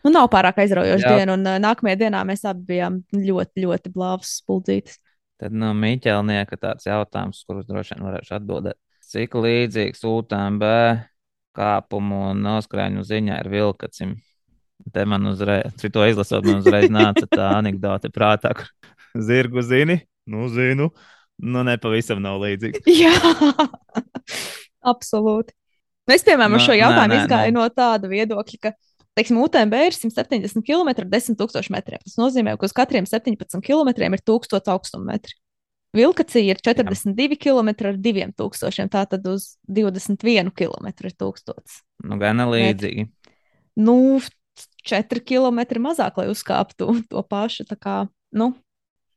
Nu, 0.00 0.10
nav 0.12 0.30
pārāk 0.32 0.62
aizraujoša 0.62 1.14
diena, 1.18 1.36
un 1.36 1.44
nākamajā 1.62 1.98
dienā 2.06 2.22
mēs 2.26 2.42
abi 2.48 2.64
bijām 2.72 3.00
ļoti, 3.12 3.64
ļoti 3.66 3.92
blāvas 3.94 4.32
spuldzītas. 4.40 4.96
Tad 5.40 5.54
no 5.56 5.70
Miķelnieka 5.76 6.56
tāds 6.60 6.88
jautājums, 6.88 7.44
kurus 7.48 7.68
droši 7.68 7.96
vien 7.96 8.06
varēšu 8.08 8.34
atbildēt. 8.36 8.76
Cik 9.10 9.36
līdzīgs 9.40 10.02
UTMB 10.06 10.64
kāpumu 11.56 12.26
un 12.30 12.42
noskrēņu 12.44 13.04
ziņā 13.08 13.38
ir 13.42 13.50
vilkacim? 13.52 14.16
Te 14.94 15.04
man 15.08 15.28
uzreiz, 15.28 15.74
to 15.80 16.04
izlasot, 16.08 16.46
man 16.46 16.62
uzreiz 16.62 16.88
nāca 16.92 17.26
tā 17.28 17.50
anekdote 17.60 18.12
prātā, 18.12 18.54
kur 18.56 18.68
zirgu 19.28 19.64
zini, 19.66 20.00
nu 20.30 20.48
zinu, 20.52 20.90
nu 21.40 21.64
nepavisam 21.66 22.22
nav 22.24 22.40
līdzīgi. 22.44 22.84
Jā, 23.00 23.16
absolūti. 24.92 25.56
Es, 26.08 26.24
piemēram, 26.26 26.56
ar 26.56 26.64
šo 26.64 26.72
nē, 26.72 26.78
jautājumu 26.80 27.12
nē, 27.12 27.18
izgāju 27.24 27.52
nē. 27.52 27.56
no 27.58 27.66
tāda 27.74 28.08
viedokļa, 28.10 28.58
ka, 28.64 28.72
teiksim, 29.18 29.38
UTMB 29.42 29.76
ir 29.90 29.96
170 29.96 30.64
km 30.66 30.90
ar 30.94 31.10
10 31.12 31.38
000 31.38 31.74
metriem. 31.74 32.02
Tas 32.06 32.16
nozīmē, 32.18 32.56
ka 32.58 32.66
uz 32.66 32.74
katriem 32.76 33.06
17 33.06 33.62
km 33.66 33.92
ir 33.92 34.24
1000 34.24 34.72
augstuma 34.74 35.12
metri. 35.12 35.36
Vilkacija 35.96 36.54
ir 36.54 36.60
42 36.62 37.36
km 37.40 37.70
ar 37.90 37.96
2000, 37.98 38.90
tātad 38.92 39.24
uz 39.26 39.56
21 39.66 40.52
km 40.54 40.90
ir 40.90 41.14
1000. 41.18 41.80
Nu, 42.06 42.18
gana 42.20 42.46
līdzīgi. 42.46 43.08
Nu, 43.82 43.96
4 44.86 45.22
km 45.26 45.62
mazāk, 45.82 46.20
lai 46.20 46.28
uzkāptu 46.30 46.92
to 47.10 47.22
pašu. 47.26 47.66
Tā 47.66 47.78
kā, 47.78 47.96
nu, 48.30 48.52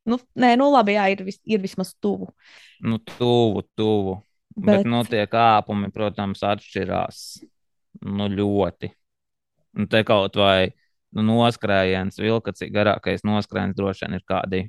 nu, 0.10 0.20
nē, 0.34 0.56
nu, 0.60 0.72
labi, 0.74 0.98
jā, 0.98 1.08
ir, 1.14 1.24
vis, 1.28 1.40
ir 1.46 1.62
vismaz 1.62 1.94
tuvu. 2.02 2.32
Nu, 2.82 2.98
tuvu, 2.98 3.64
tuvu. 3.78 4.18
Bet, 4.56 4.84
Bet- 4.84 4.86
nu, 4.86 5.02
tie 5.08 5.26
kāpumi, 5.30 5.90
protams, 5.94 6.44
atšķirās 6.46 7.24
nu, 8.06 8.28
ļoti. 8.30 8.92
Un 9.78 9.88
te 9.90 10.04
kaut 10.06 10.36
vai 10.38 10.74
nu, 11.14 11.24
noskrējiens, 11.26 12.20
vilkacī 12.22 12.70
garākais 12.74 13.26
noskrējiens 13.26 13.78
droši 13.78 14.06
vien 14.06 14.20
ir 14.20 14.26
kādi. 14.30 14.62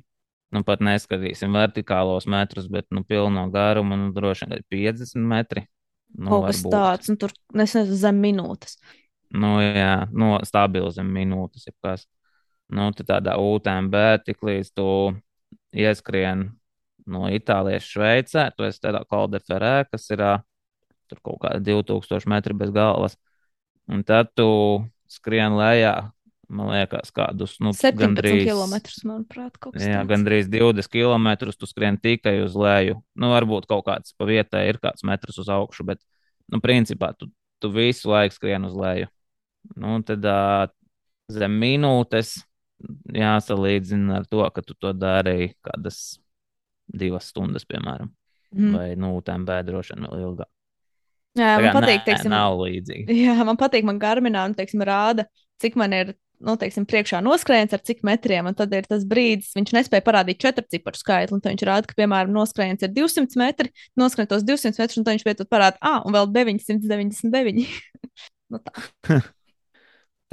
Nu, 0.53 0.63
pat 0.65 0.81
neskatīsim 0.85 1.53
vertikālos 1.53 2.27
metrus, 2.29 2.67
bet 2.71 2.87
nu, 2.93 3.03
pilno 3.03 3.47
garumu 3.53 3.97
nu, 3.99 4.11
droši 4.15 4.45
vien 4.45 4.57
ir 4.57 4.65
50 4.71 5.25
metri. 5.29 5.65
Nu, 6.15 6.31
Kaut 6.31 6.47
kas 6.47 6.61
tāds, 6.63 7.09
un 7.11 7.17
tur 7.19 7.33
nezinu, 7.53 7.97
zem 7.99 8.21
minūtes. 8.23 8.77
Nu, 9.35 9.57
jā, 9.59 10.05
no 10.15 10.37
stabili 10.47 10.91
zem 10.95 11.09
minūtes. 11.11 11.67
jebkas. 11.67 12.05
Nu, 12.71 12.89
tādā 12.97 13.35
UTMB 13.37 14.23
tik 14.25 14.41
līdz 14.41 14.71
tu 14.73 14.87
ieskrien 15.75 16.47
no 17.07 17.27
Itālijas, 17.29 17.85
Šveicē, 17.85 18.49
tu 18.57 18.65
esi 18.65 18.81
tādā 18.81 19.03
kaldeferē, 19.05 19.85
kas 19.91 20.09
ir 20.13 20.23
tur 21.09 21.19
kaut 21.21 21.39
kāda 21.43 21.61
2000 21.61 22.25
metri 22.31 22.53
bez 22.57 22.71
galvas. 22.73 23.17
Un 23.87 24.01
tad 24.03 24.31
tu 24.33 24.47
skrien 25.07 25.53
lejā, 25.53 26.09
man 26.49 26.71
liekas, 26.73 27.11
kādus 27.13 27.59
nu, 27.61 27.73
17 27.77 27.99
gandrīz- 28.01 28.47
km, 28.49 28.73
manuprāt, 29.05 29.57
Jā, 29.77 30.01
tāds. 30.01 30.09
gandrīz 30.09 30.49
20 30.49 30.89
km 30.89 31.51
tu 31.53 31.65
skrien 31.69 31.97
tikai 32.01 32.39
uz 32.43 32.55
leju. 32.57 32.97
Nu, 33.15 33.29
varbūt 33.33 33.67
kaut 33.69 33.85
kāds 33.85 34.13
pa 34.17 34.25
vietai 34.25 34.67
ir 34.69 34.79
kāds 34.81 35.05
metrs 35.05 35.37
uz 35.37 35.47
augšu, 35.49 35.85
bet, 35.85 36.01
nu, 36.49 36.59
principā 36.59 37.13
tu, 37.17 37.29
tu 37.61 37.69
visu 37.69 38.09
laiku 38.09 38.33
skrien 38.33 38.65
uz 38.65 38.73
leju. 38.73 39.07
Nu, 39.75 39.95
un 39.97 40.03
tad 40.05 40.25
uh, 40.25 40.65
zem 41.29 41.53
minūtes 41.61 42.39
jāsalīdzina 43.13 44.19
ar 44.21 44.25
to, 44.29 44.43
ka 44.53 44.61
tu 44.65 44.73
to 44.77 44.91
darīji 44.93 45.53
kādas 45.65 46.19
divas 46.87 47.31
stundas, 47.31 47.65
piemēram. 47.69 48.11
Mm. 48.55 48.75
Vai, 48.75 48.89
nu, 48.99 49.15
droši 49.23 49.95
vien 49.95 50.05
vēl 50.09 50.27
ilgāk. 50.29 50.51
Jā, 51.35 51.55
man 51.59 51.73
patīk, 51.75 51.97
nē, 51.99 52.03
teiksim, 52.05 52.31
nav 52.31 52.61
līdzīgi. 52.61 53.15
Jā, 53.25 53.33
man 53.43 53.57
patīk, 53.59 53.83
man 53.87 53.97
garminā, 53.99 54.45
un, 54.47 54.53
teiksim, 54.55 54.83
rāda, 54.87 55.25
cik 55.59 55.75
man 55.79 55.91
ir, 55.95 56.13
nu, 56.45 56.55
teiksim, 56.59 56.85
priekšā 56.87 57.19
noskrējiens 57.25 57.75
ar 57.75 57.83
cik 57.83 58.05
metriem, 58.07 58.47
un 58.47 58.55
tad 58.55 58.71
ir 58.75 58.87
tas 58.87 59.03
brīdis, 59.07 59.51
viņš 59.57 59.73
nespēja 59.75 60.05
parādīt 60.05 60.39
četru 60.39 60.63
ciparu 60.71 60.99
skaitli, 60.99 61.41
tad 61.43 61.51
viņš 61.51 61.65
rāda, 61.67 61.89
ka, 61.91 61.97
piemēram, 61.99 62.31
noskrējiens 62.35 62.87
ir 62.87 62.93
200 62.95 63.41
metri, 63.41 63.73
noskrien 63.99 64.29
tos 64.31 64.47
200 64.47 64.79
metrus, 64.79 65.01
un 65.01 65.07
tad 65.07 65.17
viņš 65.17 65.27
beidzot 65.27 65.51
parāda, 65.51 65.81
ah, 65.83 65.99
un 66.07 66.15
vēl 66.15 66.31
999. 66.37 67.67
nu, 68.55 68.61
tā. 68.63 68.85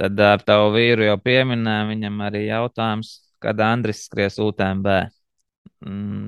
Tad 0.01 0.19
ar 0.25 0.41
tavu 0.41 0.71
vīru 0.73 1.05
jau 1.05 1.19
pieminēju, 1.21 1.89
viņam 1.91 2.23
arī 2.25 2.47
jautājums, 2.47 3.11
kad 3.43 3.59
Andris 3.61 4.07
skries 4.07 4.39
UTMB. 4.41 4.87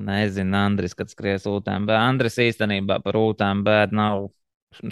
Nezinu, 0.06 0.56
Andris, 0.56 0.94
kad 0.94 1.10
skries 1.10 1.46
UTMB. 1.48 1.90
Andris 1.96 2.36
īstenībā 2.42 3.00
par 3.04 3.16
UTMB 3.16 3.70
nav. 3.96 4.28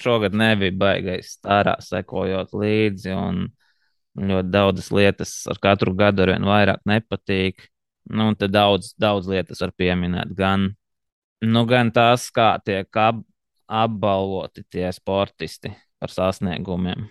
Šogad 0.01 0.33
nebija 0.33 0.73
baigais 0.81 1.35
stārā, 1.35 1.75
sekojot 1.85 2.55
līdzi, 2.57 3.11
un 3.13 3.43
ļoti 4.17 4.53
daudzas 4.55 4.89
lietas 4.95 5.33
ar 5.51 5.59
katru 5.61 5.93
gadu 5.99 6.25
ar 6.25 6.33
vien 6.33 6.47
vairāk 6.49 6.85
nepatīk. 6.89 7.67
Nu, 8.09 8.31
un 8.31 8.39
te 8.39 8.49
daudz, 8.49 8.95
daudz 9.01 9.29
lietas 9.29 9.61
var 9.65 9.75
pieminēt. 9.77 10.33
Gan, 10.39 10.71
nu, 11.45 11.65
gan 11.69 11.91
tās, 11.93 12.31
kā 12.33 12.55
tiek 12.65 12.89
ap, 13.01 13.21
apbalvoti 13.69 14.65
tie 14.71 14.87
sportisti 14.93 15.75
par 16.01 16.13
sasniegumiem. 16.13 17.05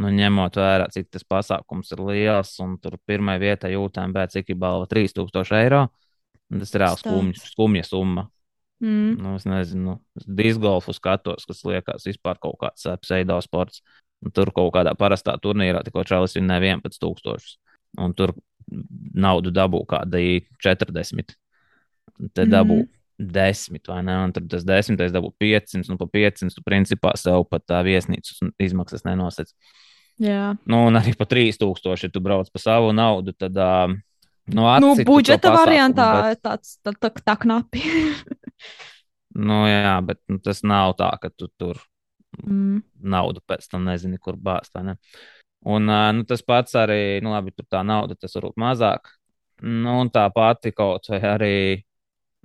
Nu, 0.00 0.10
ņemot 0.10 0.56
vērā, 0.58 0.88
cik 0.94 1.10
tas 1.12 1.26
pasākums 1.28 1.92
ir 1.94 2.00
liels, 2.08 2.54
un 2.64 2.78
tur 2.82 2.96
pirmā 3.06 3.36
vietā 3.42 3.68
jūtām, 3.72 4.14
bet 4.16 4.32
cik 4.34 4.54
ir 4.54 4.58
balva 4.64 4.88
3000 4.90 5.60
eiro. 5.60 5.84
Tas 6.52 6.74
ir 6.74 6.82
reāli 6.82 7.00
skumja, 7.00 7.44
skumja 7.50 7.84
summa. 7.88 8.28
Mm. 8.84 9.14
Nu, 9.22 9.34
es 9.38 9.46
nezinu, 9.48 9.98
disgolfu 10.26 10.92
skatos, 10.94 11.46
kas 11.48 11.62
liekas 11.64 12.04
vispār 12.08 12.40
kaut 12.42 12.58
kāds 12.60 12.88
pseido 13.02 13.38
sports. 13.44 13.84
Un 14.24 14.32
tur 14.32 14.50
kaut 14.56 14.72
kādā 14.74 14.94
parastā 14.96 15.34
turnīrā 15.40 15.82
tikko 15.84 16.04
čalis 16.08 16.36
vinnēja 16.36 16.78
11,000. 16.78 17.56
Un 18.00 18.14
tur 18.16 18.34
naudu 19.14 19.52
dabū 19.54 19.82
kāda 19.88 20.20
40. 20.64 21.34
Te 22.34 22.46
dabū 22.48 22.82
mm. 22.82 22.92
10, 23.34 23.80
vai 23.88 24.00
ne? 24.06 24.16
Un 24.26 24.34
tad 24.34 24.48
tas 24.52 24.64
10, 24.66 25.00
dabū 25.14 25.32
500, 25.40 25.90
nu 25.92 25.98
pa 26.00 26.08
500, 26.10 26.56
tu 26.56 26.64
principā 26.66 27.14
sev 27.20 27.44
pat 27.50 27.66
tā 27.68 27.82
viesnīcas 27.86 28.42
izmaksas 28.62 29.04
nenosec. 29.06 29.52
Jā. 30.22 30.54
Nu, 30.70 30.86
un 30.88 30.98
arī 30.98 31.14
pa 31.18 31.26
3000, 31.28 32.06
ja 32.06 32.10
tu 32.12 32.22
brauc 32.24 32.50
pa 32.52 32.62
savu 32.62 32.92
naudu, 32.96 33.36
tad. 33.36 33.56
Uh, 33.56 33.96
Nu, 34.46 34.66
Nu, 34.80 34.92
to 34.96 35.04
budžeta 35.08 35.50
variantā 35.54 36.08
bet- 36.28 36.42
tāds 36.44 36.76
tā, 36.84 36.92
tā, 36.92 37.10
tā 37.10 37.36
knapi. 37.40 37.80
Nu, 39.34 39.64
jā, 39.66 39.98
bet 40.06 40.20
nu, 40.30 40.38
tas 40.38 40.60
nav 40.62 40.92
tā, 40.94 41.08
ka 41.18 41.26
tu 41.34 41.48
tur 41.58 41.80
mm. 42.38 42.84
naudu 43.02 43.40
pēc 43.42 43.66
tam 43.66 43.82
nezini, 43.88 44.14
kur 44.22 44.36
bāzt. 44.38 44.70
ne? 44.78 44.94
Un 45.66 45.90
nu, 45.90 46.22
tas 46.28 46.42
pats 46.46 46.76
arī, 46.78 47.18
nu, 47.24 47.32
labi, 47.34 47.50
tur 47.50 47.66
tā 47.66 47.80
nauda, 47.82 48.14
tas 48.14 48.36
varbūt 48.36 48.60
mazāk. 48.62 49.10
Nu, 49.62 49.96
un 50.04 50.10
tā 50.14 50.28
pati 50.30 50.70
kaut 50.70 51.08
vai 51.10 51.18
arī 51.18 51.56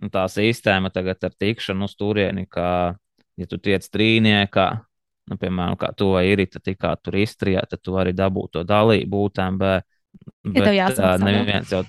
nu, 0.02 0.10
tā 0.10 0.26
sistēma 0.32 0.90
tagad 0.90 1.22
ar 1.28 1.36
tikšanu 1.38 1.86
uz 1.86 1.94
turieni, 2.00 2.48
ka, 2.50 2.96
ja 3.38 3.46
tu 3.50 3.60
tiec 3.62 3.86
trīniekā, 3.86 4.68
nu, 5.30 5.38
piemēram, 5.38 5.78
kā 5.78 5.92
tu 5.98 6.14
vai 6.16 6.26
ir, 6.32 6.46
tad 6.50 6.66
tikā 6.66 6.96
tur 7.04 7.20
iztrijā, 7.22 7.66
tad 7.70 7.84
tu 7.84 7.94
vari 7.94 8.16
dabūt 8.18 8.58
to 8.58 8.64
dalību 8.66 9.26
UTMB. 9.30 9.62
Ja 9.62 9.82
tev 10.56 10.74
jāsamaksā 10.74 11.26
vēl. 11.26 11.38
neviens 11.40 11.74
jau 11.74 11.84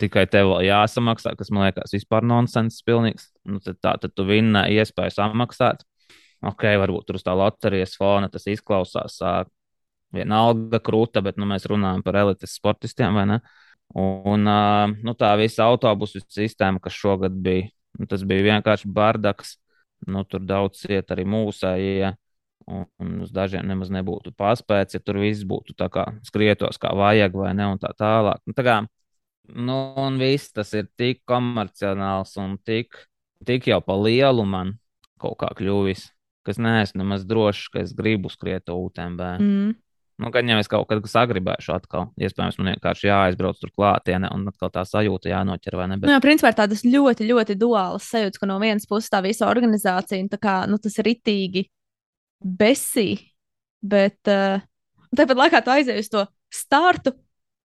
tikai 0.00 0.24
tev 0.30 0.56
jāsamaksā, 0.64 1.34
kas 1.38 1.52
man 1.54 1.68
liekas 1.68 1.94
vispār 1.94 2.26
nonsens 2.26 2.80
pilnīgs. 2.86 3.30
Nu, 3.48 3.60
tad, 3.64 3.78
tā, 3.82 3.94
tad 4.02 4.14
tu 4.16 4.26
vinna 4.28 4.66
iespēju 4.72 5.14
samaksāt. 5.16 5.84
Ok, 6.46 6.64
varbūt 6.80 7.08
tur 7.08 7.18
uz 7.18 7.24
tā 7.24 7.34
loterijas 7.36 7.98
fona 8.00 8.30
tas 8.32 8.46
izklausās 8.48 9.18
ā, 9.20 9.34
vienalga 10.16 10.80
krūta, 10.82 11.22
bet 11.24 11.38
nu, 11.38 11.48
mēs 11.50 11.68
runājam 11.70 12.02
par 12.06 12.18
elites 12.22 12.56
sportistiem, 12.56 13.14
vai 13.16 13.26
ne? 13.28 13.40
Un 14.00 14.46
nu, 14.46 15.14
tā 15.18 15.32
visa 15.40 15.66
autobusu 15.66 16.22
sistēma, 16.22 16.80
kas 16.82 16.94
šogad 16.94 17.34
bija, 17.42 17.68
nu, 17.98 18.06
tas 18.10 18.24
bija 18.26 18.54
vienkārši 18.54 18.90
bardaks. 18.94 19.56
Nu, 20.08 20.22
tur 20.24 20.40
daudz 20.40 20.80
ciet 20.80 21.10
arī 21.12 21.26
mūsējie. 21.28 22.14
Un, 22.70 22.86
un 23.02 23.24
uz 23.24 23.32
dažiem 23.34 23.66
nemaz 23.66 23.90
nebūtu 23.90 24.30
paspēts, 24.38 24.94
ja 24.94 25.02
tur 25.02 25.18
viss 25.22 25.42
būtu 25.48 25.74
tā 25.78 25.88
kā 25.90 26.06
skrietos, 26.26 26.78
kā 26.78 26.92
vajag, 26.94 27.34
vai 27.34 27.50
ne, 27.58 27.66
un 27.72 27.80
tā 27.82 27.90
tālāk. 27.98 28.38
Nu, 28.46 28.54
tā 28.54 28.64
kā, 28.66 28.76
nu, 29.56 29.78
un 29.98 30.20
viss 30.20 30.54
tas 30.54 30.70
ir 30.78 30.86
tik 31.00 31.24
komerciāls 31.28 32.36
un 32.38 32.54
tik, 32.62 32.94
tik 33.46 33.66
jau 33.72 33.80
pa 33.82 33.98
lielu 33.98 34.46
man 34.46 34.76
kaut 35.20 35.40
kā 35.42 35.50
kļuvis, 35.58 36.06
ka 36.46 36.54
es 36.54 36.60
neesmu 36.62 37.02
nemaz 37.02 37.26
drošs, 37.28 37.68
ka 37.74 37.82
es 37.82 37.94
gribu 37.96 38.30
skriet 38.32 38.70
UTMB. 38.70 39.24
Mm. 39.42 39.72
Nu, 40.20 40.28
gan 40.28 40.48
jau 40.52 40.58
es 40.60 40.68
kaut 40.68 40.84
kad 40.90 41.06
sagribēšu 41.08 41.72
atkal. 41.72 42.10
Iespējams, 42.20 42.58
man 42.60 42.74
vienkārši 42.74 43.08
jāaizbrauc 43.08 43.56
tur 43.56 43.70
klātienē 43.72 44.28
un 44.34 44.44
atkal 44.50 44.68
tā 44.74 44.84
sajūta 44.84 45.30
jānoķer, 45.32 45.76
vai 45.80 45.86
ne? 45.88 45.96
Nu, 45.96 46.04
Bet, 46.04 46.12
jā, 46.12 46.20
principā 46.24 46.52
ir 46.52 46.58
tādas 46.58 46.84
ļoti, 46.84 47.28
ļoti 47.30 47.56
duālas 47.60 48.08
sajūtas, 48.12 48.40
ka 48.40 48.48
no 48.50 48.58
vienas 48.60 48.88
puses 48.88 49.08
tā 49.12 49.22
visa 49.24 49.48
organizācija, 49.48 50.20
un 50.20 50.28
tā 50.28 50.36
kā, 50.42 50.56
nu, 50.68 50.76
tas 50.82 50.98
ir 51.00 51.08
itīgi 51.14 51.64
besī, 52.40 53.08
bet 53.80 54.18
uh, 54.30 54.60
tāpat 55.16 55.42
laikā 55.44 55.62
tu 55.64 55.72
aizēji 55.74 56.04
uz 56.04 56.10
to 56.12 56.24
startu, 56.52 57.14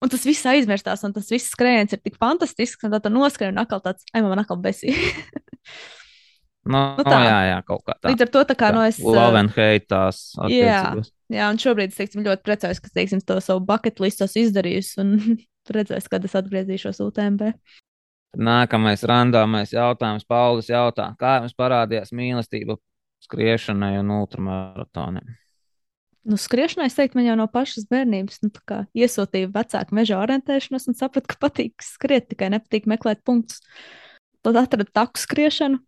un 0.03 0.11
tas 0.11 0.25
viss 0.27 0.47
aizmirstās, 0.49 1.03
un 1.07 1.15
tas 1.15 1.29
viss 1.31 1.53
skrējiens 1.55 1.95
ir 1.95 2.01
tik 2.03 2.17
fantastisks, 2.21 2.83
un 2.85 2.93
tad 2.93 3.05
tu 3.05 3.11
noskrien 3.13 3.53
un 3.55 3.63
atkal 3.63 3.83
tāds, 3.83 4.07
ai, 4.13 4.23
man 4.25 4.41
atkal 4.41 4.59
besī. 4.61 4.93
nu, 6.71 6.75
nu 6.75 6.81
nu, 6.99 7.07
tā. 7.07 7.21
jā, 7.25 7.39
jā, 7.51 7.59
kaut 7.67 7.83
kā 7.87 7.97
tā. 7.97 8.11
Līdz 8.11 8.27
ar 8.27 8.33
to, 8.35 8.45
tā 8.51 8.57
kā, 8.59 8.71
nu, 8.75 8.83
es. 8.85 8.99
uh, 9.01 9.11
Love 9.15 9.41
and 9.41 9.55
hate 9.55 9.89
tās 9.91 10.27
jā. 10.51 10.81
Jā, 11.33 11.49
un 11.49 11.57
šobrīd 11.57 11.89
es 11.89 11.97
teiksim, 11.97 12.21
ļoti 12.27 12.45
priecājos, 12.45 12.79
ka 12.83 12.91
teiksim, 12.93 13.23
to 13.25 13.39
savu 13.41 13.63
bucket 13.65 13.97
listu 14.03 14.27
esmu 14.27 14.43
izdarījusi 14.45 15.01
un 15.01 15.15
redzēs, 15.75 16.09
kad 16.11 16.25
es 16.27 16.37
atgriezīšos 16.37 17.01
UTMB. 17.01 17.49
Nākamais 18.35 19.01
randāmais 19.07 19.71
jautājums. 19.71 20.25
Paulis 20.27 20.67
jautā, 20.69 21.13
kā 21.19 21.37
jums 21.39 21.55
parādījās 21.57 22.11
mīlestība 22.15 22.75
skriešanai 23.23 23.95
un 24.01 24.11
ultramaratonam? 24.19 25.33
Nu, 26.25 26.39
skriešanai, 26.41 26.87
es 26.89 26.97
teiktu, 26.97 27.19
man 27.19 27.27
jau 27.27 27.35
no 27.37 27.45
pašas 27.53 27.85
bērnības 27.91 28.39
nu, 28.41 28.49
iesūtīja 28.97 29.51
vecāku 29.53 29.93
meža 29.93 30.17
orientēšanos 30.17 30.87
un 30.89 30.97
sapratu, 30.97 31.29
ka 31.29 31.37
patīk 31.45 31.85
skriet, 31.85 32.25
tikai 32.31 32.49
nepatīk 32.55 32.87
meklēt 32.89 33.21
punktus. 33.27 33.61
Tad 34.45 34.57
atradu 34.57 34.89
taku 34.89 35.21
skriešanu. 35.21 35.81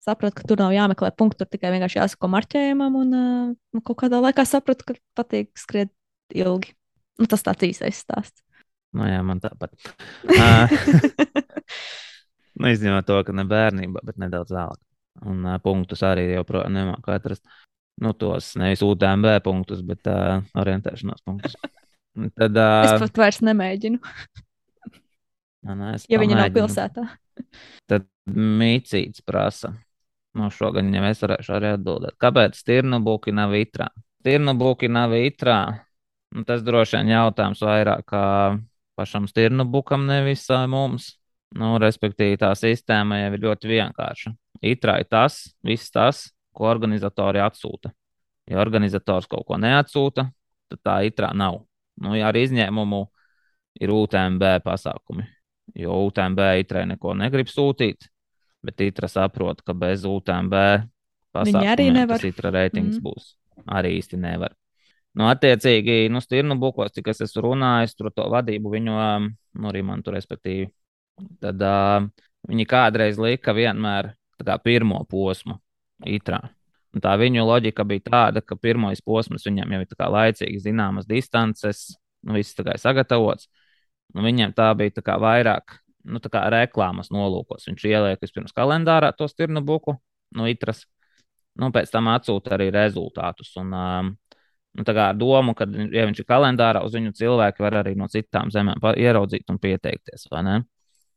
Sapratu, 0.00 0.38
ka 0.38 0.46
tur 0.48 0.62
nav 0.62 0.72
jāmeklē 0.72 1.10
punkti, 1.12 1.42
tur 1.42 1.50
tikai 1.50 1.72
vienkārši 1.74 1.98
jāsako 1.98 2.30
marķējumam. 2.32 3.00
Un 3.02 3.16
uh, 3.18 3.82
kaut 3.82 3.98
kādā 4.04 4.22
laikā 4.22 4.46
sapratu, 4.48 4.86
ka 4.86 4.96
patīk 5.18 5.50
skriet 5.58 5.90
ilgi. 6.32 6.72
Nu, 7.20 7.26
tas 7.28 7.42
tāds 7.44 7.66
īsais 7.66 7.98
stāsts. 8.00 8.46
Nu, 8.96 9.04
jā, 9.10 9.18
man 9.26 9.42
tāpat. 9.42 9.74
Ā, 10.40 10.70
nu, 12.62 12.70
izņemot 12.70 13.10
to, 13.10 13.18
ka 13.26 13.34
ne 13.34 13.44
bērnībā, 13.50 14.06
bet 14.06 14.22
nedaudz 14.22 14.54
vēlāk. 14.54 14.80
Un 15.28 15.44
uh, 15.44 15.58
punktus 15.60 16.00
arī 16.06 16.30
joprojām 16.32 16.72
nemāku 16.72 17.12
atrast. 17.12 17.44
Nu, 18.00 18.14
tos 18.16 18.54
nevis 18.56 18.80
UTMB 18.86 19.34
punktus, 19.44 19.82
bet 19.84 20.08
uh, 20.08 20.40
orientēšanās 20.56 21.20
punktus. 21.26 21.56
Un 22.16 22.30
Tad, 22.32 22.56
Es 22.56 22.94
uh, 22.96 23.02
pat 23.04 23.20
vairs 23.20 23.42
nemēģinu, 23.44 24.00
nē, 25.68 25.90
es 25.98 26.06
ja 26.10 26.18
viņi 26.22 26.34
nav 26.38 26.48
pamēģinu. 26.48 26.56
pilsētā. 26.56 27.04
Tad 27.90 28.08
mīcīts 28.34 29.22
prasa. 29.26 29.74
No 30.38 30.48
šogad 30.54 30.86
viņam 30.86 31.06
es 31.10 31.20
varēšu 31.24 31.54
arī 31.56 31.72
atbildēt. 31.74 32.16
Kāpēc 32.22 32.58
Tirnubuki 32.66 33.34
nav 33.34 33.54
itrā? 33.58 33.88
Tirnubuki 34.24 34.90
nav 34.92 35.14
itrā. 35.18 35.60
Nu, 36.30 36.44
tas 36.46 36.62
droši 36.62 37.00
vien 37.00 37.10
jautājums 37.16 37.62
vairāk 37.66 38.04
kā 38.12 38.24
pašam 38.98 39.26
Tirnubukam, 39.26 40.04
nevis 40.06 40.44
mums. 40.70 41.16
Nu, 41.58 41.72
respektīvi, 41.82 42.38
tā 42.38 42.52
sistēma 42.54 43.18
jau 43.24 43.32
ir 43.34 43.42
ļoti 43.42 43.70
vienkārša. 43.72 44.30
Itrā 44.60 44.98
ir 45.00 45.08
tas, 45.08 45.42
viss 45.64 45.90
tas, 45.92 46.28
ko 46.52 46.68
organizatori 46.68 47.40
atsūta. 47.40 47.92
Ja 48.50 48.60
organizators 48.60 49.28
kaut 49.30 49.46
ko 49.48 49.56
neatsūta, 49.60 50.26
tad 50.70 50.80
tā 50.84 50.96
itrā 51.06 51.30
nav. 51.36 51.62
Nu, 52.00 52.14
ja 52.16 52.30
ar 52.30 52.36
izņēmumu 52.36 53.04
ir 53.80 53.92
UTMB 53.94 54.42
pasākumi, 54.64 55.26
jo 55.78 56.00
UTMB 56.08 56.40
itrai 56.64 56.86
neko 56.90 57.14
negrib 57.18 57.50
sūtīt, 57.50 58.08
bet 58.64 58.80
itra 58.84 59.08
saprot, 59.08 59.62
ka 59.64 59.76
bez 59.76 60.04
UTMB 60.08 60.56
pasākumiem 61.34 62.08
tas 62.10 62.24
itra 62.26 62.50
reitings 62.50 62.98
Mm. 62.98 63.04
būs. 63.04 63.34
Arī 63.68 63.98
īsti 64.00 64.18
nevar. 64.18 64.54
Nu, 65.14 65.26
attiecīgi, 65.26 66.08
nu, 66.10 66.20
stirnu 66.22 66.56
bukos, 66.58 66.92
cik 66.94 67.08
es 67.08 67.20
esmu 67.20 67.42
runājis, 67.50 67.96
tur 67.98 68.10
to 68.14 68.28
vadību 68.30 68.70
viņu, 68.70 68.94
um, 68.94 69.36
nu, 69.58 69.68
arī 69.68 69.82
man 69.84 70.02
tur, 70.02 70.14
respektīvi, 70.14 70.70
tad 71.42 71.60
uh, 71.60 72.06
viņi 72.48 72.66
kādreiz 72.66 73.18
lika 73.18 73.52
vienmēr 73.52 74.14
pirmo 74.64 75.02
posmu 75.10 75.58
itrā. 76.06 76.40
Un 76.94 77.02
tā 77.04 77.14
viņu 77.20 77.44
loģika 77.46 77.84
bija 77.86 78.06
tāda, 78.08 78.42
ka 78.42 78.56
pirmais 78.58 79.02
posms 79.04 79.46
viņam 79.46 79.76
jau 79.76 79.80
ir 79.84 80.06
laicīgi 80.16 80.62
zināmas 80.64 81.06
distances, 81.06 81.96
nu, 82.26 82.34
viss 82.34 82.58
ir 82.58 82.72
sagatavots. 82.82 83.46
Nu, 84.14 84.24
viņam 84.26 84.56
tā 84.56 84.72
bija 84.74 84.98
tā 84.98 85.18
vairāk 85.22 85.78
nu, 86.04 86.20
tā 86.22 86.30
kā 86.32 86.44
reklāmas 86.52 87.12
nolūkos. 87.14 87.68
Viņš 87.68 87.84
ieliek 87.88 88.22
vispirms 88.22 88.54
kalendārā 88.56 89.12
to 89.16 89.28
stirnu 89.30 89.62
buku, 89.66 89.96
no 90.36 90.48
itras, 90.50 90.84
nu, 91.60 91.70
pēc 91.74 91.92
tam 91.92 92.10
atsūta 92.12 92.56
arī 92.56 92.70
rezultātus. 92.74 93.52
Un, 93.60 93.72
um, 93.76 94.12
nu, 94.76 94.86
tā 94.86 94.94
kā 94.96 95.10
ar 95.12 95.18
domu, 95.18 95.54
ka, 95.58 95.68
ja 95.92 96.06
viņš 96.08 96.22
ir 96.22 96.28
kalendārā, 96.28 96.84
uz 96.86 96.96
viņu 96.96 97.14
cilvēki 97.20 97.66
var 97.66 97.80
arī 97.82 97.96
no 97.98 98.08
citām 98.10 98.52
zemēm 98.54 98.82
ieraudzīt 98.96 99.50
un 99.52 99.60
pieteikties. 99.62 100.28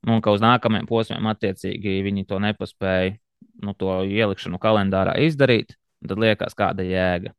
Nu, 0.03 0.17
Un 0.17 0.23
ka 0.23 0.33
uz 0.35 0.41
nākamajiem 0.43 0.87
posmiem, 0.89 1.29
attiecīgi, 1.31 2.01
viņi 2.03 2.25
to 2.27 2.39
nepaspēja, 2.43 3.15
nu, 3.63 3.73
to 3.77 4.01
ielikšanu 4.03 4.59
kalendārā 4.59 5.15
izdarīt, 5.23 5.77
tad 6.03 6.19
liekas, 6.19 6.57
kāda 6.59 6.83
jēga. 6.83 7.31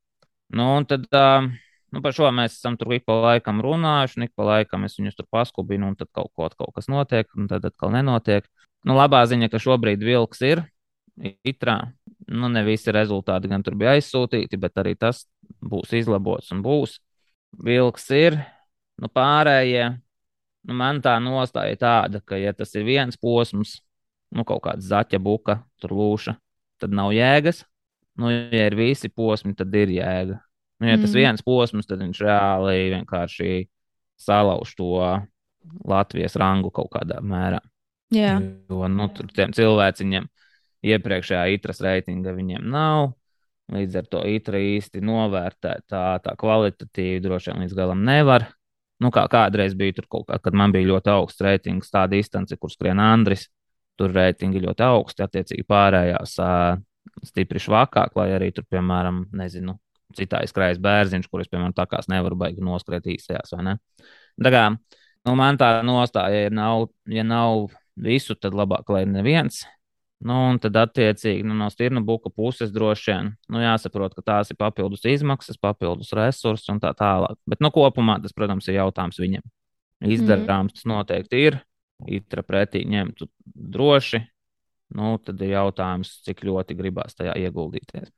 Nu, 0.55 0.71
un 0.79 0.87
tad, 0.89 1.05
uh, 1.13 1.49
nu, 1.93 2.03
par 2.05 2.17
šo 2.17 2.31
mēs 2.33 2.57
esam 2.57 2.79
tur 2.81 2.95
ik 2.97 3.05
pa 3.09 3.19
laikam 3.21 3.61
runājuši, 3.65 4.19
un 4.19 4.27
ik 4.29 4.33
pa 4.37 4.49
laikam 4.49 4.87
es 4.89 4.97
viņus 4.97 5.19
tur 5.19 5.29
paskubinu, 5.33 5.91
un 5.93 5.99
tad 5.99 6.09
kaut, 6.17 6.33
ko, 6.33 6.49
kaut 6.57 6.73
kas 6.77 6.89
notiek, 6.89 7.29
un 7.37 7.51
tad 7.51 7.67
atkal 7.69 7.93
nenotiek. 7.93 8.49
Nu, 8.85 8.97
labā 8.97 9.25
ziņa, 9.29 9.51
ka 9.53 9.61
šobrīd 9.61 10.05
vilks 10.05 10.43
ir 10.45 10.65
itrā. 11.45 11.79
Nu, 12.29 12.49
ne 12.49 12.65
visi 12.65 12.93
rezultāti 12.95 13.51
gan 13.51 13.63
tur 13.65 13.77
bija 13.79 13.95
aizsūtīti, 13.99 14.59
bet 14.61 14.81
arī 14.81 14.95
tas 14.97 15.25
būs 15.61 15.93
izlabots 15.97 16.53
un 16.55 16.63
būs. 16.65 16.99
Vilks 17.65 18.09
ir, 18.17 18.39
nu, 19.01 19.11
pārējie. 19.13 19.91
Nu, 20.65 20.77
man 20.79 21.03
tā 21.05 21.19
nostāja 21.21 21.77
tāda, 21.81 22.23
ka, 22.25 22.39
ja 22.41 22.55
tas 22.57 22.73
ir 22.79 22.87
viens 22.87 23.19
posms, 23.21 23.79
nu, 24.35 24.47
kaut 24.49 24.65
kāda 24.65 24.85
zaķa 24.85 25.21
buka, 25.23 25.59
tur 25.83 25.93
lūša, 25.97 26.37
tad 26.81 26.95
nav 26.97 27.13
jēgas. 27.15 27.63
Nu, 28.21 28.31
ja 28.31 28.69
ir 28.71 28.77
visi 28.79 29.11
posmi, 29.11 29.55
tad 29.59 29.75
ir 29.75 29.93
jēga. 29.93 30.39
Nu, 30.81 30.89
ja 30.89 30.97
mm. 30.97 31.05
tas 31.05 31.15
viens 31.17 31.45
posms, 31.45 31.87
tad 31.91 32.03
viņš 32.03 32.23
reāli 32.25 32.91
vienkārši 32.95 33.67
salauž 34.21 34.75
to 34.79 34.97
Latvijas 35.89 36.37
rangu 36.41 36.71
kaut 36.75 36.93
kādā 36.95 37.21
mērā. 37.25 37.61
Jā. 38.15 38.37
Jo 38.71 38.89
nu, 38.91 39.09
tur 39.15 39.31
tiem 39.35 39.53
cilvēciņiem 39.57 40.27
iepriekšējā 40.85 41.45
itras 41.57 41.81
reitinga 41.85 42.35
viņiem 42.37 42.67
nav. 42.71 43.15
Līdz 43.73 43.97
ar 44.03 44.09
to 44.13 44.21
itra 44.29 44.61
īsti 44.61 45.01
novērtēt 45.05 45.87
tā, 45.89 46.05
tā 46.21 46.35
kvalitatīvi 46.37 47.23
droši 47.25 47.51
vien 47.51 47.65
līdz 47.65 47.77
galam 47.79 48.05
nevar. 48.05 48.51
Nu, 49.03 49.11
kā 49.15 49.25
kādreiz 49.31 49.75
bija 49.79 49.97
tur 49.97 50.07
kaut 50.11 50.29
kā, 50.29 50.39
kad 50.43 50.57
man 50.57 50.73
bija 50.75 50.93
ļoti 50.93 51.11
augsts 51.13 51.43
reitings, 51.43 51.91
tā 51.93 52.05
distance, 52.11 52.57
kur 52.61 52.73
skrien 52.73 53.03
Andris. 53.03 53.49
Tur 53.99 54.11
reitingi 54.11 54.63
ļoti 54.63 54.83
augsti, 54.83 55.23
attiecīgi 55.23 55.65
pārējās 55.71 56.33
uh, 56.43 56.81
stipri 57.27 57.61
švakāk, 57.63 58.17
lai 58.19 58.33
arī 58.35 58.51
tur, 58.55 58.67
piemēram, 58.71 59.21
nezinu, 59.39 59.77
citā 60.19 60.41
izkrājas 60.47 60.81
bērziņš, 60.83 61.29
kurus, 61.31 61.51
piemēram, 61.53 61.75
tā 61.77 61.87
kā 61.91 62.01
nevaru 62.11 62.39
baigi 62.39 62.65
noskriet 62.65 63.07
īstajās, 63.15 63.55
vai 63.55 63.67
ne? 63.69 63.77
Tā 64.43 64.51
kā, 64.55 64.65
nu, 65.29 65.37
man 65.39 65.61
tā 65.61 65.77
nostāja, 65.87 66.49
ja 66.49 66.55
nav, 66.55 66.89
ja 67.11 67.23
nav 67.27 67.69
visu, 67.95 68.35
tad 68.35 68.57
labāk, 68.59 68.91
lai 68.91 69.05
neviens. 69.07 69.63
Nu, 70.25 70.37
un 70.53 70.59
tad, 70.63 70.77
attiecīgi, 70.79 71.43
nu, 71.45 71.57
no 71.59 71.67
stirnu 71.73 72.01
buka 72.07 72.31
puses 72.33 72.71
droši 72.73 73.11
vien 73.11 73.31
nu, 73.53 73.61
jāsaprot, 73.61 74.15
ka 74.17 74.23
tās 74.25 74.53
ir 74.53 74.59
papildus 74.61 75.05
izmaksas, 75.11 75.59
papildus 75.61 76.15
resursi 76.17 76.71
un 76.73 76.79
tā 76.81 76.95
tālāk. 76.97 77.37
Bet, 77.51 77.61
nu, 77.65 77.73
kopumā 77.75 78.21
tas, 78.23 78.33
protams, 78.37 78.69
ir 78.71 78.79
jautājums 78.79 79.21
viņam. 79.21 79.45
Izdarāms 80.05 80.73
mm. 80.73 80.77
tas 80.79 80.89
noteikti 80.89 81.43
ir. 81.49 81.59
Itra 82.11 82.45
pretī 82.47 82.85
ņemtu 82.89 83.29
droši. 83.55 84.23
Nu, 84.95 85.17
tad 85.25 85.41
ir 85.43 85.55
jautājums, 85.57 86.13
cik 86.27 86.45
ļoti 86.47 86.77
gribās 86.79 87.17
tajā 87.19 87.35
ieguldīties. 87.45 88.09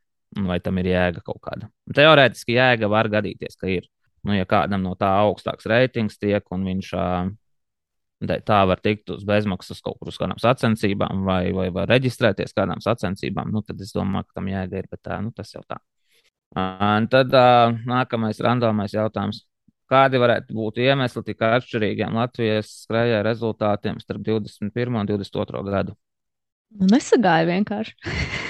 Vai 0.47 0.59
tam 0.60 0.78
ir 0.82 0.90
jēga 0.90 1.23
kaut 1.24 1.40
kāda. 1.44 1.70
Teorētiski 1.97 2.56
jēga 2.59 2.90
var 2.93 3.09
gadīties, 3.10 3.56
ka 3.59 3.70
ir. 3.73 3.86
Nu, 4.27 4.35
ja 4.35 4.47
kādam 4.48 4.82
no 4.82 4.97
tā 4.98 5.09
augstāks 5.23 5.68
reitings 5.70 6.18
tiek, 6.18 6.43
un 6.52 6.66
viņš 6.66 6.89
uh, 6.98 7.28
tā 8.24 8.60
var 8.68 8.80
tikt 8.80 9.10
uz 9.12 9.24
bezmaksas 9.28 9.82
kaut 9.84 9.98
kur 10.01 10.09
uz 10.09 10.16
kādām 10.20 10.38
sacensībām, 10.40 11.24
vai, 11.26 11.52
vai, 11.52 11.68
vai 11.74 11.84
reģistrēties 11.90 12.56
kādām 12.56 12.80
sacensībām, 12.80 13.51
nu, 13.52 13.62
tad 13.66 13.80
es 13.84 13.93
domāju, 13.93 14.28
ka 14.28 14.40
tam 14.40 14.48
jēga 14.48 14.80
ir. 14.80 14.88
Bet 14.90 15.02
tā, 15.05 15.20
nu, 15.24 15.32
tas 15.36 15.52
jau 15.52 15.62
tā. 15.68 15.78
Un 16.56 17.09
tad 17.12 17.34
uh, 17.36 17.76
nākamais 17.88 18.40
randomais 18.40 18.94
jautājums. 18.97 19.44
Kādi 19.86 20.18
varētu 20.18 20.55
būt 20.56 20.80
iemesli 20.82 21.22
tik 21.28 21.44
atšķirīgiem 21.47 22.16
Latvijas 22.18 22.72
skrejai 22.82 23.20
rezultātiem 23.22 24.01
starp 24.02 24.24
21 24.26 24.98
un 24.98 25.06
22 25.06 25.62
gadu? 25.70 25.94
Nu, 26.74 26.88
nesagāja 26.90 27.47
vienkārši. 27.52 27.94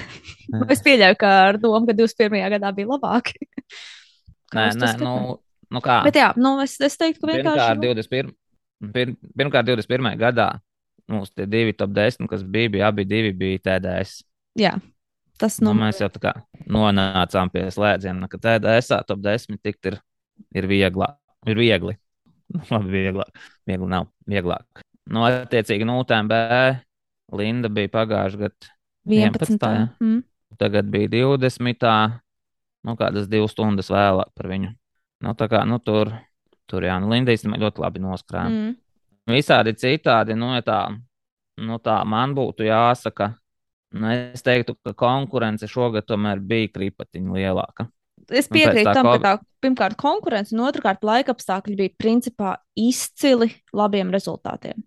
es 0.73 0.81
pieļauju, 0.87 1.19
ka 1.21 1.33
ar 1.51 1.59
domu, 1.61 1.85
ka 1.91 1.97
21. 1.99 2.39
gadā 2.57 2.73
bija 2.79 2.89
labāki. 2.95 3.37
nē, 4.57 4.71
nē, 4.81 4.95
nu, 5.03 5.13
nu 5.77 5.85
kā. 5.85 6.01
Bet 6.07 6.17
jā, 6.23 6.31
nu, 6.41 6.57
es, 6.65 6.79
es 6.81 6.97
teiktu, 6.97 7.27
ka 7.27 7.35
vienkārši. 7.35 7.83
Pirmkārt, 7.83 7.85
21. 7.85 8.33
Pir, 8.93 9.15
pirmkārt, 9.39 9.69
21. 9.71 10.13
gadā 10.21 10.51
mums 11.09 11.31
tie 11.33 11.47
divi 11.49 11.75
top 11.77 11.95
10, 11.97 12.27
kas 12.31 12.43
bija, 12.43 12.73
bija 12.73 12.91
abi 12.91 13.07
divi 13.09 13.33
bija 13.37 13.63
TDS. 13.65 14.21
Jā, 14.59 14.75
tas 15.41 15.61
nu, 15.65 15.73
mēs 15.77 16.01
jau 16.03 16.11
tā 16.13 16.23
kā 16.23 16.33
nonācām 16.73 17.53
pie 17.55 17.67
slēdziena, 17.73 18.29
ka 18.33 18.41
TDS 18.43 19.05
top 19.09 19.23
10 19.25 19.61
tikt 19.63 19.93
ir, 19.93 20.01
ir, 20.57 20.69
vieglā, 20.71 21.15
ir 21.49 21.61
viegli. 21.61 21.97
Labi, 22.73 22.93
vieglāk. 22.93 23.43
Viegli 23.67 23.91
nav, 23.91 24.11
vieglāk. 24.31 24.85
Nu, 25.11 25.25
attiecīgi, 25.27 25.87
no 25.87 26.01
UTMB 26.03 26.35
Linda 27.37 27.71
bija 27.73 27.91
pagājušajā 27.95 28.43
gadā 28.43 28.73
11. 29.07 29.59
11. 29.59 29.67
Ja? 29.67 29.89
Mm. 30.03 30.23
Tagad 30.59 30.89
bija 30.91 31.11
20. 31.13 31.87
Nu, 32.87 32.95
kādas 32.99 33.27
divas 33.31 33.55
stundas 33.55 33.91
vēlāk 33.91 34.31
par 34.35 34.51
viņu. 34.51 34.73
Nu, 35.25 35.35
tā 35.39 35.49
kā 35.51 35.63
nu, 35.67 35.79
tur 35.83 36.13
Tur 36.71 36.87
jā, 36.87 36.97
nu, 37.03 37.11
Linda 37.13 37.35
īstenībā 37.35 37.61
ļoti 37.63 37.83
labi 37.85 38.03
noskrāja. 38.03 38.51
Mm. 38.51 38.77
Visādi 39.31 39.75
citādi, 39.79 40.37
nu, 40.39 40.53
ja 40.55 40.63
tā, 40.67 40.81
nu, 41.63 41.79
tā 41.83 41.99
man 42.07 42.35
būtu 42.37 42.67
jāsaka, 42.67 43.33
nu, 43.99 44.11
es 44.35 44.45
teiktu, 44.47 44.77
ka 44.87 44.95
konkurence 44.99 45.69
šogad 45.71 46.07
tomēr 46.07 46.43
bija 46.43 46.73
kripatiņa 46.75 47.39
lielāka. 47.39 47.89
Es 48.27 48.49
piekrītu 48.51 48.91
tam, 48.91 49.07
ka 49.15 49.19
tā 49.23 49.33
pirmkārt 49.63 49.99
konkurence, 50.01 50.55
un 50.55 50.65
otrkārt 50.67 51.05
laika 51.07 51.35
apstākļi 51.35 51.77
bija 51.79 51.95
principā 51.99 52.57
izcili 52.79 53.53
labiem 53.77 54.11
rezultātiem. 54.15 54.83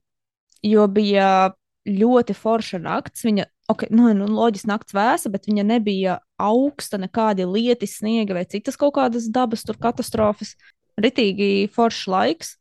Jo 0.65 0.87
bija 0.91 1.53
ļoti 1.87 2.35
forša 2.35 2.81
nakts. 2.83 3.23
Viņa, 3.27 3.45
okay, 3.71 3.91
nu, 3.95 4.09
nu, 4.17 4.27
loģiski 4.35 4.69
nakts 4.69 4.95
vēsa, 4.95 5.31
bet 5.31 5.47
viņa 5.47 5.65
nebija 5.67 6.17
augsta, 6.41 6.99
nekādi 6.99 7.47
lieti, 7.47 7.87
sniega 7.87 8.35
vai 8.35 8.43
citas 8.49 8.79
kaut 8.79 8.97
kādas 8.97 9.29
dabas 9.31 9.63
katastrofas 9.79 10.55
ritīgi 11.03 11.69
foršs 11.73 12.07
laiks. 12.11 12.55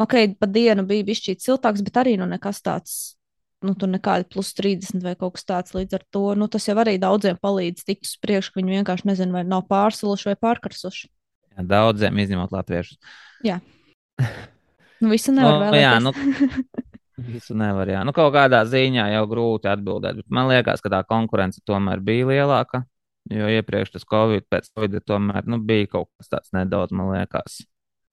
Ok, 0.00 0.16
pa 0.40 0.48
dienu 0.50 0.82
bija 0.86 1.06
bijis 1.06 1.22
siltāks, 1.44 1.84
bet 1.86 2.00
arī 2.02 2.16
nu 2.18 2.26
nekas 2.26 2.58
tāds, 2.64 2.94
nu, 3.62 3.76
tur 3.78 3.90
nekādi 3.92 4.26
plus 4.30 4.50
30 4.58 5.04
vai 5.04 5.14
kaut 5.18 5.36
kas 5.36 5.46
tāds. 5.46 5.74
Līdz 5.76 5.98
ar 5.98 6.04
to 6.12 6.24
nu, 6.38 6.48
tas 6.50 6.66
jau 6.68 6.76
arī 6.82 6.96
daudziem 7.00 7.38
palīdz 7.42 7.86
tikt 7.86 8.08
uz 8.08 8.16
priekšu, 8.22 8.52
ka 8.52 8.60
viņi 8.60 8.80
vienkārši 8.80 9.08
nezina, 9.10 9.36
vai 9.38 9.44
nav 9.46 9.68
pārsiluši 9.70 10.32
vai 10.32 10.36
pārkarsuši. 10.46 11.06
Jā, 11.54 11.66
daudziem 11.70 12.18
izņemot 12.24 12.54
latviešus. 12.54 12.98
Jā. 13.46 13.60
Nu, 14.98 15.12
visu 15.12 15.34
nevar 15.36 15.54
nu, 15.54 15.60
vēlēties. 15.62 15.84
jā, 15.84 15.94
nu, 16.02 16.74
visu 17.30 17.58
nevar, 17.58 17.92
jā. 17.94 18.02
Nu, 18.06 18.14
kaut 18.16 18.34
kādā 18.34 18.64
ziņā 18.66 19.06
jau 19.14 19.28
grūti 19.30 19.70
atbildēt, 19.70 20.18
bet 20.22 20.34
man 20.34 20.50
liekas, 20.50 20.82
ka 20.82 20.90
tā 20.96 21.04
konkurence 21.06 21.62
tomēr 21.66 22.02
bija 22.04 22.32
lielāka. 22.32 22.82
Jo 23.32 23.46
iepriekš 23.48 23.94
tas 23.94 24.02
Covid, 24.04 24.44
pēc 24.52 24.66
Covid 24.74 24.98
tomēr 25.08 25.46
nu, 25.48 25.56
bija 25.64 25.94
kaut 25.94 26.10
kas 26.18 26.28
tāds 26.28 26.50
nedaudz, 26.52 26.92
man 26.92 27.14
liekas, 27.14 27.62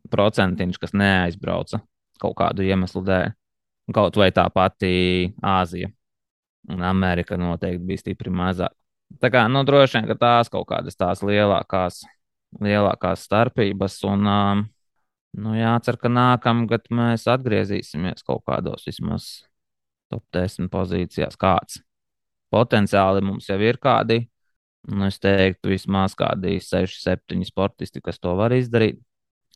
procentiņš, 0.10 0.80
kas 0.82 0.94
neaizbrauca 0.98 1.82
kaut 2.22 2.38
kādu 2.38 2.66
iemeslu 2.66 3.04
dēļ. 3.06 3.32
Kaut 3.92 4.16
vai 4.16 4.30
tā 4.32 4.46
pati 4.54 5.34
Āzija 5.44 5.90
un 6.72 6.84
Amerika 6.86 7.38
noteikti 7.38 7.86
bija 7.86 8.02
stipri 8.04 8.32
mazāk. 8.32 8.74
Tā 9.20 9.32
kā 9.34 9.44
nu, 9.52 9.66
droši 9.68 10.00
vien 10.00 10.20
tās 10.20 10.52
kaut 10.52 10.70
kādas 10.70 10.96
tās 10.96 11.24
lielākās, 11.26 12.04
lielākās 12.64 13.26
starpības, 13.28 13.98
un 14.08 14.30
um, 14.30 14.64
nu, 15.42 15.56
jācer, 15.58 15.98
ka 16.00 16.12
nākamgad 16.12 16.88
mēs 16.94 17.28
atgriezīsimies 17.32 18.24
kaut 18.24 18.46
kādos 18.48 18.88
vismaz 18.88 19.32
top 20.12 20.24
10 20.36 20.72
pozīcijās. 20.72 21.36
Kāds 21.40 21.82
potenciāli 22.54 23.24
mums 23.26 23.50
jau 23.50 23.60
ir 23.64 23.80
kādi, 23.82 24.22
nu, 24.92 25.08
es 25.10 25.20
teiktu, 25.24 25.74
vismaz 25.74 26.16
kādi 26.20 26.60
6, 26.64 27.02
7 27.04 27.48
sportisti, 27.48 28.04
kas 28.04 28.20
to 28.20 28.36
var 28.40 28.56
izdarīt. 28.56 29.02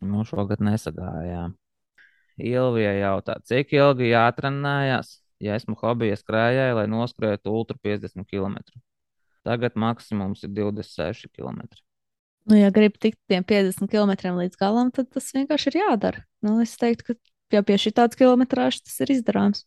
Nu, 0.04 0.26
šogad 0.28 0.64
nesagājām. 0.64 1.56
Ilvija 2.36 2.92
jautā, 2.98 3.38
cik 3.48 3.72
ilgi 3.78 4.10
jātrenējās, 4.10 5.14
ja 5.44 5.56
esmu 5.56 5.78
hobija 5.80 6.18
skrējēji, 6.20 6.76
lai 6.76 6.88
noskrētu 6.92 7.54
ultra 7.54 7.80
50 7.80 8.28
km. 8.28 8.58
Tagad 9.46 9.78
maksimums 9.80 10.44
ir 10.44 10.52
26 10.58 11.30
km. 11.32 11.64
Nu, 12.50 12.58
ja 12.60 12.72
gribi 12.74 13.00
tikt 13.02 13.22
tiem 13.30 13.46
50 13.48 13.90
km 13.90 14.36
līdz 14.42 14.60
galam, 14.60 14.92
tad 14.94 15.08
tas 15.14 15.32
vienkārši 15.34 15.72
ir 15.72 15.80
jādara. 15.80 16.26
Nu, 16.46 16.58
es 16.62 16.76
teiktu, 16.82 17.14
ka 17.14 17.56
jau 17.56 17.64
pie 17.66 17.80
šī 17.82 17.94
tādas 17.96 18.20
kilometrāžas 18.20 18.84
tas 18.86 19.00
ir 19.06 19.16
izdarāms. 19.16 19.64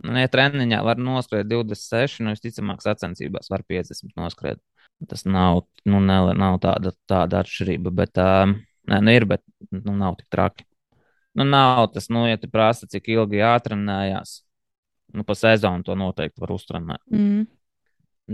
Nu, 0.00 0.16
ja 0.16 0.30
treniņā 0.32 0.80
var 0.86 0.98
noskriet 0.98 1.50
26, 1.50 2.22
nu, 2.24 2.32
visticamāk, 2.32 2.80
sacensībās 2.82 3.52
var 3.52 3.66
50 3.68 4.16
noskriet. 4.16 4.62
Tas 5.08 5.26
nav, 5.28 5.66
nu, 5.88 6.00
ne, 6.00 6.18
nav 6.36 6.58
tāda, 6.64 6.94
tāda 7.08 7.44
atšķirība, 7.44 7.92
bet 8.00 8.20
uh, 8.20 8.54
Nē, 8.90 8.98
nu 9.06 9.14
ir, 9.14 9.26
bet 9.30 9.42
nu, 9.70 9.94
nav 9.94 10.18
tik 10.18 10.26
traki. 10.32 10.66
Nu, 11.38 11.46
nav 11.46 11.86
tas, 11.94 12.08
nu, 12.10 12.24
ja 12.26 12.38
tu 12.40 12.50
prasa, 12.50 12.88
cik 12.90 13.06
ilgi 13.12 13.38
jāatrenējās, 13.38 14.40
nu, 15.14 15.24
pa 15.26 15.36
sezonu 15.38 15.86
to 15.86 15.94
noteikti 15.98 16.42
var 16.42 16.54
uztrenēt. 16.56 17.02
Mm. 17.14 17.46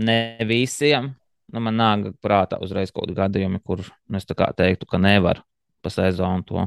Ne 0.07 0.47
visiem. 0.49 1.11
Nu, 1.53 1.61
man 1.63 1.77
nāk 1.79 2.09
prātā 2.23 2.57
uzreiz 2.63 2.89
kaut 2.91 3.05
kādi 3.05 3.19
gadījumi, 3.21 3.61
kur 3.63 3.85
nu, 3.85 4.19
es 4.19 4.25
teiktu, 4.27 4.89
ka 4.89 4.99
nevar 4.99 5.43
pa 5.85 5.93
sezonu 5.93 6.43
to. 6.47 6.65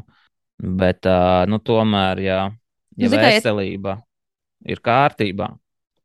Bet, 0.60 1.04
uh, 1.08 1.42
nu, 1.50 1.58
tomēr, 1.64 2.22
ja, 2.22 2.38
ja 3.00 3.10
Zikai, 3.10 3.34
veselība 3.36 3.98
ir 4.68 4.80
kārtībā, 4.84 5.50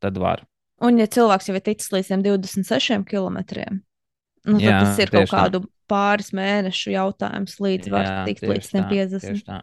tad 0.04 0.18
var. 0.20 0.44
Un, 0.84 1.00
ja 1.00 1.08
cilvēks 1.12 1.50
jau 1.50 1.56
ir 1.56 1.64
ticis 1.64 1.92
līdz 1.94 2.12
26 2.26 3.06
km, 3.08 3.40
nu, 4.46 4.58
tad 4.58 4.66
Jā, 4.66 4.80
tas 4.82 5.00
ir 5.04 5.14
kaut 5.14 5.32
kādu 5.32 5.64
pāris 5.92 6.32
mēnešu 6.36 6.94
jautājums, 6.96 7.58
līdz 7.62 7.92
var 7.94 8.12
tikt 8.28 8.46
līdz 8.46 8.70
tā, 8.72 8.84
50. 8.92 9.56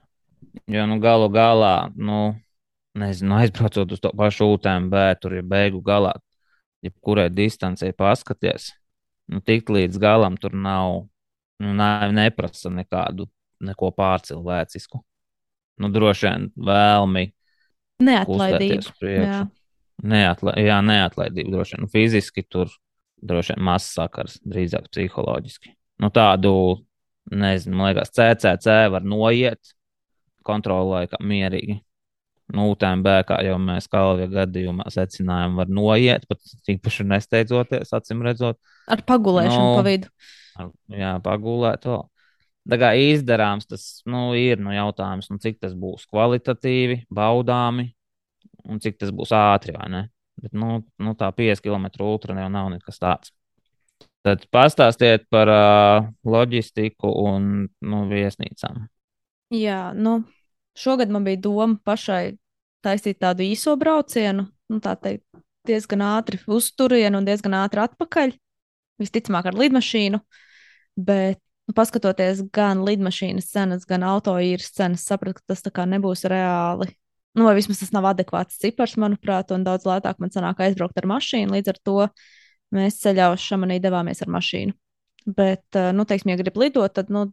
Jo 0.71 0.85
nu, 0.89 0.99
galu 1.03 1.29
galā, 1.33 1.91
nu, 1.97 2.35
nezinu, 2.99 3.39
aizbraucot 3.41 3.95
uz 3.95 4.03
to 4.03 4.13
pašu 4.17 4.51
UTMB, 4.57 4.97
tur 5.23 5.39
ir 5.39 5.47
beigu 5.49 5.81
galā, 5.85 6.13
jebkurai 6.85 7.29
distancei 7.33 7.95
paskaties. 7.97 8.73
Nu, 9.33 9.41
tik 9.41 9.71
līdz 9.73 10.01
galam 10.03 10.37
tur 10.41 10.55
nav, 10.55 11.07
nu, 11.63 11.73
neprasa 12.13 12.73
nekādu, 12.75 13.29
neko 13.63 13.93
pārcilvēcisku. 13.97 15.01
Nu, 15.81 15.89
droši 15.93 16.29
vien 16.29 16.49
vēlmi 16.57 17.27
neatlaidību. 18.03 19.47
Neatla, 20.03 20.57
jā, 20.59 20.81
neatlaidība 20.85 21.55
droši 21.55 21.77
vien. 21.77 21.85
Nu, 21.87 21.91
fiziski 21.93 22.43
tur 22.43 22.71
droši 23.23 23.55
vien 23.55 23.65
mazs 23.71 23.95
sakars, 23.97 24.41
drīzāk 24.45 24.91
psiholoģiski. 24.91 25.73
Nu, 26.03 26.11
tādu, 26.11 26.53
nezinu, 27.31 27.79
man 27.79 27.93
liekas, 27.93 28.11
CCC 28.17 28.91
var 28.91 29.07
noiet 29.07 29.75
kontrolē 30.47 31.03
laikā 31.03 31.21
mierīgi. 31.23 31.79
Nu, 32.53 32.67
UTMB, 32.75 33.09
kā 33.29 33.39
jau 33.47 33.57
mēs 33.63 33.87
Kalvija 33.89 34.29
gadījumā 34.33 34.91
secinājām, 34.93 35.55
var 35.61 35.71
noiet, 35.73 36.27
pat 36.29 36.73
īpaši 36.75 37.07
nesteidzoties, 37.09 37.93
acīm 37.97 38.25
redzot. 38.27 38.59
Ar 38.91 39.05
pagulēšanu 39.09 39.69
nu, 39.71 39.77
pa 39.79 39.85
vidu. 39.87 40.11
Ar, 40.61 40.73
jā, 40.93 41.13
pagulēt 41.25 41.87
vēl. 41.89 42.03
Tā 42.73 42.79
kā 42.79 42.93
izdarāms, 42.99 43.67
tas 43.71 43.87
nu, 44.07 44.31
ir 44.39 44.61
nu, 44.63 44.75
jautājums, 44.75 45.31
nu, 45.33 45.41
cik 45.43 45.63
tas 45.63 45.73
būs 45.79 46.05
kvalitatīvi, 46.11 47.05
baudāmi 47.11 47.89
un 48.69 48.83
cik 48.83 49.01
tas 49.01 49.15
būs 49.15 49.33
ātri. 49.35 49.75
Bet 50.43 50.53
nu, 50.55 50.83
nu, 51.03 51.15
tā 51.19 51.31
5 51.35 51.63
km 51.65 51.89
ultra 52.05 52.37
jau 52.39 52.51
nav 52.53 52.69
nekas 52.75 53.01
tāds. 53.03 53.33
Tad 54.23 54.45
pastāstiet 54.55 55.27
par 55.33 55.51
uh, 55.51 56.05
loģistiku 56.23 57.11
un 57.25 57.49
nu, 57.67 58.03
viesnīcām. 58.11 58.85
Jā, 59.53 59.81
nu, 59.99 60.21
šogad 60.79 61.11
man 61.11 61.27
bija 61.27 61.41
doma 61.43 61.75
pašai 61.83 62.37
taisīt 62.83 63.19
tādu 63.23 63.43
īso 63.47 63.75
braucienu, 63.79 64.47
nu, 64.71 64.79
tā 64.83 64.95
teikt, 64.99 65.27
diezgan 65.67 66.05
ātri 66.07 66.41
uz 66.51 66.71
turieni 66.75 67.19
un 67.19 67.27
diezgan 67.27 67.57
ātri 67.59 67.83
atpakaļ. 67.83 68.35
Visticamāk, 69.03 69.49
ar 69.51 69.59
lidmašīnu. 69.59 70.21
Bet, 71.03 71.41
nu, 71.67 71.75
paskatoties 71.75 72.45
gan 72.55 72.83
lidmašīnas 72.87 73.49
cenas, 73.51 73.87
gan 73.89 74.05
autoīras 74.07 74.71
cenas, 74.77 75.07
sapratu, 75.09 75.41
ka 75.41 75.55
tas 75.55 75.89
nebūs 75.91 76.27
reāli. 76.31 76.93
Nu, 77.35 77.47
vai 77.49 77.57
vismaz 77.57 77.81
tas 77.81 77.93
nav 77.95 78.07
adekvāts 78.11 78.59
cipars, 78.61 78.99
manuprāt, 79.01 79.55
un 79.57 79.65
daudz 79.65 79.87
lētāk 79.89 80.19
man 80.21 80.31
sanāk 80.31 80.61
aizbraukt 80.61 80.99
ar 81.01 81.09
mašīnu. 81.09 81.55
Līdz 81.57 81.73
ar 81.73 81.79
to 81.81 81.97
mēs 82.75 83.01
ceļā 83.03 83.31
uz 83.35 83.45
šamanī 83.45 83.79
devāmies 83.83 84.23
ar 84.25 84.33
mašīnu. 84.33 84.75
Bet, 85.27 85.65
eh, 85.77 85.93
nu, 85.93 86.05
teiksim, 86.05 86.33
ja 86.33 86.41
grib 86.41 86.57
lidot, 86.59 86.95
tad 86.95 87.11
nu, 87.11 87.29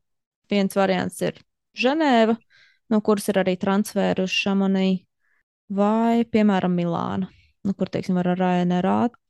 viens 0.49 0.75
variants 0.75 1.21
ir 1.21 1.39
Ženēva, 1.79 2.35
no 2.89 2.99
kuras 3.05 3.29
ir 3.29 3.39
arī 3.39 3.55
transferi 3.57 4.25
uz 4.25 4.33
šamanī 4.33 5.05
vai, 5.69 6.25
piemēram, 6.25 6.73
Milāna, 6.75 7.29
nu, 7.63 7.73
kur, 7.77 7.89
teiksim, 7.93 8.17
var 8.17 8.31
ar 8.33 8.41
Ryanair 8.41 8.87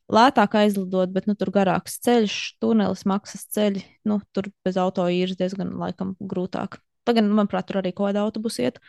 lētāk 0.09 0.55
aizlidot, 0.63 1.11
bet 1.13 1.27
nu, 1.29 1.35
tur 1.37 1.51
garāks 1.53 1.99
ceļš, 2.05 2.37
tunelis, 2.63 3.05
maksas 3.05 3.45
ceļi. 3.53 3.83
Nu, 4.09 4.19
tur 4.33 4.49
bez 4.65 4.79
auto 4.81 5.05
īres 5.05 5.37
diezgan 5.37 5.75
laikam 5.77 6.15
grūtāk. 6.19 6.79
Tagad, 7.05 7.29
manuprāt, 7.29 7.67
tur 7.69 7.81
arī 7.83 7.93
kaut 7.93 8.09
kāda 8.09 8.25
autobusa 8.25 8.65
iet. 8.65 8.81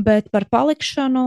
Bet 0.00 0.30
par 0.32 0.48
palikšanu 0.48 1.26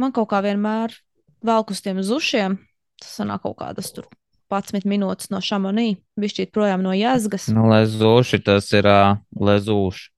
man 0.00 0.16
kaut 0.16 0.30
kā 0.32 0.40
vienmēr 0.44 0.96
velk 1.44 1.74
uz 1.74 1.84
tiem 1.84 2.00
zušiem. 2.00 2.56
Tas 3.02 3.20
sanāk 3.20 3.44
kaut 3.44 3.58
kādas 3.60 3.92
tur 3.92 4.08
11 4.52 4.88
minūtes 4.88 5.30
no 5.32 5.40
šamanī, 5.44 5.96
bišķīt 6.20 6.52
projām 6.54 6.84
no 6.84 6.94
jēzgas. 6.96 7.50
Nu, 7.54 7.68
lezuši 7.72 8.42
tas 8.44 8.68
ir 8.76 8.88
uh, 8.88 9.20
lezuši. 9.40 10.10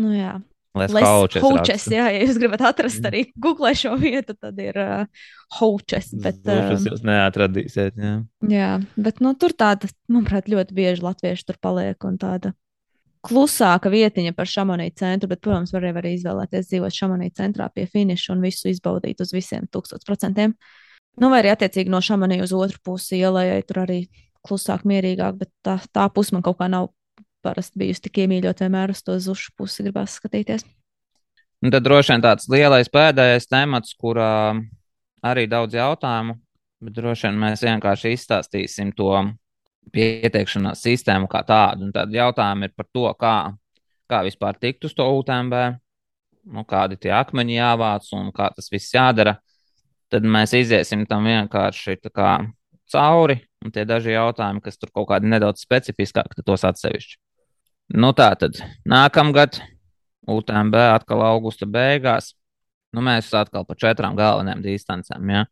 Nu 0.00 0.14
jā, 0.14 0.38
Haučes. 0.70 1.88
Jā, 1.90 2.04
ja 2.14 2.20
jūs 2.22 2.38
gribat 2.38 2.62
atrast 2.68 3.04
arī 3.08 3.24
Google 3.34 3.72
šo 3.74 3.96
vietu, 3.98 4.36
tad 4.38 4.58
ir 4.62 4.76
uh, 4.78 5.24
Haučes. 5.58 6.12
Bet, 6.14 6.44
uh, 6.46 6.70
jūs 6.78 7.02
neatradīsiet. 7.06 7.98
Jā, 7.98 8.14
jā 8.46 8.70
bet 8.94 9.18
nu, 9.24 9.34
tur 9.34 9.50
tāda, 9.50 9.90
manuprāt, 10.08 10.46
ļoti 10.50 10.76
bieži 10.76 11.02
latvieši 11.02 11.48
tur 11.48 11.58
paliek 11.60 12.06
un 12.06 12.20
tāda 12.22 12.54
klusāka 13.26 13.90
vietiņa 13.92 14.32
par 14.36 14.48
šamanī 14.48 14.88
centru, 14.96 15.28
bet, 15.32 15.42
protams, 15.44 15.74
var 15.74 15.90
arī 15.90 16.14
izvēlēties 16.16 16.70
dzīvot 16.70 16.94
šamanī 16.94 17.32
centrā 17.36 17.66
pie 17.74 17.88
finiša 17.90 18.32
un 18.36 18.46
visu 18.46 18.70
izbaudīt 18.70 19.20
uz 19.20 19.34
visiem 19.34 19.66
tūkstoš 19.68 20.06
procentiem. 20.06 20.54
Nu, 21.18 21.28
vai 21.32 21.40
arī 21.42 21.50
attiecīgi 21.52 21.90
no 21.90 21.98
šamanī 22.04 22.40
uz 22.44 22.52
otru 22.54 22.78
pusi 22.84 23.18
ielai, 23.18 23.62
tur 23.66 23.82
arī 23.82 24.04
klusāk, 24.46 24.86
mierīgāk, 24.88 25.40
bet 25.42 25.50
tā, 25.66 25.78
tā 25.92 26.06
puse 26.14 26.34
man 26.36 26.44
kaut 26.46 26.60
kā 26.60 26.68
nav 26.70 26.92
parasti 27.44 27.80
bijusi 27.80 28.04
tik 28.06 28.22
iemīļot 28.24 28.62
vienmēr 28.64 28.92
uz 28.94 29.02
to 29.04 29.16
zušu 29.20 29.54
pusi, 29.58 29.84
gribās 29.84 30.18
skatīties. 30.20 30.64
Un 31.60 31.72
tad 31.72 31.84
droši 31.84 32.14
vien 32.14 32.22
tāds 32.24 32.48
lielais 32.52 32.88
pēdējais 32.88 33.48
temats, 33.50 33.92
kurā 34.00 34.56
arī 35.26 35.44
daudz 35.50 35.76
jautājumu, 35.76 36.38
bet 36.80 36.96
droši 36.96 37.28
vien 37.28 37.40
mēs 37.42 37.64
vienkārši 37.66 38.14
izstāstīsim 38.16 38.94
to 38.96 39.12
pieteikšanās 39.92 40.80
sistēmu 40.86 41.28
kā 41.30 41.42
tādu. 41.48 41.88
Un 41.88 41.92
tad 41.92 42.12
jautājumi 42.14 42.68
ir 42.68 42.74
par 42.76 42.88
to, 42.88 43.04
kā, 43.20 43.34
kā 44.08 44.22
vispār 44.24 44.56
tikt 44.60 44.88
uz 44.88 44.96
to 44.96 45.04
UTMB, 45.18 45.56
nu, 46.54 46.64
kādi 46.68 46.96
tie 47.00 47.12
akmeņi 47.16 47.58
jāvāc 47.58 48.08
un 48.16 48.32
kā 48.36 48.48
tas 48.56 48.72
viss 48.72 48.94
jādara. 48.96 49.36
Tad 50.10 50.26
mēs 50.26 50.54
iesim 50.58 51.04
tam 51.06 51.28
vienkārši 51.28 51.96
kā, 52.10 52.30
cauri, 52.90 53.36
un 53.64 53.74
tie 53.74 53.84
daži 53.86 54.16
jautājumi, 54.16 54.62
kas 54.64 54.78
tur 54.80 54.90
kaut 54.94 55.08
kādi 55.12 55.30
nedaudz 55.30 55.62
specifiskāki, 55.62 56.42
tos 56.46 56.64
atsevišķi. 56.66 57.18
Nu, 58.00 58.12
tā 58.14 58.30
tad 58.38 58.58
nākamgad, 58.86 59.60
UTMB 60.30 60.76
atkal 60.96 61.24
augusta 61.26 61.66
beigās. 61.66 62.34
Nu, 62.94 63.02
mēs 63.06 63.30
atkal 63.34 63.64
par 63.66 63.78
četrām 63.78 64.16
galvenajām 64.18 64.62
distancēm. 64.64 65.30
Ja? 65.30 65.44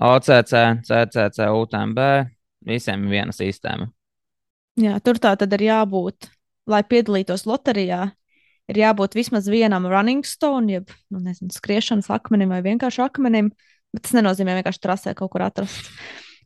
OCC, 0.00 0.52
CCC, 0.84 1.48
UTMB, 1.56 2.00
visiem 2.68 3.06
ir 3.06 3.16
viena 3.16 3.36
sistēma. 3.36 3.88
Jā, 4.80 4.96
tur 5.04 5.20
tā 5.20 5.34
tad 5.40 5.52
ir 5.56 5.66
jābūt, 5.66 6.30
lai 6.70 6.80
piedalītos 6.88 7.44
loterijā, 7.48 8.10
ir 8.70 8.80
jābūt 8.80 9.18
vismaz 9.18 9.48
vienam 9.50 9.88
running 9.90 10.26
stone, 10.26 10.78
jeb 10.78 10.90
nu, 11.10 11.20
nezinu, 11.24 11.52
skriešanas 11.54 12.10
akmenim 12.14 12.52
vai 12.54 12.62
vienkārši 12.66 13.04
akmenim. 13.06 13.52
Bet 13.90 14.06
tas 14.06 14.14
nenozīmē 14.14 14.54
vienkārši 14.60 14.82
trasē 14.84 15.14
kaut 15.18 15.32
kur 15.32 15.42
atrast. 15.42 15.88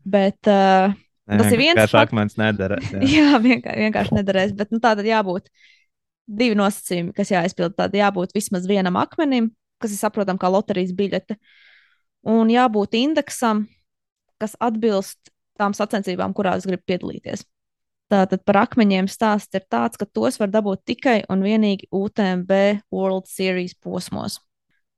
Bet 0.09 0.49
uh, 0.49 0.95
Ne, 1.25 1.39
tas 1.41 1.55
ir 1.55 1.61
viens 1.61 1.79
no 1.79 1.85
kas 1.87 1.95
akmens 1.97 2.37
nedarēs. 2.37 2.91
Jā, 3.01 3.07
jā 3.09 3.39
vienkārši, 3.41 3.81
vienkārši 3.87 4.17
nedarēs. 4.19 4.53
Bet 4.57 4.75
nu, 4.75 4.81
tā 4.85 4.93
tad 4.99 5.07
jābūt 5.09 5.49
divi 6.29 6.57
nosacījumi, 6.59 7.15
kas 7.17 7.33
jāizpild. 7.33 7.77
Tad 7.79 7.97
jābūt 7.97 8.35
vismaz 8.37 8.69
vienam 8.69 8.99
akmenim, 9.01 9.49
kas 9.81 9.95
ir 9.95 10.01
saprotams 10.03 10.41
kā 10.43 10.51
loterijas 10.53 10.93
biļete, 10.97 11.39
un 12.29 12.53
jābūt 12.53 12.99
indeksam, 13.01 13.65
kas 14.41 14.57
atbilst 14.61 15.33
tām 15.61 15.77
sacensībām, 15.77 16.35
kurās 16.37 16.69
grib 16.69 16.85
piedalīties. 16.85 17.47
Tātad 18.15 18.45
par 18.47 18.61
akmeņiem 18.61 19.09
stāsts 19.11 19.57
ir 19.59 19.65
tāds, 19.67 19.99
ka 19.99 20.07
tos 20.07 20.39
var 20.39 20.53
dabūt 20.53 20.85
tikai 20.87 21.17
un 21.33 21.43
vienīgi 21.43 21.89
UTMB 21.91 22.53
World 22.95 23.27
Series 23.27 23.75
posmos. 23.75 24.39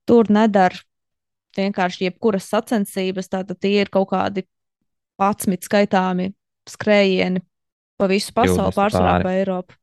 Tur 0.05 0.29
nedara 0.29 0.77
vienkārši 1.57 2.11
jebkuras 2.11 2.51
sacensības, 2.53 3.31
tātad 3.33 3.57
tie 3.63 3.79
ir 3.81 3.91
kaut 3.93 4.11
kādi 4.13 4.45
11 5.17 5.65
skaitāmi 5.65 6.29
skrējieni 6.69 7.41
pa 7.97 8.11
visu 8.11 8.35
pasauli, 8.37 8.75
pārsvarā 8.77 9.17
pa 9.25 9.33
Eiropu. 9.39 9.79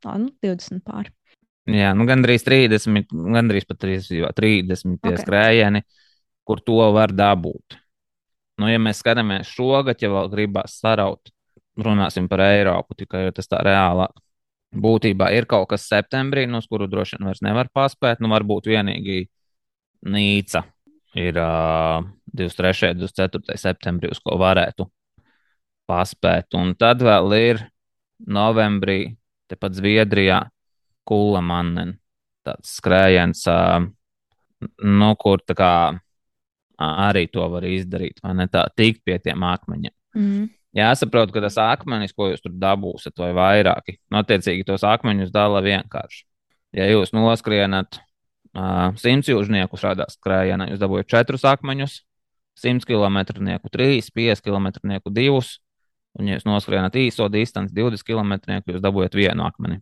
Tā, 0.00 0.14
nu, 0.22 0.32
20 0.40 0.80
pāri. 0.86 1.12
Jā, 1.68 1.92
nu, 1.92 2.06
gandrīz 2.08 2.46
30, 2.46 3.12
gandrīz 3.34 3.68
pat 3.68 3.82
30, 3.84 4.30
30 4.32 4.94
okay. 4.96 5.18
skrējieni, 5.20 5.82
kur 6.48 6.62
to 6.64 6.80
var 6.96 7.12
dabūt. 7.12 7.76
Nu, 8.58 8.70
ja 8.72 8.80
mēs 8.80 9.02
skatāmies 9.02 9.50
šogad, 9.52 10.00
ja 10.00 10.08
vēl 10.14 10.30
gribās 10.32 10.78
saraut, 10.80 11.28
runāsim 11.78 12.28
par 12.30 12.42
Eiropu, 12.44 12.96
tikai 12.98 13.28
tas 13.34 13.48
tā 13.50 13.60
reālāk. 13.64 14.14
Būtībā 14.68 15.30
ir 15.32 15.46
kaut 15.48 15.70
kas 15.70 15.86
septembrī, 15.88 16.44
no 16.46 16.60
nu, 16.60 16.66
kuru 16.68 16.88
droši 16.90 17.16
vien 17.16 17.30
vairs 17.30 17.40
nevar 17.44 17.70
paspēt. 17.72 18.20
Nu, 18.20 18.28
varbūt 18.32 18.68
vienīgi 18.68 19.22
Nīca 20.08 20.62
ir 21.18 21.38
uh, 21.40 22.04
23. 22.36 22.92
un 22.92 23.00
24. 23.00 23.56
septembrī, 23.58 24.10
uz 24.12 24.20
ko 24.22 24.36
varētu 24.38 24.86
paspēt. 25.88 26.52
Un 26.58 26.74
tad 26.78 27.02
vēl 27.02 27.32
ir 27.38 27.62
novembrī, 28.28 29.14
tepat 29.48 29.78
Zviedrijā, 29.78 30.42
Kula 31.08 31.40
Mannen. 31.40 31.96
Tāds 32.44 32.76
skrējiens, 32.76 33.40
uh, 33.48 33.88
nu, 34.84 35.10
kur 35.20 35.40
tā 35.48 35.56
kā 35.56 35.72
arī 36.78 37.26
to 37.32 37.48
var 37.50 37.64
izdarīt, 37.66 38.20
vai 38.22 38.36
ne 38.38 38.46
tā, 38.52 38.66
tikt 38.76 39.02
pie 39.08 39.18
tiem 39.22 39.42
akmeņiem. 39.42 39.94
Mm. 40.18 40.46
Jāsaprot, 40.76 41.30
ka 41.32 41.40
tas 41.40 41.56
akmenis, 41.62 42.12
ko 42.12 42.28
jūs 42.28 42.42
tur 42.44 42.52
dabūsiet, 42.60 43.14
vai 43.16 43.30
vairāki, 43.36 43.96
nu, 44.12 44.20
attiecīgi 44.20 44.66
tos 44.68 44.84
akmeņus 44.84 45.32
dala 45.32 45.62
vienkārši. 45.64 46.26
Ja 46.76 46.84
jūs 46.90 47.14
noskrienat 47.16 48.02
uh, 48.52 48.92
simts 49.00 49.30
jūžnieku 49.32 49.80
šādā 49.80 50.06
skrējienā, 50.12 50.68
jūs 50.68 50.82
dabūjat 50.82 51.08
četrus 51.14 51.46
akmeņus, 51.48 52.02
100 52.58 52.84
km, 52.84 53.22
3, 53.72 54.10
5 54.14 54.44
km, 54.44 54.68
2. 55.08 55.40
Un, 56.18 56.26
ja 56.26 56.36
jūs 56.36 56.46
noskrienat 56.48 56.96
īso 56.98 57.28
distanci, 57.30 57.74
20 57.76 58.04
km, 58.04 58.34
jūs 58.66 58.82
dabūjat 58.82 59.14
vienu 59.14 59.46
akmeni. 59.46 59.80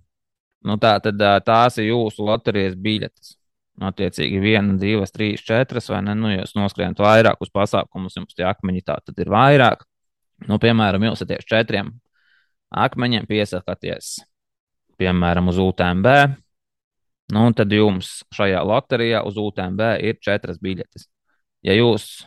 Nu, 0.67 0.77
tā 0.83 0.97
tad 1.03 1.21
tās 1.47 1.79
ir 1.81 1.91
jūsu 1.93 2.25
loterijas 2.27 2.75
biļetes. 2.77 3.37
Nu, 3.77 3.91
attiecīgi, 3.91 4.41
viena, 4.41 4.75
divas, 4.81 5.13
trīs, 5.13 5.43
četras, 5.45 5.91
vai 5.93 6.01
ne? 6.05 6.15
Nu, 6.17 6.31
ja 6.33 6.43
jūs 6.43 6.57
noskrienat 6.57 7.01
vairāk 7.01 7.43
uz 7.45 7.53
pasākumus, 7.53 8.17
jums 8.17 8.37
tie 8.37 8.47
akmeņi 8.49 8.83
tā 8.87 8.97
tad 9.05 9.21
ir 9.21 9.31
vairāk. 9.33 9.85
Nu, 10.45 10.59
piemēram, 10.61 11.07
jūs 11.09 11.23
esat 11.23 11.33
tieši 11.33 11.49
četriem 11.49 11.95
akmeņiem 12.77 13.25
piesakāties, 13.29 14.19
piemēram, 15.01 15.49
uz 15.49 15.61
UTMB. 15.63 16.13
Nu, 17.33 17.49
tad 17.57 17.73
jums 17.73 18.21
šajā 18.37 18.61
loterijā 18.67 19.25
uz 19.27 19.39
UTMB 19.41 19.83
ir 20.05 20.19
četras 20.23 20.61
biļetes. 20.63 21.09
Ja 21.67 21.75
jūs 21.75 22.27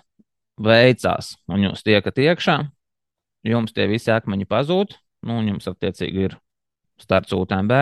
veicās 0.59 1.35
un 1.47 1.69
jūs 1.69 1.85
tiekat 1.85 2.19
iekšā, 2.19 2.57
jums 3.47 3.75
tie 3.75 3.85
visi 3.87 4.11
akmeņi 4.11 4.49
pazūd, 4.49 4.97
nu, 5.27 5.39
un 5.39 5.53
jums 5.53 5.69
attiecīgi 5.71 6.27
ir 6.27 6.35
starts 6.99 7.35
UTMB. 7.35 7.77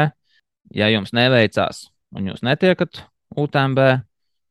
Ja 0.75 0.91
jums 0.91 1.13
neveicās 1.15 1.87
un 2.13 2.27
jūs 2.29 2.43
netiekat 2.45 3.01
UTMB, 3.37 3.79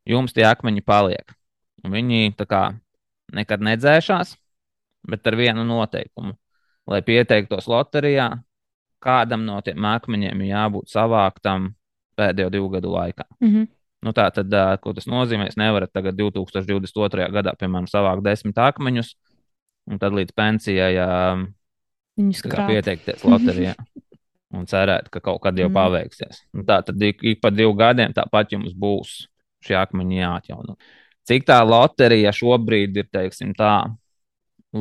jums 0.09 0.35
tie 0.35 0.47
akmeņi 0.49 0.83
paliek. 0.87 1.37
Un 1.85 1.93
viņi 1.95 2.35
tā 2.39 2.49
kā 2.49 2.63
nekad 3.37 3.63
nedzēšās, 3.63 4.35
bet 5.09 5.27
ar 5.27 5.37
vienu 5.39 5.65
noteikumu. 5.67 6.35
Lai 6.87 7.01
pieteiktos 7.03 7.67
loterijā, 7.71 8.29
kādam 9.03 9.45
no 9.47 9.59
tiem 9.65 9.85
akmeņiem 9.85 10.45
jābūt 10.47 10.93
savāktam 10.93 11.73
pēdējo 12.17 12.51
divu 12.55 12.69
gadu 12.77 12.93
laikā. 12.95 13.27
Mm 13.41 13.53
-hmm. 13.53 13.69
Nu, 14.03 14.13
tā 14.13 14.31
tad, 14.31 14.53
ko 14.81 14.93
tas 14.93 15.07
nozīmē? 15.07 15.49
Jūs 15.49 15.57
nevarat 15.57 15.93
tagad 15.93 16.15
2022. 16.15 17.31
gadā, 17.33 17.55
piemēram, 17.59 17.87
savākt 17.91 18.23
desmit 18.23 18.59
akmeņus, 18.59 19.17
un 19.91 19.99
tad 19.99 20.13
līdz 20.13 20.33
pensijai 20.37 20.95
pieteikties 22.69 23.25
loterijā. 23.25 23.75
un 24.55 24.67
cerēt, 24.69 25.11
ka 25.13 25.21
kaut 25.25 25.41
kad 25.45 25.59
jau 25.59 25.69
mm. 25.69 25.77
paveiksies. 25.77 26.43
Un 26.57 26.67
tā 26.69 26.81
tad 26.87 27.03
ik, 27.03 27.23
ik 27.23 27.43
pa 27.43 27.51
diviem 27.51 27.77
gadiem 27.79 28.15
tāpat 28.17 28.55
jums 28.55 28.75
būs 28.79 29.27
šie 29.67 29.77
akmeņi 29.79 30.21
jāatjauno. 30.21 30.77
Cik 31.27 31.47
tā 31.49 31.59
loterija 31.67 32.33
šobrīd 32.35 33.01
ir 33.01 33.09
teiksim, 33.11 33.55
tā 33.59 33.89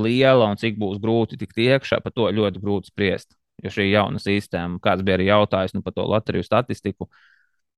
liela 0.04 0.50
un 0.52 0.60
cik 0.60 0.80
būs 0.82 1.00
grūti 1.04 1.40
tikt 1.40 1.60
iekšā, 1.62 2.02
par 2.04 2.14
to 2.16 2.28
ļoti 2.34 2.62
grūti 2.64 2.92
spriest. 2.92 3.36
Jo 3.64 3.72
šī 3.72 3.88
jauna 3.88 4.20
sistēma, 4.20 4.82
kāds 4.84 5.06
bija 5.06 5.16
arī 5.16 5.30
jautājis 5.30 5.76
nu, 5.78 5.82
par 5.86 5.96
to 5.96 6.04
loteriju 6.10 6.44
statistiku, 6.44 7.08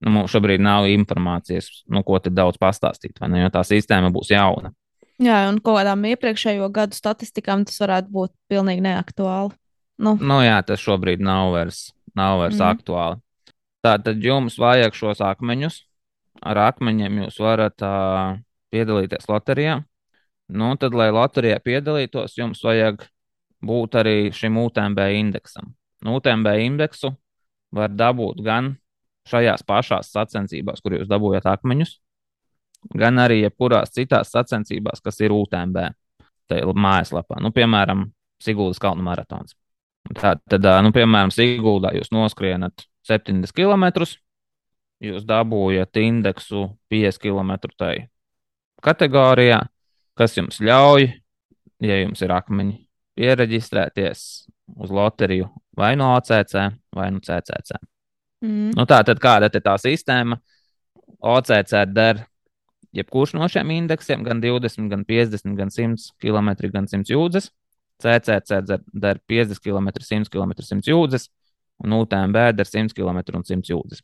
nu, 0.01 0.13
mums 0.15 0.33
šobrīd 0.33 0.63
nav 0.63 0.87
informācijas, 0.89 1.69
nu, 1.93 2.01
ko 2.07 2.17
te 2.23 2.33
daudz 2.33 2.57
pastāstīt, 2.61 3.19
vai 3.21 3.29
ne? 3.33 3.43
Jo 3.43 3.51
tā 3.53 3.61
sistēma 3.67 4.09
būs 4.13 4.33
jauna. 4.33 4.73
Jā, 5.21 5.43
un 5.49 5.57
kaut 5.61 5.79
kādām 5.79 6.03
iepriekšējo 6.11 6.67
gadu 6.73 6.97
statistikām 6.97 7.65
tas 7.65 7.77
varētu 7.81 8.13
būt 8.13 8.33
pilnīgi 8.49 8.83
neaktuāli. 8.85 9.55
Nu. 9.97 10.13
Nu, 10.21 10.41
jā, 10.45 10.59
tas 10.65 10.81
šobrīd 10.81 11.23
nav 11.25 11.55
vairs, 11.55 11.87
nav 12.17 12.43
vairs 12.43 12.59
mm. 12.59 12.67
aktuāli. 12.69 13.21
Tātad 13.85 14.21
jums 14.21 14.57
vajag 14.61 14.97
šos 14.97 15.23
akmeņus. 15.25 15.81
Ar 16.45 16.59
akmeņiem 16.67 17.23
jūs 17.23 17.39
varat 17.41 17.81
uh, 17.81 18.37
piedalīties 18.73 19.25
loterijā. 19.29 19.79
Nu, 20.47 20.71
tad, 20.79 20.95
lai 20.95 21.09
loterijā 21.11 21.59
piedalītos, 21.63 22.37
jums 22.39 22.61
vajag 22.63 23.03
būt 23.67 23.97
arī 23.99 24.17
šim 24.31 24.57
UTMB 24.61 24.99
indeksam. 25.17 25.73
Nu, 26.05 26.17
UTMB 26.19 26.53
indeksu 26.63 27.11
var 27.75 27.91
dabūt 27.91 28.39
gan 28.45 28.75
šajās 29.27 29.65
pašās 29.67 30.11
sacensībās, 30.13 30.79
kur 30.81 30.95
jūs 30.95 31.09
dabūjat 31.09 31.49
akmeņus, 31.51 31.97
gan 32.95 33.19
arī 33.19 33.41
jebkurās 33.41 33.91
citās 33.95 34.31
sacensībās, 34.31 35.03
kas 35.03 35.19
ir 35.19 35.35
UTMB 35.35 35.89
mājaslapā. 36.77 37.41
Nu, 37.43 37.51
piemēram, 37.51 38.07
Sigūdas 38.37 38.77
kalnu 38.77 39.01
maratons. 39.01 39.55
Tā, 40.13 40.35
tad, 40.47 40.65
nu, 40.85 40.91
piemēram, 40.95 41.31
Siguldā 41.33 41.91
jūs 41.97 42.11
noskrienat 42.13 42.85
70 43.09 43.51
km, 43.57 44.05
jūs 45.03 45.25
dabūjat 45.27 45.99
indeksu 45.99 46.67
5 46.93 47.19
km 47.23 47.57
kategorijā, 48.85 49.63
kas 50.17 50.35
jums 50.37 50.59
ļauj, 50.63 51.07
ja 51.85 51.99
jums 52.01 52.23
ir 52.25 52.33
akmeņi, 52.33 52.77
pieregistrēties 53.17 54.23
uz 54.77 54.93
loteriju 54.93 55.49
vai 55.77 55.95
no 55.99 56.13
OCC 56.15 56.55
vai 56.95 57.11
no 57.13 57.21
CCC. 57.23 57.77
Mm. 58.45 58.73
Nu, 58.77 58.85
tā 58.89 59.01
tad 59.05 59.21
kāda 59.21 59.49
ir 59.49 59.63
tā 59.65 59.75
sistēma? 59.81 60.37
OCC 61.17 61.73
der 61.89 62.25
jebkurš 62.97 63.33
no 63.37 63.47
šiem 63.49 63.71
indeksiem, 63.77 64.25
gan 64.25 64.41
20, 64.41 64.89
gan 64.91 65.05
50, 65.07 65.55
gan 65.57 65.73
100 65.73 66.11
km, 66.21 66.51
gan 66.73 66.89
100 66.89 67.13
jūdzes. 67.13 67.51
CCC 68.01 68.61
der 68.93 69.21
50 69.25 69.61
km, 69.63 69.89
100 69.97 70.29
km, 70.29 70.53
100 70.61 70.91
jūdzes, 70.91 71.31
un 71.81 71.95
UTMB 71.97 72.37
der 72.57 72.69
100 72.69 72.93
km 72.93 73.23
un 73.39 73.47
100 73.47 73.71
jūdzes. 73.73 74.03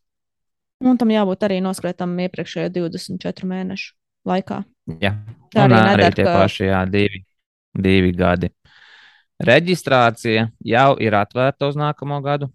Un 0.83 0.97
tam 0.99 1.13
jābūt 1.13 1.45
arī 1.45 1.59
noskrietam 1.63 2.15
iepriekšējo 2.25 2.73
24 2.73 3.47
mēnešu 3.47 3.93
laikā. 4.27 4.59
Jā, 5.01 5.13
tā 5.53 5.65
arī, 5.65 5.77
arī 5.79 5.89
nedara, 5.89 6.17
tie 6.17 6.27
ka... 6.27 6.35
paši 6.37 6.67
jā, 6.69 6.83
divi, 6.91 7.23
divi 7.87 8.13
gadi. 8.17 8.51
Reģistrācija 9.43 10.47
jau 10.69 10.89
ir 11.03 11.17
atvērta 11.17 11.67
uz 11.71 11.77
nākamo 11.79 12.21
gadu, 12.23 12.51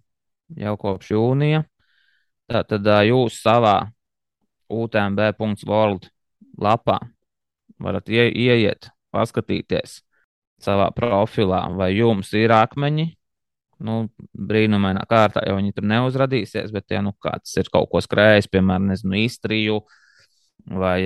jau 0.57 0.75
kopš 0.81 1.13
jūnija. 1.17 1.65
Tātad 2.49 2.87
jūs 3.05 3.43
savā 3.43 3.77
UTMB.world 4.73 6.09
lapā 6.59 6.99
varat 7.83 8.09
ie, 8.11 8.27
ieiet, 8.29 8.91
paskatīties, 9.15 10.01
savā 10.63 10.91
profilā, 10.95 11.63
vai 11.79 11.93
jums 11.97 12.33
ir 12.37 12.53
akmeņi. 12.55 13.13
Nu, 13.87 14.09
brīnumainā 14.35 15.05
kārtā 15.07 15.45
jau 15.47 15.55
viņi 15.61 15.77
tur 15.77 15.87
neuzradīsies, 15.87 16.73
bet, 16.75 16.89
ja 16.91 17.03
nu, 17.05 17.13
kāds 17.23 17.53
ir 17.61 17.69
kaut 17.71 17.87
ko 17.93 18.03
skrējis, 18.03 18.51
piemēram, 18.51 18.89
nezinu, 18.91 19.15
īstriju 19.23 19.77
vai, 20.69 21.01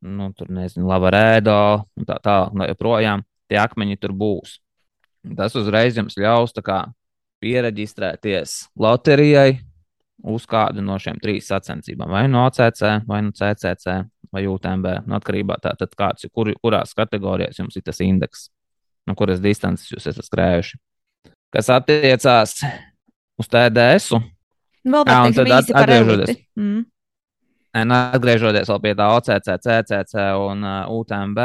nu, 0.00 0.30
tur, 0.36 0.50
nezinu, 0.54 0.86
lavarēdo 0.90 1.58
un 1.98 2.08
tā 2.08 2.18
tālāk, 2.22 2.54
no 2.56 2.68
joprojām 2.70 3.24
tie 3.50 3.58
akmeņi 3.60 3.98
tur 4.00 4.14
būs. 4.16 4.58
Tas 5.36 5.56
uzreiz 5.58 5.98
jums 5.98 6.16
ļaus 6.20 6.54
kā, 6.64 6.84
pieregistrēties 7.40 8.70
loterijai 8.78 9.60
uz 10.30 10.44
kādu 10.48 10.84
no 10.84 10.98
šiem 11.00 11.18
trīs 11.20 11.48
sacensībām, 11.48 12.10
vai 12.12 12.26
no 12.28 12.44
OCC, 12.46 12.82
vai 13.08 13.22
no 13.24 13.32
CCC, 13.36 13.96
vai 14.32 14.44
UTMB. 14.48 14.92
Nu, 15.08 15.16
atkarībā 15.16 15.56
no 15.56 15.64
tā, 15.64 15.88
kāds, 15.96 16.28
kur, 16.32 16.52
kurās 16.60 16.92
kategorijās 16.96 17.58
jums 17.60 17.78
ir 17.80 17.84
tas 17.86 18.00
indeks, 18.04 18.48
no 19.08 19.16
kuras 19.18 19.40
distances 19.42 19.88
jūs 19.90 20.08
esat 20.12 20.28
skrējuši. 20.28 20.80
Kas 21.50 21.72
attiecās 21.72 22.60
uz 23.40 23.48
TDS. 23.50 24.20
Vēl 24.86 25.08
jā, 25.08 25.18
un 25.26 25.34
tad 25.36 25.50
at, 25.56 25.72
atgriežoties. 27.72 27.86
Nu, 27.88 27.96
atgriežoties 28.16 28.72
pie 28.82 28.94
tā 28.98 29.08
OCC, 29.16 29.48
CCC 29.64 30.26
un 30.38 30.64
uh, 30.64 30.90
UTMB, 30.90 31.38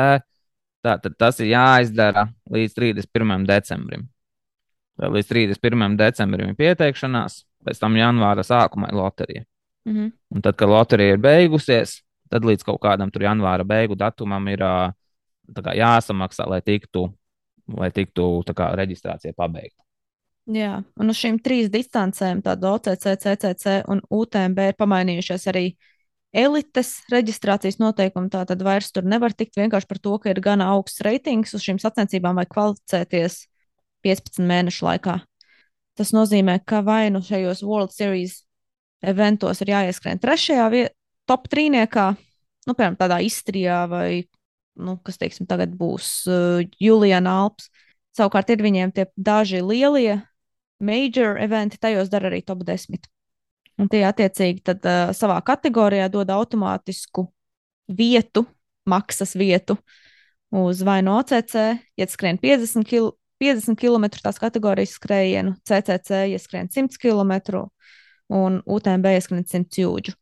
tā, 0.85 0.97
tas 1.17 1.39
ir 1.39 1.51
jāizdara 1.53 2.27
līdz 2.51 2.77
31. 2.77 3.45
decembrim. 3.49 4.07
Līdz 5.01 5.27
31. 5.27 5.97
decembrim 5.99 6.53
ir 6.53 6.57
pieteikšanās, 6.59 7.43
pēc 7.65 7.81
tam 7.81 7.97
janvāra 7.99 8.45
sākumā 8.47 8.89
ir 8.91 8.99
loterija. 8.99 9.43
Mm 9.85 9.95
-hmm. 9.95 10.11
Un 10.29 10.41
tad, 10.41 10.55
kad 10.55 10.69
loterija 10.69 11.13
ir 11.13 11.17
beigusies, 11.17 12.01
tad 12.29 12.45
līdz 12.45 12.63
kaut 12.63 12.81
kādam 12.81 13.11
tur 13.11 13.21
janvāra 13.21 13.63
beigu 13.63 13.95
datumam 13.95 14.47
ir 14.47 14.59
kā, 14.59 15.73
jāsamaksā, 15.75 16.47
lai 16.49 16.61
tiktu, 16.61 17.13
lai 17.67 17.91
tiktu 17.91 18.43
kā, 18.55 18.75
reģistrācija 18.75 19.33
pabeigta. 19.37 19.83
Jā, 20.45 20.83
un 20.99 21.09
uz 21.09 21.17
šīm 21.17 21.39
trīs 21.41 21.71
distancēm, 21.73 22.41
tāda 22.45 22.75
OCC, 22.75 23.15
CCC 23.17 23.79
un 23.89 24.01
UTMB, 24.09 24.59
ir 24.59 24.75
pamainījušies 24.77 25.47
arī 25.47 25.65
elites 26.35 26.97
reģistrācijas 27.11 27.79
noteikumi. 27.79 28.31
Tā 28.33 28.43
tad 28.49 28.63
vairs 28.65 28.91
tur 28.93 29.07
nevar 29.07 29.33
tikt 29.33 29.57
vienkārši 29.59 29.89
par 29.89 30.01
to, 30.03 30.17
ka 30.21 30.33
ir 30.33 30.41
gana 30.43 30.67
augsts 30.75 31.03
reitings 31.05 31.55
uz 31.55 31.63
šīm 31.63 31.79
sacensībām 31.81 32.37
vai 32.39 32.45
kvalificēties 32.49 33.45
15 34.05 34.43
mēnešu 34.45 34.85
laikā. 34.85 35.19
Tas 35.95 36.11
nozīmē, 36.11 36.59
ka 36.67 36.81
vai 36.83 37.07
nu 37.13 37.23
šajos 37.23 37.63
World 37.63 37.95
Series 37.95 38.41
eventos 39.05 39.61
ir 39.63 39.71
jāieskrien 39.71 40.19
trešajā 40.19 40.67
vietā, 40.73 40.93
top 41.25 41.47
trīniekā, 41.49 42.09
nu, 42.67 42.75
piemēram, 42.75 42.97
tādā 42.99 43.17
Istrijā 43.25 43.79
vai, 43.89 44.27
nu, 44.77 44.97
kas, 45.01 45.17
teiksim, 45.21 45.47
tagad 45.49 45.73
būs 45.77 46.09
uh, 46.29 46.61
Juliana 46.81 47.39
Alps. 47.45 47.71
Savukārt 48.15 48.51
ir 48.53 48.61
viņiem 48.63 48.93
tie 48.95 49.07
daži 49.17 49.63
lielie 49.65 50.19
major 50.83 51.39
eventi, 51.41 51.79
tajos 51.81 52.11
dara 52.11 52.29
arī 52.29 52.43
top 52.45 52.61
10. 52.67 53.07
Un 53.81 53.89
tie 53.91 54.05
attiecīgi 54.07 54.63
tad 54.63 54.85
uh, 54.87 55.11
savā 55.15 55.41
kategorijā 55.45 56.07
dod 56.11 56.31
automātisku 56.31 57.27
vietu, 57.91 58.45
maksas 58.87 59.35
vietu 59.35 59.75
uz 60.55 60.81
vai 60.87 61.01
no 61.03 61.17
OCC, 61.19 61.55
ja 61.99 62.07
skrien 62.07 62.39
50 62.41 62.87
km. 62.87 63.15
50 63.41 63.75
km 63.75 64.05
tās 64.23 64.37
kategorijas 64.39 64.93
skrējienu, 64.95 65.57
CCC 65.67 66.21
ieskrien 66.31 66.69
100 66.71 66.95
km 67.01 67.65
un 68.31 68.61
UTMB 68.63 69.11
ieskrien 69.11 69.43
100 69.43 69.81
jūdžu. 69.81 70.13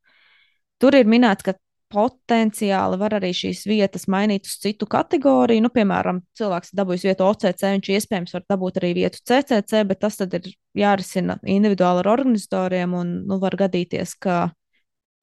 Tur 0.81 0.97
ir 0.97 1.05
minēts, 1.05 1.45
ka 1.45 1.53
potenciāli 1.93 2.97
var 3.01 3.15
arī 3.19 3.29
šīs 3.37 3.63
vietas 3.69 4.07
mainīt 4.11 4.47
uz 4.49 4.57
citu 4.63 4.87
kategoriju. 4.89 5.63
Nu, 5.65 5.71
piemēram, 5.73 6.23
cilvēks 6.37 6.73
ir 6.73 6.79
dabūjis 6.81 7.05
vietu 7.09 7.27
OCC, 7.27 7.61
viņš 7.75 7.91
iespējams 7.97 8.33
var 8.37 8.45
dabūt 8.55 8.79
arī 8.81 8.93
vietu 8.97 9.21
CCC, 9.21 9.83
bet 9.89 10.01
tas 10.01 10.17
tad 10.19 10.33
ir 10.39 10.49
jārisina 10.77 11.37
individuāli 11.45 12.03
ar 12.03 12.11
organizatoriem. 12.15 12.97
Un, 12.97 13.15
nu, 13.29 13.39
var 13.43 13.57
gadīties, 13.59 14.15
ka 14.25 14.47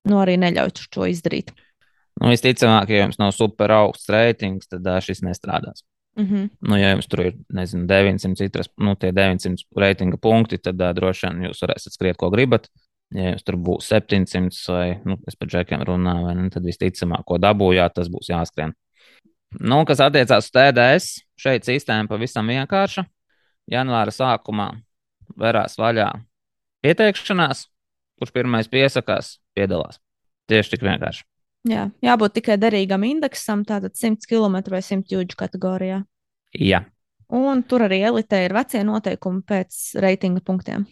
nu, 0.09 0.21
arī 0.23 0.39
neļauj 0.41 0.77
šo 0.87 1.11
izdarīt. 1.11 1.53
Nu, 2.21 2.31
visticamāk, 2.33 2.93
ja 2.93 3.07
jums 3.07 3.19
nav 3.21 3.33
super 3.37 3.73
augsts 3.75 4.11
reitings, 4.13 4.69
tad 4.71 4.87
uh, 4.87 5.01
šis 5.03 5.25
nestrādās. 5.27 5.85
Mm 6.19 6.27
-hmm. 6.27 6.49
Nu, 6.69 6.77
ja 6.77 6.91
jums 6.91 7.07
tur 7.07 7.21
ir 7.21 7.35
nezinu, 7.49 7.87
900 7.87 8.37
citras, 8.37 8.69
nu, 8.77 8.95
tie 8.95 9.13
900 9.13 9.65
reitinga 9.77 10.17
punkti, 10.17 10.59
tad 10.59 10.81
uh, 10.81 10.95
droši 10.95 11.27
vien 11.27 11.45
jūs 11.49 11.63
varēsiet 11.63 11.93
skriet, 11.93 12.17
ko 12.17 12.31
gribat. 12.31 12.69
Ja 13.15 13.33
jums 13.33 13.43
tur 13.43 13.57
būs 13.59 13.89
700 13.91 14.61
vai, 14.71 14.85
nu, 15.03 15.17
es 15.27 15.35
par 15.39 15.51
džekiem 15.51 15.83
runāju, 15.87 16.29
vai 16.29 16.35
ne, 16.39 16.51
tad 16.55 16.67
visticamāk, 16.67 17.25
ko 17.27 17.41
dabūjāt, 17.43 17.97
tas 17.97 18.11
būs 18.13 18.31
jāskrien. 18.31 18.77
Nu, 19.59 19.81
kas 19.87 20.03
attiecās 20.05 20.47
uz 20.47 20.53
TDS, 20.55 21.17
šeit 21.41 21.67
sistēma 21.67 22.07
pavisam 22.11 22.47
vienkārša. 22.53 23.03
Janvāra 23.71 24.15
sākumā 24.15 24.69
verās 25.39 25.75
vaļā 25.79 26.07
pieteikšanās, 26.87 27.65
kurš 28.21 28.35
pirmais 28.35 28.71
piesakās, 28.71 29.39
piedalās. 29.59 29.99
Tieši 30.51 30.77
tik 30.77 30.87
vienkārši. 30.87 31.27
Jā, 31.69 31.89
jābūt 32.01 32.39
tikai 32.39 32.57
derīgam 32.63 33.03
indeksam, 33.05 33.67
tātad 33.69 33.99
100 33.99 34.25
km 34.31 34.63
vai 34.73 34.81
100 34.87 35.13
jūdžu 35.13 35.37
kategorijā. 35.43 36.01
Jā. 36.57 36.85
Un 37.31 37.63
tur 37.69 37.85
arī 37.87 38.01
elitē 38.09 38.45
ir 38.47 38.55
vecie 38.57 38.81
noteikumi 38.87 39.45
pēc 39.47 39.83
reitinga 40.03 40.43
punktiem. 40.47 40.87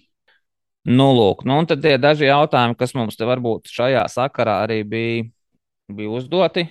Nu, 0.89 1.10
lūk, 1.12 1.43
nu, 1.44 1.59
un 1.60 1.66
tad 1.69 1.82
tie 1.85 1.98
daži 2.01 2.31
jautājumi, 2.31 2.77
kas 2.81 2.94
mums 2.97 3.19
te 3.19 3.27
varbūt 3.28 3.69
šajā 3.69 4.06
sakarā 4.09 4.62
arī 4.65 4.78
bija, 4.89 5.27
bija 5.93 6.12
uzdoti. 6.16 6.65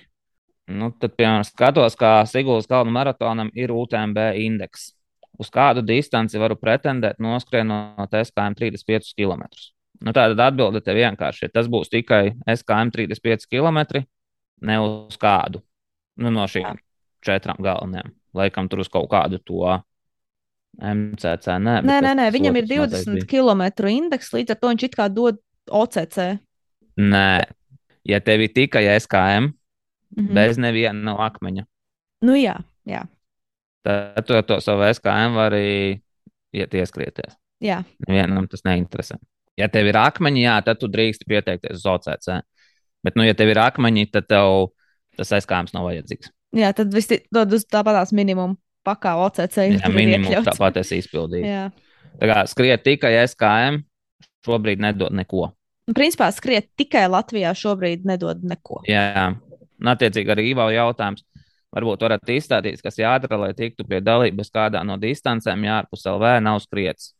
Nu, 0.68 0.90
tad, 0.90 1.14
piemēram, 1.14 1.46
skatos, 1.46 1.94
kā 1.96 2.10
Sigūdas 2.28 2.66
kalnu 2.68 2.92
maratonam 2.92 3.52
ir 3.54 3.70
UTMB 3.72 4.18
indeks. 4.42 4.90
Uz 5.38 5.52
kādu 5.54 5.84
distanci 5.86 6.40
varu 6.42 6.58
pretendēt 6.58 7.22
noskrienot 7.22 8.16
SKM 8.24 8.58
35 8.58 9.14
km. 9.14 9.46
Nu, 10.02 10.10
tātad 10.10 10.42
atbilde 10.42 10.82
te 10.82 10.98
vienkārši 10.98 11.46
ir. 11.46 11.54
Tas 11.54 11.70
būs 11.70 11.90
tikai 11.92 12.34
SKM 12.42 12.90
35 12.94 13.46
km, 13.46 14.02
ne 14.66 14.80
uz 14.82 15.16
kādu 15.20 15.62
nu, 16.18 16.32
no 16.34 16.46
šīm 16.50 16.82
četrām 17.24 17.62
galvenajām. 17.62 18.10
Laikam 18.36 18.68
tur 18.68 18.82
uz 18.82 18.90
kaut 18.92 19.08
kādu 19.14 19.38
to 19.46 19.78
MCC. 20.78 21.46
Nē, 21.58 21.80
Nē, 21.82 21.96
nē, 22.04 22.12
nē 22.18 22.26
viņam 22.34 22.56
ir 22.60 22.64
otrs 22.84 23.04
noteikti 23.06 23.26
20 23.26 23.76
km 23.78 23.88
indeks, 23.90 24.32
līdz 24.34 24.50
ar 24.54 24.56
to 24.62 24.68
viņš 24.72 24.84
it 24.88 24.96
kā 24.96 25.08
dod 25.12 25.38
OCC. 25.70 26.38
Nē, 26.98 27.44
ja 28.08 28.20
tev 28.20 28.40
ir 28.46 28.52
tikai 28.54 28.84
SKM, 28.98 29.52
Mhm. 30.16 30.34
bez 30.34 30.56
neviena 30.56 31.02
no 31.04 31.16
akmeņa, 31.20 31.66
Nu, 32.24 32.32
jā, 32.32 32.56
jā, 32.88 33.02
tad 33.84 34.24
tu 34.26 34.34
ar 34.34 34.42
to 34.42 34.56
savu 34.60 34.82
SKM 34.88 35.34
vari 35.36 36.00
iet 36.54 36.70
ieskrieties. 36.72 37.36
jā. 37.62 37.84
Nevienam 38.08 38.48
tas 38.48 38.62
neinteresē. 38.62 39.18
Ja 39.58 39.68
tev 39.68 39.86
ir 39.86 39.94
akmeņi, 39.94 40.42
jā, 40.46 40.64
tad 40.64 40.78
tu 40.80 40.88
drīkst 40.88 41.26
pieteikties 41.28 41.76
uz 41.76 41.84
OCC. 41.86 42.40
Bet, 43.04 43.16
nu, 43.16 43.22
ja 43.22 43.34
tev 43.34 43.48
ir 43.50 43.56
akmeņi, 43.56 44.10
tad 44.10 44.26
tev 44.28 44.70
tas 45.16 45.28
SKM 45.30 45.68
nav 45.74 45.84
vajadzīgs. 45.90 46.30
jā 46.54 46.72
tad 46.74 46.92
viss 46.94 47.12
dod 47.30 47.52
uz 47.52 47.64
tāpatās 47.66 48.12
minimumu 48.12 48.56
pakā 48.88 49.14
OCC. 49.26 49.60
Jā, 49.76 49.92
minimums 49.92 50.48
tāpat 50.48 50.80
es 50.82 50.94
izpildīju. 50.96 51.44
Jā. 51.46 51.68
Tā 52.18 52.32
kā 52.32 52.42
skriet 52.50 52.82
tikai 52.86 53.12
SKM, 53.28 53.82
šobrīd 54.48 54.82
nedod 54.82 55.14
neko. 55.14 55.52
Principā 55.96 56.28
skriet 56.34 56.68
tikai 56.76 57.06
Latvijā 57.08 57.54
šobrīd 57.56 58.04
nedod 58.08 58.42
neko. 58.44 58.82
Jā, 58.88 59.30
un 59.80 59.92
attiecīgi 59.94 60.34
arī 60.34 60.50
Ivo 60.50 60.66
jautājums. 60.74 61.24
Varbūt 61.76 62.00
varat 62.00 62.30
izstāstīt, 62.32 62.80
kas 62.80 62.96
jādara, 62.96 63.36
lai 63.42 63.50
tiktu 63.56 63.84
pie 63.88 64.00
dalības 64.00 64.48
kādā 64.52 64.80
no 64.88 64.96
distancēm, 65.00 65.66
ja 65.68 65.82
ārpus 65.82 66.06
LV 66.08 66.38
nav 66.44 66.62
skriets. 66.64 67.12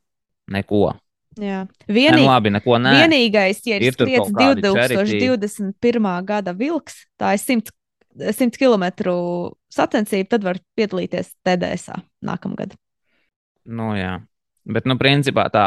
Neko. 0.49 0.95
Jā. 1.39 1.67
Nu, 1.69 1.95
Vienīgi, 1.95 2.25
labi, 2.25 2.53
neko 2.55 2.79
nē. 2.81 2.95
vienīgais, 3.03 3.61
ja 3.69 3.77
ir, 3.77 3.85
Ir 3.91 3.97
skriets 3.97 4.31
kaut 4.33 4.39
kādi 4.41 4.65
2021. 4.65 6.09
gada 6.27 6.55
vilks, 6.57 7.03
tā 7.21 7.35
ir 7.37 7.43
100, 7.45 7.75
100 8.19 8.59
km 8.59 8.85
sacensība, 9.73 10.29
tad 10.35 10.47
var 10.47 10.61
piedalīties 10.79 11.35
TDS 11.47 11.93
nākamgad. 12.27 12.75
Nu, 13.69 13.93
jā. 13.99 14.19
Bet, 14.69 14.89
nu, 14.89 14.97
principā 15.01 15.47
tā 15.53 15.67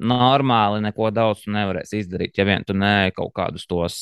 normāli 0.00 0.82
neko 0.84 1.10
daudz 1.12 1.44
tu 1.44 1.52
nevarēsi 1.54 2.02
izdarīt. 2.02 2.36
Ja 2.38 2.46
vien 2.48 2.64
tu 2.66 2.76
ne 2.76 3.10
kaut 3.16 3.34
kādus 3.36 3.66
tos 3.68 3.98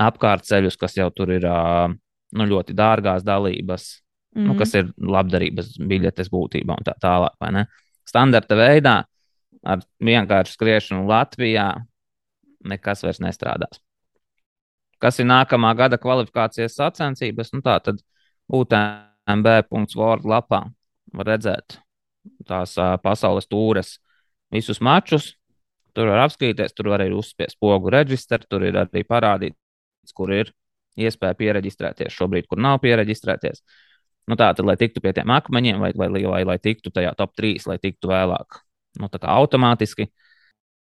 apkārtceļus, 0.00 0.76
kas 0.80 0.96
jau 0.98 1.08
tur 1.14 1.32
ir 1.36 1.46
nu, 1.46 2.46
ļoti 2.50 2.76
dārgās 2.76 3.24
dalības, 3.24 3.88
mm. 4.34 4.40
Mhm. 4.40 4.50
nu, 4.50 4.58
kas 4.58 4.74
ir 4.74 4.92
labdarības 4.98 5.74
biļetes 5.80 6.30
būtībā 6.32 6.78
un 6.78 6.86
tā 6.86 6.96
tālāk. 7.00 7.64
Standarta 8.04 8.58
veidā 8.58 8.98
ar 9.64 9.84
vienkāršu 10.04 10.58
skriešanu 10.58 11.06
Latvijā 11.08 11.70
nekas 12.68 13.04
vairs 13.04 13.20
nestrādās. 13.24 13.80
Kas 15.04 15.20
ir 15.20 15.28
nākamā 15.28 15.74
gada 15.76 15.98
kvalifikācijas 16.00 16.78
sacensības? 16.78 17.52
Nu, 17.52 17.60
tā 17.64 17.76
tad 17.84 18.00
UTMB.org 18.48 20.24
lapā 20.24 20.62
var 21.14 21.28
redzēt 21.28 21.78
tās 22.48 22.72
ā, 22.80 22.94
pasaules 23.04 23.48
tūres 23.50 23.98
visus 24.54 24.80
mačus. 24.80 25.34
Tur 25.94 26.08
var 26.10 26.24
apskatīties, 26.24 26.72
tur 26.74 26.88
var 26.90 27.04
arī 27.04 27.14
uzspiest 27.14 27.58
pogu 27.62 27.92
reģistru, 27.92 28.40
tur 28.48 28.64
ir 28.66 28.80
arī 28.80 29.04
parādīts, 29.06 30.14
kur 30.16 30.32
ir 30.34 30.50
iespēja 30.98 31.36
pieregistrēties 31.38 32.16
šobrīd, 32.16 32.48
kur 32.50 32.58
nav 32.64 32.80
pieregistrēties. 32.82 33.62
Nu, 34.30 34.38
tā 34.40 34.48
tad, 34.56 34.64
lai 34.64 34.78
tiktu 34.80 35.04
pie 35.04 35.12
tiem 35.14 35.30
akmeņiem, 35.36 35.84
vai, 35.84 35.92
vai, 36.00 36.08
vai, 36.24 36.42
lai 36.48 36.58
tiktu 36.58 36.90
tajā 36.94 37.12
top 37.18 37.36
3, 37.36 37.68
lai 37.68 37.78
tiktu 37.82 38.08
vēlāk, 38.10 38.60
nu, 39.02 39.12
tā 39.12 39.20
kā 39.20 39.36
automātiski. 39.36 40.08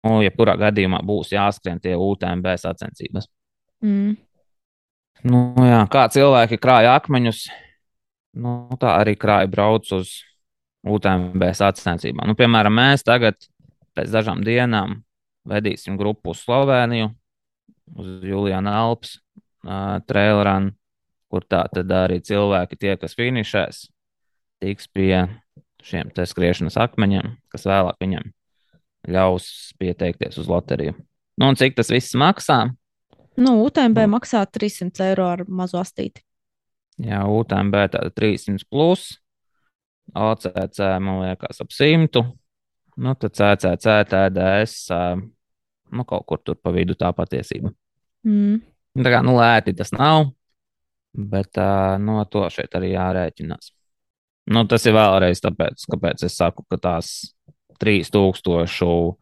Nu, 0.05 0.19
jebkurā 0.27 0.59
gadījumā 0.59 1.01
būs 1.07 1.33
jāskrien 1.33 1.81
tie 1.83 1.95
UTMB 1.99 2.51
sacensības. 2.59 3.31
Mm. 3.85 4.17
Nu, 5.29 5.39
jā, 5.67 5.83
kā 5.91 6.07
cilvēki 6.15 6.61
krāja 6.63 6.95
akmeņus, 6.99 7.45
nu, 8.39 8.55
tā 8.79 8.95
arī 9.01 9.17
krāja 9.19 9.51
brauc 9.51 9.91
uz 9.97 10.21
UTMB 10.87 11.49
sacensībām. 11.59 12.29
Nu, 12.31 12.37
piemēram, 12.39 12.75
mēs 12.79 13.03
tagad 13.07 13.39
pēc 13.99 14.13
dažām 14.15 14.45
dienām 14.47 15.01
vedīsim 15.49 15.99
grupu 15.99 16.35
uz 16.35 16.45
Sloveniju, 16.45 17.11
uz 17.99 18.25
Juliana 18.27 18.77
Alps, 18.85 19.17
uh, 19.67 19.99
Trailrun, 20.07 20.73
kur 21.29 21.45
tā 21.45 21.65
tad 21.73 21.91
arī 21.93 22.21
cilvēki, 22.25 22.79
tie, 22.79 22.95
kas 23.01 23.17
finišēs, 23.19 23.85
tiks 24.63 24.89
pie 24.95 25.27
šiem 25.85 26.11
te 26.15 26.25
skriešanas 26.27 26.79
akmeņiem, 26.81 27.35
kas 27.53 27.67
vēlāk 27.69 27.99
viņam 28.03 28.31
ļaus 29.09 29.49
pieteikties 29.81 30.39
uz 30.41 30.49
loteriju. 30.51 30.97
Nu, 31.39 31.51
un 31.51 31.59
cik 31.59 31.77
tas 31.79 31.91
viss 31.93 32.17
maksā? 32.19 32.65
Nu, 33.39 33.55
UTMB 33.65 34.03
Nu. 34.03 34.17
maksā 34.17 34.43
300 34.51 35.05
eiro 35.13 35.29
ar 35.31 35.45
mazu 35.47 35.79
astīti. 35.79 36.25
Jā, 36.99 37.23
UTMB 37.31 37.75
tāda 37.93 38.11
300 38.11 38.67
plus, 38.67 39.13
OCC 40.15 40.81
man 40.99 41.23
liekas 41.23 41.63
ap 41.63 41.71
100. 41.71 42.25
Nu, 42.99 43.15
tad 43.15 43.37
CCC, 43.39 43.93
TDS, 44.11 44.89
nu, 45.95 46.05
kaut 46.05 46.27
kur 46.27 46.41
tur 46.43 46.59
pa 46.59 46.73
vidu 46.75 46.97
tā 46.99 47.13
patiesība. 47.15 47.71
Mm. 48.27 48.59
Tā 48.99 49.13
kā, 49.15 49.23
nu, 49.23 49.37
lēti 49.39 49.77
tas 49.79 49.95
nav, 49.95 50.33
bet 51.15 51.61
no 52.03 52.25
to 52.27 52.49
šeit 52.51 52.75
arī 52.75 52.97
jārēķinās. 52.97 53.71
Nu, 54.51 54.65
tas 54.67 54.87
ir 54.89 54.97
vēlreiz 54.97 55.45
tāpēc, 55.45 55.85
kāpēc 55.93 56.25
es 56.27 56.35
saku, 56.41 56.65
ka 56.67 56.81
tās 56.83 57.13
3000 57.79 59.15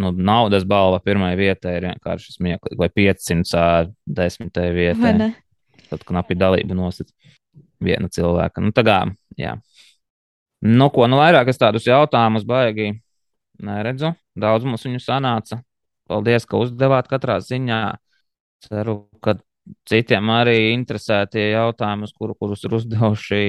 nu, 0.00 0.12
naudas 0.12 0.64
balva 0.68 1.00
pirmai 1.04 1.34
vietai 1.38 1.76
ir 1.78 1.88
vienkārši 1.90 2.36
smieklīgi, 2.36 2.78
vai 2.80 2.88
500 2.92 3.56
ā, 3.60 3.66
desmitai 4.18 4.68
Vai 4.70 4.76
vietai. 4.76 5.14
ne? 5.20 5.30
Tad 5.90 6.02
knapi 6.08 6.36
dalība 6.38 6.74
nosacīta 6.74 7.14
viena 7.82 8.08
cilvēka. 8.10 8.62
Nu, 8.64 8.72
tā 8.74 8.82
kā, 8.86 8.98
jā. 9.38 9.56
Nu, 10.66 10.88
ko 10.90 11.06
nu 11.10 11.20
vairāk 11.20 11.50
es 11.52 11.60
tādus 11.60 11.86
jautājumus 11.86 12.46
baigi 12.48 12.94
neredzu. 13.62 14.14
Daudz 14.36 14.66
mums 14.66 14.84
viņu 14.86 15.00
sanāca. 15.04 15.60
Paldies, 16.08 16.46
ka 16.48 16.58
uzdevāt 16.60 17.08
katrā 17.10 17.38
ziņā. 17.44 17.80
Ceru, 18.66 18.96
ka 19.22 19.36
citiem 19.88 20.30
arī 20.32 20.72
interesē 20.72 21.24
tie 21.30 21.50
jautājumi, 21.52 22.08
kuru, 22.18 22.34
kurus 22.38 22.64
ir 22.66 22.74
uzdevuši, 22.78 23.40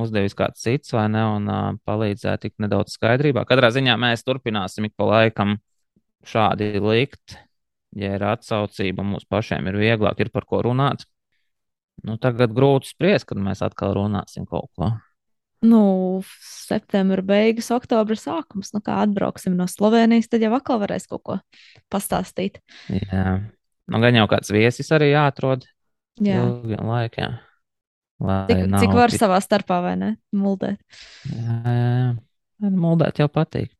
uzdevis 0.00 0.36
kāds 0.38 0.62
cits, 0.64 0.92
vai 0.94 1.06
ne, 1.12 1.22
un 1.36 1.48
uh, 1.50 1.68
palīdzēt 1.88 2.46
tik 2.46 2.54
nedaudz 2.62 2.96
skaidrībā. 2.96 3.44
Katrā 3.48 3.70
ziņā 3.74 3.96
mēs 4.00 4.24
turpināsim 4.26 4.88
ik 4.88 4.94
pa 4.98 5.08
laikam 5.10 5.56
šādi 6.28 6.72
likt. 6.82 7.38
Ja 7.94 8.16
ir 8.16 8.24
atsaucība, 8.26 9.04
mums 9.06 9.26
pašiem 9.30 9.68
ir 9.70 9.76
vieglāk, 9.78 10.18
ir 10.24 10.30
par 10.34 10.46
ko 10.50 10.62
runāt. 10.66 11.04
Nu, 12.02 12.16
tagad 12.18 12.50
grūti 12.56 12.90
spriest, 12.90 13.28
kad 13.28 13.38
mēs 13.38 13.62
atkal 13.62 13.94
runāsim 13.94 14.48
kaut 14.50 14.66
ko. 14.74 14.88
Nu, 15.64 15.80
septembra 16.42 17.22
beigas, 17.24 17.70
oktobra 17.72 18.16
sākums. 18.18 18.72
Nu, 18.74 18.82
kā 18.84 18.98
atbrauksim 19.06 19.54
no 19.56 19.68
Slovenijas, 19.70 20.26
tad 20.28 20.42
jau 20.44 20.50
atkal 20.58 20.82
varēs 20.82 21.06
kaut 21.08 21.22
ko 21.24 21.36
pastāstīt. 21.94 22.58
Jā, 22.90 23.38
nu, 23.88 24.02
gan 24.02 24.18
jau 24.18 24.26
kāds 24.34 24.50
viesis 24.52 24.90
arī 24.92 25.12
jāatrod 25.14 25.64
Jā. 26.20 26.42
ilgiem 26.42 26.90
laikiem. 26.90 27.38
Lai 28.24 28.44
Cik, 28.50 28.76
cik 28.82 28.92
var 28.94 29.10
tik- 29.14 29.22
savā 29.22 29.38
starpā, 29.42 29.80
vai 29.86 29.94
ne? 30.00 30.10
Muldēt. 30.36 30.78
Jā, 31.30 31.56
jā, 31.64 31.88
jā. 32.02 32.70
Muldēt 32.74 33.18
jau 33.22 33.30
patīk. 33.32 33.72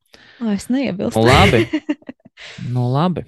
O, 0.42 0.48
es 0.54 0.70
neiebilstu. 0.70 1.20
Labi. 1.26 1.66
nu, 2.72 2.86
labi. 2.92 3.24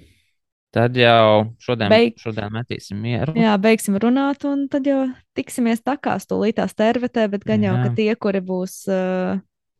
Tad 0.75 0.97
jau 0.99 1.47
šodien, 1.63 1.89
Beig- 1.89 2.17
šodien 2.21 2.51
metīsim 2.53 2.99
mieru. 3.01 3.33
Jā, 3.39 3.55
beigsim 3.61 3.95
runāt, 4.03 4.43
un 4.45 4.65
tad 4.69 4.85
jau 4.85 5.05
tiksimies 5.37 5.79
takās 5.81 6.27
tūlītās 6.29 6.75
tervetē, 6.77 7.25
bet 7.31 7.45
gan 7.47 7.63
jau, 7.63 7.73
ka 7.79 7.87
Jā. 7.89 7.93
tie, 7.95 8.09
kuri 8.19 8.41
būs 8.45 8.75
uh, 8.91 9.39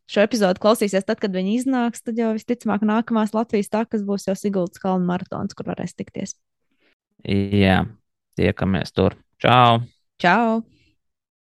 šo 0.09 0.23
epizodu 0.23 0.63
klausīsies, 0.63 1.05
tad, 1.05 1.19
kad 1.21 1.35
viņi 1.35 1.57
iznāks, 1.59 2.01
tad 2.07 2.17
jau 2.17 2.31
visticamāk 2.37 2.87
nākamās 2.87 3.35
Latvijas 3.35 3.69
takas 3.73 4.05
būs 4.07 4.29
jau 4.29 4.35
Siguldas 4.39 4.79
kalnu 4.81 5.05
maratons, 5.05 5.53
kur 5.53 5.67
varēs 5.69 5.93
tikties. 5.99 6.37
Jā, 7.27 7.83
tiekamies 8.39 8.95
tur. 8.95 9.19
Čau! 9.43 9.83
Čau! 10.23 10.63